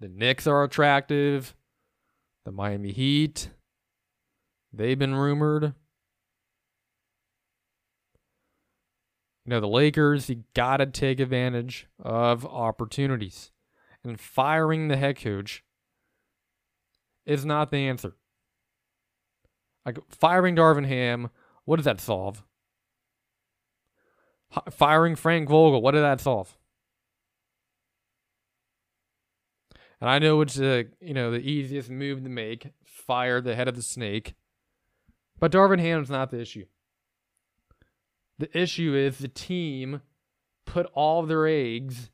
The 0.00 0.08
Knicks 0.08 0.46
are 0.46 0.64
attractive. 0.64 1.54
The 2.46 2.52
Miami 2.52 2.92
Heat. 2.92 3.50
They've 4.72 4.98
been 4.98 5.14
rumored. 5.14 5.74
You 9.44 9.50
know, 9.50 9.60
the 9.60 9.68
Lakers, 9.68 10.30
you 10.30 10.44
got 10.54 10.78
to 10.78 10.86
take 10.86 11.20
advantage 11.20 11.86
of 11.98 12.46
opportunities. 12.46 13.50
And 14.02 14.18
firing 14.18 14.88
the 14.88 14.96
head 14.96 15.20
coach 15.20 15.62
is 17.26 17.44
not 17.44 17.70
the 17.70 17.78
answer. 17.78 18.16
Like 19.84 19.98
firing 20.08 20.56
Darvin 20.56 20.86
Ham, 20.86 21.28
what 21.66 21.76
does 21.76 21.84
that 21.84 22.00
solve? 22.00 22.42
Firing 24.70 25.14
Frank 25.14 25.48
Vogel, 25.48 25.82
what 25.82 25.92
did 25.92 26.02
that 26.02 26.20
solve? 26.20 26.56
And 30.00 30.08
I 30.08 30.18
know 30.18 30.40
it's 30.40 30.54
the 30.54 30.88
you 31.00 31.12
know 31.12 31.30
the 31.30 31.40
easiest 31.40 31.90
move 31.90 32.22
to 32.22 32.28
make, 32.28 32.68
fire 32.84 33.40
the 33.40 33.54
head 33.54 33.68
of 33.68 33.76
the 33.76 33.82
snake. 33.82 34.34
But 35.40 35.52
Darvin 35.52 35.80
Ham's 35.80 36.10
not 36.10 36.30
the 36.30 36.40
issue. 36.40 36.66
The 38.38 38.56
issue 38.56 38.94
is 38.94 39.18
the 39.18 39.28
team 39.28 40.02
put 40.64 40.86
all 40.94 41.24
their 41.24 41.46
eggs 41.46 42.10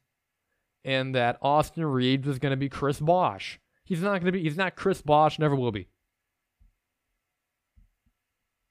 in 0.83 1.13
that 1.13 1.39
Austin 1.43 1.85
Reaves 1.85 2.27
was 2.27 2.39
going 2.39 2.51
to 2.51 2.57
be 2.57 2.69
Chris 2.69 3.01
Bosh. 3.01 3.61
He's 3.85 4.01
not 4.01 4.21
going 4.21 4.27
to 4.27 4.33
be. 4.33 4.43
He's 4.43 4.57
not 4.57 4.77
Chris 4.77 5.03
Bosh. 5.03 5.39
Never 5.39 5.55
will 5.55 5.73
be. 5.73 5.89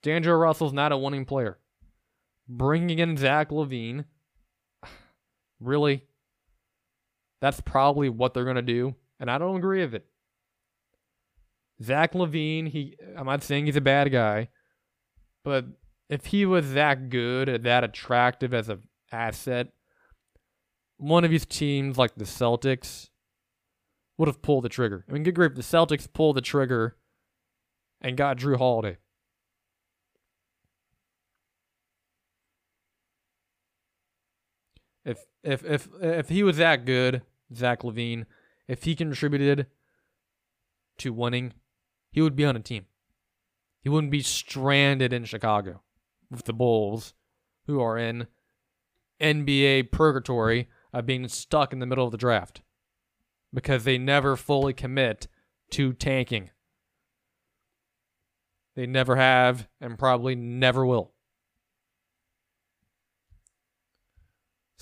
D'Angelo 0.01 0.35
Russell's 0.35 0.73
not 0.73 0.91
a 0.91 0.97
winning 0.97 1.25
player. 1.25 1.57
Bringing 2.47 2.99
in 2.99 3.17
Zach 3.17 3.49
LaVine. 3.49 4.05
really, 5.59 6.03
that's 7.41 7.61
probably 7.61 8.09
what 8.09 8.33
they're 8.33 8.43
going 8.43 8.55
to 8.55 8.61
do, 8.61 8.95
and 9.19 9.29
I 9.29 9.37
don't 9.37 9.57
agree 9.57 9.81
with 9.81 9.95
it. 9.95 10.05
Zach 11.81 12.13
LaVine, 12.13 12.69
he, 12.69 12.95
I'm 13.17 13.25
not 13.25 13.43
saying 13.43 13.65
he's 13.65 13.75
a 13.75 13.81
bad 13.81 14.11
guy, 14.11 14.49
but 15.43 15.65
if 16.09 16.27
he 16.27 16.45
was 16.45 16.73
that 16.73 17.09
good, 17.09 17.63
that 17.63 17.83
attractive 17.83 18.53
as 18.53 18.69
an 18.69 18.83
asset, 19.11 19.69
one 20.97 21.25
of 21.25 21.31
his 21.31 21.45
teams 21.45 21.97
like 21.97 22.15
the 22.15 22.23
Celtics 22.23 23.09
would 24.17 24.27
have 24.27 24.41
pulled 24.41 24.63
the 24.63 24.69
trigger. 24.69 25.05
I 25.09 25.11
mean, 25.11 25.23
good 25.23 25.35
grief, 25.35 25.55
the 25.55 25.61
Celtics 25.61 26.07
pulled 26.11 26.37
the 26.37 26.41
trigger 26.41 26.97
and 27.99 28.15
got 28.15 28.37
Jrue 28.37 28.57
Holiday. 28.57 28.97
If 35.05 35.25
if 35.43 35.63
if 35.65 35.89
if 36.01 36.29
he 36.29 36.43
was 36.43 36.57
that 36.57 36.85
good, 36.85 37.23
Zach 37.53 37.83
LaVine, 37.83 38.25
if 38.67 38.83
he 38.83 38.95
contributed 38.95 39.67
to 40.99 41.13
winning, 41.13 41.53
he 42.11 42.21
would 42.21 42.35
be 42.35 42.45
on 42.45 42.55
a 42.55 42.61
team. 42.61 42.85
He 43.81 43.89
wouldn't 43.89 44.11
be 44.11 44.21
stranded 44.21 45.11
in 45.11 45.25
Chicago 45.25 45.81
with 46.31 46.45
the 46.45 46.53
Bulls, 46.53 47.13
who 47.67 47.81
are 47.81 47.97
in 47.97 48.27
NBA 49.19 49.91
purgatory 49.91 50.69
of 50.93 51.05
being 51.05 51.27
stuck 51.27 51.73
in 51.73 51.79
the 51.79 51.85
middle 51.85 52.05
of 52.05 52.11
the 52.11 52.17
draft 52.17 52.61
because 53.53 53.83
they 53.83 53.97
never 53.97 54.35
fully 54.35 54.73
commit 54.73 55.27
to 55.71 55.93
tanking. 55.93 56.49
They 58.75 58.85
never 58.85 59.15
have 59.15 59.67
and 59.79 59.97
probably 59.97 60.35
never 60.35 60.85
will. 60.85 61.12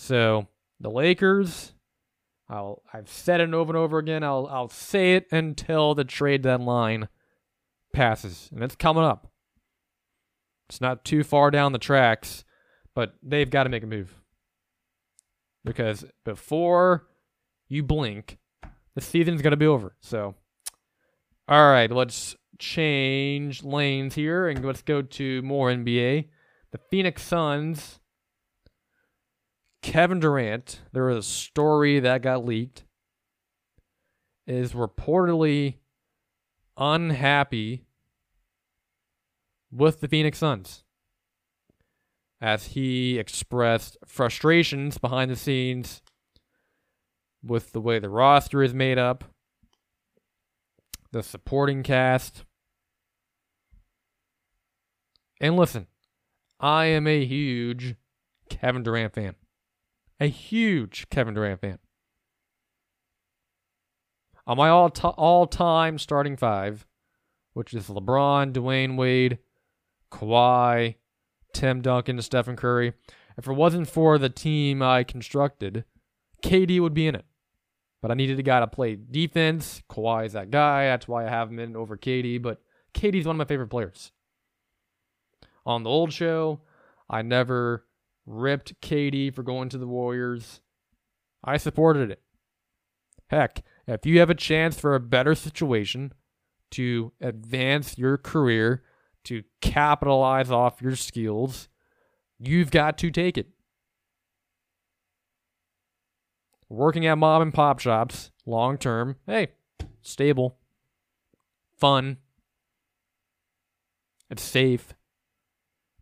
So, 0.01 0.47
the 0.79 0.89
Lakers, 0.89 1.73
I'll 2.49 2.81
I've 2.91 3.07
said 3.07 3.39
it 3.39 3.53
over 3.53 3.69
and 3.69 3.77
over 3.77 3.99
again. 3.99 4.23
I'll 4.23 4.47
I'll 4.47 4.67
say 4.67 5.13
it 5.13 5.27
until 5.31 5.93
the 5.93 6.03
trade 6.03 6.41
deadline 6.41 7.07
passes, 7.93 8.49
and 8.51 8.63
it's 8.63 8.75
coming 8.75 9.03
up. 9.03 9.31
It's 10.67 10.81
not 10.81 11.05
too 11.05 11.23
far 11.23 11.51
down 11.51 11.71
the 11.71 11.77
tracks, 11.77 12.43
but 12.95 13.13
they've 13.21 13.49
got 13.49 13.65
to 13.65 13.69
make 13.69 13.83
a 13.83 13.87
move. 13.87 14.15
Because 15.63 16.03
before 16.25 17.05
you 17.69 17.83
blink, 17.83 18.39
the 18.95 19.01
season's 19.01 19.43
to 19.43 19.55
be 19.55 19.67
over. 19.67 19.95
So, 19.99 20.33
all 21.47 21.71
right, 21.71 21.91
let's 21.91 22.35
change 22.57 23.63
lanes 23.63 24.15
here 24.15 24.47
and 24.47 24.65
let's 24.65 24.81
go 24.81 25.03
to 25.03 25.43
more 25.43 25.69
NBA. 25.69 26.29
The 26.71 26.79
Phoenix 26.89 27.21
Suns, 27.21 27.99
Kevin 29.81 30.19
Durant, 30.19 30.81
there 30.91 31.05
was 31.05 31.17
a 31.17 31.29
story 31.29 31.99
that 31.99 32.21
got 32.21 32.45
leaked, 32.45 32.83
is 34.45 34.73
reportedly 34.73 35.75
unhappy 36.77 37.85
with 39.71 40.01
the 40.01 40.07
Phoenix 40.07 40.37
Suns 40.37 40.83
as 42.39 42.67
he 42.67 43.17
expressed 43.19 43.97
frustrations 44.05 44.97
behind 44.97 45.29
the 45.29 45.35
scenes 45.35 46.01
with 47.43 47.71
the 47.71 47.81
way 47.81 47.99
the 47.99 48.09
roster 48.09 48.63
is 48.63 48.73
made 48.73 48.97
up, 48.97 49.23
the 51.11 51.23
supporting 51.23 51.83
cast. 51.83 52.43
And 55.39 55.55
listen, 55.55 55.87
I 56.59 56.85
am 56.85 57.07
a 57.07 57.25
huge 57.25 57.95
Kevin 58.49 58.83
Durant 58.83 59.13
fan. 59.13 59.35
A 60.21 60.27
huge 60.27 61.09
Kevin 61.09 61.33
Durant 61.33 61.61
fan. 61.61 61.79
On 64.45 64.55
my 64.55 64.69
all 64.69 64.91
t- 64.91 65.01
all 65.07 65.47
time 65.47 65.97
starting 65.97 66.37
five, 66.37 66.85
which 67.53 67.73
is 67.73 67.87
LeBron, 67.87 68.53
Dwyane 68.53 68.97
Wade, 68.97 69.39
Kawhi, 70.11 70.95
Tim 71.53 71.81
Duncan, 71.81 72.21
Stephen 72.21 72.55
Curry. 72.55 72.93
If 73.35 73.47
it 73.47 73.53
wasn't 73.53 73.89
for 73.89 74.19
the 74.19 74.29
team 74.29 74.83
I 74.83 75.03
constructed, 75.03 75.85
KD 76.43 76.79
would 76.81 76.93
be 76.93 77.07
in 77.07 77.15
it. 77.15 77.25
But 77.99 78.11
I 78.11 78.13
needed 78.13 78.37
a 78.37 78.43
guy 78.43 78.59
to 78.59 78.67
play 78.67 78.95
defense. 78.95 79.81
Kawhi 79.89 80.27
is 80.27 80.33
that 80.33 80.51
guy. 80.51 80.85
That's 80.85 81.07
why 81.07 81.25
I 81.25 81.29
have 81.29 81.49
him 81.49 81.57
in 81.57 81.75
over 81.75 81.97
KD. 81.97 82.39
But 82.39 82.61
KD's 82.93 83.25
one 83.25 83.37
of 83.37 83.39
my 83.39 83.45
favorite 83.45 83.69
players. 83.69 84.11
On 85.65 85.81
the 85.81 85.89
old 85.89 86.13
show, 86.13 86.61
I 87.09 87.23
never 87.23 87.85
ripped 88.25 88.79
KD 88.81 89.33
for 89.33 89.43
going 89.43 89.69
to 89.69 89.77
the 89.77 89.87
Warriors. 89.87 90.61
I 91.43 91.57
supported 91.57 92.11
it. 92.11 92.21
Heck, 93.27 93.63
if 93.87 94.05
you 94.05 94.19
have 94.19 94.29
a 94.29 94.35
chance 94.35 94.79
for 94.79 94.93
a 94.93 94.99
better 94.99 95.35
situation 95.35 96.13
to 96.71 97.11
advance 97.21 97.97
your 97.97 98.17
career, 98.17 98.83
to 99.23 99.43
capitalize 99.61 100.51
off 100.51 100.81
your 100.81 100.95
skills, 100.95 101.67
you've 102.39 102.71
got 102.71 102.97
to 102.99 103.11
take 103.11 103.37
it. 103.37 103.49
Working 106.69 107.05
at 107.05 107.17
mom 107.17 107.41
and 107.41 107.53
pop 107.53 107.79
shops, 107.79 108.31
long 108.45 108.77
term, 108.77 109.17
hey, 109.27 109.49
stable, 110.01 110.57
fun, 111.77 112.17
it's 114.29 114.41
safe. 114.41 114.93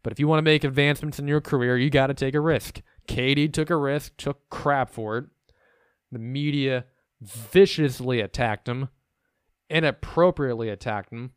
But 0.03 0.13
if 0.13 0.19
you 0.19 0.27
want 0.27 0.39
to 0.39 0.43
make 0.43 0.63
advancements 0.63 1.19
in 1.19 1.27
your 1.27 1.41
career, 1.41 1.77
you 1.77 1.89
got 1.89 2.07
to 2.07 2.13
take 2.13 2.33
a 2.33 2.39
risk. 2.39 2.81
KD 3.07 3.51
took 3.51 3.69
a 3.69 3.75
risk, 3.75 4.15
took 4.17 4.49
crap 4.49 4.89
for 4.89 5.17
it. 5.17 5.25
The 6.11 6.19
media 6.19 6.85
viciously 7.21 8.21
attacked 8.21 8.67
him, 8.67 8.89
inappropriately 9.69 10.69
attacked 10.69 11.11
him 11.11 11.31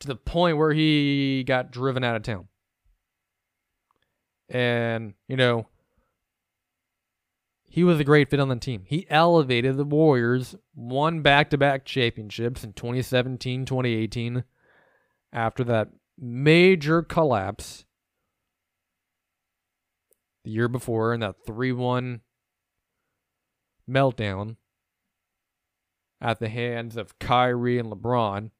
to 0.00 0.06
the 0.06 0.16
point 0.16 0.56
where 0.56 0.72
he 0.72 1.44
got 1.46 1.70
driven 1.70 2.02
out 2.02 2.16
of 2.16 2.22
town. 2.22 2.48
And, 4.48 5.14
you 5.28 5.36
know, 5.36 5.66
he 7.68 7.84
was 7.84 8.00
a 8.00 8.04
great 8.04 8.30
fit 8.30 8.40
on 8.40 8.48
the 8.48 8.56
team. 8.56 8.84
He 8.86 9.06
elevated 9.10 9.76
the 9.76 9.84
Warriors, 9.84 10.54
won 10.74 11.20
back 11.20 11.50
to 11.50 11.58
back 11.58 11.84
championships 11.84 12.64
in 12.64 12.72
2017, 12.72 13.66
2018, 13.66 14.44
after 15.32 15.64
that 15.64 15.90
major 16.18 17.02
collapse 17.02 17.84
the 20.44 20.50
year 20.50 20.68
before 20.68 21.12
in 21.12 21.20
that 21.20 21.36
3 21.44 21.72
1 21.72 22.20
meltdown 23.88 24.56
at 26.20 26.38
the 26.38 26.48
hands 26.48 26.96
of 26.96 27.18
Kyrie 27.18 27.78
and 27.78 27.90
LeBron 27.90 28.50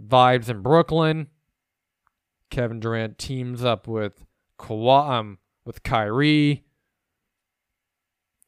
vibes 0.00 0.48
in 0.48 0.62
Brooklyn. 0.62 1.28
Kevin 2.50 2.78
Durant 2.78 3.18
teams 3.18 3.64
up 3.64 3.88
with 3.88 4.24
Kawhi, 4.58 5.10
um, 5.10 5.38
with 5.64 5.82
Kyrie. 5.82 6.64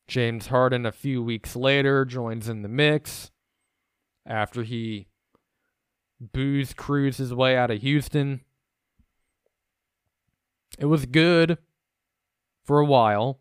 James 0.06 0.46
Harden 0.46 0.86
a 0.86 0.92
few 0.92 1.22
weeks 1.22 1.54
later 1.56 2.04
joins 2.04 2.48
in 2.48 2.62
the 2.62 2.68
mix 2.68 3.30
after 4.24 4.62
he 4.62 5.07
booze 6.20 6.74
cruised 6.74 7.18
his 7.18 7.34
way 7.34 7.56
out 7.56 7.70
of 7.70 7.80
Houston. 7.80 8.40
It 10.78 10.86
was 10.86 11.06
good 11.06 11.58
for 12.64 12.78
a 12.78 12.84
while. 12.84 13.40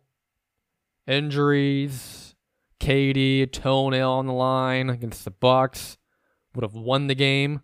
Injuries, 1.06 2.34
KD, 2.80 3.50
toenail 3.50 4.10
on 4.10 4.26
the 4.26 4.32
line 4.32 4.90
against 4.90 5.24
the 5.24 5.30
Bucks 5.30 5.96
would 6.54 6.62
have 6.62 6.74
won 6.74 7.06
the 7.06 7.14
game 7.14 7.60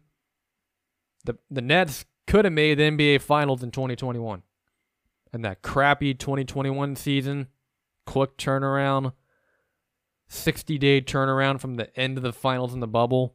the 1.25 1.39
the 1.51 1.63
Nets 1.63 2.05
could 2.27 2.45
have 2.45 2.55
made 2.55 2.79
the 2.79 2.85
NBA 2.85 3.21
Finals 3.21 3.63
in 3.63 3.71
2021. 3.71 4.43
And 5.33 5.45
that 5.45 5.63
crappy 5.63 6.15
2021 6.15 6.95
season, 6.97 7.49
quick 8.07 8.37
turnaround, 8.37 9.13
60 10.29 10.79
day 10.79 11.01
turnaround 11.01 11.61
from 11.61 11.75
the 11.75 11.95
end 11.99 12.17
of 12.17 12.23
the 12.23 12.33
finals 12.33 12.73
in 12.73 12.81
the 12.81 12.87
bubble. 12.87 13.35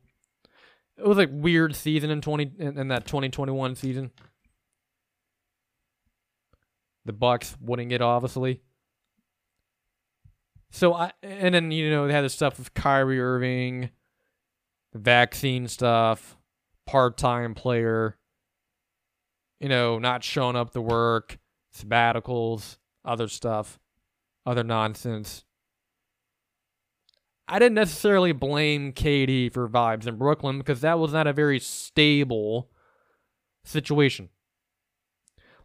It 0.99 1.07
was 1.07 1.17
like 1.17 1.30
weird 1.31 1.76
season 1.76 2.09
in 2.09 2.21
20 2.21 2.51
in, 2.59 2.77
in 2.77 2.88
that 2.89 3.05
2021 3.05 3.76
season. 3.76 4.11
The 7.05 7.13
Bucks 7.13 7.55
winning 7.61 7.91
it 7.91 8.01
obviously. 8.01 8.61
So 10.71 10.93
I 10.93 11.11
and 11.23 11.55
then 11.55 11.71
you 11.71 11.89
know 11.89 12.07
they 12.07 12.13
had 12.13 12.26
the 12.26 12.30
stuff 12.30 12.59
with 12.59 12.73
Kyrie 12.73 13.19
Irving, 13.19 13.89
the 14.93 14.99
vaccine 14.99 15.67
stuff 15.67 16.35
part 16.89 17.17
time 17.17 17.53
player, 17.53 18.17
you 19.59 19.69
know, 19.69 19.99
not 19.99 20.23
showing 20.23 20.55
up 20.55 20.71
to 20.73 20.81
work, 20.81 21.38
sabbaticals, 21.76 22.77
other 23.05 23.27
stuff, 23.27 23.80
other 24.43 24.63
nonsense. 24.63 25.45
I 27.49 27.59
didn't 27.59 27.76
necessarily 27.76 28.31
blame 28.31 28.93
KD 28.93 29.51
for 29.51 29.67
vibes 29.67 30.07
in 30.07 30.17
Brooklyn 30.17 30.59
because 30.59 30.81
that 30.81 30.99
was 30.99 31.13
not 31.13 31.27
a 31.27 31.34
very 31.34 31.59
stable 31.59 32.69
situation. 33.63 34.30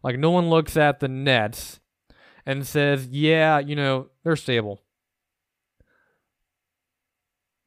Like, 0.03 0.17
no 0.17 0.31
one 0.31 0.49
looks 0.49 0.75
at 0.77 0.99
the 0.99 1.07
Nets 1.07 1.79
and 2.45 2.65
says, 2.65 3.07
yeah, 3.07 3.59
you 3.59 3.75
know, 3.75 4.09
they're 4.23 4.35
stable 4.35 4.81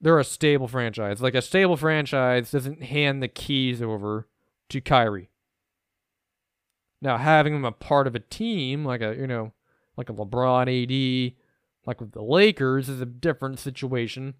they're 0.00 0.18
a 0.18 0.24
stable 0.24 0.68
franchise. 0.68 1.20
Like 1.20 1.34
a 1.34 1.42
stable 1.42 1.76
franchise 1.76 2.50
doesn't 2.50 2.82
hand 2.82 3.22
the 3.22 3.28
keys 3.28 3.82
over 3.82 4.28
to 4.68 4.80
Kyrie. 4.80 5.30
Now 7.00 7.16
having 7.16 7.54
him 7.54 7.64
a 7.64 7.72
part 7.72 8.06
of 8.06 8.14
a 8.14 8.20
team 8.20 8.84
like 8.84 9.00
a 9.00 9.14
you 9.14 9.26
know 9.26 9.52
like 9.96 10.10
a 10.10 10.12
LeBron 10.12 10.66
AD 10.66 11.36
like 11.88 12.02
with 12.02 12.12
the 12.12 12.22
Lakers 12.22 12.90
is 12.90 13.00
a 13.00 13.06
different 13.06 13.58
situation 13.58 14.34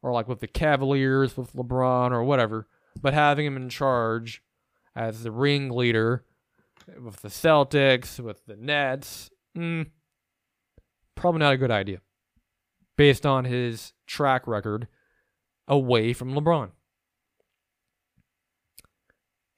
or 0.00 0.10
like 0.10 0.26
with 0.26 0.40
the 0.40 0.46
Cavaliers 0.46 1.36
with 1.36 1.52
LeBron 1.52 2.12
or 2.12 2.24
whatever, 2.24 2.66
but 2.98 3.12
having 3.12 3.44
him 3.44 3.58
in 3.58 3.68
charge 3.68 4.42
as 4.96 5.22
the 5.22 5.30
ringleader 5.30 6.24
with 6.98 7.20
the 7.20 7.28
Celtics, 7.28 8.18
with 8.18 8.46
the 8.46 8.56
Nets, 8.56 9.28
mm, 9.54 9.90
probably 11.14 11.40
not 11.40 11.52
a 11.52 11.58
good 11.58 11.70
idea 11.70 12.00
based 12.96 13.26
on 13.26 13.44
his 13.44 13.92
track 14.06 14.46
record 14.46 14.88
away 15.68 16.14
from 16.14 16.32
LeBron. 16.32 16.70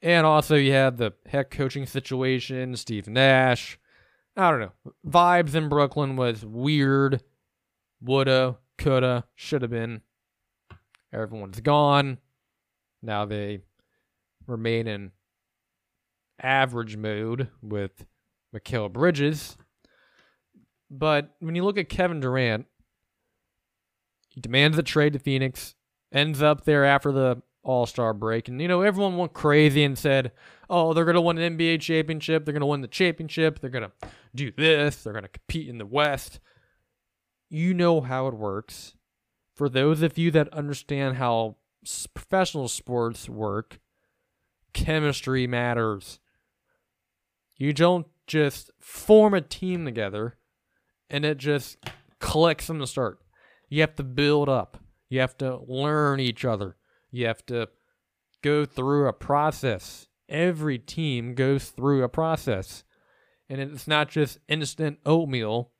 And 0.01 0.25
also, 0.25 0.55
you 0.55 0.73
have 0.73 0.97
the 0.97 1.13
head 1.27 1.49
coaching 1.49 1.85
situation, 1.85 2.75
Steve 2.75 3.07
Nash. 3.07 3.79
I 4.37 4.49
don't 4.49 4.59
know. 4.61 4.93
Vibes 5.05 5.55
in 5.55 5.69
Brooklyn 5.69 6.15
was 6.15 6.45
weird. 6.45 7.21
Woulda, 8.01 8.57
coulda, 8.77 9.25
shoulda 9.35 9.67
been. 9.67 10.01
Everyone's 11.13 11.59
gone. 11.59 12.17
Now 13.01 13.25
they 13.25 13.61
remain 14.47 14.87
in 14.87 15.11
average 16.41 16.97
mode 16.97 17.49
with 17.61 18.05
Mikal 18.55 18.91
Bridges. 18.91 19.57
But 20.89 21.35
when 21.39 21.55
you 21.55 21.63
look 21.63 21.77
at 21.77 21.89
Kevin 21.89 22.19
Durant, 22.19 22.65
he 24.29 24.41
demands 24.41 24.77
a 24.77 24.83
trade 24.83 25.13
to 25.13 25.19
Phoenix, 25.19 25.75
ends 26.11 26.41
up 26.41 26.63
there 26.63 26.85
after 26.85 27.11
the 27.11 27.41
All 27.63 27.85
Star 27.85 28.13
break. 28.13 28.47
And, 28.47 28.61
you 28.61 28.67
know, 28.67 28.81
everyone 28.81 29.17
went 29.17 29.33
crazy 29.33 29.83
and 29.83 29.97
said, 29.97 30.31
oh, 30.69 30.93
they're 30.93 31.05
going 31.05 31.15
to 31.15 31.21
win 31.21 31.37
an 31.37 31.57
NBA 31.57 31.81
championship. 31.81 32.45
They're 32.45 32.53
going 32.53 32.61
to 32.61 32.67
win 32.67 32.81
the 32.81 32.87
championship. 32.87 33.59
They're 33.59 33.69
going 33.69 33.89
to 33.89 34.07
do 34.33 34.51
this. 34.51 35.03
They're 35.03 35.13
going 35.13 35.23
to 35.23 35.29
compete 35.29 35.67
in 35.67 35.77
the 35.77 35.85
West. 35.85 36.39
You 37.49 37.73
know 37.73 38.01
how 38.01 38.27
it 38.27 38.33
works 38.33 38.95
for 39.53 39.69
those 39.69 40.01
of 40.01 40.17
you 40.17 40.31
that 40.31 40.51
understand 40.53 41.17
how 41.17 41.57
professional 42.13 42.67
sports 42.67 43.27
work, 43.27 43.79
chemistry 44.73 45.47
matters. 45.47 46.19
You 47.57 47.73
don't 47.73 48.07
just 48.25 48.71
form 48.79 49.33
a 49.33 49.41
team 49.41 49.85
together 49.85 50.37
and 51.09 51.25
it 51.25 51.37
just 51.37 51.77
clicks 52.19 52.65
from 52.65 52.79
the 52.79 52.87
start. 52.87 53.19
You 53.69 53.81
have 53.81 53.95
to 53.97 54.03
build 54.03 54.49
up. 54.49 54.77
You 55.09 55.19
have 55.19 55.37
to 55.39 55.59
learn 55.67 56.19
each 56.19 56.45
other. 56.45 56.77
You 57.11 57.27
have 57.27 57.45
to 57.47 57.69
go 58.41 58.65
through 58.65 59.07
a 59.07 59.13
process. 59.13 60.07
Every 60.29 60.79
team 60.79 61.35
goes 61.35 61.69
through 61.69 62.03
a 62.03 62.09
process. 62.09 62.83
And 63.49 63.59
it's 63.59 63.87
not 63.87 64.09
just 64.09 64.39
instant 64.47 64.99
oatmeal, 65.05 65.71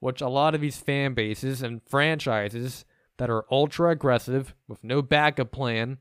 which 0.00 0.20
a 0.20 0.28
lot 0.28 0.54
of 0.54 0.60
these 0.60 0.78
fan 0.78 1.14
bases 1.14 1.62
and 1.62 1.82
franchises 1.86 2.84
that 3.18 3.28
are 3.28 3.44
ultra 3.50 3.90
aggressive 3.90 4.54
with 4.66 4.82
no 4.82 5.02
backup 5.02 5.52
plan 5.52 5.98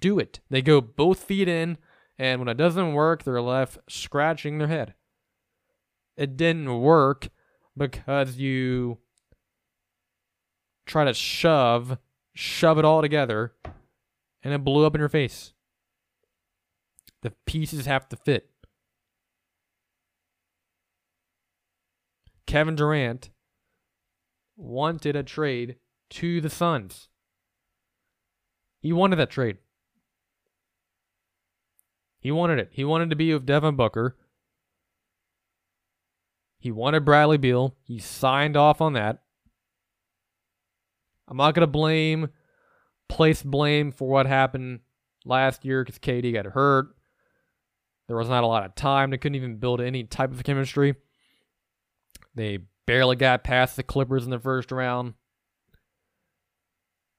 do 0.00 0.18
it. 0.18 0.40
They 0.50 0.60
go 0.60 0.80
both 0.80 1.22
feet 1.22 1.48
in, 1.48 1.78
and 2.18 2.40
when 2.40 2.48
it 2.48 2.56
doesn't 2.56 2.92
work, 2.92 3.22
they're 3.22 3.40
left 3.40 3.78
scratching 3.88 4.58
their 4.58 4.68
head. 4.68 4.94
It 6.16 6.36
didn't 6.36 6.80
work 6.80 7.28
because 7.76 8.36
you 8.36 8.98
try 10.86 11.04
to 11.04 11.14
shove, 11.14 11.96
shove 12.34 12.78
it 12.78 12.84
all 12.84 13.00
together, 13.00 13.52
and 14.42 14.52
it 14.52 14.64
blew 14.64 14.84
up 14.84 14.94
in 14.94 15.00
your 15.00 15.08
face. 15.08 15.52
The 17.22 17.32
pieces 17.46 17.86
have 17.86 18.08
to 18.10 18.16
fit. 18.16 18.50
Kevin 22.46 22.76
Durant 22.76 23.30
wanted 24.56 25.16
a 25.16 25.22
trade 25.22 25.76
to 26.10 26.40
the 26.40 26.50
Suns. 26.50 27.08
He 28.80 28.92
wanted 28.92 29.16
that 29.16 29.30
trade. 29.30 29.58
He 32.20 32.30
wanted 32.30 32.58
it. 32.58 32.68
He 32.72 32.84
wanted 32.84 33.10
to 33.10 33.16
be 33.16 33.32
with 33.32 33.46
Devin 33.46 33.76
Booker. 33.76 34.16
He 36.58 36.70
wanted 36.70 37.04
Bradley 37.04 37.38
Beal. 37.38 37.74
He 37.82 37.98
signed 37.98 38.56
off 38.56 38.80
on 38.80 38.92
that. 38.92 39.23
I'm 41.28 41.36
not 41.36 41.54
to 41.54 41.66
blame, 41.66 42.28
place 43.08 43.42
blame 43.42 43.92
for 43.92 44.08
what 44.08 44.26
happened 44.26 44.80
last 45.24 45.64
year 45.64 45.84
because 45.84 45.98
KD 45.98 46.32
got 46.32 46.46
hurt. 46.46 46.94
There 48.06 48.16
was 48.16 48.28
not 48.28 48.44
a 48.44 48.46
lot 48.46 48.64
of 48.64 48.74
time. 48.74 49.10
They 49.10 49.18
couldn't 49.18 49.36
even 49.36 49.56
build 49.56 49.80
any 49.80 50.04
type 50.04 50.30
of 50.30 50.44
chemistry. 50.44 50.94
They 52.34 52.58
barely 52.86 53.16
got 53.16 53.44
past 53.44 53.76
the 53.76 53.82
Clippers 53.82 54.24
in 54.24 54.30
the 54.30 54.38
first 54.38 54.70
round. 54.70 55.14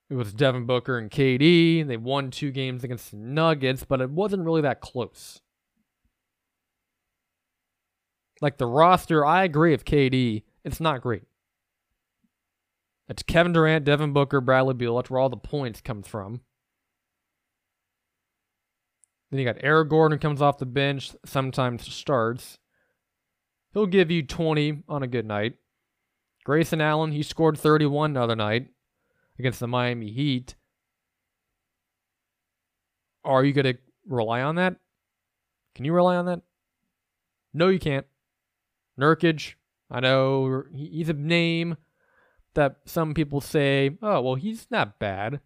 It 0.10 0.16
was 0.16 0.34
Devin 0.34 0.66
Booker 0.66 1.00
and 1.00 1.10
KD. 1.10 1.82
And 1.82 1.90
they 1.90 1.98
won 1.98 2.30
two 2.30 2.52
games 2.52 2.84
against 2.84 3.12
the 3.12 3.18
Nuggets, 3.18 3.84
but 3.84 4.02
it 4.02 4.12
wasn't 4.12 4.46
really 4.46 4.62
that 4.62 4.82
close. 4.82 5.42
Like 8.42 8.58
the 8.58 8.68
roster, 8.68 9.26
I 9.26 9.44
agree 9.44 9.72
with 9.72 9.86
KD. 9.86 10.44
It's 10.64 10.80
not 10.80 11.02
great. 11.02 11.24
It's 13.08 13.24
Kevin 13.24 13.54
Durant, 13.54 13.86
Devin 13.86 14.14
Booker, 14.14 14.42
Bradley 14.42 14.74
Beal. 14.74 14.96
That's 14.96 15.10
where 15.10 15.20
all 15.20 15.30
the 15.30 15.38
points 15.38 15.82
come 15.82 16.02
from. 16.02 16.42
Then 19.30 19.40
you 19.40 19.46
got 19.46 19.58
Eric 19.62 19.90
Gordon 19.90 20.18
comes 20.18 20.42
off 20.42 20.58
the 20.58 20.66
bench, 20.66 21.12
sometimes 21.26 21.92
starts. 21.92 22.58
He'll 23.74 23.86
give 23.86 24.10
you 24.10 24.24
20 24.24 24.84
on 24.88 25.04
a 25.04 25.08
good 25.08 25.26
night. 25.26 25.56
Grayson 26.46 26.82
Allen, 26.82 27.12
he 27.12 27.24
scored 27.24 27.58
31 27.58 28.14
the 28.14 28.22
other 28.22 28.36
night 28.36 28.70
against 29.38 29.60
the 29.60 29.68
Miami 29.68 30.12
Heat. 30.12 30.56
Are 33.24 33.44
you 33.44 33.54
going 33.54 33.66
to 33.66 33.78
rely 34.08 34.42
on 34.42 34.56
that? 34.56 34.78
Can 35.74 35.86
you 35.86 35.94
rely 35.94 36.16
on 36.16 36.28
that? 36.28 36.42
No, 37.54 37.68
you 37.68 37.80
can't. 37.80 38.06
Nurkic, 39.00 39.56
I 39.92 40.00
know 40.00 40.64
he's 40.74 41.10
a 41.10 41.14
name 41.14 41.76
that 42.56 42.78
some 42.86 43.14
people 43.14 43.42
say, 43.42 43.98
oh, 44.02 44.22
well, 44.22 44.36
he's 44.36 44.68
not 44.70 45.00
bad. 45.00 45.40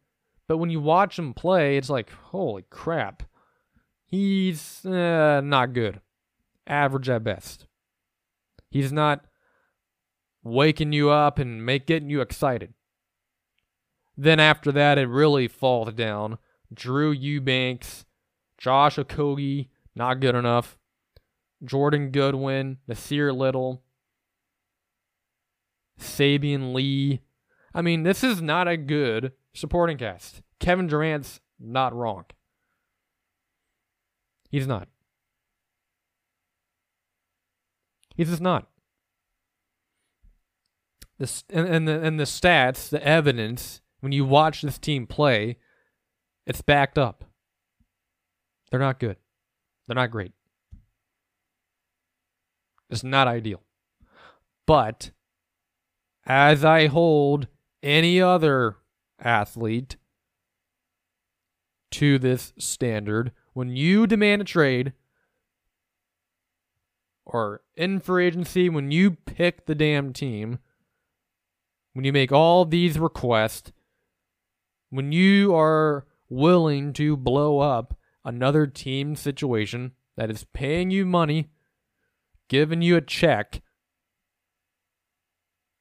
But 0.47 0.57
when 0.57 0.69
you 0.69 0.79
watch 0.79 1.19
him 1.19 1.33
play, 1.33 1.77
it's 1.77 1.89
like, 1.89 2.09
holy 2.09 2.65
crap. 2.69 3.23
He's 4.05 4.83
uh, 4.85 5.41
not 5.43 5.73
good. 5.73 6.01
Average 6.65 7.09
at 7.09 7.23
best. 7.23 7.67
He's 8.71 8.91
not 8.91 9.25
waking 10.43 10.93
you 10.93 11.09
up 11.09 11.37
and 11.37 11.65
make 11.65 11.85
getting 11.85 12.09
you 12.09 12.21
excited. 12.21 12.73
Then 14.17 14.39
after 14.39 14.71
that, 14.71 14.97
it 14.97 15.07
really 15.07 15.47
falls 15.47 15.93
down. 15.93 16.39
Drew 16.73 17.11
Eubanks, 17.11 18.05
Josh 18.57 18.97
Okogie, 18.97 19.69
not 19.95 20.19
good 20.19 20.35
enough. 20.35 20.77
Jordan 21.63 22.11
Goodwin, 22.11 22.77
Nassir 22.89 23.35
Little, 23.35 23.83
Saben 25.99 26.73
Lee. 26.73 27.21
I 27.73 27.81
mean, 27.81 28.03
this 28.03 28.23
is 28.23 28.41
not 28.41 28.67
a 28.67 28.77
good 28.77 29.33
supporting 29.53 29.97
cast. 29.97 30.41
Kevin 30.59 30.87
Durant's 30.87 31.39
not 31.59 31.93
wrong. 31.93 32.25
He's 34.49 34.67
not. 34.67 34.87
He's 38.15 38.29
just 38.29 38.41
not. 38.41 38.67
This 41.19 41.43
and, 41.49 41.67
and 41.67 41.87
the 41.87 42.01
and 42.01 42.19
the 42.19 42.23
stats, 42.23 42.89
the 42.89 43.05
evidence, 43.05 43.81
when 43.99 44.11
you 44.11 44.25
watch 44.25 44.61
this 44.61 44.77
team 44.77 45.05
play, 45.05 45.57
it's 46.45 46.61
backed 46.61 46.97
up. 46.97 47.25
They're 48.71 48.79
not 48.79 48.99
good. 48.99 49.17
They're 49.87 49.95
not 49.95 50.11
great. 50.11 50.31
It's 52.89 53.03
not 53.03 53.27
ideal. 53.27 53.61
But 54.65 55.11
as 56.25 56.63
I 56.63 56.87
hold 56.87 57.47
any 57.81 58.21
other 58.21 58.77
athlete 59.19 59.97
to 61.91 62.19
this 62.19 62.53
standard, 62.57 63.31
when 63.53 63.75
you 63.75 64.05
demand 64.05 64.41
a 64.41 64.45
trade, 64.45 64.93
or 67.25 67.61
in 67.75 67.99
free 67.99 68.27
agency 68.27 68.69
when 68.69 68.91
you 68.91 69.11
pick 69.11 69.65
the 69.65 69.75
damn 69.75 70.13
team, 70.13 70.59
when 71.93 72.05
you 72.05 72.13
make 72.13 72.31
all 72.31 72.65
these 72.65 72.99
requests, 72.99 73.71
when 74.89 75.11
you 75.11 75.55
are 75.55 76.05
willing 76.29 76.93
to 76.93 77.17
blow 77.17 77.59
up 77.59 77.97
another 78.23 78.67
team 78.67 79.15
situation 79.15 79.91
that 80.15 80.29
is 80.29 80.45
paying 80.53 80.91
you 80.91 81.05
money, 81.05 81.49
giving 82.47 82.81
you 82.81 82.95
a 82.95 83.01
check, 83.01 83.61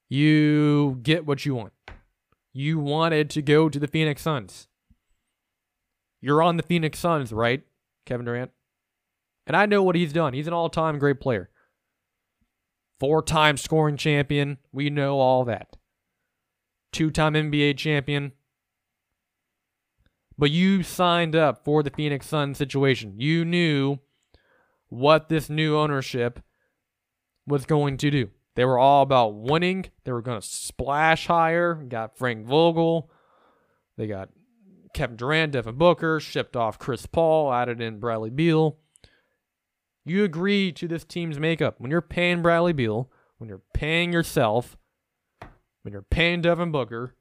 you 0.08 0.98
get 1.02 1.26
what 1.26 1.44
you 1.44 1.54
want. 1.54 1.72
You 2.52 2.78
wanted 2.78 3.30
to 3.30 3.42
go 3.42 3.68
to 3.68 3.78
the 3.78 3.86
Phoenix 3.86 4.22
Suns. 4.22 4.68
You're 6.20 6.42
on 6.42 6.56
the 6.56 6.62
Phoenix 6.62 6.98
Suns, 6.98 7.32
right, 7.32 7.62
Kevin 8.06 8.26
Durant? 8.26 8.50
And 9.46 9.56
I 9.56 9.66
know 9.66 9.82
what 9.82 9.96
he's 9.96 10.12
done. 10.12 10.34
He's 10.34 10.46
an 10.46 10.52
all 10.52 10.68
time 10.68 10.98
great 10.98 11.20
player. 11.20 11.50
Four 12.98 13.22
time 13.22 13.56
scoring 13.56 13.96
champion. 13.96 14.58
We 14.72 14.90
know 14.90 15.18
all 15.18 15.44
that. 15.44 15.76
Two 16.92 17.10
time 17.10 17.34
NBA 17.34 17.76
champion. 17.76 18.32
But 20.36 20.50
you 20.50 20.82
signed 20.82 21.34
up 21.34 21.64
for 21.64 21.82
the 21.82 21.90
Phoenix 21.90 22.26
Suns 22.26 22.58
situation. 22.58 23.14
You 23.18 23.44
knew 23.44 23.98
what 24.88 25.28
this 25.28 25.48
new 25.50 25.76
ownership 25.76 26.40
was 27.46 27.66
going 27.66 27.96
to 27.98 28.10
do. 28.10 28.30
They 28.58 28.64
were 28.64 28.76
all 28.76 29.02
about 29.02 29.36
winning. 29.36 29.84
They 30.02 30.10
were 30.10 30.20
going 30.20 30.40
to 30.40 30.44
splash 30.44 31.28
higher. 31.28 31.74
Got 31.74 32.18
Frank 32.18 32.44
Vogel. 32.44 33.08
They 33.96 34.08
got 34.08 34.30
Kevin 34.92 35.14
Durant, 35.14 35.52
Devin 35.52 35.76
Booker, 35.76 36.18
shipped 36.18 36.56
off 36.56 36.76
Chris 36.76 37.06
Paul, 37.06 37.52
added 37.52 37.80
in 37.80 38.00
Bradley 38.00 38.30
Beal. 38.30 38.76
You 40.04 40.24
agree 40.24 40.72
to 40.72 40.88
this 40.88 41.04
team's 41.04 41.38
makeup. 41.38 41.76
When 41.78 41.92
you're 41.92 42.00
paying 42.02 42.42
Bradley 42.42 42.72
Beal, 42.72 43.08
when 43.36 43.48
you're 43.48 43.62
paying 43.74 44.12
yourself, 44.12 44.76
when 45.82 45.92
you're 45.92 46.02
paying 46.02 46.42
Devin 46.42 46.72
Booker, 46.72 47.14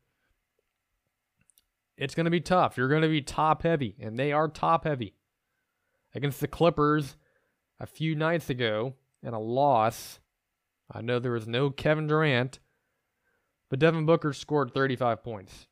it's 1.97 2.15
going 2.15 2.26
to 2.26 2.31
be 2.31 2.41
tough. 2.41 2.77
You're 2.77 2.89
going 2.89 3.03
to 3.03 3.09
be 3.09 3.22
top 3.22 3.61
heavy, 3.61 3.95
and 3.99 4.18
they 4.18 4.31
are 4.31 4.47
top 4.47 4.85
heavy. 4.85 5.14
Against 6.15 6.41
the 6.41 6.47
Clippers 6.47 7.15
a 7.80 7.85
few 7.85 8.15
nights 8.15 8.49
ago 8.49 8.95
in 9.22 9.35
a 9.35 9.39
loss, 9.39 10.19
I 10.91 11.01
know 11.01 11.19
there 11.19 11.31
was 11.31 11.47
no 11.47 11.69
Kevin 11.69 12.07
Durant, 12.07 12.59
but 13.69 13.80
Devin 13.80 14.05
Booker 14.05 14.34
scored 14.34 14.73
35 14.73 15.23
points. 15.23 15.68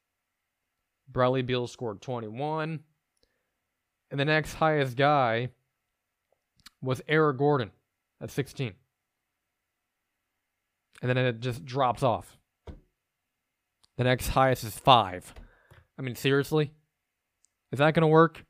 Bradley 1.07 1.41
Beal 1.41 1.67
scored 1.67 2.01
21. 2.01 2.81
And 4.11 4.19
the 4.19 4.25
next 4.25 4.55
highest 4.55 4.95
guy 4.95 5.49
was 6.81 7.01
Eric 7.07 7.37
Gordon 7.37 7.71
at 8.21 8.31
16. 8.31 8.73
And 11.01 11.09
then 11.09 11.17
it 11.17 11.39
just 11.39 11.65
drops 11.65 12.03
off. 12.03 12.37
The 13.97 14.03
next 14.03 14.29
highest 14.29 14.63
is 14.63 14.77
five. 14.77 15.33
I 15.97 16.01
mean, 16.01 16.15
seriously? 16.15 16.71
Is 17.71 17.79
that 17.79 17.93
going 17.93 18.01
to 18.01 18.07
work? 18.07 18.45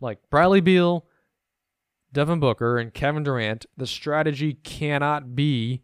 Like 0.00 0.18
Bradley 0.30 0.60
Beal, 0.60 1.06
Devin 2.12 2.40
Booker, 2.40 2.78
and 2.78 2.92
Kevin 2.92 3.22
Durant, 3.22 3.66
the 3.76 3.86
strategy 3.86 4.54
cannot 4.54 5.34
be 5.36 5.82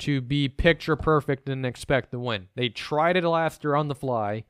to 0.00 0.20
be 0.20 0.48
picture 0.48 0.96
perfect 0.96 1.48
and 1.48 1.66
expect 1.66 2.12
to 2.12 2.18
win. 2.18 2.48
They 2.54 2.68
tried 2.68 3.16
it 3.16 3.24
last 3.24 3.64
year 3.64 3.74
on 3.74 3.88
the 3.88 3.94
fly 3.94 4.44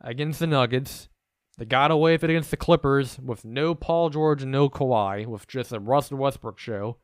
against 0.00 0.40
the 0.40 0.46
Nuggets. 0.46 1.08
They 1.56 1.64
got 1.64 1.90
away 1.90 2.12
with 2.12 2.24
it 2.24 2.30
against 2.30 2.50
the 2.50 2.56
Clippers 2.56 3.18
with 3.18 3.44
no 3.44 3.74
Paul 3.74 4.10
George 4.10 4.42
and 4.42 4.50
no 4.50 4.68
Kawhi, 4.68 5.26
with 5.26 5.46
just 5.46 5.72
a 5.72 5.78
Russell 5.78 6.18
Westbrook 6.18 6.58
show. 6.58 6.96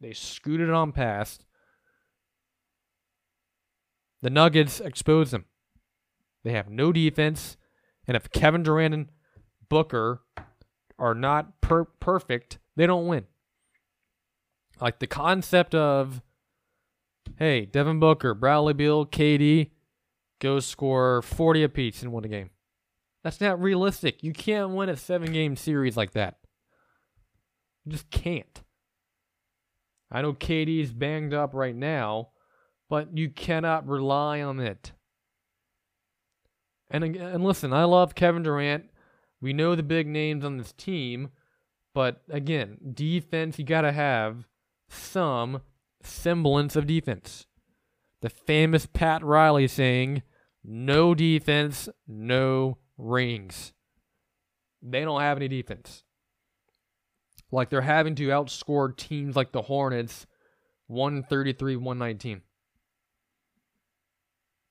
They 0.00 0.12
scooted 0.12 0.70
on 0.70 0.92
past. 0.92 1.44
The 4.22 4.30
Nuggets 4.30 4.80
exposed 4.80 5.32
them. 5.32 5.44
They 6.42 6.52
have 6.52 6.68
no 6.68 6.92
defense. 6.92 7.56
And 8.06 8.16
if 8.16 8.30
Kevin 8.30 8.62
Durant 8.62 8.94
and 8.94 9.08
Booker 9.68 10.22
are 10.98 11.14
not 11.14 11.60
per- 11.60 11.84
perfect, 11.84 12.58
they 12.74 12.86
don't 12.86 13.06
win. 13.06 13.26
Like 14.80 14.98
the 14.98 15.06
concept 15.06 15.74
of, 15.74 16.22
hey, 17.36 17.66
Devin 17.66 17.98
Booker, 17.98 18.34
Bradley 18.34 18.74
Beal, 18.74 19.06
KD, 19.06 19.70
go 20.40 20.60
score 20.60 21.22
40 21.22 21.64
apiece 21.64 22.02
and 22.02 22.12
win 22.12 22.24
a 22.24 22.28
game. 22.28 22.50
That's 23.24 23.40
not 23.40 23.60
realistic. 23.60 24.22
You 24.22 24.32
can't 24.32 24.70
win 24.70 24.88
a 24.88 24.96
seven 24.96 25.32
game 25.32 25.56
series 25.56 25.96
like 25.96 26.12
that. 26.12 26.38
You 27.84 27.92
just 27.92 28.10
can't. 28.10 28.62
I 30.10 30.22
know 30.22 30.32
KD's 30.32 30.92
banged 30.92 31.34
up 31.34 31.52
right 31.52 31.74
now, 31.74 32.30
but 32.88 33.16
you 33.16 33.28
cannot 33.28 33.86
rely 33.86 34.40
on 34.40 34.60
it. 34.60 34.92
And 36.90 37.04
and 37.04 37.44
listen, 37.44 37.72
I 37.72 37.84
love 37.84 38.14
Kevin 38.14 38.42
Durant. 38.42 38.84
We 39.40 39.52
know 39.52 39.74
the 39.74 39.82
big 39.82 40.06
names 40.06 40.44
on 40.44 40.56
this 40.56 40.72
team, 40.72 41.30
but 41.94 42.22
again, 42.30 42.78
defense 42.94 43.58
you 43.58 43.64
got 43.64 43.82
to 43.82 43.92
have 43.92 44.46
some 44.88 45.62
semblance 46.02 46.76
of 46.76 46.86
defense. 46.86 47.46
The 48.20 48.30
famous 48.30 48.86
Pat 48.86 49.22
Riley 49.22 49.68
saying, 49.68 50.22
"No 50.64 51.14
defense, 51.14 51.88
no 52.06 52.78
rings." 52.96 53.72
They 54.82 55.02
don't 55.02 55.20
have 55.20 55.38
any 55.38 55.48
defense. 55.48 56.04
Like 57.50 57.70
they're 57.70 57.80
having 57.82 58.14
to 58.16 58.28
outscore 58.28 58.96
teams 58.96 59.36
like 59.36 59.52
the 59.52 59.62
Hornets 59.62 60.26
133 60.86 61.76
119. 61.76 62.42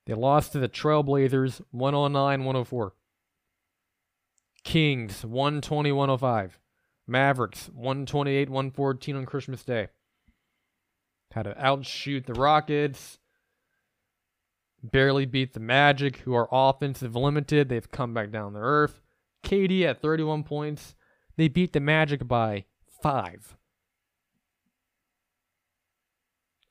They 0.06 0.14
lost 0.14 0.54
to 0.54 0.60
the 0.60 0.70
Trailblazers 0.70 1.62
109 1.72 2.46
104. 2.46 2.94
Kings 4.64 5.26
120 5.26 5.92
105. 5.92 6.60
Mavericks 7.08 7.70
128 7.74 8.50
114 8.50 9.16
on 9.16 9.26
Christmas 9.26 9.64
Day. 9.64 9.88
Had 11.38 11.44
to 11.44 11.64
outshoot 11.64 12.26
the 12.26 12.34
Rockets. 12.34 13.20
Barely 14.82 15.28
beat 15.28 15.54
the 15.54 15.60
Magic, 15.60 16.18
who 16.18 16.34
are 16.34 16.50
offensive 16.52 17.16
limited. 17.16 17.70
They've 17.70 17.92
come 17.92 18.12
back 18.16 18.32
down 18.32 18.54
to 18.54 18.60
earth. 18.60 19.02
KD 19.44 19.84
at 19.84 20.02
31 20.02 20.46
points. 20.46 20.96
They 21.36 21.48
beat 21.48 21.74
the 21.74 21.80
Magic 21.80 22.28
by 22.28 22.66
five. 23.04 23.56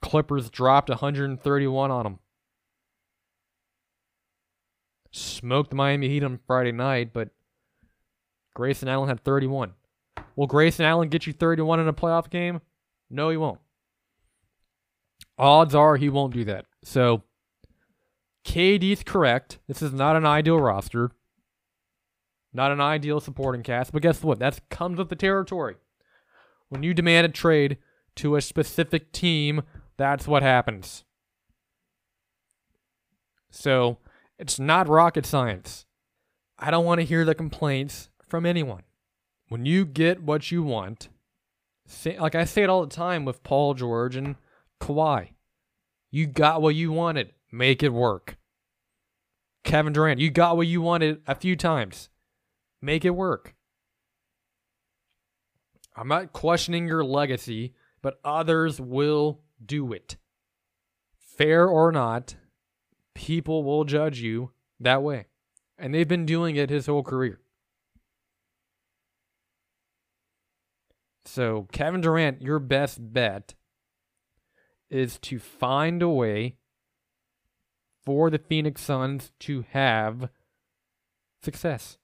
Clippers 0.02 0.51
dropped 0.51 0.88
131 0.88 1.90
on 1.93 2.02
them. 2.02 2.18
Smoked 5.12 5.70
the 5.70 5.76
Miami 5.76 6.09
Heat 6.09 6.24
on 6.24 6.40
Friday 6.44 6.72
night, 6.72 7.12
but 7.12 7.28
Grayson 8.52 8.88
Allen 8.88 9.09
had 9.09 9.22
31. 9.22 9.74
Will 10.34 10.48
Grayson 10.48 10.84
Allen 10.84 11.09
get 11.09 11.24
you 11.24 11.32
31 11.32 11.78
in 11.78 11.86
a 11.86 11.93
playoff 11.93 12.28
game? 12.30 12.60
No, 13.09 13.30
he 13.30 13.36
won't. 13.36 13.60
Odds 15.38 15.74
are 15.74 15.96
he 15.96 16.08
won't 16.08 16.34
do 16.34 16.44
that. 16.44 16.66
So, 16.82 17.22
KD's 18.44 19.02
correct. 19.02 19.58
This 19.66 19.82
is 19.82 19.92
not 19.92 20.16
an 20.16 20.24
ideal 20.24 20.58
roster. 20.60 21.10
Not 22.52 22.72
an 22.72 22.80
ideal 22.80 23.20
supporting 23.20 23.62
cast, 23.62 23.92
but 23.92 24.02
guess 24.02 24.22
what? 24.22 24.38
That 24.38 24.66
comes 24.70 24.98
with 24.98 25.10
the 25.10 25.16
territory. 25.16 25.76
When 26.68 26.82
you 26.82 26.94
demand 26.94 27.26
a 27.26 27.28
trade 27.28 27.76
to 28.16 28.36
a 28.36 28.40
specific 28.40 29.12
team, 29.12 29.62
that's 29.96 30.26
what 30.26 30.42
happens. 30.42 31.04
So, 33.50 33.98
it's 34.38 34.58
not 34.58 34.88
rocket 34.88 35.26
science. 35.26 35.84
I 36.58 36.70
don't 36.70 36.84
want 36.84 37.00
to 37.00 37.06
hear 37.06 37.24
the 37.24 37.34
complaints 37.34 38.08
from 38.26 38.46
anyone. 38.46 38.82
When 39.48 39.66
you 39.66 39.84
get 39.84 40.22
what 40.22 40.50
you 40.50 40.62
want, 40.62 41.08
say, 41.86 42.18
like 42.18 42.34
I 42.34 42.44
say 42.44 42.62
it 42.62 42.70
all 42.70 42.84
the 42.84 42.94
time 42.94 43.24
with 43.24 43.42
Paul 43.42 43.74
George 43.74 44.16
and 44.16 44.36
Kawhi, 44.80 45.30
you 46.10 46.26
got 46.26 46.62
what 46.62 46.74
you 46.74 46.92
wanted. 46.92 47.32
Make 47.50 47.82
it 47.82 47.92
work. 47.92 48.36
Kevin 49.64 49.92
Durant, 49.92 50.20
you 50.20 50.30
got 50.30 50.56
what 50.56 50.66
you 50.66 50.80
wanted 50.80 51.22
a 51.26 51.34
few 51.34 51.56
times. 51.56 52.08
Make 52.80 53.04
it 53.04 53.10
work. 53.10 53.54
I'm 55.96 56.08
not 56.08 56.32
questioning 56.32 56.86
your 56.86 57.04
legacy, 57.04 57.74
but 58.02 58.20
others 58.24 58.80
will 58.80 59.40
do 59.64 59.92
it. 59.92 60.16
Fair 61.18 61.66
or 61.66 61.90
not, 61.90 62.36
people 63.14 63.64
will 63.64 63.84
judge 63.84 64.20
you 64.20 64.52
that 64.78 65.02
way. 65.02 65.26
And 65.78 65.92
they've 65.92 66.06
been 66.06 66.26
doing 66.26 66.56
it 66.56 66.70
his 66.70 66.86
whole 66.86 67.02
career. 67.02 67.40
So, 71.24 71.66
Kevin 71.72 72.00
Durant, 72.00 72.40
your 72.40 72.60
best 72.60 73.12
bet 73.12 73.54
is 74.90 75.18
to 75.18 75.38
find 75.38 76.02
a 76.02 76.08
way 76.08 76.56
for 78.04 78.30
the 78.30 78.38
Phoenix 78.38 78.82
Suns 78.82 79.32
to 79.40 79.64
have 79.70 80.30
success. 81.42 81.98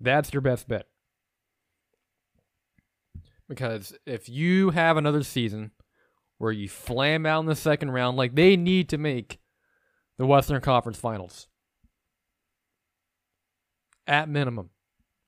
That's 0.00 0.32
your 0.32 0.42
best 0.42 0.68
bet. 0.68 0.86
Because 3.48 3.94
if 4.06 4.28
you 4.28 4.70
have 4.70 4.96
another 4.96 5.22
season 5.22 5.70
where 6.38 6.52
you 6.52 6.68
flam 6.68 7.26
out 7.26 7.40
in 7.40 7.46
the 7.46 7.56
second 7.56 7.90
round, 7.90 8.16
like 8.16 8.34
they 8.34 8.56
need 8.56 8.88
to 8.90 8.98
make 8.98 9.38
the 10.18 10.26
Western 10.26 10.60
Conference 10.60 10.98
Finals. 10.98 11.48
At 14.06 14.28
minimum. 14.28 14.70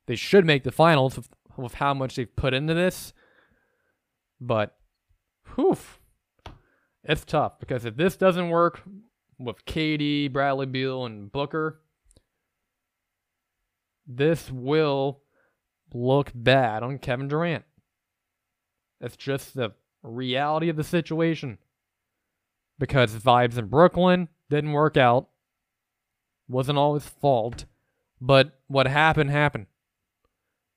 They 0.06 0.16
should 0.16 0.46
make 0.46 0.64
the 0.64 0.72
finals 0.72 1.16
with, 1.16 1.28
with 1.56 1.74
how 1.74 1.94
much 1.94 2.16
they've 2.16 2.36
put 2.36 2.54
into 2.54 2.74
this. 2.74 3.12
But, 4.40 4.77
whew, 5.58 5.76
it's 7.02 7.24
tough 7.24 7.58
because 7.58 7.84
if 7.84 7.96
this 7.96 8.16
doesn't 8.16 8.50
work 8.50 8.82
with 9.38 9.64
KD, 9.64 10.32
Bradley 10.32 10.66
Beal, 10.66 11.04
and 11.04 11.30
Booker, 11.32 11.80
this 14.06 14.50
will 14.50 15.20
look 15.92 16.30
bad 16.34 16.82
on 16.82 16.98
Kevin 16.98 17.28
Durant. 17.28 17.64
It's 19.00 19.16
just 19.16 19.54
the 19.54 19.72
reality 20.02 20.68
of 20.68 20.76
the 20.76 20.84
situation. 20.84 21.58
Because 22.78 23.14
vibes 23.16 23.58
in 23.58 23.66
Brooklyn 23.66 24.28
didn't 24.50 24.72
work 24.72 24.96
out. 24.96 25.28
Wasn't 26.48 26.78
all 26.78 26.94
his 26.94 27.08
fault. 27.08 27.64
But 28.20 28.58
what 28.68 28.86
happened, 28.86 29.30
happened. 29.30 29.66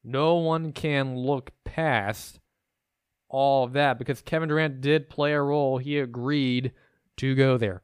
No 0.04 0.36
one 0.36 0.74
can 0.74 1.16
look 1.16 1.52
past 1.64 2.40
all 3.32 3.64
of 3.64 3.74
that 3.74 3.98
because 3.98 4.22
Kevin 4.22 4.50
Durant 4.50 4.82
did 4.82 5.10
play 5.10 5.34
a 5.34 5.42
role. 5.42 5.78
He 5.78 5.98
agreed 5.98 6.74
to 7.18 7.34
go 7.34 7.58
there. 7.58 7.82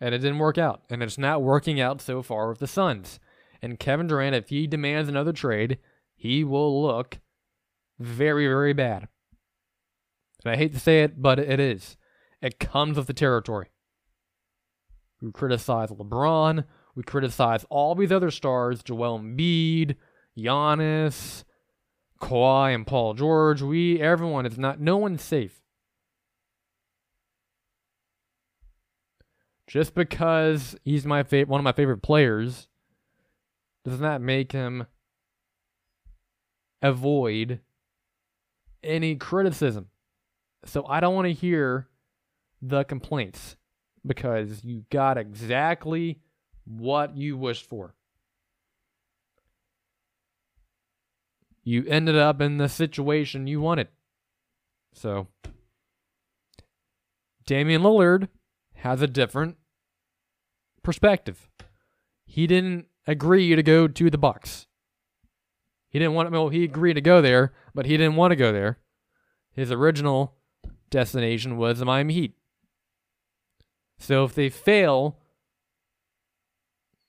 And 0.00 0.14
it 0.14 0.18
didn't 0.18 0.40
work 0.40 0.58
out. 0.58 0.82
And 0.90 1.02
it's 1.02 1.16
not 1.16 1.42
working 1.42 1.80
out 1.80 2.02
so 2.02 2.22
far 2.22 2.48
with 2.48 2.58
the 2.58 2.66
Suns. 2.66 3.20
And 3.62 3.78
Kevin 3.78 4.08
Durant, 4.08 4.34
if 4.34 4.48
he 4.48 4.66
demands 4.66 5.08
another 5.08 5.32
trade, 5.32 5.78
he 6.16 6.42
will 6.42 6.82
look 6.82 7.20
very, 8.00 8.48
very 8.48 8.72
bad. 8.72 9.06
And 10.44 10.52
I 10.52 10.56
hate 10.56 10.72
to 10.72 10.80
say 10.80 11.04
it, 11.04 11.22
but 11.22 11.38
it 11.38 11.60
is. 11.60 11.96
It 12.40 12.58
comes 12.58 12.96
with 12.96 13.06
the 13.06 13.14
territory. 13.14 13.70
We 15.20 15.30
criticize 15.30 15.90
LeBron. 15.90 16.64
We 16.96 17.04
criticize 17.04 17.64
all 17.70 17.94
these 17.94 18.10
other 18.10 18.32
stars, 18.32 18.82
Joel 18.82 19.20
Embiid, 19.20 19.94
Giannis, 20.36 21.44
Kawhi, 22.20 22.74
and 22.74 22.86
Paul 22.86 23.14
George. 23.14 23.62
We, 23.62 24.00
everyone 24.00 24.46
is 24.46 24.58
not, 24.58 24.80
no 24.80 24.96
one's 24.96 25.22
safe. 25.22 25.60
Just 29.66 29.94
because 29.94 30.76
he's 30.84 31.06
my 31.06 31.22
favorite, 31.22 31.48
one 31.48 31.60
of 31.60 31.64
my 31.64 31.72
favorite 31.72 32.02
players, 32.02 32.68
does 33.84 34.00
not 34.00 34.18
that 34.18 34.20
make 34.20 34.52
him 34.52 34.86
avoid 36.82 37.60
any 38.82 39.16
criticism. 39.16 39.88
So 40.64 40.84
I 40.86 41.00
don't 41.00 41.14
want 41.14 41.26
to 41.26 41.32
hear 41.32 41.88
the 42.60 42.84
complaints 42.84 43.56
because 44.06 44.64
you 44.64 44.84
got 44.90 45.18
exactly 45.18 46.20
what 46.64 47.16
you 47.16 47.36
wished 47.36 47.68
for. 47.68 47.94
You 51.64 51.84
ended 51.86 52.16
up 52.16 52.40
in 52.40 52.58
the 52.58 52.68
situation 52.68 53.46
you 53.46 53.60
wanted. 53.60 53.88
So 54.92 55.28
Damian 57.46 57.82
Lillard 57.82 58.28
has 58.74 59.00
a 59.00 59.06
different 59.06 59.56
perspective. 60.82 61.48
He 62.24 62.46
didn't 62.46 62.86
agree 63.06 63.54
to 63.54 63.62
go 63.62 63.88
to 63.88 64.10
the 64.10 64.18
Bucks. 64.18 64.66
He 65.88 65.98
didn't 65.98 66.14
want 66.14 66.30
well, 66.30 66.48
he 66.48 66.64
agreed 66.64 66.94
to 66.94 67.00
go 67.00 67.20
there, 67.20 67.52
but 67.74 67.86
he 67.86 67.96
didn't 67.96 68.16
want 68.16 68.32
to 68.32 68.36
go 68.36 68.52
there. 68.52 68.78
His 69.52 69.70
original 69.70 70.34
destination 70.90 71.56
was 71.56 71.78
the 71.78 71.84
Miami 71.84 72.14
Heat. 72.14 72.34
So 73.98 74.24
if 74.24 74.34
they 74.34 74.48
fail, 74.48 75.18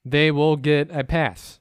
they 0.03 0.31
will 0.31 0.57
get 0.57 0.91
a 0.91 1.03
pass. 1.03 1.59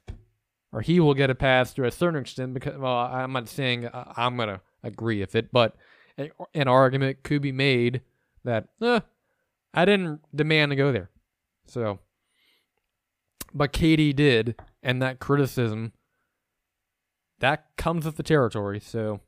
Or 0.73 0.81
he 0.81 0.99
will 0.99 1.13
get 1.13 1.29
a 1.29 1.35
pass 1.35 1.73
to 1.75 1.85
a 1.85 1.91
certain 1.91 2.19
extent 2.19 2.55
because 2.55 2.77
well, 2.77 2.97
I'm 2.97 3.31
not 3.31 3.47
saying 3.47 3.87
I'm 3.93 4.35
going 4.35 4.49
to 4.49 4.61
agree 4.81 5.19
with 5.19 5.35
it, 5.35 5.51
but 5.51 5.75
an 6.17 6.67
argument 6.67 7.23
could 7.23 7.41
be 7.41 7.51
made 7.51 8.01
that 8.43 8.69
eh, 8.81 8.99
I 9.73 9.85
didn't 9.85 10.21
demand 10.35 10.71
to 10.71 10.75
go 10.75 10.91
there. 10.91 11.09
So, 11.67 11.99
but 13.53 13.71
KD 13.71 14.15
did, 14.15 14.55
and 14.81 15.01
that 15.01 15.19
criticism 15.19 15.93
that 17.43 17.65
comes 17.77 18.05
with 18.05 18.15
the 18.15 18.23
territory. 18.23 18.79
So, 18.79 19.19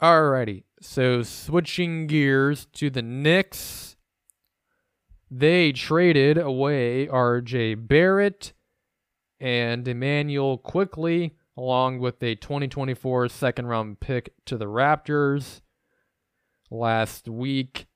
alrighty. 0.00 0.62
So 0.80 1.24
switching 1.24 2.06
gears 2.06 2.66
to 2.74 2.88
the 2.88 3.02
Knicks, 3.02 3.96
they 5.28 5.72
traded 5.72 6.38
away 6.38 7.08
R.J. 7.08 7.74
Barrett 7.74 8.52
and 9.40 9.86
Immanuel 9.88 10.58
Quickley, 10.58 11.36
along 11.56 11.98
with 11.98 12.22
a 12.22 12.34
2024 12.34 13.28
second 13.28 13.66
round 13.66 14.00
pick 14.00 14.34
to 14.46 14.56
the 14.56 14.66
Raptors 14.66 15.60
last 16.70 17.28
week 17.28 17.86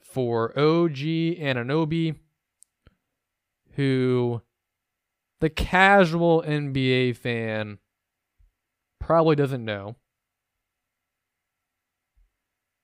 for 0.00 0.56
OG 0.58 0.96
Anunoby, 0.96 2.16
who 3.72 4.40
the 5.40 5.50
casual 5.50 6.42
NBA 6.42 7.16
fan 7.16 7.78
probably 8.98 9.36
doesn't 9.36 9.64
know. 9.64 9.96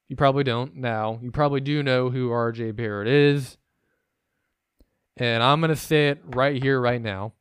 You 0.09 0.16
probably 0.16 0.44
don't 0.44 0.76
now. 0.76 1.18
You 1.22 1.30
probably 1.30 1.60
do 1.60 1.82
know 1.82 2.10
who 2.10 2.28
RJ 2.28 2.76
Barrett 2.76 3.09
is. 3.09 3.56
And 5.16 5.43
I'm 5.43 5.60
going 5.60 5.70
to 5.70 5.76
say 5.76 6.09
it 6.10 6.20
right 6.26 6.62
here, 6.62 6.78
right 6.78 7.01
now. 7.01 7.32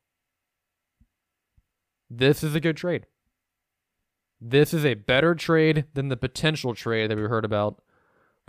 This 2.14 2.44
is 2.44 2.56
a 2.56 2.60
good 2.60 2.76
trade. 2.76 3.06
This 4.42 4.74
is 4.74 4.84
a 4.84 4.96
better 4.96 5.34
trade 5.34 5.86
than 5.94 6.10
the 6.10 6.18
potential 6.18 6.76
trade 6.76 7.10
that 7.10 7.16
we 7.16 7.24
heard 7.24 7.46
about 7.46 7.82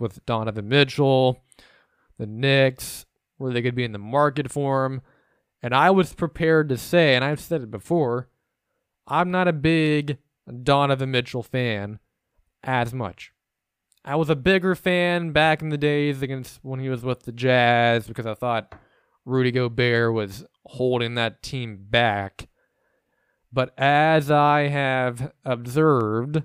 with 0.01 0.25
Donovan 0.25 0.67
Mitchell, 0.67 1.41
the 2.17 2.27
Knicks, 2.27 3.05
where 3.37 3.53
they 3.53 3.61
could 3.61 3.73
be 3.73 3.85
in 3.85 3.93
the 3.93 3.97
market 3.97 4.51
for 4.51 4.83
him. 4.83 5.01
And 5.61 5.73
I 5.73 5.91
was 5.91 6.13
prepared 6.13 6.67
to 6.69 6.77
say, 6.77 7.15
and 7.15 7.23
I've 7.23 7.39
said 7.39 7.61
it 7.61 7.71
before, 7.71 8.27
I'm 9.07 9.31
not 9.31 9.47
a 9.47 9.53
big 9.53 10.17
Donovan 10.63 11.11
Mitchell 11.11 11.43
fan 11.43 11.99
as 12.65 12.93
much. 12.93 13.31
I 14.03 14.17
was 14.17 14.29
a 14.29 14.35
bigger 14.35 14.75
fan 14.75 15.31
back 15.31 15.61
in 15.61 15.69
the 15.69 15.77
days 15.77 16.21
against 16.21 16.59
when 16.63 16.81
he 16.81 16.89
was 16.89 17.03
with 17.03 17.23
the 17.23 17.31
Jazz 17.31 18.07
because 18.07 18.25
I 18.25 18.33
thought 18.33 18.75
Rudy 19.23 19.51
Gobert 19.51 20.13
was 20.13 20.43
holding 20.65 21.15
that 21.15 21.41
team 21.41 21.77
back. 21.89 22.49
But 23.53 23.77
as 23.77 24.31
I 24.31 24.61
have 24.69 25.31
observed 25.45 26.41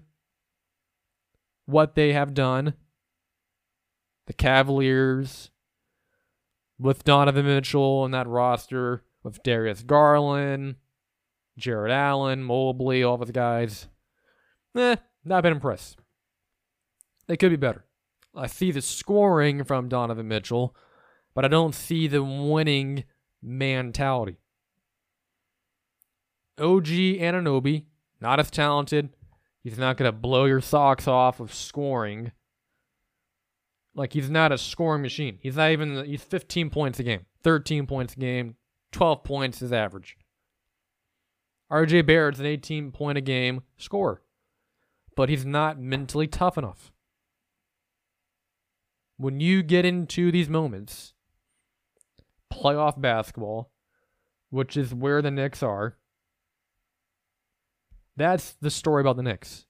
what 1.64 1.94
they 1.94 2.12
have 2.12 2.34
done 2.34 2.74
the 4.26 4.34
Cavaliers 4.34 5.50
with 6.78 7.04
Donovan 7.04 7.46
Mitchell 7.46 8.04
and 8.04 8.12
that 8.12 8.26
roster 8.26 9.04
with 9.22 9.42
Darius 9.42 9.82
Garland, 9.82 10.76
Jarrett 11.56 11.92
Allen, 11.92 12.42
Mobley, 12.42 13.02
all 13.02 13.16
those 13.16 13.30
guys. 13.30 13.88
Eh, 14.76 14.96
not 15.24 15.42
been 15.42 15.54
impressed. 15.54 15.98
They 17.26 17.38
could 17.38 17.50
be 17.50 17.56
better. 17.56 17.86
I 18.34 18.48
see 18.48 18.70
the 18.70 18.82
scoring 18.82 19.64
from 19.64 19.88
Donovan 19.88 20.28
Mitchell, 20.28 20.76
but 21.34 21.46
I 21.46 21.48
don't 21.48 21.74
see 21.74 22.06
the 22.06 22.22
winning 22.22 23.04
mentality. 23.42 24.36
OG 26.58 26.86
Anunoby, 26.86 27.84
not 28.20 28.40
as 28.40 28.50
talented. 28.50 29.10
He's 29.62 29.78
not 29.78 29.96
going 29.96 30.10
to 30.10 30.16
blow 30.16 30.44
your 30.44 30.60
socks 30.60 31.06
off 31.06 31.40
of 31.40 31.52
scoring. 31.52 32.32
Like 33.94 34.12
he's 34.12 34.30
not 34.30 34.52
a 34.52 34.58
scoring 34.58 35.02
machine. 35.02 35.38
He's 35.42 35.56
not 35.56 35.70
even 35.70 36.04
he's 36.04 36.22
15 36.22 36.70
points 36.70 37.00
a 37.00 37.02
game, 37.02 37.26
13 37.42 37.86
points 37.86 38.14
a 38.14 38.18
game, 38.18 38.56
12 38.92 39.24
points 39.24 39.60
is 39.60 39.72
average. 39.72 40.16
RJ 41.70 42.06
Barrett's 42.06 42.38
an 42.38 42.46
18 42.46 42.92
point 42.92 43.18
a 43.18 43.20
game 43.20 43.62
scorer. 43.76 44.22
But 45.16 45.28
he's 45.28 45.44
not 45.44 45.80
mentally 45.80 46.28
tough 46.28 46.56
enough. 46.56 46.92
When 49.16 49.40
you 49.40 49.64
get 49.64 49.84
into 49.84 50.30
these 50.30 50.48
moments, 50.48 51.12
playoff 52.52 53.00
basketball, 53.00 53.72
which 54.50 54.76
is 54.76 54.94
where 54.94 55.20
the 55.20 55.32
Knicks 55.32 55.62
are, 55.62 55.97
that's 58.18 58.54
the 58.60 58.70
story 58.70 59.00
about 59.00 59.16
the 59.16 59.22
Knicks. 59.22 59.66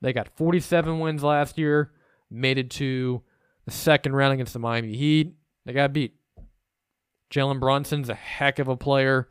They 0.00 0.12
got 0.12 0.34
47 0.36 0.98
wins 0.98 1.22
last 1.22 1.58
year, 1.58 1.92
made 2.30 2.58
it 2.58 2.70
to 2.70 3.22
the 3.66 3.70
second 3.70 4.14
round 4.14 4.32
against 4.32 4.52
the 4.52 4.58
Miami 4.58 4.96
Heat. 4.96 5.34
They 5.66 5.72
got 5.72 5.92
beat. 5.92 6.14
Jalen 7.30 7.60
Brunson's 7.60 8.08
a 8.08 8.14
heck 8.14 8.58
of 8.58 8.68
a 8.68 8.76
player. 8.76 9.28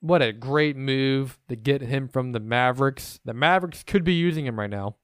What 0.00 0.22
a 0.22 0.32
great 0.32 0.76
move 0.76 1.38
to 1.48 1.56
get 1.56 1.80
him 1.80 2.06
from 2.06 2.32
the 2.32 2.40
Mavericks. 2.40 3.18
The 3.24 3.34
Mavericks 3.34 3.82
could 3.82 4.04
be 4.04 4.14
using 4.14 4.46
him 4.46 4.58
right 4.58 4.70
now. 4.70 4.96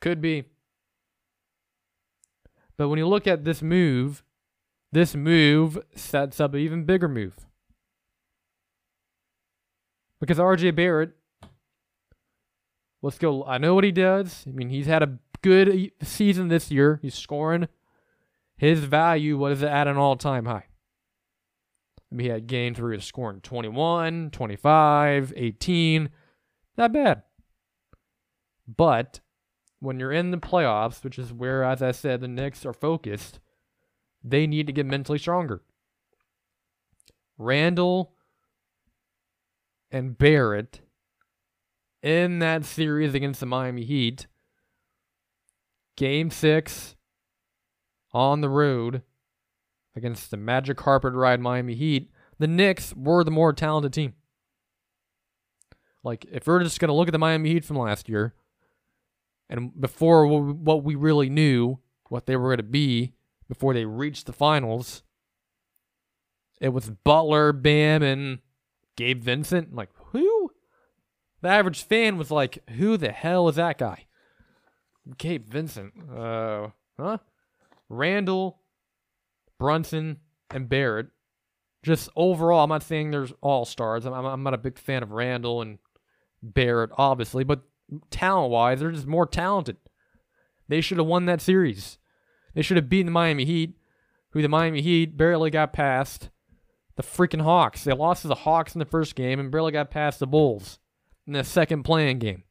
Could 0.00 0.20
be. 0.20 0.44
But 2.76 2.88
when 2.88 2.98
you 2.98 3.08
look 3.08 3.26
at 3.26 3.44
this 3.44 3.60
move, 3.60 4.22
this 4.92 5.16
move 5.16 5.78
sets 5.96 6.38
up 6.38 6.54
an 6.54 6.60
even 6.60 6.84
bigger 6.84 7.08
move. 7.08 7.47
Because 10.20 10.38
RJ 10.38 10.74
Barrett, 10.74 11.12
let's 13.02 13.18
go. 13.18 13.44
I 13.44 13.58
know 13.58 13.74
what 13.74 13.84
he 13.84 13.92
does. 13.92 14.44
I 14.46 14.50
mean, 14.50 14.70
he's 14.70 14.86
had 14.86 15.02
a 15.02 15.18
good 15.42 15.92
season 16.02 16.48
this 16.48 16.70
year. 16.70 16.98
He's 17.02 17.14
scoring. 17.14 17.68
His 18.56 18.80
value 18.80 19.38
was 19.38 19.62
at 19.62 19.86
an 19.86 19.96
all 19.96 20.16
time 20.16 20.46
high. 20.46 20.64
He 22.16 22.28
had 22.28 22.46
games 22.46 22.80
where 22.80 22.90
he 22.90 22.96
was 22.96 23.04
scoring 23.04 23.40
21, 23.42 24.30
25, 24.30 25.32
18. 25.36 26.08
Not 26.76 26.92
bad. 26.92 27.22
But 28.66 29.20
when 29.80 30.00
you're 30.00 30.12
in 30.12 30.30
the 30.30 30.38
playoffs, 30.38 31.04
which 31.04 31.18
is 31.18 31.32
where, 31.32 31.62
as 31.62 31.82
I 31.82 31.92
said, 31.92 32.20
the 32.20 32.28
Knicks 32.28 32.66
are 32.66 32.72
focused, 32.72 33.40
they 34.24 34.46
need 34.46 34.66
to 34.66 34.72
get 34.72 34.86
mentally 34.86 35.18
stronger. 35.18 35.62
Randle 37.36 38.14
and 39.90 40.16
Barrett 40.16 40.80
in 42.02 42.38
that 42.38 42.64
series 42.64 43.14
against 43.14 43.40
the 43.40 43.46
Miami 43.46 43.84
Heat 43.84 44.26
Game 45.96 46.30
six 46.30 46.94
on 48.12 48.40
the 48.40 48.48
road 48.48 49.02
against 49.96 50.30
the 50.30 50.36
Magic 50.36 50.76
Carpet 50.76 51.12
Ride 51.12 51.40
Miami 51.40 51.74
Heat, 51.74 52.10
the 52.38 52.46
Knicks 52.46 52.94
were 52.94 53.24
the 53.24 53.32
more 53.32 53.52
talented 53.52 53.92
team. 53.92 54.14
Like, 56.04 56.24
if 56.30 56.46
we're 56.46 56.62
just 56.62 56.78
going 56.78 56.88
to 56.88 56.94
look 56.94 57.08
at 57.08 57.12
the 57.12 57.18
Miami 57.18 57.50
Heat 57.50 57.64
from 57.64 57.78
last 57.78 58.08
year, 58.08 58.34
and 59.50 59.78
before 59.80 60.26
what 60.26 60.84
we 60.84 60.94
really 60.94 61.28
knew, 61.28 61.80
what 62.08 62.26
they 62.26 62.36
were 62.36 62.48
going 62.48 62.58
to 62.58 62.62
be 62.62 63.12
before 63.48 63.74
they 63.74 63.84
reached 63.84 64.26
the 64.26 64.32
finals, 64.32 65.02
it 66.60 66.68
was 66.68 66.90
Butler, 66.90 67.52
Bam, 67.52 68.02
and 68.02 68.38
Gabe 68.98 69.22
Vincent. 69.22 69.68
I'm 69.70 69.76
Like, 69.76 69.90
who? 70.10 70.50
The 71.40 71.48
average 71.48 71.84
fan 71.84 72.18
was 72.18 72.32
like, 72.32 72.68
who 72.70 72.96
the 72.96 73.12
hell 73.12 73.48
is 73.48 73.54
that 73.54 73.78
guy? 73.78 74.06
Gabe 75.16 75.48
Vincent. 75.48 75.92
Uh, 76.12 76.70
huh? 76.98 77.18
Randle, 77.88 78.58
Brunson, 79.56 80.18
and 80.50 80.68
Barrett. 80.68 81.06
Just 81.84 82.08
overall, 82.16 82.64
I'm 82.64 82.70
not 82.70 82.82
saying 82.82 83.12
there's 83.12 83.32
all 83.40 83.64
stars. 83.64 84.04
I'm, 84.04 84.12
I'm 84.12 84.42
not 84.42 84.52
a 84.52 84.58
big 84.58 84.80
fan 84.80 85.04
of 85.04 85.12
Randle 85.12 85.62
and 85.62 85.78
Barrett, 86.42 86.90
obviously, 86.98 87.44
but 87.44 87.62
talent 88.10 88.50
wise, 88.50 88.80
they're 88.80 88.90
just 88.90 89.06
more 89.06 89.26
talented. 89.26 89.76
They 90.66 90.80
should 90.80 90.98
have 90.98 91.06
won 91.06 91.26
that 91.26 91.40
series. 91.40 91.98
They 92.54 92.62
should 92.62 92.76
have 92.76 92.88
beaten 92.88 93.06
the 93.06 93.12
Miami 93.12 93.44
Heat, 93.44 93.78
who 94.30 94.42
the 94.42 94.48
Miami 94.48 94.82
Heat 94.82 95.16
barely 95.16 95.50
got 95.50 95.72
past 95.72 96.30
the 96.98 97.04
freaking 97.04 97.42
Hawks. 97.42 97.84
They 97.84 97.92
lost 97.92 98.22
to 98.22 98.28
the 98.28 98.34
Hawks 98.34 98.74
in 98.74 98.80
the 98.80 98.84
first 98.84 99.14
game 99.14 99.38
and 99.38 99.52
barely 99.52 99.70
got 99.70 99.88
past 99.88 100.18
the 100.18 100.26
Bulls 100.26 100.80
in 101.28 101.32
the 101.32 101.44
second 101.44 101.84
play-in 101.84 102.18
game. 102.18 102.42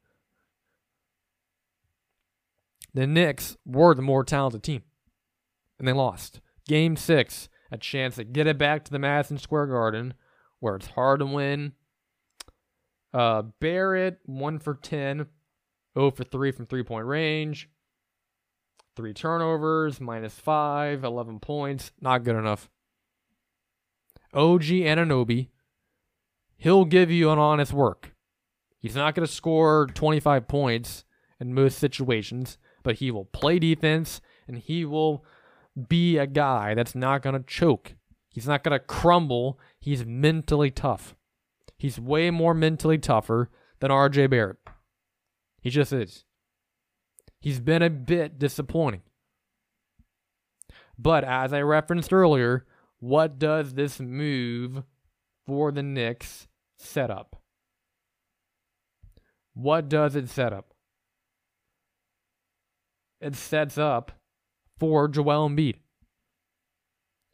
The 2.94 3.06
Knicks 3.06 3.58
were 3.66 3.94
the 3.94 4.02
more 4.02 4.24
talented 4.24 4.64
team, 4.64 4.84
and 5.78 5.86
they 5.86 5.92
lost. 5.92 6.40
Game 6.66 6.96
six, 6.96 7.50
a 7.74 7.78
chance 7.78 8.16
to 8.16 8.24
get 8.24 8.48
it 8.48 8.58
back 8.58 8.86
to 8.86 8.92
the 8.92 9.00
Madison 9.00 9.38
Square 9.38 9.68
Garden, 9.68 10.14
where 10.62 10.78
it's 10.78 10.88
hard 10.88 11.20
to 11.20 11.26
win. 11.26 11.74
Uh, 13.14 13.42
Barrett, 13.60 14.20
1 14.26 14.60
for 14.60 14.76
10, 14.76 15.28
0 15.98 16.12
for 16.12 16.24
3 16.24 16.52
from 16.52 16.66
three 16.68 16.84
point 16.84 17.06
range. 17.06 17.70
Three 18.96 19.14
turnovers, 19.14 20.00
minus 20.00 20.40
5, 20.40 21.04
11 21.04 21.40
points. 21.42 21.92
Not 22.00 22.24
good 22.24 22.38
enough. 22.38 22.70
OG 24.34 24.64
Anunoby, 24.64 25.50
he'll 26.58 26.86
give 26.86 27.12
you 27.12 27.32
an 27.32 27.40
honest 27.40 27.74
work. 27.74 28.14
He's 28.80 28.96
not 28.96 29.16
going 29.16 29.26
to 29.26 29.34
score 29.34 29.88
25 29.94 30.48
points 30.48 31.04
in 31.40 31.54
most 31.54 31.78
situations, 31.78 32.58
but 32.84 32.96
he 32.96 33.12
will 33.12 33.26
play 33.26 33.60
defense 33.60 34.22
and 34.48 34.58
he 34.58 34.86
will 34.86 35.26
be 35.88 36.18
a 36.18 36.28
guy 36.28 36.74
that's 36.74 36.96
not 36.96 37.22
going 37.22 37.36
to 37.36 37.44
choke. 37.46 37.96
He's 38.30 38.48
not 38.48 38.64
going 38.64 38.78
to 38.78 38.86
crumble. 38.86 39.60
He's 39.80 40.06
mentally 40.06 40.72
tough. 40.72 41.16
He's 41.78 42.00
way 42.00 42.32
more 42.32 42.54
mentally 42.54 42.98
tougher 42.98 43.50
than 43.80 43.92
RJ 43.92 44.30
Barrett. 44.30 44.58
He 45.62 45.70
just 45.70 45.94
is. 45.94 46.24
He's 47.40 47.60
been 47.60 47.82
a 47.82 47.90
bit 47.90 48.40
disappointing. 48.40 49.02
But 50.98 51.24
as 51.24 51.54
I 51.54 51.62
referenced 51.62 52.12
earlier, 52.12 52.66
what 53.00 53.40
does 53.40 53.74
this 53.74 54.00
move 54.00 54.84
for 55.46 55.72
the 55.72 55.84
Knicks 55.84 56.48
set 56.78 57.10
up? 57.10 57.42
What 59.54 59.90
does 59.90 60.16
it 60.16 60.30
set 60.30 60.54
up? 60.54 60.74
It 63.20 63.36
sets 63.36 63.78
up 63.78 64.12
for 64.80 65.08
Joel 65.08 65.50
Embiid. 65.50 65.78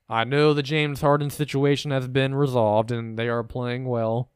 I 0.10 0.23
know 0.23 0.53
the 0.53 0.64
James 0.64 1.02
Harden 1.02 1.30
situation 1.30 1.91
has 1.91 2.07
been 2.07 2.35
resolved 2.35 2.91
and 2.91 3.18
they 3.18 3.27
are 3.27 3.44
playing 3.44 3.85
well. 3.85 4.31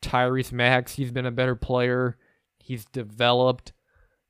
Tyrese 0.00 0.52
Maxey, 0.52 1.02
he's 1.02 1.12
been 1.12 1.26
a 1.26 1.30
better 1.30 1.56
player. 1.56 2.16
He's 2.58 2.84
developed 2.84 3.72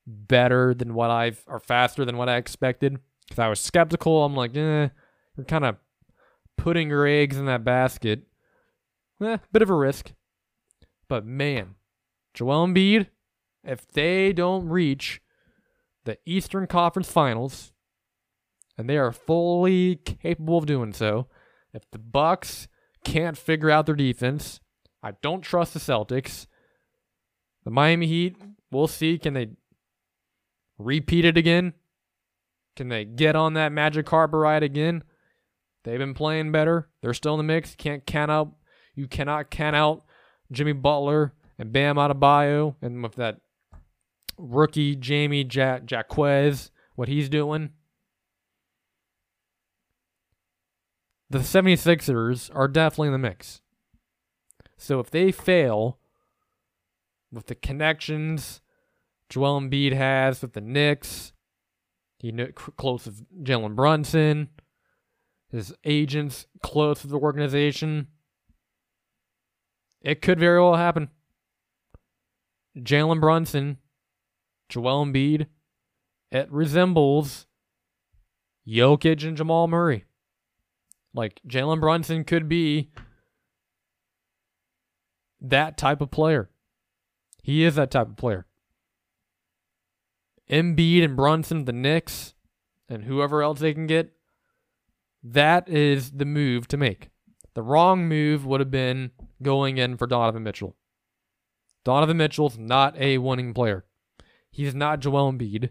better 0.06 0.74
than 0.74 0.94
what 0.94 1.10
I've, 1.10 1.42
or 1.46 1.58
faster 1.58 2.04
than 2.04 2.16
what 2.16 2.28
I 2.28 2.36
expected. 2.36 2.98
Because 3.28 3.38
I 3.38 3.48
was 3.48 3.60
skeptical. 3.60 4.24
I'm 4.24 4.34
like, 4.34 4.56
eh, 4.56 4.88
you're 5.36 5.44
kind 5.44 5.64
of 5.64 5.76
putting 6.56 6.88
your 6.88 7.06
eggs 7.06 7.36
in 7.36 7.46
that 7.46 7.64
basket. 7.64 8.22
Eh, 9.22 9.38
bit 9.52 9.62
of 9.62 9.70
a 9.70 9.74
risk. 9.74 10.12
But 11.08 11.24
man, 11.24 11.74
Joel 12.32 12.66
Embiid, 12.66 13.08
if 13.62 13.86
they 13.88 14.32
don't 14.32 14.68
reach 14.68 15.20
the 16.04 16.18
Eastern 16.26 16.66
Conference 16.66 17.10
Finals, 17.10 17.72
and 18.76 18.88
they 18.88 18.98
are 18.98 19.12
fully 19.12 19.96
capable 19.96 20.58
of 20.58 20.66
doing 20.66 20.92
so. 20.92 21.28
If 21.72 21.90
the 21.90 21.98
Bucks 21.98 22.68
can't 23.04 23.38
figure 23.38 23.70
out 23.70 23.86
their 23.86 23.94
defense, 23.94 24.60
I 25.02 25.12
don't 25.22 25.42
trust 25.42 25.74
the 25.74 25.80
Celtics. 25.80 26.46
The 27.64 27.70
Miami 27.70 28.06
Heat, 28.06 28.36
we'll 28.70 28.88
see. 28.88 29.18
Can 29.18 29.34
they 29.34 29.50
repeat 30.78 31.24
it 31.24 31.36
again? 31.36 31.74
Can 32.76 32.88
they 32.88 33.04
get 33.04 33.36
on 33.36 33.54
that 33.54 33.72
magic 33.72 34.06
carpet 34.06 34.38
ride 34.38 34.62
again? 34.62 35.04
They've 35.84 35.98
been 35.98 36.14
playing 36.14 36.52
better. 36.52 36.88
They're 37.02 37.14
still 37.14 37.34
in 37.34 37.38
the 37.38 37.52
mix. 37.52 37.72
You 37.72 37.76
can't 37.76 38.06
count 38.06 38.30
out. 38.30 38.52
You 38.94 39.06
cannot 39.06 39.50
count 39.50 39.76
out 39.76 40.04
Jimmy 40.50 40.72
Butler 40.72 41.34
and 41.58 41.72
Bam 41.72 41.96
Adebayo 41.96 42.76
and 42.82 43.02
with 43.02 43.14
that 43.16 43.40
rookie 44.38 44.96
Jamie 44.96 45.46
ja- 45.50 45.80
what 46.94 47.08
he's 47.08 47.28
doing. 47.28 47.70
The 51.30 51.38
76ers 51.40 52.50
are 52.54 52.68
definitely 52.68 53.08
in 53.08 53.12
the 53.12 53.18
mix. 53.18 53.60
So 54.76 55.00
if 55.00 55.10
they 55.10 55.32
fail 55.32 55.98
with 57.32 57.46
the 57.46 57.54
connections 57.54 58.60
Joel 59.28 59.60
Embiid 59.60 59.92
has 59.92 60.42
with 60.42 60.52
the 60.52 60.60
Knicks, 60.60 61.32
he 62.18 62.30
know, 62.30 62.46
close 62.52 63.06
with 63.06 63.24
Jalen 63.42 63.74
Brunson, 63.74 64.50
his 65.54 65.72
agents 65.84 66.46
close 66.62 67.02
to 67.02 67.06
the 67.06 67.18
organization, 67.18 68.08
it 70.00 70.20
could 70.20 70.38
very 70.38 70.60
well 70.60 70.74
happen. 70.74 71.08
Jalen 72.76 73.20
Brunson 73.20 73.78
Joel 74.68 75.06
Embiid, 75.06 75.46
it 76.30 76.50
resembles 76.50 77.46
Jokic 78.66 79.26
and 79.26 79.36
Jamal 79.36 79.68
Murray. 79.68 80.04
Like 81.12 81.40
Jalen 81.46 81.80
Brunson 81.80 82.24
could 82.24 82.48
be 82.48 82.90
that 85.40 85.76
type 85.76 86.00
of 86.00 86.10
player. 86.10 86.50
He 87.42 87.62
is 87.62 87.76
that 87.76 87.90
type 87.90 88.08
of 88.08 88.16
player. 88.16 88.46
Embiid 90.50 91.04
and 91.04 91.16
Brunson, 91.16 91.66
the 91.66 91.72
Knicks, 91.72 92.34
and 92.88 93.04
whoever 93.04 93.42
else 93.42 93.60
they 93.60 93.74
can 93.74 93.86
get, 93.86 94.13
that 95.24 95.68
is 95.68 96.12
the 96.12 96.26
move 96.26 96.68
to 96.68 96.76
make. 96.76 97.08
The 97.54 97.62
wrong 97.62 98.06
move 98.06 98.44
would 98.44 98.60
have 98.60 98.70
been 98.70 99.12
going 99.42 99.78
in 99.78 99.96
for 99.96 100.06
Donovan 100.06 100.42
Mitchell. 100.42 100.76
Donovan 101.84 102.18
Mitchell's 102.18 102.58
not 102.58 102.98
a 102.98 103.18
winning 103.18 103.54
player. 103.54 103.84
He's 104.50 104.74
not 104.74 105.00
Joel 105.00 105.32
Embiid. 105.32 105.70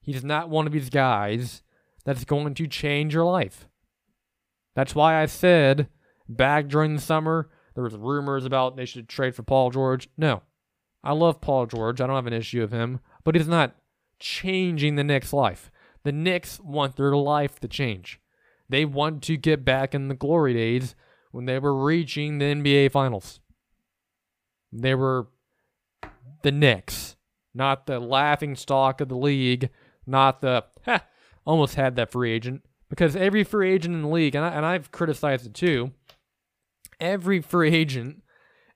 He's 0.00 0.24
not 0.24 0.48
one 0.48 0.66
of 0.66 0.72
these 0.72 0.90
guys 0.90 1.62
that's 2.04 2.24
going 2.24 2.54
to 2.54 2.66
change 2.66 3.14
your 3.14 3.24
life. 3.24 3.68
That's 4.74 4.94
why 4.94 5.20
I 5.20 5.26
said 5.26 5.88
back 6.28 6.68
during 6.68 6.94
the 6.94 7.00
summer 7.00 7.50
there 7.74 7.84
was 7.84 7.96
rumors 7.96 8.44
about 8.44 8.76
they 8.76 8.84
should 8.84 9.08
trade 9.08 9.34
for 9.34 9.42
Paul 9.42 9.70
George. 9.70 10.08
No. 10.16 10.42
I 11.02 11.12
love 11.12 11.40
Paul 11.40 11.66
George. 11.66 12.00
I 12.00 12.06
don't 12.06 12.16
have 12.16 12.26
an 12.26 12.32
issue 12.32 12.60
with 12.60 12.72
him, 12.72 13.00
but 13.24 13.34
he's 13.34 13.48
not 13.48 13.74
changing 14.18 14.96
the 14.96 15.04
Knicks' 15.04 15.32
life. 15.32 15.70
The 16.02 16.12
Knicks 16.12 16.60
want 16.60 16.96
their 16.96 17.16
life 17.16 17.60
to 17.60 17.68
change. 17.68 18.20
They 18.68 18.84
want 18.84 19.22
to 19.24 19.36
get 19.36 19.64
back 19.64 19.94
in 19.94 20.08
the 20.08 20.14
glory 20.14 20.54
days 20.54 20.94
when 21.32 21.46
they 21.46 21.58
were 21.58 21.74
reaching 21.74 22.38
the 22.38 22.46
NBA 22.46 22.92
finals. 22.92 23.40
They 24.72 24.94
were 24.94 25.28
the 26.42 26.52
Knicks 26.52 27.14
not 27.54 27.86
the 27.86 28.00
laughing 28.00 28.56
stock 28.56 29.00
of 29.00 29.08
the 29.08 29.16
league, 29.16 29.70
not 30.06 30.40
the 30.40 30.64
ha, 30.84 31.04
almost 31.46 31.76
had 31.76 31.96
that 31.96 32.10
free 32.10 32.32
agent 32.32 32.62
because 32.90 33.16
every 33.16 33.44
free 33.44 33.72
agent 33.72 33.94
in 33.94 34.02
the 34.02 34.08
league, 34.08 34.34
and, 34.34 34.44
I, 34.44 34.48
and 34.48 34.66
I've 34.66 34.90
criticized 34.90 35.46
it 35.46 35.54
too, 35.54 35.92
every 37.00 37.40
free 37.40 37.74
agent 37.74 38.22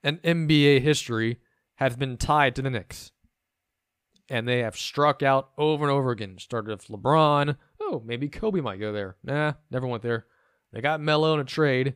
in 0.02 0.18
NBA 0.18 0.80
history 0.80 1.38
has 1.76 1.96
been 1.96 2.16
tied 2.16 2.54
to 2.56 2.62
the 2.62 2.70
Knicks. 2.70 3.10
And 4.30 4.46
they 4.46 4.58
have 4.58 4.76
struck 4.76 5.22
out 5.22 5.50
over 5.56 5.84
and 5.84 5.90
over 5.90 6.10
again. 6.10 6.36
Started 6.38 6.70
with 6.70 6.88
LeBron. 6.88 7.56
Oh, 7.90 8.02
maybe 8.04 8.28
Kobe 8.28 8.60
might 8.60 8.80
go 8.80 8.92
there. 8.92 9.16
Nah, 9.24 9.54
never 9.70 9.86
went 9.86 10.02
there. 10.02 10.26
They 10.72 10.80
got 10.80 11.00
Melo 11.00 11.34
in 11.34 11.40
a 11.40 11.44
trade, 11.44 11.94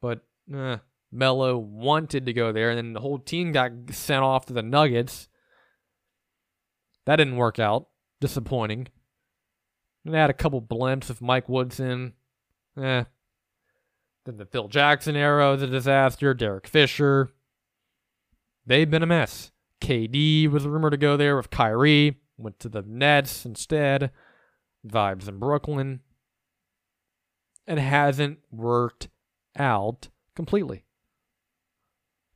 but 0.00 0.24
nah, 0.46 0.78
Melo 1.12 1.56
wanted 1.56 2.26
to 2.26 2.32
go 2.32 2.50
there, 2.50 2.70
and 2.70 2.78
then 2.78 2.92
the 2.92 3.00
whole 3.00 3.18
team 3.18 3.52
got 3.52 3.72
sent 3.90 4.22
off 4.22 4.46
to 4.46 4.52
the 4.52 4.62
Nuggets 4.62 5.28
that 7.08 7.16
didn't 7.16 7.36
work 7.36 7.58
out. 7.58 7.88
Disappointing. 8.20 8.88
And 10.04 10.12
they 10.12 10.18
had 10.18 10.28
a 10.28 10.34
couple 10.34 10.60
blimps 10.60 11.08
of 11.08 11.22
Mike 11.22 11.48
Woodson. 11.48 12.12
Eh. 12.76 13.04
Then 14.26 14.36
the 14.36 14.44
Phil 14.44 14.68
Jackson 14.68 15.16
era 15.16 15.52
was 15.52 15.62
a 15.62 15.66
disaster. 15.66 16.34
Derek 16.34 16.66
Fisher. 16.66 17.30
They've 18.66 18.90
been 18.90 19.02
a 19.02 19.06
mess. 19.06 19.52
KD 19.80 20.50
was 20.50 20.66
rumored 20.66 20.90
to 20.90 20.98
go 20.98 21.16
there 21.16 21.34
with 21.34 21.48
Kyrie. 21.48 22.20
Went 22.36 22.60
to 22.60 22.68
the 22.68 22.82
Nets 22.82 23.46
instead. 23.46 24.10
Vibes 24.86 25.28
in 25.28 25.38
Brooklyn. 25.38 26.00
It 27.66 27.78
hasn't 27.78 28.38
worked 28.50 29.08
out 29.56 30.08
completely. 30.34 30.84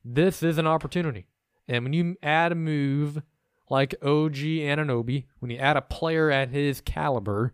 This 0.03 0.43
is 0.43 0.57
an 0.57 0.67
opportunity. 0.67 1.27
And 1.67 1.83
when 1.83 1.93
you 1.93 2.15
add 2.21 2.51
a 2.51 2.55
move 2.55 3.21
like 3.69 3.95
OG 4.01 4.35
Anunoby, 4.35 5.25
when 5.39 5.49
you 5.49 5.57
add 5.57 5.77
a 5.77 5.81
player 5.81 6.29
at 6.29 6.49
his 6.49 6.81
caliber 6.81 7.53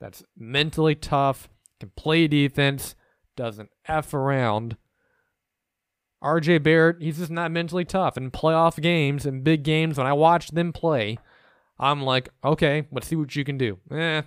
that's 0.00 0.24
mentally 0.36 0.94
tough, 0.94 1.48
can 1.80 1.90
play 1.96 2.26
defense, 2.26 2.94
doesn't 3.36 3.70
F 3.86 4.12
around, 4.12 4.76
RJ 6.22 6.62
Barrett, 6.62 7.02
he's 7.02 7.18
just 7.18 7.30
not 7.30 7.50
mentally 7.50 7.84
tough. 7.84 8.16
In 8.16 8.30
playoff 8.30 8.80
games 8.80 9.26
and 9.26 9.44
big 9.44 9.62
games, 9.62 9.98
when 9.98 10.06
I 10.06 10.14
watch 10.14 10.48
them 10.48 10.72
play, 10.72 11.18
I'm 11.78 12.02
like, 12.02 12.28
okay, 12.44 12.86
let's 12.92 13.08
see 13.08 13.16
what 13.16 13.34
you 13.34 13.44
can 13.44 13.58
do. 13.58 13.78
Eh, 13.90 14.22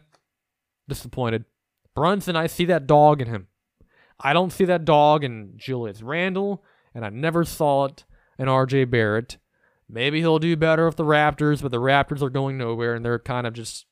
disappointed. 0.88 1.46
Brunson, 1.96 2.36
I 2.36 2.48
see 2.48 2.66
that 2.66 2.88
dog 2.88 3.22
in 3.22 3.28
him. 3.28 3.48
I 4.20 4.34
don't 4.34 4.52
see 4.52 4.66
that 4.66 4.86
dog 4.86 5.24
in 5.24 5.54
Julius 5.56 6.02
Randle, 6.02 6.64
and 6.94 7.06
I 7.06 7.10
never 7.10 7.44
saw 7.44 7.86
it 7.86 8.04
in 8.38 8.48
RJ 8.48 8.90
Barrett. 8.90 9.38
Maybe 9.90 10.20
he'll 10.20 10.40
do 10.40 10.56
better 10.58 10.86
with 10.86 10.98
the 10.98 11.06
Raptors, 11.06 11.62
but 11.62 11.72
the 11.72 11.80
Raptors 11.80 12.22
are 12.22 12.30
going 12.30 12.58
nowhere, 12.58 12.96
and 12.96 13.06
they're 13.06 13.20
kind 13.20 13.48
of 13.48 13.54
just 13.54 13.86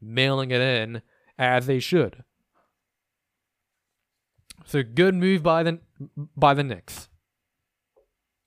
mailing 0.00 0.50
it 0.50 0.60
in 0.60 1.02
as 1.38 1.66
they 1.66 1.80
should. 1.80 2.24
So 4.64 4.82
good 4.82 5.14
move 5.14 5.42
by 5.42 5.62
the 5.62 5.80
by 6.36 6.54
the 6.54 6.64
Knicks. 6.64 7.08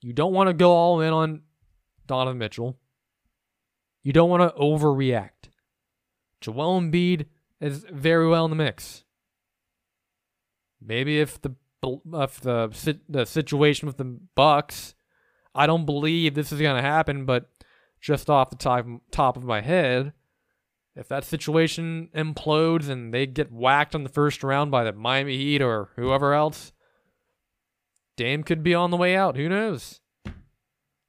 You 0.00 0.12
don't 0.12 0.32
want 0.32 0.48
to 0.48 0.54
go 0.54 0.72
all 0.72 1.00
in 1.00 1.12
on 1.12 1.42
Donovan 2.06 2.38
Mitchell. 2.38 2.78
You 4.02 4.12
don't 4.12 4.30
want 4.30 4.42
to 4.42 4.60
overreact. 4.60 5.50
Joel 6.40 6.80
Embiid 6.80 7.26
is 7.60 7.84
very 7.90 8.26
well 8.28 8.44
in 8.44 8.50
the 8.50 8.56
mix. 8.56 9.04
Maybe 10.80 11.20
if 11.20 11.40
the 11.40 11.54
if 12.14 12.40
the 12.40 12.98
the 13.08 13.24
situation 13.24 13.86
with 13.86 13.96
the 13.96 14.18
Bucks, 14.34 14.94
I 15.54 15.66
don't 15.66 15.86
believe 15.86 16.34
this 16.34 16.52
is 16.52 16.60
going 16.60 16.76
to 16.76 16.82
happen, 16.82 17.24
but 17.24 17.48
just 18.00 18.28
off 18.28 18.50
the 18.50 18.56
top 18.56 18.86
top 19.12 19.36
of 19.36 19.44
my 19.44 19.60
head, 19.60 20.12
if 20.96 21.08
that 21.08 21.24
situation 21.24 22.08
implodes 22.14 22.88
and 22.88 23.14
they 23.14 23.26
get 23.26 23.52
whacked 23.52 23.94
on 23.94 24.02
the 24.02 24.10
first 24.10 24.42
round 24.42 24.70
by 24.70 24.82
the 24.84 24.92
Miami 24.92 25.36
Heat 25.36 25.62
or 25.62 25.90
whoever 25.96 26.34
else, 26.34 26.72
Dame 28.16 28.42
could 28.42 28.62
be 28.62 28.74
on 28.74 28.90
the 28.90 28.96
way 28.96 29.16
out. 29.16 29.36
Who 29.36 29.48
knows? 29.48 30.00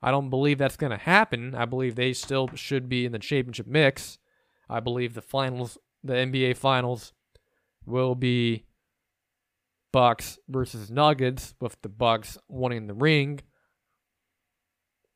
I 0.04 0.12
don't 0.12 0.30
believe 0.30 0.58
that's 0.58 0.76
going 0.76 0.92
to 0.92 0.98
happen. 0.98 1.56
I 1.56 1.64
believe 1.64 1.96
they 1.96 2.12
still 2.12 2.50
should 2.56 2.90
be 2.90 3.06
in 3.06 3.14
the 3.14 3.20
championship 3.20 3.66
mix. 3.66 4.20
I 4.70 4.82
believe 4.82 5.14
the 5.14 5.22
finals, 5.22 5.78
the 6.04 6.14
NBA 6.14 6.58
finals, 6.58 7.14
will 7.86 8.14
be 8.14 8.66
Bucks 9.94 10.40
versus 10.50 10.92
Nuggets, 10.92 11.56
with 11.62 11.82
the 11.82 11.90
Bucks 11.90 12.38
winning 12.50 12.88
the 12.88 12.94
ring. 12.94 13.40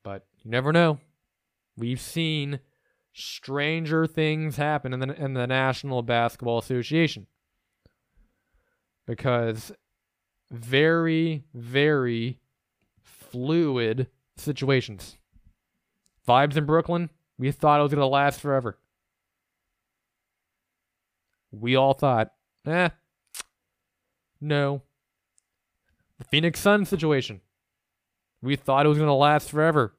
But 0.02 0.26
you 0.42 0.50
never 0.50 0.72
know. 0.72 1.00
We've 1.76 2.00
seen 2.00 2.60
stranger 3.12 4.06
things 4.06 4.56
happen 4.56 4.94
in 4.94 5.00
the 5.00 5.12
in 5.22 5.34
the 5.34 5.46
National 5.46 6.02
Basketball 6.02 6.58
Association 6.58 7.26
because 9.06 9.72
very 10.50 11.44
very 11.52 12.38
fluid 13.02 14.06
situations. 14.40 15.16
Vibes 16.26 16.56
in 16.56 16.66
Brooklyn, 16.66 17.10
we 17.38 17.50
thought 17.50 17.80
it 17.80 17.82
was 17.82 17.92
going 17.92 18.00
to 18.00 18.06
last 18.06 18.40
forever. 18.40 18.78
We 21.50 21.76
all 21.76 21.94
thought, 21.94 22.32
eh, 22.66 22.90
no. 24.40 24.82
The 26.18 26.24
Phoenix 26.24 26.60
Sun 26.60 26.84
situation, 26.84 27.40
we 28.42 28.56
thought 28.56 28.84
it 28.84 28.88
was 28.88 28.98
going 28.98 29.08
to 29.08 29.14
last 29.14 29.50
forever. 29.50 29.94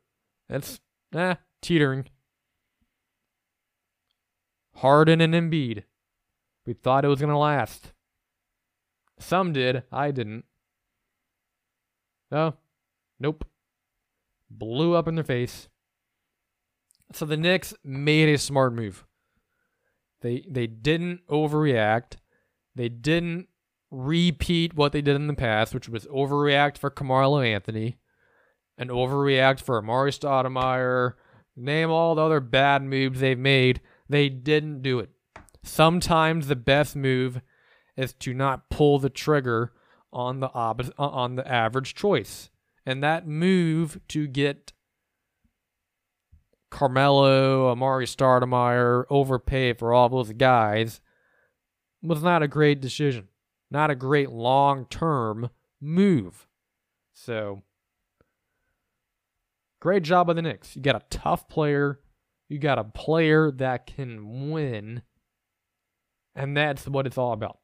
It's, 0.50 0.80
eh, 1.14 1.36
teetering. 1.62 2.08
Harden 4.76 5.22
and 5.22 5.34
Embiid. 5.34 5.84
We 6.66 6.74
thought 6.74 7.04
it 7.04 7.10
was 7.10 7.20
going 7.20 7.32
to 7.32 7.38
last. 7.38 7.94
Some 9.20 9.52
did. 9.52 9.84
I 9.92 10.12
didn't. 10.12 10.46
Oh, 12.32 12.54
nope. 13.20 13.46
Blew 14.50 14.94
up 14.96 15.08
in 15.08 15.16
their 15.16 15.24
face. 15.24 15.70
So 17.14 17.26
the 17.26 17.38
Knicks 17.38 17.74
made 17.84 18.30
a 18.30 18.38
smart 18.38 18.74
move. 18.74 19.06
They 20.22 20.46
they 20.48 20.68
didn't 20.68 21.22
overreact. 21.28 22.18
They 22.76 22.90
didn't 22.90 23.48
repeat 23.92 24.76
what 24.76 24.92
they 24.92 25.02
did 25.02 25.16
in 25.16 25.28
the 25.28 25.34
past, 25.34 25.74
which 25.74 25.90
was 25.90 26.06
overreact 26.08 26.78
for 26.78 26.90
Carmelo 26.90 27.42
Anthony 27.42 27.98
and 28.78 28.90
overreact 28.90 29.60
for 29.62 29.82
Amar'e 29.82 30.12
Stoudemire. 30.12 31.14
Name 31.56 31.90
all 31.90 32.16
the 32.16 32.22
other 32.22 32.40
bad 32.40 32.84
moves 32.84 33.20
they've 33.20 33.38
made 33.38 33.82
they 34.10 34.28
didn't 34.28 34.82
do 34.82 35.00
it. 35.00 35.12
Sometimes 35.64 36.48
the 36.48 36.56
best 36.56 36.96
move 36.96 37.42
is 37.96 38.14
to 38.14 38.34
not 38.34 38.70
pull 38.70 38.98
the 38.98 39.10
trigger 39.10 39.72
on 40.12 40.40
the 40.40 40.50
ob- 40.54 40.94
on 40.98 41.36
the 41.36 41.48
average 41.48 41.94
choice. 41.94 42.49
And 42.86 43.04
that 43.04 43.28
move 43.28 44.00
to 44.10 44.28
get 44.28 44.74
Carmelo, 46.70 47.74
Amar'e 47.74 48.06
Stoudemire, 48.06 49.06
overpay 49.10 49.74
for 49.74 49.94
all 49.94 50.10
those 50.10 50.32
guys 50.34 51.02
was 52.02 52.24
not 52.24 52.44
a 52.44 52.48
great 52.48 52.80
decision. 52.80 53.28
Not 53.72 53.92
a 53.92 53.96
great 53.96 54.32
long 54.32 54.86
term 54.86 55.50
move. 55.82 56.48
So, 57.14 57.64
great 59.80 60.04
job 60.04 60.28
by 60.28 60.34
the 60.34 60.42
Knicks. 60.42 60.76
You 60.76 60.82
got 60.82 60.96
a 60.96 61.06
tough 61.10 61.48
player 61.48 62.00
you 62.50 62.58
got 62.58 62.80
a 62.80 62.84
player 62.84 63.52
that 63.52 63.86
can 63.86 64.50
win, 64.50 65.04
and 66.36 66.58
that's 66.58 66.88
what 66.88 67.06
it's 67.06 67.18
all 67.18 67.32
about. 67.32 67.60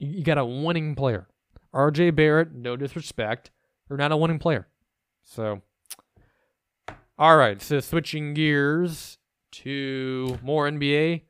You 0.00 0.24
got 0.24 0.36
a 0.36 0.44
winning 0.44 0.96
player. 0.96 1.28
RJ 1.74 2.14
Barrett, 2.14 2.54
no 2.54 2.76
disrespect, 2.76 3.50
you're 3.88 3.98
not 3.98 4.12
a 4.12 4.16
winning 4.16 4.38
player. 4.38 4.68
So, 5.22 5.62
all 7.18 7.36
right. 7.36 7.60
So 7.60 7.80
switching 7.80 8.34
gears 8.34 9.18
to 9.52 10.38
more 10.42 10.68
NBA. 10.68 11.22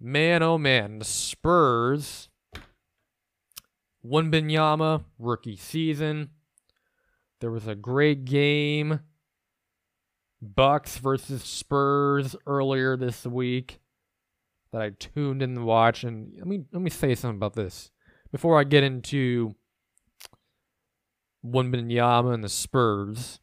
Man, 0.00 0.42
oh 0.42 0.58
man, 0.58 0.98
the 0.98 1.04
Spurs. 1.04 2.28
Wembanyama 4.04 5.04
rookie 5.18 5.56
season. 5.56 6.30
There 7.40 7.50
was 7.50 7.66
a 7.66 7.74
great 7.74 8.24
game 8.24 9.00
Bucks 10.40 10.96
versus 10.96 11.42
Spurs 11.42 12.34
earlier 12.46 12.96
this 12.96 13.26
week 13.26 13.80
that 14.72 14.80
I 14.80 14.90
tuned 14.98 15.42
in 15.42 15.54
to 15.54 15.62
watch. 15.62 16.02
And 16.02 16.32
let 16.38 16.46
me 16.46 16.64
let 16.72 16.80
me 16.80 16.90
say 16.90 17.14
something 17.14 17.36
about 17.36 17.54
this 17.54 17.90
before 18.32 18.58
I 18.58 18.64
get 18.64 18.84
into 18.84 19.54
Wembanyama 21.44 22.34
and 22.34 22.44
the 22.44 22.48
Spurs. 22.48 23.40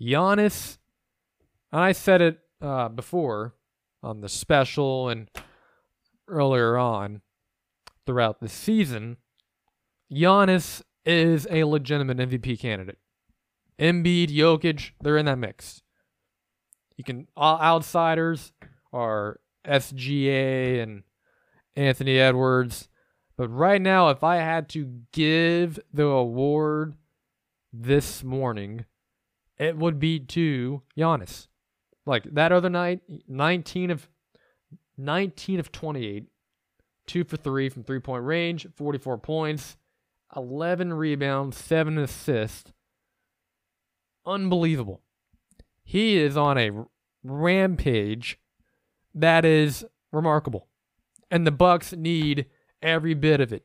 Giannis, 0.00 0.78
and 1.72 1.80
I 1.80 1.92
said 1.92 2.22
it 2.22 2.38
uh, 2.60 2.88
before 2.88 3.54
on 4.02 4.20
the 4.20 4.28
special 4.28 5.08
and 5.08 5.28
earlier 6.28 6.76
on 6.76 7.22
throughout 8.06 8.40
the 8.40 8.48
season. 8.48 9.16
Giannis 10.12 10.82
is 11.04 11.46
a 11.50 11.64
legitimate 11.64 12.18
MVP 12.18 12.60
candidate. 12.60 12.98
Embiid, 13.78 14.34
Jokic, 14.34 14.92
they're 15.00 15.18
in 15.18 15.26
that 15.26 15.38
mix. 15.38 15.82
You 16.96 17.04
can 17.04 17.28
all 17.36 17.60
outsiders 17.60 18.52
are 18.92 19.40
SGA 19.66 20.82
and 20.82 21.02
Anthony 21.76 22.18
Edwards. 22.18 22.88
But 23.38 23.48
right 23.48 23.80
now, 23.80 24.08
if 24.08 24.24
I 24.24 24.36
had 24.36 24.68
to 24.70 25.02
give 25.12 25.78
the 25.94 26.06
award 26.06 26.96
this 27.72 28.24
morning, 28.24 28.84
it 29.56 29.76
would 29.78 30.00
be 30.00 30.18
to 30.18 30.82
Giannis. 30.98 31.46
Like 32.04 32.24
that 32.34 32.50
other 32.50 32.68
night, 32.68 33.00
19 33.28 33.92
of 33.92 34.08
19 34.96 35.60
of 35.60 35.70
28, 35.70 36.26
2 37.06 37.24
for 37.24 37.36
3 37.36 37.68
from 37.68 37.84
three-point 37.84 38.24
range, 38.24 38.66
44 38.74 39.18
points, 39.18 39.76
11 40.34 40.92
rebounds, 40.92 41.56
7 41.56 41.96
assists 41.96 42.72
unbelievable. 44.26 45.00
He 45.84 46.18
is 46.18 46.36
on 46.36 46.58
a 46.58 46.70
rampage 47.22 48.40
that 49.14 49.44
is 49.44 49.86
remarkable. 50.10 50.66
And 51.30 51.46
the 51.46 51.52
Bucks 51.52 51.92
need 51.92 52.46
every 52.82 53.14
bit 53.14 53.40
of 53.40 53.52
it. 53.52 53.64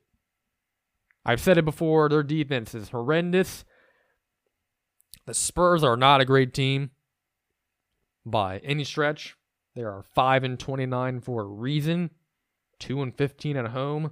I've 1.26 1.41
said 1.41 1.57
it 1.57 1.65
before, 1.65 2.10
their 2.10 2.23
defense 2.23 2.76
is 2.76 2.90
horrendous. 2.90 3.64
The 5.26 5.34
Spurs 5.34 5.84
are 5.84 5.95
not 5.95 6.22
a 6.22 6.26
great 6.26 6.53
team 6.53 6.91
by 8.26 8.57
any 8.60 8.84
stretch. 8.84 9.35
They 9.76 9.84
are 9.84 10.03
5 10.14 10.44
and 10.44 10.60
29 10.60 11.22
for 11.22 11.41
a 11.41 11.45
reason, 11.45 12.11
2 12.80 13.02
and 13.02 13.15
15 13.15 13.57
at 13.57 13.68
home. 13.68 14.11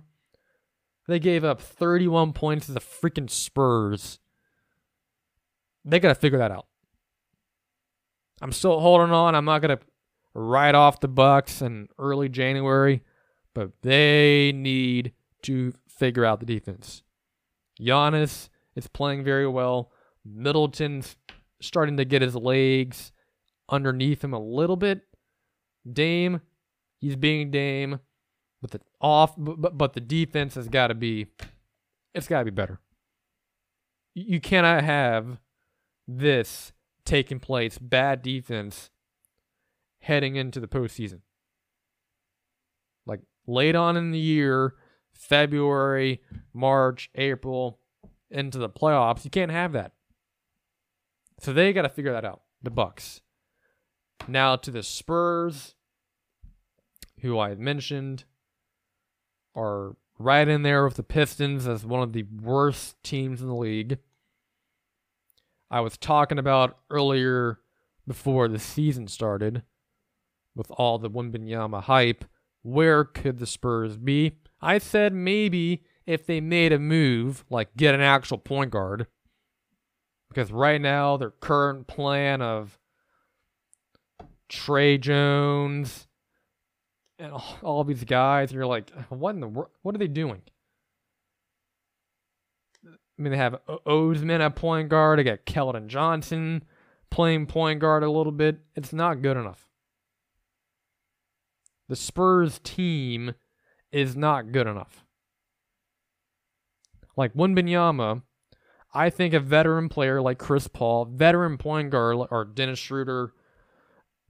They 1.07 1.19
gave 1.19 1.43
up 1.43 1.61
31 1.61 2.33
points 2.33 2.67
to 2.67 2.71
the 2.71 2.79
freaking 2.79 3.29
Spurs 3.29 4.19
they 5.85 5.99
got 5.99 6.09
to 6.09 6.15
figure 6.15 6.39
that 6.39 6.51
out. 6.51 6.67
I'm 8.41 8.51
still 8.51 8.79
holding 8.79 9.13
on. 9.13 9.35
I'm 9.35 9.45
not 9.45 9.61
going 9.61 9.77
to 9.77 9.83
write 10.33 10.75
off 10.75 10.99
the 10.99 11.07
Bucks 11.07 11.61
in 11.61 11.87
early 11.97 12.29
January, 12.29 13.03
but 13.53 13.71
they 13.81 14.51
need 14.53 15.13
to 15.43 15.73
figure 15.87 16.25
out 16.25 16.39
the 16.39 16.45
defense. 16.45 17.03
Giannis 17.79 18.49
is 18.75 18.87
playing 18.87 19.23
very 19.23 19.47
well. 19.47 19.91
Middleton's 20.25 21.15
starting 21.61 21.97
to 21.97 22.05
get 22.05 22.21
his 22.21 22.35
legs 22.35 23.11
underneath 23.69 24.23
him 24.23 24.33
a 24.33 24.39
little 24.39 24.75
bit. 24.75 25.01
Dame, 25.91 26.41
he's 26.99 27.15
being 27.15 27.49
Dame, 27.49 27.99
but 28.61 28.71
the 28.71 28.81
off, 28.99 29.33
but, 29.37 29.77
but 29.77 29.93
the 29.93 29.99
defense 30.01 30.55
has 30.55 30.67
got 30.67 30.87
to 30.87 30.93
be, 30.93 31.27
it's 32.13 32.27
got 32.27 32.39
to 32.39 32.45
be 32.45 32.51
better. 32.51 32.79
You 34.13 34.39
cannot 34.41 34.83
have 34.83 35.39
this 36.07 36.73
taking 37.05 37.39
place, 37.39 37.77
bad 37.77 38.21
defense, 38.21 38.89
heading 40.01 40.35
into 40.35 40.59
the 40.59 40.67
postseason. 40.67 41.21
Late 43.51 43.75
on 43.75 43.97
in 43.97 44.11
the 44.11 44.17
year, 44.17 44.75
February, 45.13 46.21
March, 46.53 47.09
April, 47.15 47.79
into 48.29 48.57
the 48.57 48.69
playoffs, 48.69 49.25
you 49.25 49.29
can't 49.29 49.51
have 49.51 49.73
that. 49.73 49.91
So 51.41 51.51
they 51.51 51.73
got 51.73 51.81
to 51.81 51.89
figure 51.89 52.13
that 52.13 52.23
out. 52.23 52.43
The 52.63 52.69
Bucks. 52.69 53.19
Now 54.25 54.55
to 54.55 54.71
the 54.71 54.83
Spurs, 54.83 55.75
who 57.19 57.39
I 57.39 57.55
mentioned, 57.55 58.23
are 59.53 59.97
right 60.17 60.47
in 60.47 60.63
there 60.63 60.85
with 60.85 60.95
the 60.95 61.03
Pistons 61.03 61.67
as 61.67 61.85
one 61.85 62.01
of 62.01 62.13
the 62.13 62.23
worst 62.23 63.03
teams 63.03 63.41
in 63.41 63.47
the 63.49 63.53
league. 63.53 63.97
I 65.69 65.81
was 65.81 65.97
talking 65.97 66.39
about 66.39 66.77
earlier 66.89 67.59
before 68.07 68.47
the 68.47 68.59
season 68.59 69.09
started 69.09 69.63
with 70.55 70.71
all 70.71 70.99
the 70.99 71.09
Wembanyama 71.09 71.83
hype. 71.83 72.23
Where 72.63 73.03
could 73.03 73.39
the 73.39 73.47
Spurs 73.47 73.97
be? 73.97 74.37
I 74.61 74.77
said 74.77 75.13
maybe 75.13 75.83
if 76.05 76.25
they 76.25 76.41
made 76.41 76.71
a 76.73 76.79
move, 76.79 77.43
like 77.49 77.75
get 77.75 77.95
an 77.95 78.01
actual 78.01 78.37
point 78.37 78.71
guard. 78.71 79.07
Because 80.29 80.51
right 80.51 80.79
now, 80.79 81.17
their 81.17 81.31
current 81.31 81.87
plan 81.87 82.41
of 82.41 82.79
Tre 84.47 84.97
Jones 84.97 86.07
and 87.19 87.33
all, 87.61 87.83
these 87.83 88.03
guys, 88.03 88.51
you're 88.51 88.65
like, 88.65 88.89
what 89.09 89.35
in 89.35 89.41
the 89.41 89.47
world? 89.47 89.71
What 89.81 89.93
are 89.93 89.97
they 89.97 90.07
doing? 90.07 90.41
I 92.85 93.21
mean, 93.21 93.31
they 93.31 93.37
have 93.37 93.59
Osman 93.85 94.41
at 94.41 94.55
point 94.55 94.89
guard. 94.89 95.19
They 95.19 95.23
got 95.23 95.45
Keldon 95.45 95.87
Johnson 95.87 96.63
playing 97.09 97.45
point 97.45 97.79
guard 97.79 98.03
a 98.03 98.09
little 98.09 98.31
bit. 98.31 98.59
It's 98.75 98.93
not 98.93 99.21
good 99.21 99.37
enough. 99.37 99.70
The 101.91 101.97
Spurs 101.97 102.57
team 102.63 103.33
is 103.91 104.15
not 104.15 104.53
good 104.53 104.65
enough. 104.65 105.03
Like 107.17 107.33
Wembanyama, 107.33 108.21
I 108.93 109.09
think 109.09 109.33
a 109.33 109.41
veteran 109.41 109.89
player 109.89 110.21
like 110.21 110.37
Chris 110.37 110.69
Paul, 110.69 111.03
veteran 111.03 111.57
point 111.57 111.89
guard 111.89 112.29
or 112.31 112.45
Dennis 112.45 112.79
Schroeder, 112.79 113.33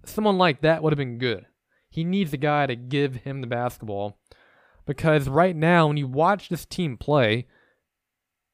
someone 0.04 0.40
like 0.40 0.62
that 0.62 0.82
would 0.82 0.92
have 0.92 0.98
been 0.98 1.20
good. 1.20 1.46
He 1.88 2.04
needs 2.04 2.34
a 2.34 2.38
guy 2.38 2.66
to 2.66 2.76
give 2.76 3.18
him 3.18 3.42
the 3.42 3.48
basketball 3.48 4.18
because 4.88 5.30
right 5.30 5.56
now, 5.56 5.86
when 5.86 5.98
you 5.98 6.08
watch 6.08 6.50
this 6.50 6.66
team 6.66 6.98
play, 6.98 7.46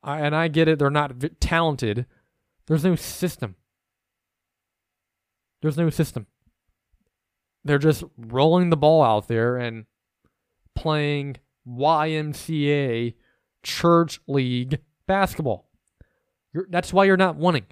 I, 0.03 0.19
and 0.19 0.35
I 0.35 0.49
get 0.49 0.67
it, 0.67 0.79
they're 0.79 0.89
not 0.89 1.13
v- 1.13 1.29
talented. 1.39 2.07
There's 2.65 2.83
no 2.83 2.97
system. 2.97 3.55
There's 5.61 5.77
no 5.77 5.89
system. 5.89 6.27
They're 7.67 7.77
just 7.77 8.03
rolling 8.17 8.69
the 8.69 8.77
ball 8.77 9.03
out 9.03 9.27
there 9.27 9.57
and 9.57 9.85
playing 10.75 11.37
YMCA 11.67 13.13
church 13.63 14.21
league 14.27 14.79
basketball. 15.05 15.69
You're, 16.53 16.67
that's 16.69 16.93
why 16.93 17.05
you're 17.05 17.17
not 17.17 17.35
winning. 17.35 17.65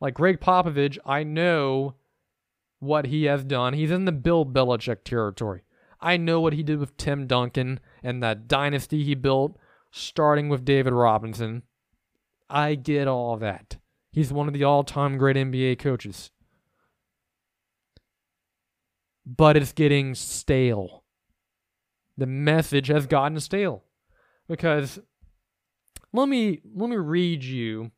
Like 0.00 0.14
Gregg 0.14 0.40
Popovich, 0.40 0.98
I 1.04 1.22
know 1.24 1.94
what 2.78 3.06
he 3.06 3.24
has 3.24 3.44
done. 3.44 3.72
He's 3.72 3.90
in 3.90 4.04
the 4.04 4.12
Bill 4.12 4.44
Belichick 4.44 5.04
territory. 5.04 5.62
I 6.00 6.16
know 6.16 6.40
what 6.40 6.52
he 6.52 6.62
did 6.62 6.78
with 6.78 6.96
Tim 6.96 7.26
Duncan 7.26 7.80
and 8.02 8.22
that 8.22 8.46
dynasty 8.46 9.02
he 9.02 9.14
built, 9.14 9.56
starting 9.90 10.48
with 10.48 10.64
David 10.64 10.92
Robinson. 10.92 11.62
I 12.48 12.74
get 12.74 13.08
all 13.08 13.36
that. 13.38 13.78
He's 14.12 14.32
one 14.32 14.46
of 14.46 14.54
the 14.54 14.64
all 14.64 14.84
time 14.84 15.18
great 15.18 15.36
NBA 15.36 15.78
coaches. 15.78 16.30
But 19.26 19.56
it's 19.56 19.72
getting 19.72 20.14
stale. 20.14 21.04
The 22.16 22.26
message 22.26 22.86
has 22.86 23.06
gotten 23.06 23.40
stale. 23.40 23.82
Because 24.48 25.00
let 26.12 26.28
me 26.28 26.60
let 26.74 26.88
me 26.88 26.96
read 26.96 27.42
you 27.42 27.90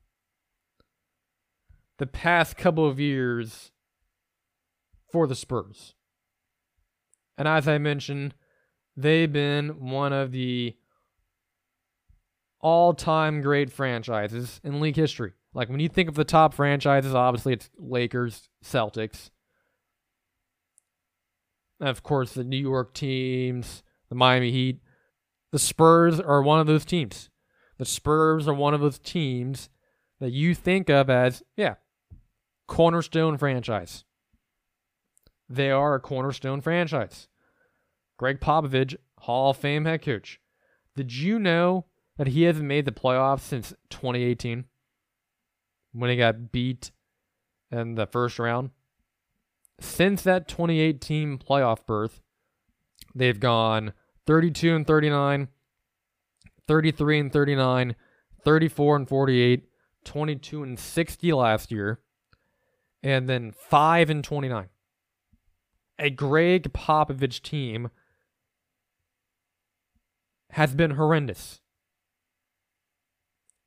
the 1.99 2.07
past 2.07 2.57
couple 2.57 2.87
of 2.87 2.99
years 2.99 3.71
for 5.13 5.27
the 5.27 5.35
Spurs. 5.35 5.95
And 7.37 7.47
as 7.47 7.69
I 7.69 7.79
mentioned, 7.79 8.35
they've 8.97 9.33
been 9.33 9.81
one 9.81 10.13
of 10.13 10.33
the 10.33 10.77
all 12.61 12.95
time 12.95 13.41
great 13.41 13.71
franchises 13.71 14.61
in 14.65 14.81
league 14.81 14.97
history. 14.97 15.35
Like 15.55 15.69
when 15.69 15.81
you 15.81 15.89
think 15.89 16.09
of 16.09 16.15
the 16.15 16.25
top 16.25 16.55
franchises, 16.55 17.15
obviously 17.15 17.53
it's 17.53 17.71
Lakers, 17.79 18.49
Celtics. 18.65 19.31
Of 21.81 22.03
course, 22.03 22.35
the 22.35 22.45
New 22.45 22.57
York 22.57 22.93
teams, 22.95 23.83
the 24.09 24.15
Miami 24.15 24.51
Heat. 24.51 24.81
The 25.53 25.59
Spurs 25.59 26.21
are 26.21 26.43
one 26.43 26.61
of 26.61 26.67
those 26.67 26.85
teams. 26.85 27.31
The 27.79 27.85
Spurs 27.85 28.49
are 28.49 28.55
one 28.55 28.75
of 28.75 28.81
those 28.81 28.99
teams 28.99 29.69
that 30.21 30.33
you 30.33 30.55
think 30.55 30.91
of 30.91 31.09
as, 31.09 31.43
yeah, 31.57 31.77
cornerstone 32.67 33.39
franchise. 33.39 34.05
They 35.49 35.71
are 35.71 35.95
a 35.95 36.01
cornerstone 36.01 36.61
franchise. 36.61 37.29
Gregg 38.19 38.41
Popovich, 38.41 38.97
Hall 39.21 39.51
of 39.51 39.57
Fame 39.57 39.85
head 39.85 40.03
coach. 40.03 40.41
Did 40.97 41.15
you 41.15 41.39
know 41.39 41.87
that 42.17 42.27
he 42.29 42.43
hasn't 42.43 42.67
made 42.67 42.85
the 42.85 42.93
playoffs 42.93 43.41
since 43.41 43.73
2018 43.91 44.65
when 45.93 46.11
he 46.11 46.17
got 46.17 46.51
beat 46.51 46.91
in 47.71 47.95
the 47.95 48.07
first 48.07 48.39
round? 48.39 48.71
Since 49.81 50.23
that 50.23 50.49
2018 50.49 51.39
playoff 51.39 51.87
berth, 51.87 52.21
they've 53.15 53.39
gone 53.39 53.93
32 54.27 54.75
and 54.75 54.87
39, 54.87 55.49
33 56.67 57.19
and 57.19 57.33
39, 57.33 57.97
34 58.45 58.97
and 58.97 59.09
48, 59.09 59.69
22 60.05 60.63
and 60.63 60.79
60 60.79 61.33
last 61.33 61.71
year, 61.71 62.01
and 63.03 63.29
then 63.29 63.53
5 63.53 64.11
and 64.11 64.25
29 64.25 64.69
a 65.99 66.11
Gregg 66.11 66.73
Popovich 66.73 67.43
team 67.43 67.91
has 70.51 70.75
been 70.75 70.93
horrendous. 70.93 71.61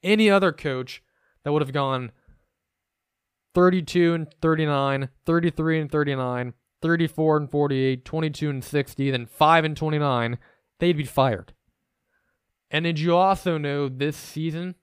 Any 0.01 0.29
other 0.29 0.51
coach 0.51 1.03
that 1.43 1.51
would 1.51 1.61
have 1.61 1.73
gone 1.73 2.11
32 3.53 4.13
and 4.13 4.27
39, 4.41 5.09
33 5.25 5.81
and 5.81 5.91
39, 5.91 6.53
34 6.81 7.37
and 7.37 7.51
48, 7.51 8.05
22 8.05 8.49
and 8.49 8.63
60, 8.63 9.11
then 9.11 9.25
5 9.25 9.65
and 9.65 9.77
29, 9.77 10.37
they'd 10.79 10.97
be 10.97 11.03
fired. 11.03 11.53
And 12.69 12.85
did 12.85 12.99
you 12.99 13.15
also 13.15 13.57
know 13.57 13.89
this 13.89 14.15
season 14.15 14.75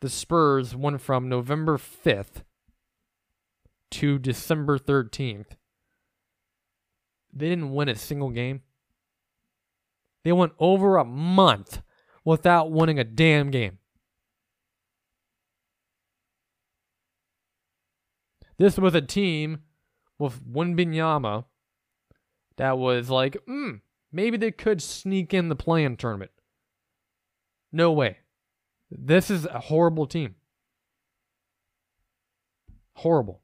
the 0.00 0.10
Spurs 0.10 0.74
went 0.74 1.00
from 1.00 1.28
November 1.28 1.78
5th 1.78 2.42
to 3.92 4.18
December 4.18 4.78
13th 4.78 5.54
they 7.32 7.48
didn't 7.48 7.72
win 7.72 7.88
a 7.88 7.94
single 7.94 8.30
game. 8.30 8.60
They 10.24 10.32
went 10.32 10.52
over 10.58 10.96
a 10.96 11.04
month 11.04 11.82
without 12.24 12.70
winning 12.70 12.98
a 12.98 13.04
damn 13.04 13.50
game. 13.50 13.78
This 18.62 18.78
was 18.78 18.94
a 18.94 19.00
team 19.00 19.62
with 20.20 20.40
Wembanyama 20.48 21.46
that 22.58 22.78
was 22.78 23.10
like, 23.10 23.36
hmm, 23.44 23.78
maybe 24.12 24.36
they 24.36 24.52
could 24.52 24.80
sneak 24.80 25.34
in 25.34 25.48
the 25.48 25.56
play-in 25.56 25.96
tournament. 25.96 26.30
No 27.72 27.90
way. 27.90 28.18
This 28.88 29.32
is 29.32 29.46
a 29.46 29.58
horrible 29.58 30.06
team. 30.06 30.36
Horrible. 32.98 33.42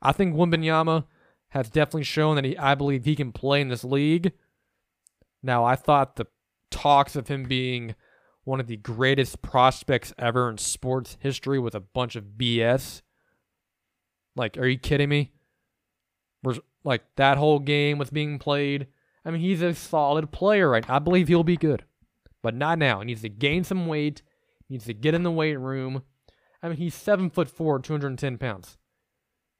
I 0.00 0.12
think 0.12 0.36
Wembanyama 0.36 1.06
has 1.48 1.68
definitely 1.68 2.04
shown 2.04 2.36
that 2.36 2.44
he, 2.44 2.56
I 2.56 2.76
believe 2.76 3.04
he 3.04 3.16
can 3.16 3.32
play 3.32 3.60
in 3.60 3.68
this 3.68 3.82
league. 3.82 4.30
Now, 5.42 5.64
I 5.64 5.74
thought 5.74 6.14
the 6.14 6.28
talks 6.70 7.16
of 7.16 7.26
him 7.26 7.42
being 7.42 7.96
one 8.44 8.60
of 8.60 8.68
the 8.68 8.76
greatest 8.76 9.42
prospects 9.42 10.14
ever 10.16 10.48
in 10.48 10.58
sports 10.58 11.16
history 11.18 11.58
with 11.58 11.74
a 11.74 11.80
bunch 11.80 12.14
of 12.14 12.36
BS. 12.38 13.02
Like, 14.36 14.58
are 14.58 14.66
you 14.66 14.78
kidding 14.78 15.08
me? 15.08 15.32
Where's 16.42 16.60
like 16.84 17.02
that 17.16 17.38
whole 17.38 17.58
game 17.58 17.98
was 17.98 18.10
being 18.10 18.38
played. 18.38 18.86
I 19.24 19.30
mean, 19.30 19.40
he's 19.40 19.60
a 19.62 19.74
solid 19.74 20.30
player, 20.30 20.70
right? 20.70 20.88
I 20.88 21.00
believe 21.00 21.26
he'll 21.26 21.42
be 21.42 21.56
good. 21.56 21.84
but 22.42 22.54
not 22.54 22.78
now. 22.78 23.00
He 23.00 23.06
needs 23.06 23.22
to 23.22 23.28
gain 23.28 23.64
some 23.64 23.88
weight. 23.88 24.22
He 24.68 24.74
needs 24.74 24.84
to 24.84 24.94
get 24.94 25.14
in 25.14 25.24
the 25.24 25.32
weight 25.32 25.56
room. 25.56 26.04
I 26.62 26.68
mean, 26.68 26.76
he's 26.78 26.94
seven 26.94 27.28
foot 27.28 27.50
four, 27.50 27.80
210 27.80 28.38
pounds. 28.38 28.78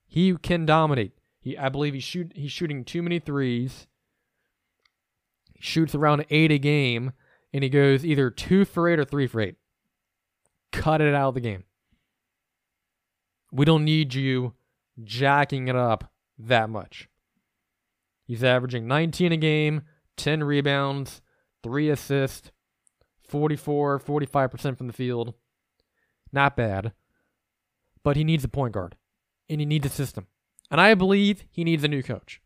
He 0.05 0.37
can 0.37 0.65
dominate. 0.65 1.11
He, 1.41 1.57
I 1.57 1.67
believe, 1.67 1.93
he 1.93 1.99
shoot 1.99 2.31
he's 2.33 2.51
shooting 2.51 2.85
too 2.85 3.01
many 3.01 3.19
threes. 3.19 3.87
He 5.53 5.61
shoots 5.61 5.93
around 5.93 6.25
eight 6.29 6.51
a 6.51 6.59
game, 6.59 7.11
and 7.53 7.63
he 7.63 7.69
goes 7.69 8.05
either 8.05 8.29
two 8.29 8.63
for 8.63 8.87
eight 8.87 8.99
or 8.99 9.05
three 9.05 9.27
for 9.27 9.41
eight. 9.41 9.55
Cut 10.71 11.01
it 11.01 11.13
out 11.13 11.29
of 11.29 11.33
the 11.33 11.41
game. 11.41 11.65
We 13.51 13.65
don't 13.65 13.83
need 13.83 14.13
you 14.13 14.53
jacking 15.03 15.67
it 15.67 15.75
up 15.75 16.11
that 16.37 16.69
much. 16.69 17.09
He's 18.25 18.43
averaging 18.43 18.87
19 18.87 19.31
a 19.31 19.37
game, 19.37 19.83
10 20.17 20.43
rebounds, 20.43 21.21
3 21.63 21.89
assists, 21.89 22.51
44, 23.27 23.99
45% 23.99 24.77
from 24.77 24.87
the 24.87 24.93
field. 24.93 25.33
Not 26.31 26.57
bad. 26.57 26.93
But 28.03 28.17
he 28.17 28.23
needs 28.23 28.43
a 28.43 28.49
point 28.49 28.73
guard. 28.73 28.95
And 29.49 29.61
he 29.61 29.65
needs 29.65 29.85
a 29.85 29.89
system. 29.89 30.27
And 30.69 30.81
I 30.81 30.93
believe 30.93 31.45
he 31.49 31.63
needs 31.63 31.83
a 31.83 31.87
new 31.87 32.03
coach. 32.03 32.41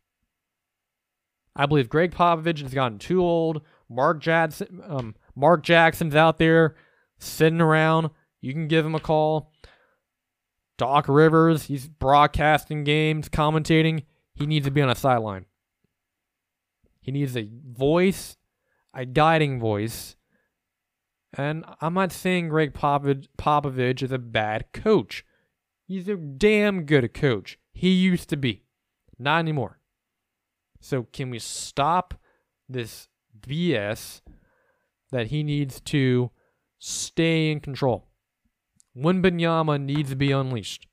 I 1.54 1.66
believe 1.66 1.88
Gregg 1.88 2.12
Popovich 2.12 2.62
has 2.62 2.72
gotten 2.72 2.98
too 2.98 3.22
old. 3.22 3.62
Mark 3.88 4.26
um, 4.26 5.14
Mark 5.34 5.62
Jackson's 5.62 6.14
out 6.14 6.38
there 6.38 6.76
sitting 7.18 7.60
around. 7.60 8.10
You 8.40 8.52
can 8.52 8.68
give 8.68 8.86
him 8.86 8.94
a 8.94 9.00
call. 9.00 9.51
Doc 10.78 11.06
Rivers, 11.08 11.64
he's 11.64 11.88
broadcasting 11.88 12.84
games, 12.84 13.28
commentating. 13.28 14.04
He 14.34 14.46
needs 14.46 14.64
to 14.66 14.70
be 14.70 14.82
on 14.82 14.90
a 14.90 14.94
sideline. 14.94 15.46
He 17.00 17.12
needs 17.12 17.36
a 17.36 17.48
voice, 17.70 18.36
a 18.94 19.04
guiding 19.04 19.60
voice. 19.60 20.16
And 21.34 21.64
I'm 21.80 21.94
not 21.94 22.12
saying 22.12 22.48
Gregg 22.48 22.72
Popovich 22.74 24.02
is 24.02 24.12
a 24.12 24.18
bad 24.18 24.66
coach. 24.72 25.24
He's 25.86 26.08
a 26.08 26.16
damn 26.16 26.84
good 26.84 27.12
coach. 27.14 27.58
He 27.72 27.90
used 27.90 28.28
to 28.30 28.36
be. 28.36 28.64
Not 29.18 29.38
anymore. 29.38 29.78
So 30.80 31.06
can 31.12 31.30
we 31.30 31.38
stop 31.38 32.14
this 32.68 33.08
BS 33.40 34.20
that 35.10 35.28
he 35.28 35.42
needs 35.42 35.80
to 35.82 36.30
stay 36.78 37.50
in 37.50 37.60
control? 37.60 38.08
Wembanyama 38.96 39.80
needs 39.80 40.10
to 40.10 40.16
be 40.16 40.32
unleashed. 40.32 40.86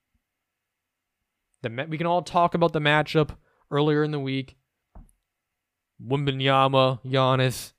The 1.62 1.88
we 1.90 1.98
can 1.98 2.08
all 2.08 2.22
talk 2.22 2.54
about 2.54 2.74
the 2.74 2.80
matchup 2.80 3.32
earlier 3.70 4.04
in 4.04 4.12
the 4.12 4.20
week. 4.20 4.56
Wembanyama, 6.06 7.02
Giannis. 7.04 7.74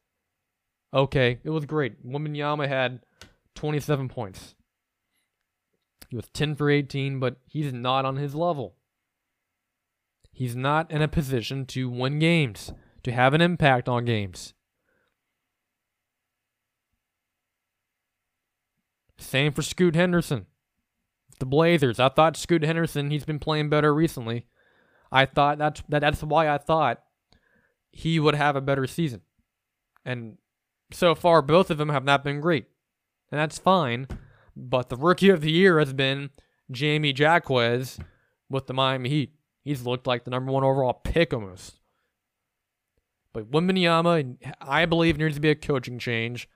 Okay, 0.92 1.38
it 1.42 1.50
was 1.50 1.64
great. 1.64 2.06
Wembanyama 2.06 2.68
had 2.68 3.00
27 3.54 4.08
points. 4.08 4.54
He 6.10 6.16
was 6.16 6.28
10 6.34 6.56
for 6.56 6.68
18, 6.68 7.20
but 7.20 7.36
he's 7.46 7.72
not 7.72 8.04
on 8.04 8.16
his 8.16 8.34
level. 8.34 8.74
He's 10.32 10.56
not 10.56 10.90
in 10.90 11.02
a 11.02 11.08
position 11.08 11.66
to 11.66 11.88
win 11.88 12.18
games, 12.18 12.72
to 13.04 13.12
have 13.12 13.32
an 13.32 13.40
impact 13.40 13.88
on 13.88 14.04
games. 14.04 14.54
Same 19.20 19.52
for 19.52 19.62
Scoot 19.62 19.94
Henderson. 19.94 20.46
The 21.38 21.46
Blazers. 21.46 22.00
I 22.00 22.08
thought 22.08 22.36
Scoot 22.36 22.62
Henderson, 22.62 23.10
he's 23.10 23.24
been 23.24 23.38
playing 23.38 23.70
better 23.70 23.94
recently. 23.94 24.46
I 25.12 25.26
thought 25.26 25.58
that's 25.58 25.82
that, 25.88 26.00
that's 26.00 26.22
why 26.22 26.48
I 26.48 26.58
thought 26.58 27.02
he 27.90 28.20
would 28.20 28.34
have 28.34 28.56
a 28.56 28.60
better 28.60 28.86
season. 28.86 29.22
And 30.04 30.38
so 30.92 31.14
far 31.14 31.42
both 31.42 31.70
of 31.70 31.78
them 31.78 31.88
have 31.88 32.04
not 32.04 32.24
been 32.24 32.40
great. 32.40 32.66
And 33.30 33.40
that's 33.40 33.58
fine. 33.58 34.06
But 34.56 34.88
the 34.88 34.96
rookie 34.96 35.30
of 35.30 35.40
the 35.40 35.52
year 35.52 35.78
has 35.78 35.92
been 35.92 36.30
Jamie 36.70 37.14
Jaquez 37.16 37.98
with 38.48 38.66
the 38.66 38.74
Miami 38.74 39.08
Heat. 39.08 39.34
He's 39.62 39.86
looked 39.86 40.06
like 40.06 40.24
the 40.24 40.30
number 40.30 40.52
one 40.52 40.64
overall 40.64 40.92
pick 40.92 41.32
almost. 41.32 41.80
But 43.32 43.50
Wembanyama, 43.50 44.36
I 44.60 44.86
believe, 44.86 45.18
needs 45.18 45.36
to 45.36 45.40
be 45.40 45.50
a 45.50 45.54
coaching 45.54 45.98
change. 45.98 46.48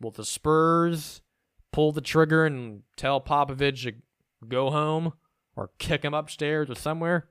Will 0.00 0.10
the 0.10 0.24
Spurs 0.24 1.22
pull 1.72 1.92
the 1.92 2.00
trigger 2.00 2.46
and 2.46 2.82
tell 2.96 3.20
Popovich 3.20 3.84
to 3.84 3.94
go 4.46 4.70
home 4.70 5.12
or 5.56 5.70
kick 5.78 6.04
him 6.04 6.14
upstairs 6.14 6.70
or 6.70 6.74
somewhere? 6.74 7.28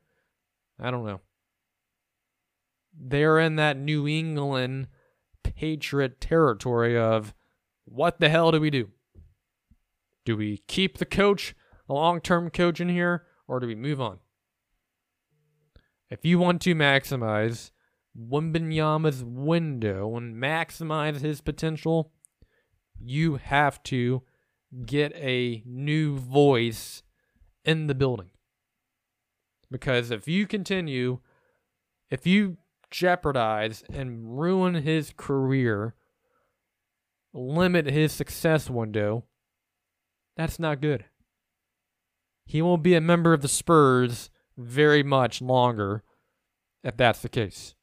I 0.80 0.92
don't 0.92 1.06
know. 1.06 1.22
They're 2.98 3.40
in 3.40 3.56
that 3.58 3.78
New 3.78 4.08
England 4.08 4.88
Patriot 5.44 6.22
territory 6.22 6.98
of 6.98 7.34
what 7.86 8.20
the 8.20 8.30
hell 8.30 8.52
do 8.52 8.60
we 8.60 8.70
do? 8.70 8.90
Do 10.26 10.38
we 10.38 10.64
keep 10.68 10.98
the 10.98 11.06
coach, 11.06 11.56
the 11.88 11.94
long 11.94 12.22
term 12.22 12.50
coach 12.50 12.80
in 12.80 12.90
here, 12.90 13.26
or 13.48 13.60
do 13.60 13.68
we 13.68 13.76
move 13.76 14.00
on? 14.00 14.20
If 16.10 16.26
you 16.26 16.40
want 16.40 16.62
to 16.64 16.76
maximize 16.76 17.72
Wembanyama's 18.18 19.24
window 19.24 20.16
and 20.16 20.36
maximize 20.36 21.22
his 21.22 21.42
potential, 21.42 22.12
you 23.00 23.36
have 23.38 23.82
to 23.84 24.24
get 24.86 25.14
a 25.16 25.64
new 25.66 26.18
voice 26.18 27.04
in 27.66 27.88
the 27.88 27.96
building. 27.96 28.30
Because 29.72 30.12
if 30.12 30.28
you 30.28 30.48
continue, 30.48 31.20
if 32.10 32.26
you 32.26 32.58
jeopardize 32.90 33.84
and 33.92 34.40
ruin 34.40 34.76
his 34.76 35.14
career, 35.16 35.96
limit 37.34 37.86
his 37.86 38.12
success 38.12 38.70
window, 38.70 39.26
that's 40.36 40.60
not 40.60 40.82
good. 40.82 41.06
He 42.46 42.62
won't 42.62 42.82
be 42.82 42.96
a 42.96 43.02
member 43.02 43.34
of 43.34 43.42
the 43.42 43.48
Spurs 43.48 44.30
very 44.58 45.04
much 45.04 45.42
longer 45.42 46.04
if 46.84 46.98
that's 46.98 47.22
the 47.22 47.30
case. 47.30 47.76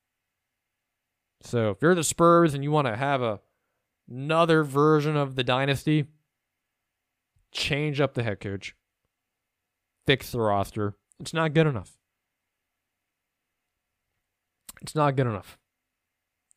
So 1.42 1.70
if 1.70 1.78
you're 1.80 1.94
the 1.94 2.02
Spurs 2.02 2.54
and 2.54 2.64
you 2.64 2.70
want 2.70 2.88
to 2.88 2.96
have 2.96 3.22
a 3.22 3.40
another 4.08 4.62
version 4.62 5.16
of 5.16 5.34
the 5.34 5.44
dynasty, 5.44 6.06
change 7.56 8.00
up 8.00 8.14
the 8.14 8.22
head 8.22 8.40
coach, 8.40 8.74
fix 10.06 10.30
the 10.30 10.40
roster. 10.40 10.94
It's 11.18 11.34
not 11.34 11.54
good 11.54 11.66
enough. 11.66 11.96
It's 14.82 14.94
not 14.94 15.16
good 15.16 15.26
enough. 15.26 15.58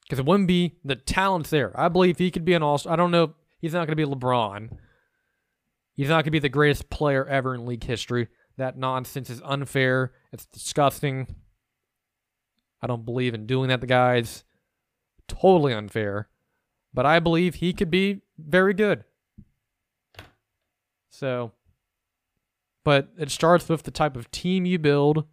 Because 0.04 0.20
it 0.20 0.26
wouldn't 0.26 0.48
be 0.48 0.76
the 0.84 0.96
talent's 0.96 1.50
there. 1.50 1.72
I 1.80 1.88
believe 1.88 2.18
he 2.18 2.32
could 2.32 2.46
be 2.46 2.54
an 2.54 2.64
all 2.64 2.78
Star. 2.78 2.94
I 2.94 2.96
don't 2.96 3.12
know. 3.12 3.36
He's 3.60 3.74
not 3.74 3.88
going 3.88 3.96
to 3.98 4.08
be 4.08 4.12
LeBron. 4.12 4.78
He's 5.94 6.10
not 6.10 6.16
going 6.16 6.26
to 6.26 6.32
be 6.32 6.40
the 6.40 6.50
greatest 6.50 6.90
player 6.90 7.26
ever 7.26 7.54
in 7.54 7.66
league 7.66 7.84
history. 7.84 8.28
That 8.58 8.78
nonsense 8.78 9.30
is 9.30 9.42
unfair. 9.46 10.14
It's 10.34 10.46
disgusting. 10.46 11.36
I 12.82 12.88
don't 12.88 13.06
believe 13.06 13.34
in 13.34 13.46
doing 13.46 13.70
that 13.70 13.82
to 13.82 13.88
guys. 13.88 14.44
Totally 15.28 15.74
unfair. 15.74 16.30
But 16.94 17.06
I 17.06 17.20
believe 17.20 17.56
he 17.56 17.74
could 17.74 17.92
be 17.92 18.22
very 18.38 18.74
good. 18.74 19.04
So, 21.20 21.52
but 22.86 23.10
it 23.18 23.30
starts 23.30 23.68
with 23.68 23.84
the 23.84 23.92
type 23.92 24.16
of 24.16 24.32
team 24.32 24.66
you 24.66 24.80
build. 24.80 25.26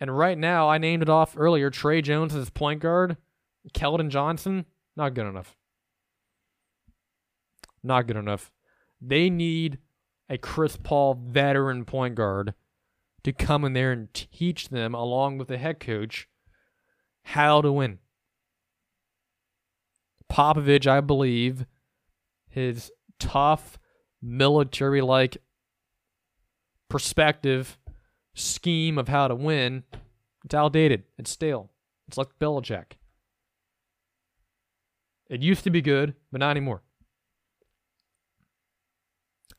And 0.00 0.16
right 0.16 0.38
now, 0.38 0.70
I 0.70 0.78
named 0.78 1.02
it 1.02 1.10
off 1.10 1.34
earlier 1.36 1.68
Tre 1.68 2.00
Jones 2.00 2.34
as 2.34 2.48
point 2.48 2.80
guard, 2.80 3.18
Keldon 3.74 4.08
Johnson, 4.08 4.64
not 4.96 5.12
good 5.12 5.26
enough. 5.26 5.54
Not 7.82 8.06
good 8.06 8.16
enough. 8.16 8.50
They 9.02 9.28
need 9.28 9.78
a 10.30 10.38
Chris 10.38 10.78
Paul 10.78 11.20
veteran 11.22 11.84
point 11.84 12.14
guard 12.14 12.54
to 13.22 13.32
come 13.32 13.66
in 13.66 13.74
there 13.74 13.92
and 13.92 14.12
teach 14.14 14.70
them, 14.70 14.94
along 14.94 15.36
with 15.36 15.48
the 15.48 15.58
head 15.58 15.78
coach, 15.78 16.26
how 17.22 17.60
to 17.60 17.70
win. 17.70 17.98
Popovich, 20.32 20.86
I 20.86 21.02
believe, 21.02 21.66
his 22.48 22.90
tough, 23.18 23.78
military 24.22 25.00
like 25.00 25.38
perspective, 26.88 27.78
scheme 28.34 28.98
of 28.98 29.08
how 29.08 29.28
to 29.28 29.34
win, 29.34 29.84
it's 30.44 30.54
outdated. 30.54 31.04
It's 31.18 31.30
stale. 31.30 31.70
It's 32.06 32.16
like 32.16 32.38
Belichick. 32.40 32.92
It 35.28 35.42
used 35.42 35.64
to 35.64 35.70
be 35.70 35.82
good, 35.82 36.14
but 36.32 36.40
not 36.40 36.52
anymore. 36.52 36.82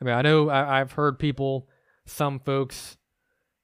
I 0.02 0.06
mean, 0.06 0.15
I 0.15 0.22
know 0.22 0.49
I, 0.49 0.80
I've 0.80 0.94
heard 0.94 1.19
people, 1.19 1.68
some 2.06 2.40
folks, 2.40 2.98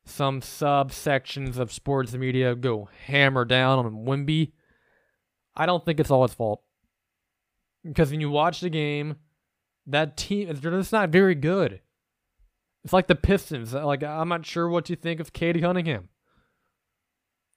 some 0.05 0.41
subsections 0.41 1.57
of 1.57 1.71
sports 1.71 2.13
media 2.13 2.53
go 2.55 2.89
hammer 3.05 3.45
down 3.45 3.85
on 3.85 4.05
Wemby. 4.05 4.51
I 5.55 5.65
don't 5.65 5.83
think 5.83 5.99
it's 5.99 6.11
all 6.11 6.23
his 6.23 6.35
fault. 6.35 6.61
Because 7.83 8.11
when 8.11 8.21
you 8.21 8.29
watch 8.29 8.59
the 8.59 8.69
game, 8.69 9.15
that 9.87 10.17
team 10.17 10.49
is 10.49 10.59
just 10.59 10.91
not 10.91 11.09
very 11.09 11.35
good. 11.35 11.81
It's 12.83 12.93
like 12.93 13.07
the 13.07 13.15
Pistons. 13.15 13.73
Uh, 13.73 13.85
like 13.85 14.03
I'm 14.03 14.29
not 14.29 14.45
sure 14.45 14.69
what 14.69 14.89
you 14.89 14.95
think 14.95 15.19
of 15.19 15.33
Cade 15.33 15.59
Cunningham. 15.61 16.09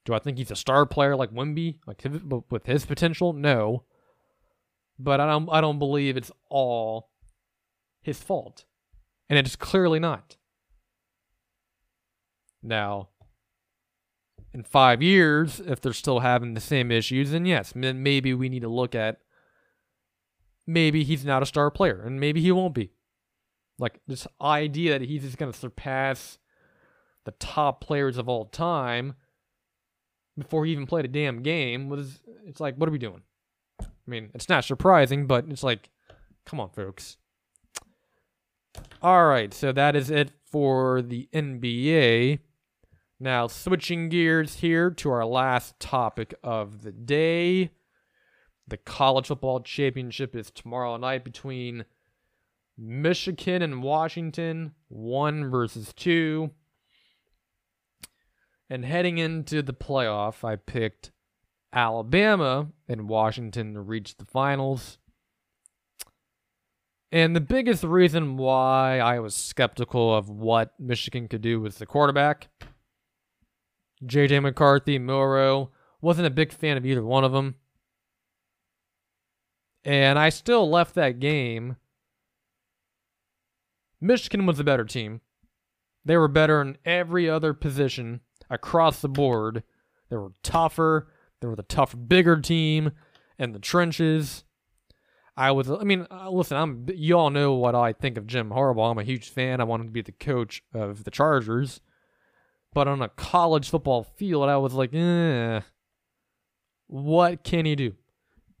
Do 0.05 0.13
I 0.13 0.19
think 0.19 0.37
he's 0.37 0.51
a 0.51 0.55
star 0.55 0.85
player 0.85 1.15
like 1.15 1.31
Wemby, 1.31 1.79
like 1.85 2.03
with 2.49 2.65
his 2.65 2.85
potential? 2.85 3.33
No. 3.33 3.83
but 4.97 5.19
I 5.19 5.27
don't 5.27 5.49
I 5.51 5.61
don't 5.61 5.79
believe 5.79 6.17
it's 6.17 6.31
all 6.49 7.09
his 8.01 8.19
fault. 8.21 8.65
And 9.29 9.37
it's 9.39 9.55
clearly 9.55 9.99
not. 9.99 10.37
Now, 12.61 13.09
in 14.53 14.63
five 14.63 15.01
years, 15.01 15.59
if 15.59 15.79
they're 15.79 15.93
still 15.93 16.19
having 16.19 16.53
the 16.55 16.61
same 16.61 16.91
issues, 16.91 17.31
then 17.31 17.45
yes, 17.45 17.73
maybe 17.75 18.33
we 18.33 18.49
need 18.49 18.61
to 18.61 18.69
look 18.69 18.95
at 18.95 19.19
maybe 20.69 21.03
he's 21.03 21.25
not 21.25 21.41
a 21.41 21.47
star 21.47 21.71
player, 21.71 22.01
and 22.05 22.19
maybe 22.19 22.41
he 22.41 22.51
won't 22.51 22.75
be. 22.75 22.91
Like 23.79 23.99
this 24.07 24.27
idea 24.39 24.99
that 24.99 25.07
he's 25.07 25.23
just 25.23 25.37
going 25.37 25.51
to 25.51 25.57
surpass 25.57 26.37
the 27.25 27.31
top 27.31 27.81
players 27.81 28.17
of 28.17 28.29
all 28.29 28.45
time 28.45 29.15
before 30.37 30.65
he 30.65 30.71
even 30.71 30.85
played 30.85 31.05
a 31.05 31.09
damn 31.09 31.41
game 31.41 31.89
was 31.89 32.21
it's 32.45 32.59
like 32.61 32.75
what 32.75 32.87
are 32.87 32.91
we 32.91 32.97
doing? 32.97 33.21
I 33.81 33.85
mean, 34.05 34.29
it's 34.33 34.49
not 34.49 34.63
surprising, 34.63 35.27
but 35.27 35.45
it's 35.49 35.63
like 35.63 35.89
come 36.45 36.59
on, 36.59 36.69
folks. 36.69 37.17
All 39.01 39.25
right, 39.25 39.53
so 39.53 39.71
that 39.71 39.95
is 39.95 40.11
it 40.11 40.31
for 40.45 41.01
the 41.01 41.27
NBA. 41.33 42.39
Now, 43.19 43.47
switching 43.47 44.09
gears 44.09 44.55
here 44.55 44.91
to 44.91 45.11
our 45.11 45.25
last 45.25 45.79
topic 45.79 46.33
of 46.43 46.83
the 46.83 46.91
day. 46.91 47.71
The 48.69 48.77
college 48.77 49.27
football 49.27 49.61
championship 49.61 50.35
is 50.35 50.51
tomorrow 50.51 50.95
night 50.97 51.23
between 51.23 51.85
Michigan 52.77 53.63
and 53.63 53.81
Washington, 53.81 54.73
one 54.89 55.49
versus 55.49 55.91
two. 55.95 56.51
And 58.69 58.85
heading 58.85 59.17
into 59.17 59.63
the 59.63 59.73
playoff, 59.73 60.43
I 60.43 60.55
picked 60.55 61.11
Alabama 61.73 62.67
and 62.87 63.09
Washington 63.09 63.73
to 63.73 63.81
reach 63.81 64.17
the 64.17 64.25
finals. 64.25 64.99
And 67.11 67.35
the 67.35 67.41
biggest 67.41 67.83
reason 67.83 68.37
why 68.37 68.99
I 68.99 69.19
was 69.19 69.33
skeptical 69.33 70.15
of 70.15 70.29
what 70.29 70.79
Michigan 70.79 71.27
could 71.27 71.41
do 71.41 71.59
was 71.59 71.79
the 71.79 71.87
quarterback. 71.87 72.49
JJ 74.05 74.43
McCarthy, 74.43 74.99
Milroe. 74.99 75.71
Wasn't 76.01 76.27
a 76.27 76.31
big 76.31 76.53
fan 76.53 76.77
of 76.77 76.85
either 76.85 77.03
one 77.03 77.23
of 77.23 77.31
them. 77.31 77.55
And 79.83 80.19
I 80.19 80.29
still 80.29 80.69
left 80.69 80.95
that 80.95 81.19
game. 81.19 81.77
Michigan 84.01 84.45
was 84.45 84.57
the 84.57 84.63
better 84.63 84.85
team. 84.85 85.21
They 86.05 86.17
were 86.17 86.27
better 86.27 86.61
in 86.61 86.77
every 86.85 87.29
other 87.29 87.53
position 87.53 88.21
across 88.49 89.01
the 89.01 89.09
board. 89.09 89.63
They 90.09 90.17
were 90.17 90.31
tougher. 90.43 91.11
They 91.41 91.47
were 91.47 91.55
the 91.55 91.63
tough, 91.63 91.95
bigger 92.07 92.39
team 92.39 92.91
in 93.37 93.51
the 93.53 93.59
trenches. 93.59 94.43
I 95.37 95.51
was, 95.51 95.69
I 95.71 95.83
mean, 95.83 96.05
uh, 96.11 96.29
listen, 96.29 96.57
I'm, 96.57 96.85
you 96.93 97.17
all 97.17 97.29
know 97.29 97.53
what 97.53 97.75
I 97.75 97.93
think 97.93 98.17
of 98.17 98.27
Jim 98.27 98.49
Harbaugh. 98.49 98.91
I'm 98.91 98.97
a 98.97 99.03
huge 99.03 99.29
fan. 99.29 99.61
I 99.61 99.63
want 99.63 99.81
him 99.81 99.87
to 99.87 99.93
be 99.93 100.01
the 100.01 100.11
coach 100.11 100.61
of 100.73 101.05
the 101.05 101.11
Chargers. 101.11 101.79
But 102.73 102.87
on 102.87 103.01
a 103.01 103.09
college 103.09 103.69
football 103.69 104.03
field, 104.03 104.49
I 104.49 104.57
was 104.57 104.73
like, 104.73 104.93
eh, 104.93 105.61
what 106.87 107.43
can 107.43 107.65
he 107.65 107.75
do? 107.75 107.93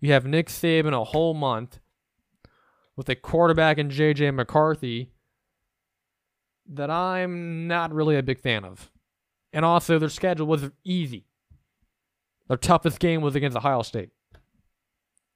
You 0.01 0.13
have 0.13 0.25
Nick 0.25 0.47
Saban 0.47 0.93
a 0.93 1.03
whole 1.03 1.33
month 1.33 1.79
with 2.95 3.09
a 3.09 3.15
quarterback 3.15 3.77
in 3.77 3.89
J.J. 3.89 4.31
McCarthy 4.31 5.11
that 6.67 6.89
I'm 6.89 7.67
not 7.67 7.93
really 7.93 8.15
a 8.15 8.23
big 8.23 8.39
fan 8.39 8.63
of. 8.63 8.91
And 9.51 9.65
also, 9.65 9.97
their 9.97 10.09
schedule 10.09 10.47
was 10.47 10.69
easy. 10.83 11.25
Their 12.47 12.57
toughest 12.57 12.99
game 12.99 13.21
was 13.21 13.35
against 13.35 13.57
Ohio 13.57 13.81
State. 13.81 14.09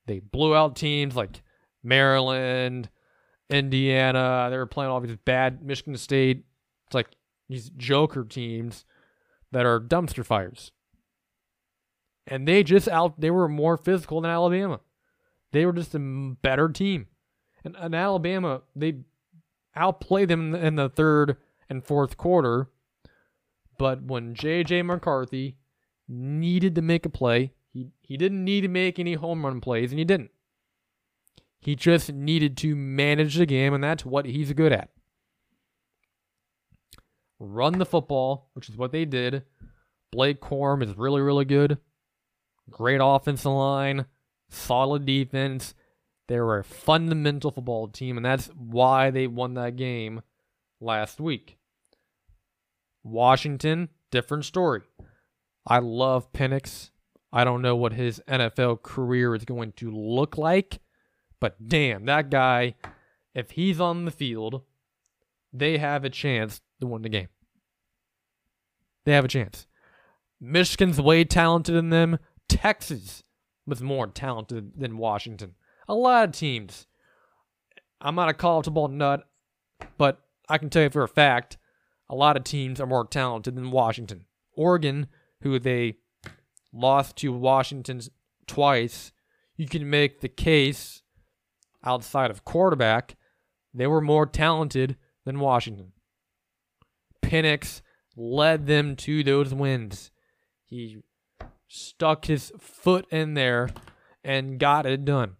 They 0.05 0.19
blew 0.19 0.55
out 0.55 0.75
teams 0.75 1.15
like 1.15 1.41
Maryland, 1.83 2.89
Indiana. 3.49 4.47
They 4.49 4.57
were 4.57 4.65
playing 4.65 4.91
all 4.91 4.99
these 4.99 5.17
bad 5.17 5.63
Michigan 5.63 5.97
State. 5.97 6.43
It's 6.87 6.95
like 6.95 7.09
these 7.49 7.69
joker 7.71 8.23
teams 8.23 8.85
that 9.51 9.65
are 9.65 9.79
dumpster 9.79 10.25
fires. 10.25 10.71
And 12.25 12.47
they 12.47 12.63
just 12.63 12.87
out 12.87 13.19
they 13.19 13.31
were 13.31 13.49
more 13.49 13.77
physical 13.77 14.21
than 14.21 14.31
Alabama. 14.31 14.79
They 15.51 15.65
were 15.65 15.73
just 15.73 15.93
a 15.93 15.99
better 15.99 16.69
team. 16.69 17.07
And, 17.63 17.75
and 17.77 17.93
Alabama, 17.93 18.61
they 18.75 18.99
outplayed 19.75 20.29
them 20.29 20.55
in 20.55 20.75
the, 20.75 20.89
third 20.89 21.37
and 21.69 21.85
fourth 21.85 22.17
quarter. 22.17 22.69
But 23.77 24.03
when 24.03 24.35
J.J. 24.35 24.83
McCarthy 24.83 25.57
needed 26.07 26.75
to 26.75 26.81
make 26.81 27.05
a 27.05 27.09
play, 27.09 27.53
he, 27.71 27.89
he 28.01 28.17
didn't 28.17 28.43
need 28.43 28.61
to 28.61 28.67
make 28.67 28.99
any 28.99 29.13
home 29.13 29.45
run 29.45 29.61
plays, 29.61 29.91
and 29.91 29.99
he 29.99 30.05
didn't. 30.05 30.31
He 31.59 31.75
just 31.75 32.11
needed 32.11 32.57
to 32.57 32.75
manage 32.75 33.35
the 33.35 33.45
game, 33.45 33.73
and 33.73 33.83
that's 33.83 34.05
what 34.05 34.25
he's 34.25 34.51
good 34.53 34.71
at 34.71 34.89
run 37.43 37.77
the 37.77 37.85
football, 37.85 38.49
which 38.53 38.69
is 38.69 38.77
what 38.77 38.91
they 38.91 39.05
did. 39.05 39.43
Blake 40.11 40.41
Corum 40.41 40.83
is 40.83 40.97
really, 40.97 41.21
really 41.21 41.45
good. 41.45 41.77
Great 42.69 43.01
offensive 43.03 43.51
line, 43.51 44.05
solid 44.49 45.05
defense. 45.05 45.73
They 46.27 46.39
were 46.39 46.59
a 46.59 46.63
fundamental 46.63 47.51
football 47.51 47.87
team, 47.87 48.17
and 48.17 48.25
that's 48.25 48.47
why 48.55 49.09
they 49.09 49.27
won 49.27 49.55
that 49.55 49.75
game 49.75 50.21
last 50.79 51.19
week. 51.19 51.57
Washington, 53.03 53.89
different 54.11 54.45
story. 54.45 54.81
I 55.67 55.79
love 55.79 56.31
Penix. 56.31 56.91
I 57.31 57.43
don't 57.43 57.61
know 57.61 57.75
what 57.75 57.93
his 57.93 58.21
NFL 58.27 58.83
career 58.83 59.35
is 59.35 59.43
going 59.43 59.73
to 59.73 59.91
look 59.91 60.37
like, 60.37 60.79
but 61.39 61.67
damn, 61.67 62.05
that 62.05 62.29
guy, 62.29 62.75
if 63.33 63.51
he's 63.51 63.79
on 63.81 64.05
the 64.05 64.11
field, 64.11 64.61
they 65.51 65.77
have 65.77 66.05
a 66.05 66.09
chance 66.09 66.61
to 66.79 66.87
win 66.87 67.01
the 67.01 67.09
game. 67.09 67.29
They 69.05 69.13
have 69.13 69.25
a 69.25 69.29
chance. 69.29 69.67
Michigan's 70.39 71.01
way 71.01 71.23
talented 71.23 71.75
in 71.75 71.89
them. 71.89 72.19
Texas 72.47 73.23
was 73.65 73.81
more 73.81 74.07
talented 74.07 74.73
than 74.77 74.97
Washington. 74.97 75.55
A 75.87 75.95
lot 75.95 76.29
of 76.29 76.35
teams. 76.35 76.87
I'm 78.01 78.15
not 78.15 78.29
a 78.29 78.33
college 78.33 78.65
football 78.65 78.89
nut, 78.89 79.27
but 79.97 80.19
I 80.49 80.57
can 80.57 80.69
tell 80.69 80.83
you 80.83 80.89
for 80.89 81.03
a 81.03 81.07
fact, 81.07 81.57
a 82.09 82.15
lot 82.15 82.37
of 82.37 82.43
teams 82.43 82.81
are 82.81 82.85
more 82.85 83.07
talented 83.07 83.55
than 83.55 83.71
Washington. 83.71 84.25
Oregon, 84.55 85.07
who 85.41 85.57
they 85.57 85.95
lost 86.73 87.17
to 87.17 87.31
Washington 87.31 88.01
twice, 88.45 89.11
you 89.55 89.67
can 89.67 89.89
make 89.89 90.19
the 90.19 90.29
case 90.29 91.03
outside 91.83 92.31
of 92.31 92.45
quarterback, 92.45 93.15
they 93.73 93.87
were 93.87 94.01
more 94.01 94.25
talented 94.25 94.95
than 95.25 95.39
Washington. 95.39 95.91
Penix 97.23 97.81
led 98.15 98.67
them 98.67 98.95
to 98.97 99.23
those 99.23 99.53
wins. 99.53 100.11
He 100.65 100.99
stuck 101.73 102.25
his 102.25 102.51
foot 102.59 103.07
in 103.09 103.33
there 103.33 103.69
and 104.23 104.59
got 104.59 104.85
it 104.85 105.03
done. 105.03 105.35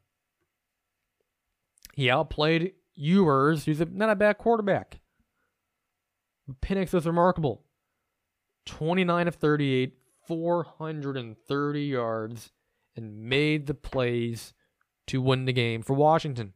He 1.94 2.10
outplayed 2.10 2.74
Ewers, 2.96 3.66
who's 3.66 3.80
a, 3.80 3.86
not 3.86 4.10
a 4.10 4.16
bad 4.16 4.40
quarterback. 4.40 5.00
Penix 6.62 6.92
was 6.92 7.06
remarkable. 7.06 7.64
29 8.66 9.28
of 9.28 9.36
38, 9.36 9.94
430 10.28 11.82
yards, 11.82 12.52
and 12.96 13.24
made 13.24 13.68
the 13.68 13.74
plays 13.74 14.54
to 15.08 15.22
win 15.22 15.46
the 15.46 15.54
game 15.54 15.84
for 15.84 15.94
Washington. 15.94 16.54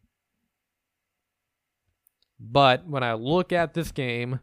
But 2.39 2.87
when 2.87 3.03
I 3.03 3.13
look 3.13 3.51
at 3.51 3.73
this 3.73 3.91
game, 3.91 4.39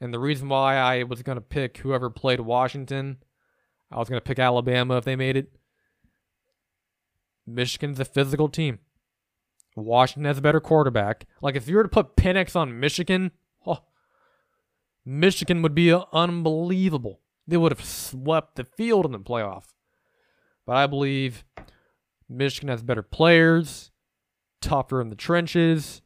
and 0.00 0.12
the 0.12 0.18
reason 0.18 0.48
why 0.48 0.76
I 0.76 1.04
was 1.04 1.22
going 1.22 1.36
to 1.36 1.42
pick 1.42 1.78
whoever 1.78 2.10
played 2.10 2.40
Washington, 2.40 3.18
I 3.90 3.98
was 3.98 4.08
going 4.08 4.20
to 4.20 4.24
pick 4.24 4.38
Alabama 4.38 4.96
if 4.96 5.04
they 5.04 5.16
made 5.16 5.36
it. 5.36 5.52
Michigan's 7.46 8.00
a 8.00 8.04
physical 8.04 8.48
team. 8.48 8.78
Washington 9.76 10.24
has 10.24 10.38
a 10.38 10.42
better 10.42 10.60
quarterback. 10.60 11.26
Like 11.42 11.56
if 11.56 11.68
you 11.68 11.76
were 11.76 11.82
to 11.82 11.88
put 11.88 12.16
Penix 12.16 12.56
on 12.56 12.80
Michigan, 12.80 13.32
oh, 13.66 13.84
Michigan 15.04 15.62
would 15.62 15.74
be 15.74 15.94
unbelievable. 16.12 17.20
They 17.46 17.56
would 17.56 17.72
have 17.72 17.84
swept 17.84 18.56
the 18.56 18.64
field 18.64 19.04
in 19.04 19.12
the 19.12 19.18
playoff. 19.18 19.64
But 20.66 20.76
I 20.76 20.86
believe 20.86 21.44
Michigan 22.28 22.68
has 22.68 22.82
better 22.82 23.02
players, 23.02 23.90
tougher 24.60 25.00
in 25.00 25.10
the 25.10 25.16
trenches. 25.16 26.00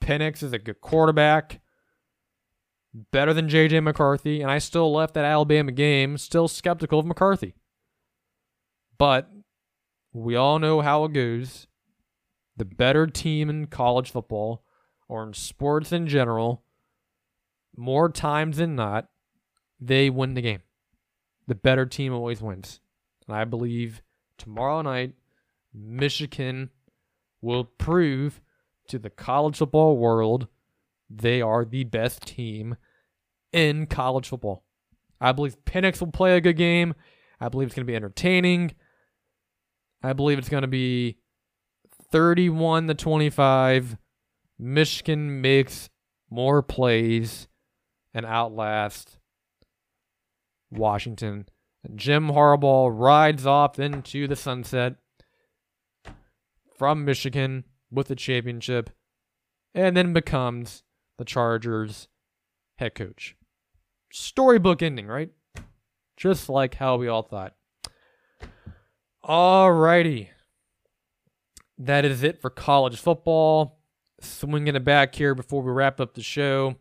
Penix 0.00 0.42
is 0.42 0.52
a 0.52 0.58
good 0.58 0.80
quarterback 0.80 1.61
better 2.94 3.32
than 3.32 3.48
JJ 3.48 3.82
McCarthy, 3.82 4.42
and 4.42 4.50
I 4.50 4.58
still 4.58 4.92
left 4.92 5.14
that 5.14 5.24
Alabama 5.24 5.72
game 5.72 6.18
still 6.18 6.48
skeptical 6.48 6.98
of 6.98 7.06
McCarthy. 7.06 7.54
But 8.98 9.30
we 10.12 10.36
all 10.36 10.58
know 10.58 10.80
how 10.80 11.04
it 11.04 11.12
goes. 11.12 11.66
The 12.56 12.64
better 12.64 13.06
team 13.06 13.48
in 13.48 13.66
college 13.66 14.10
football 14.10 14.62
or 15.08 15.24
in 15.24 15.34
sports 15.34 15.92
in 15.92 16.06
general, 16.06 16.64
more 17.76 18.10
times 18.10 18.58
than 18.58 18.76
not, 18.76 19.08
they 19.80 20.10
win 20.10 20.34
the 20.34 20.42
game. 20.42 20.62
The 21.48 21.54
better 21.54 21.86
team 21.86 22.12
always 22.12 22.40
wins. 22.40 22.80
And 23.26 23.36
I 23.36 23.44
believe 23.44 24.02
tomorrow 24.38 24.82
night, 24.82 25.14
Michigan 25.74 26.70
will 27.40 27.64
prove 27.64 28.40
to 28.88 28.98
the 28.98 29.10
college 29.10 29.56
football 29.56 29.96
world 29.96 30.46
they 31.14 31.42
are 31.42 31.64
the 31.64 31.84
best 31.84 32.22
team 32.22 32.76
in 33.52 33.86
college 33.86 34.28
football. 34.28 34.64
I 35.20 35.32
believe 35.32 35.56
Penix 35.64 36.00
will 36.00 36.10
play 36.10 36.36
a 36.36 36.40
good 36.40 36.56
game. 36.56 36.94
I 37.40 37.48
believe 37.48 37.66
it's 37.66 37.74
going 37.74 37.86
to 37.86 37.90
be 37.90 37.96
entertaining. 37.96 38.72
I 40.02 40.12
believe 40.12 40.38
it's 40.38 40.48
going 40.48 40.62
to 40.62 40.68
be 40.68 41.18
31 42.10 42.88
to 42.88 42.94
25. 42.94 43.96
Michigan 44.58 45.40
makes 45.40 45.90
more 46.30 46.62
plays 46.62 47.48
and 48.14 48.26
outlasts 48.26 49.18
Washington. 50.70 51.46
Jim 51.94 52.28
Harbaugh 52.28 52.90
rides 52.92 53.46
off 53.46 53.78
into 53.78 54.26
the 54.26 54.36
sunset 54.36 54.96
from 56.76 57.04
Michigan 57.04 57.64
with 57.90 58.08
the 58.08 58.16
championship 58.16 58.90
and 59.74 59.96
then 59.96 60.12
becomes 60.12 60.82
the 61.22 61.26
Chargers 61.26 62.08
head 62.78 62.96
coach. 62.96 63.36
Storybook 64.12 64.82
ending, 64.82 65.06
right? 65.06 65.30
Just 66.16 66.48
like 66.48 66.74
how 66.74 66.96
we 66.96 67.06
all 67.06 67.22
thought. 67.22 67.54
Alrighty. 69.24 70.30
That 71.78 72.04
is 72.04 72.24
it 72.24 72.42
for 72.42 72.50
college 72.50 72.98
football. 72.98 73.78
Swinging 74.20 74.74
it 74.74 74.84
back 74.84 75.14
here 75.14 75.36
before 75.36 75.62
we 75.62 75.70
wrap 75.70 76.00
up 76.00 76.14
the 76.14 76.24
show. 76.24 76.74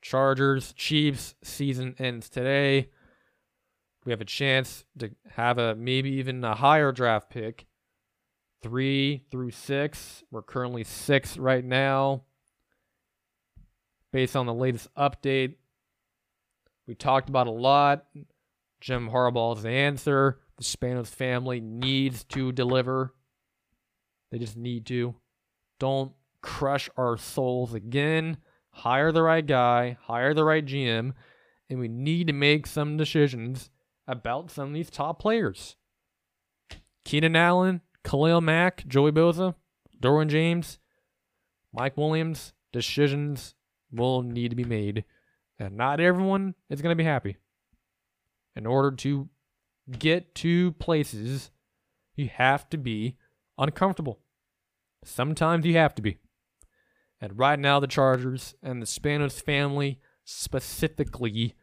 Chargers, 0.00 0.72
Chiefs 0.72 1.34
season 1.42 1.96
ends 1.98 2.28
today. 2.28 2.90
We 4.04 4.12
have 4.12 4.20
a 4.20 4.24
chance 4.24 4.84
to 5.00 5.10
have 5.32 5.58
a 5.58 5.74
maybe 5.74 6.10
even 6.10 6.44
a 6.44 6.54
higher 6.54 6.92
draft 6.92 7.30
pick. 7.30 7.66
Three 8.62 9.24
through 9.28 9.50
six. 9.50 10.22
We're 10.30 10.42
currently 10.42 10.84
six 10.84 11.36
right 11.36 11.64
now. 11.64 12.22
Based 14.16 14.34
on 14.34 14.46
the 14.46 14.54
latest 14.54 14.88
update, 14.94 15.56
we 16.86 16.94
talked 16.94 17.28
about 17.28 17.48
a 17.48 17.50
lot. 17.50 18.06
Jim 18.80 19.10
Harbaugh's 19.10 19.66
answer. 19.66 20.40
The 20.56 20.64
Spanos 20.64 21.08
family 21.08 21.60
needs 21.60 22.24
to 22.30 22.50
deliver. 22.50 23.14
They 24.32 24.38
just 24.38 24.56
need 24.56 24.86
to. 24.86 25.16
Don't 25.78 26.12
crush 26.40 26.88
our 26.96 27.18
souls 27.18 27.74
again. 27.74 28.38
Hire 28.70 29.12
the 29.12 29.22
right 29.22 29.46
guy, 29.46 29.98
hire 30.00 30.32
the 30.32 30.44
right 30.44 30.64
GM, 30.64 31.12
and 31.68 31.78
we 31.78 31.86
need 31.86 32.28
to 32.28 32.32
make 32.32 32.66
some 32.66 32.96
decisions 32.96 33.68
about 34.08 34.50
some 34.50 34.68
of 34.68 34.72
these 34.72 34.88
top 34.88 35.20
players. 35.20 35.76
Keenan 37.04 37.36
Allen, 37.36 37.82
Khalil 38.02 38.40
Mack, 38.40 38.86
Joey 38.88 39.12
Bosa, 39.12 39.56
Derwin 40.00 40.28
James, 40.28 40.78
Mike 41.70 41.98
Williams, 41.98 42.54
decisions 42.72 43.54
will 43.96 44.22
need 44.22 44.50
to 44.50 44.56
be 44.56 44.64
made. 44.64 45.04
And 45.58 45.76
not 45.76 46.00
everyone 46.00 46.54
is 46.68 46.82
going 46.82 46.92
to 46.92 47.02
be 47.02 47.08
happy. 47.08 47.36
In 48.54 48.66
order 48.66 48.94
to 48.96 49.28
get 49.98 50.34
to 50.36 50.72
places, 50.72 51.50
you 52.14 52.28
have 52.28 52.68
to 52.70 52.78
be 52.78 53.16
uncomfortable. 53.58 54.20
Sometimes 55.04 55.64
you 55.64 55.76
have 55.76 55.94
to 55.94 56.02
be. 56.02 56.18
And 57.20 57.38
right 57.38 57.58
now, 57.58 57.80
the 57.80 57.86
Chargers 57.86 58.54
and 58.62 58.82
the 58.82 58.86
Spanos 58.86 59.40
family 59.40 60.00
specifically 60.24 61.54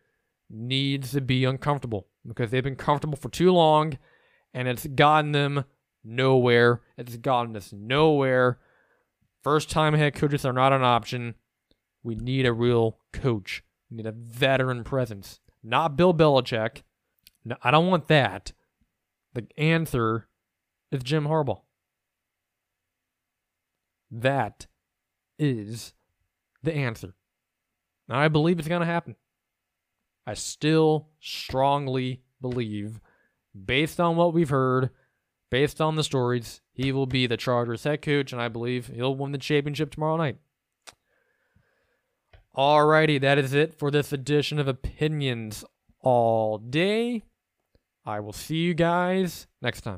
needs 0.50 1.12
to 1.12 1.22
be 1.22 1.46
uncomfortable 1.46 2.08
because 2.26 2.52
they've 2.52 2.64
been 2.64 2.76
comfortable 2.76 3.18
for 3.18 3.30
too 3.30 3.52
long 3.52 3.98
and 4.54 4.68
it's 4.68 4.88
gotten 4.88 5.32
them 5.32 5.66
nowhere. 6.04 6.82
It's 6.98 7.18
gotten 7.18 7.56
us 7.56 7.74
nowhere. 7.74 8.60
First 9.42 9.70
time 9.70 9.94
head 9.94 10.16
coaches 10.16 10.46
are 10.46 10.54
not 10.54 10.74
an 10.74 10.84
option. 10.84 11.36
We 12.04 12.16
need 12.16 12.46
a 12.46 12.54
real 12.54 13.00
coach. 13.14 13.64
We 13.90 13.98
need 13.98 14.06
a 14.06 14.12
veteran 14.12 14.84
presence, 14.84 15.40
not 15.64 15.96
Bill 15.96 16.14
Belichick. 16.14 16.84
No, 17.46 17.56
I 17.64 17.72
don't 17.72 17.88
want 17.88 18.08
that. 18.08 18.54
The 19.34 19.48
answer 19.58 20.28
is 20.92 21.04
Jim 21.04 21.26
Harbaugh. 21.26 21.62
That 24.12 24.68
is 25.40 25.94
the 26.62 26.74
answer. 26.74 27.16
And 28.08 28.18
I 28.18 28.28
believe 28.28 28.60
it's 28.60 28.68
going 28.68 28.82
to 28.82 28.86
happen. 28.86 29.16
I 30.26 30.36
still 30.36 31.10
strongly 31.20 32.22
believe, 32.40 33.00
based 33.66 34.00
on 34.00 34.16
what 34.16 34.34
we've 34.34 34.50
heard, 34.50 34.90
based 35.50 35.82
on 35.82 35.96
the 35.96 36.04
stories, 36.04 36.62
he 36.72 36.92
will 36.92 37.06
be 37.06 37.28
the 37.28 37.38
Chargers 37.38 37.84
head 37.84 38.02
coach, 38.02 38.32
and 38.32 38.42
I 38.42 38.48
believe 38.48 38.88
he'll 38.88 39.16
win 39.16 39.32
the 39.32 39.38
championship 39.38 39.92
tomorrow 39.92 40.18
night. 40.18 40.38
Alrighty, 42.56 43.20
that 43.20 43.40
is 43.40 43.54
it 43.54 43.74
for 43.74 43.90
this 43.90 44.14
edition 44.14 44.60
of 44.60 44.68
Opinions 44.68 45.66
All 46.02 46.60
Day. 46.60 47.24
I 48.06 48.20
will 48.20 48.32
see 48.32 48.58
you 48.58 48.76
guys 48.76 49.48
next 49.60 49.82
time. 49.82 49.92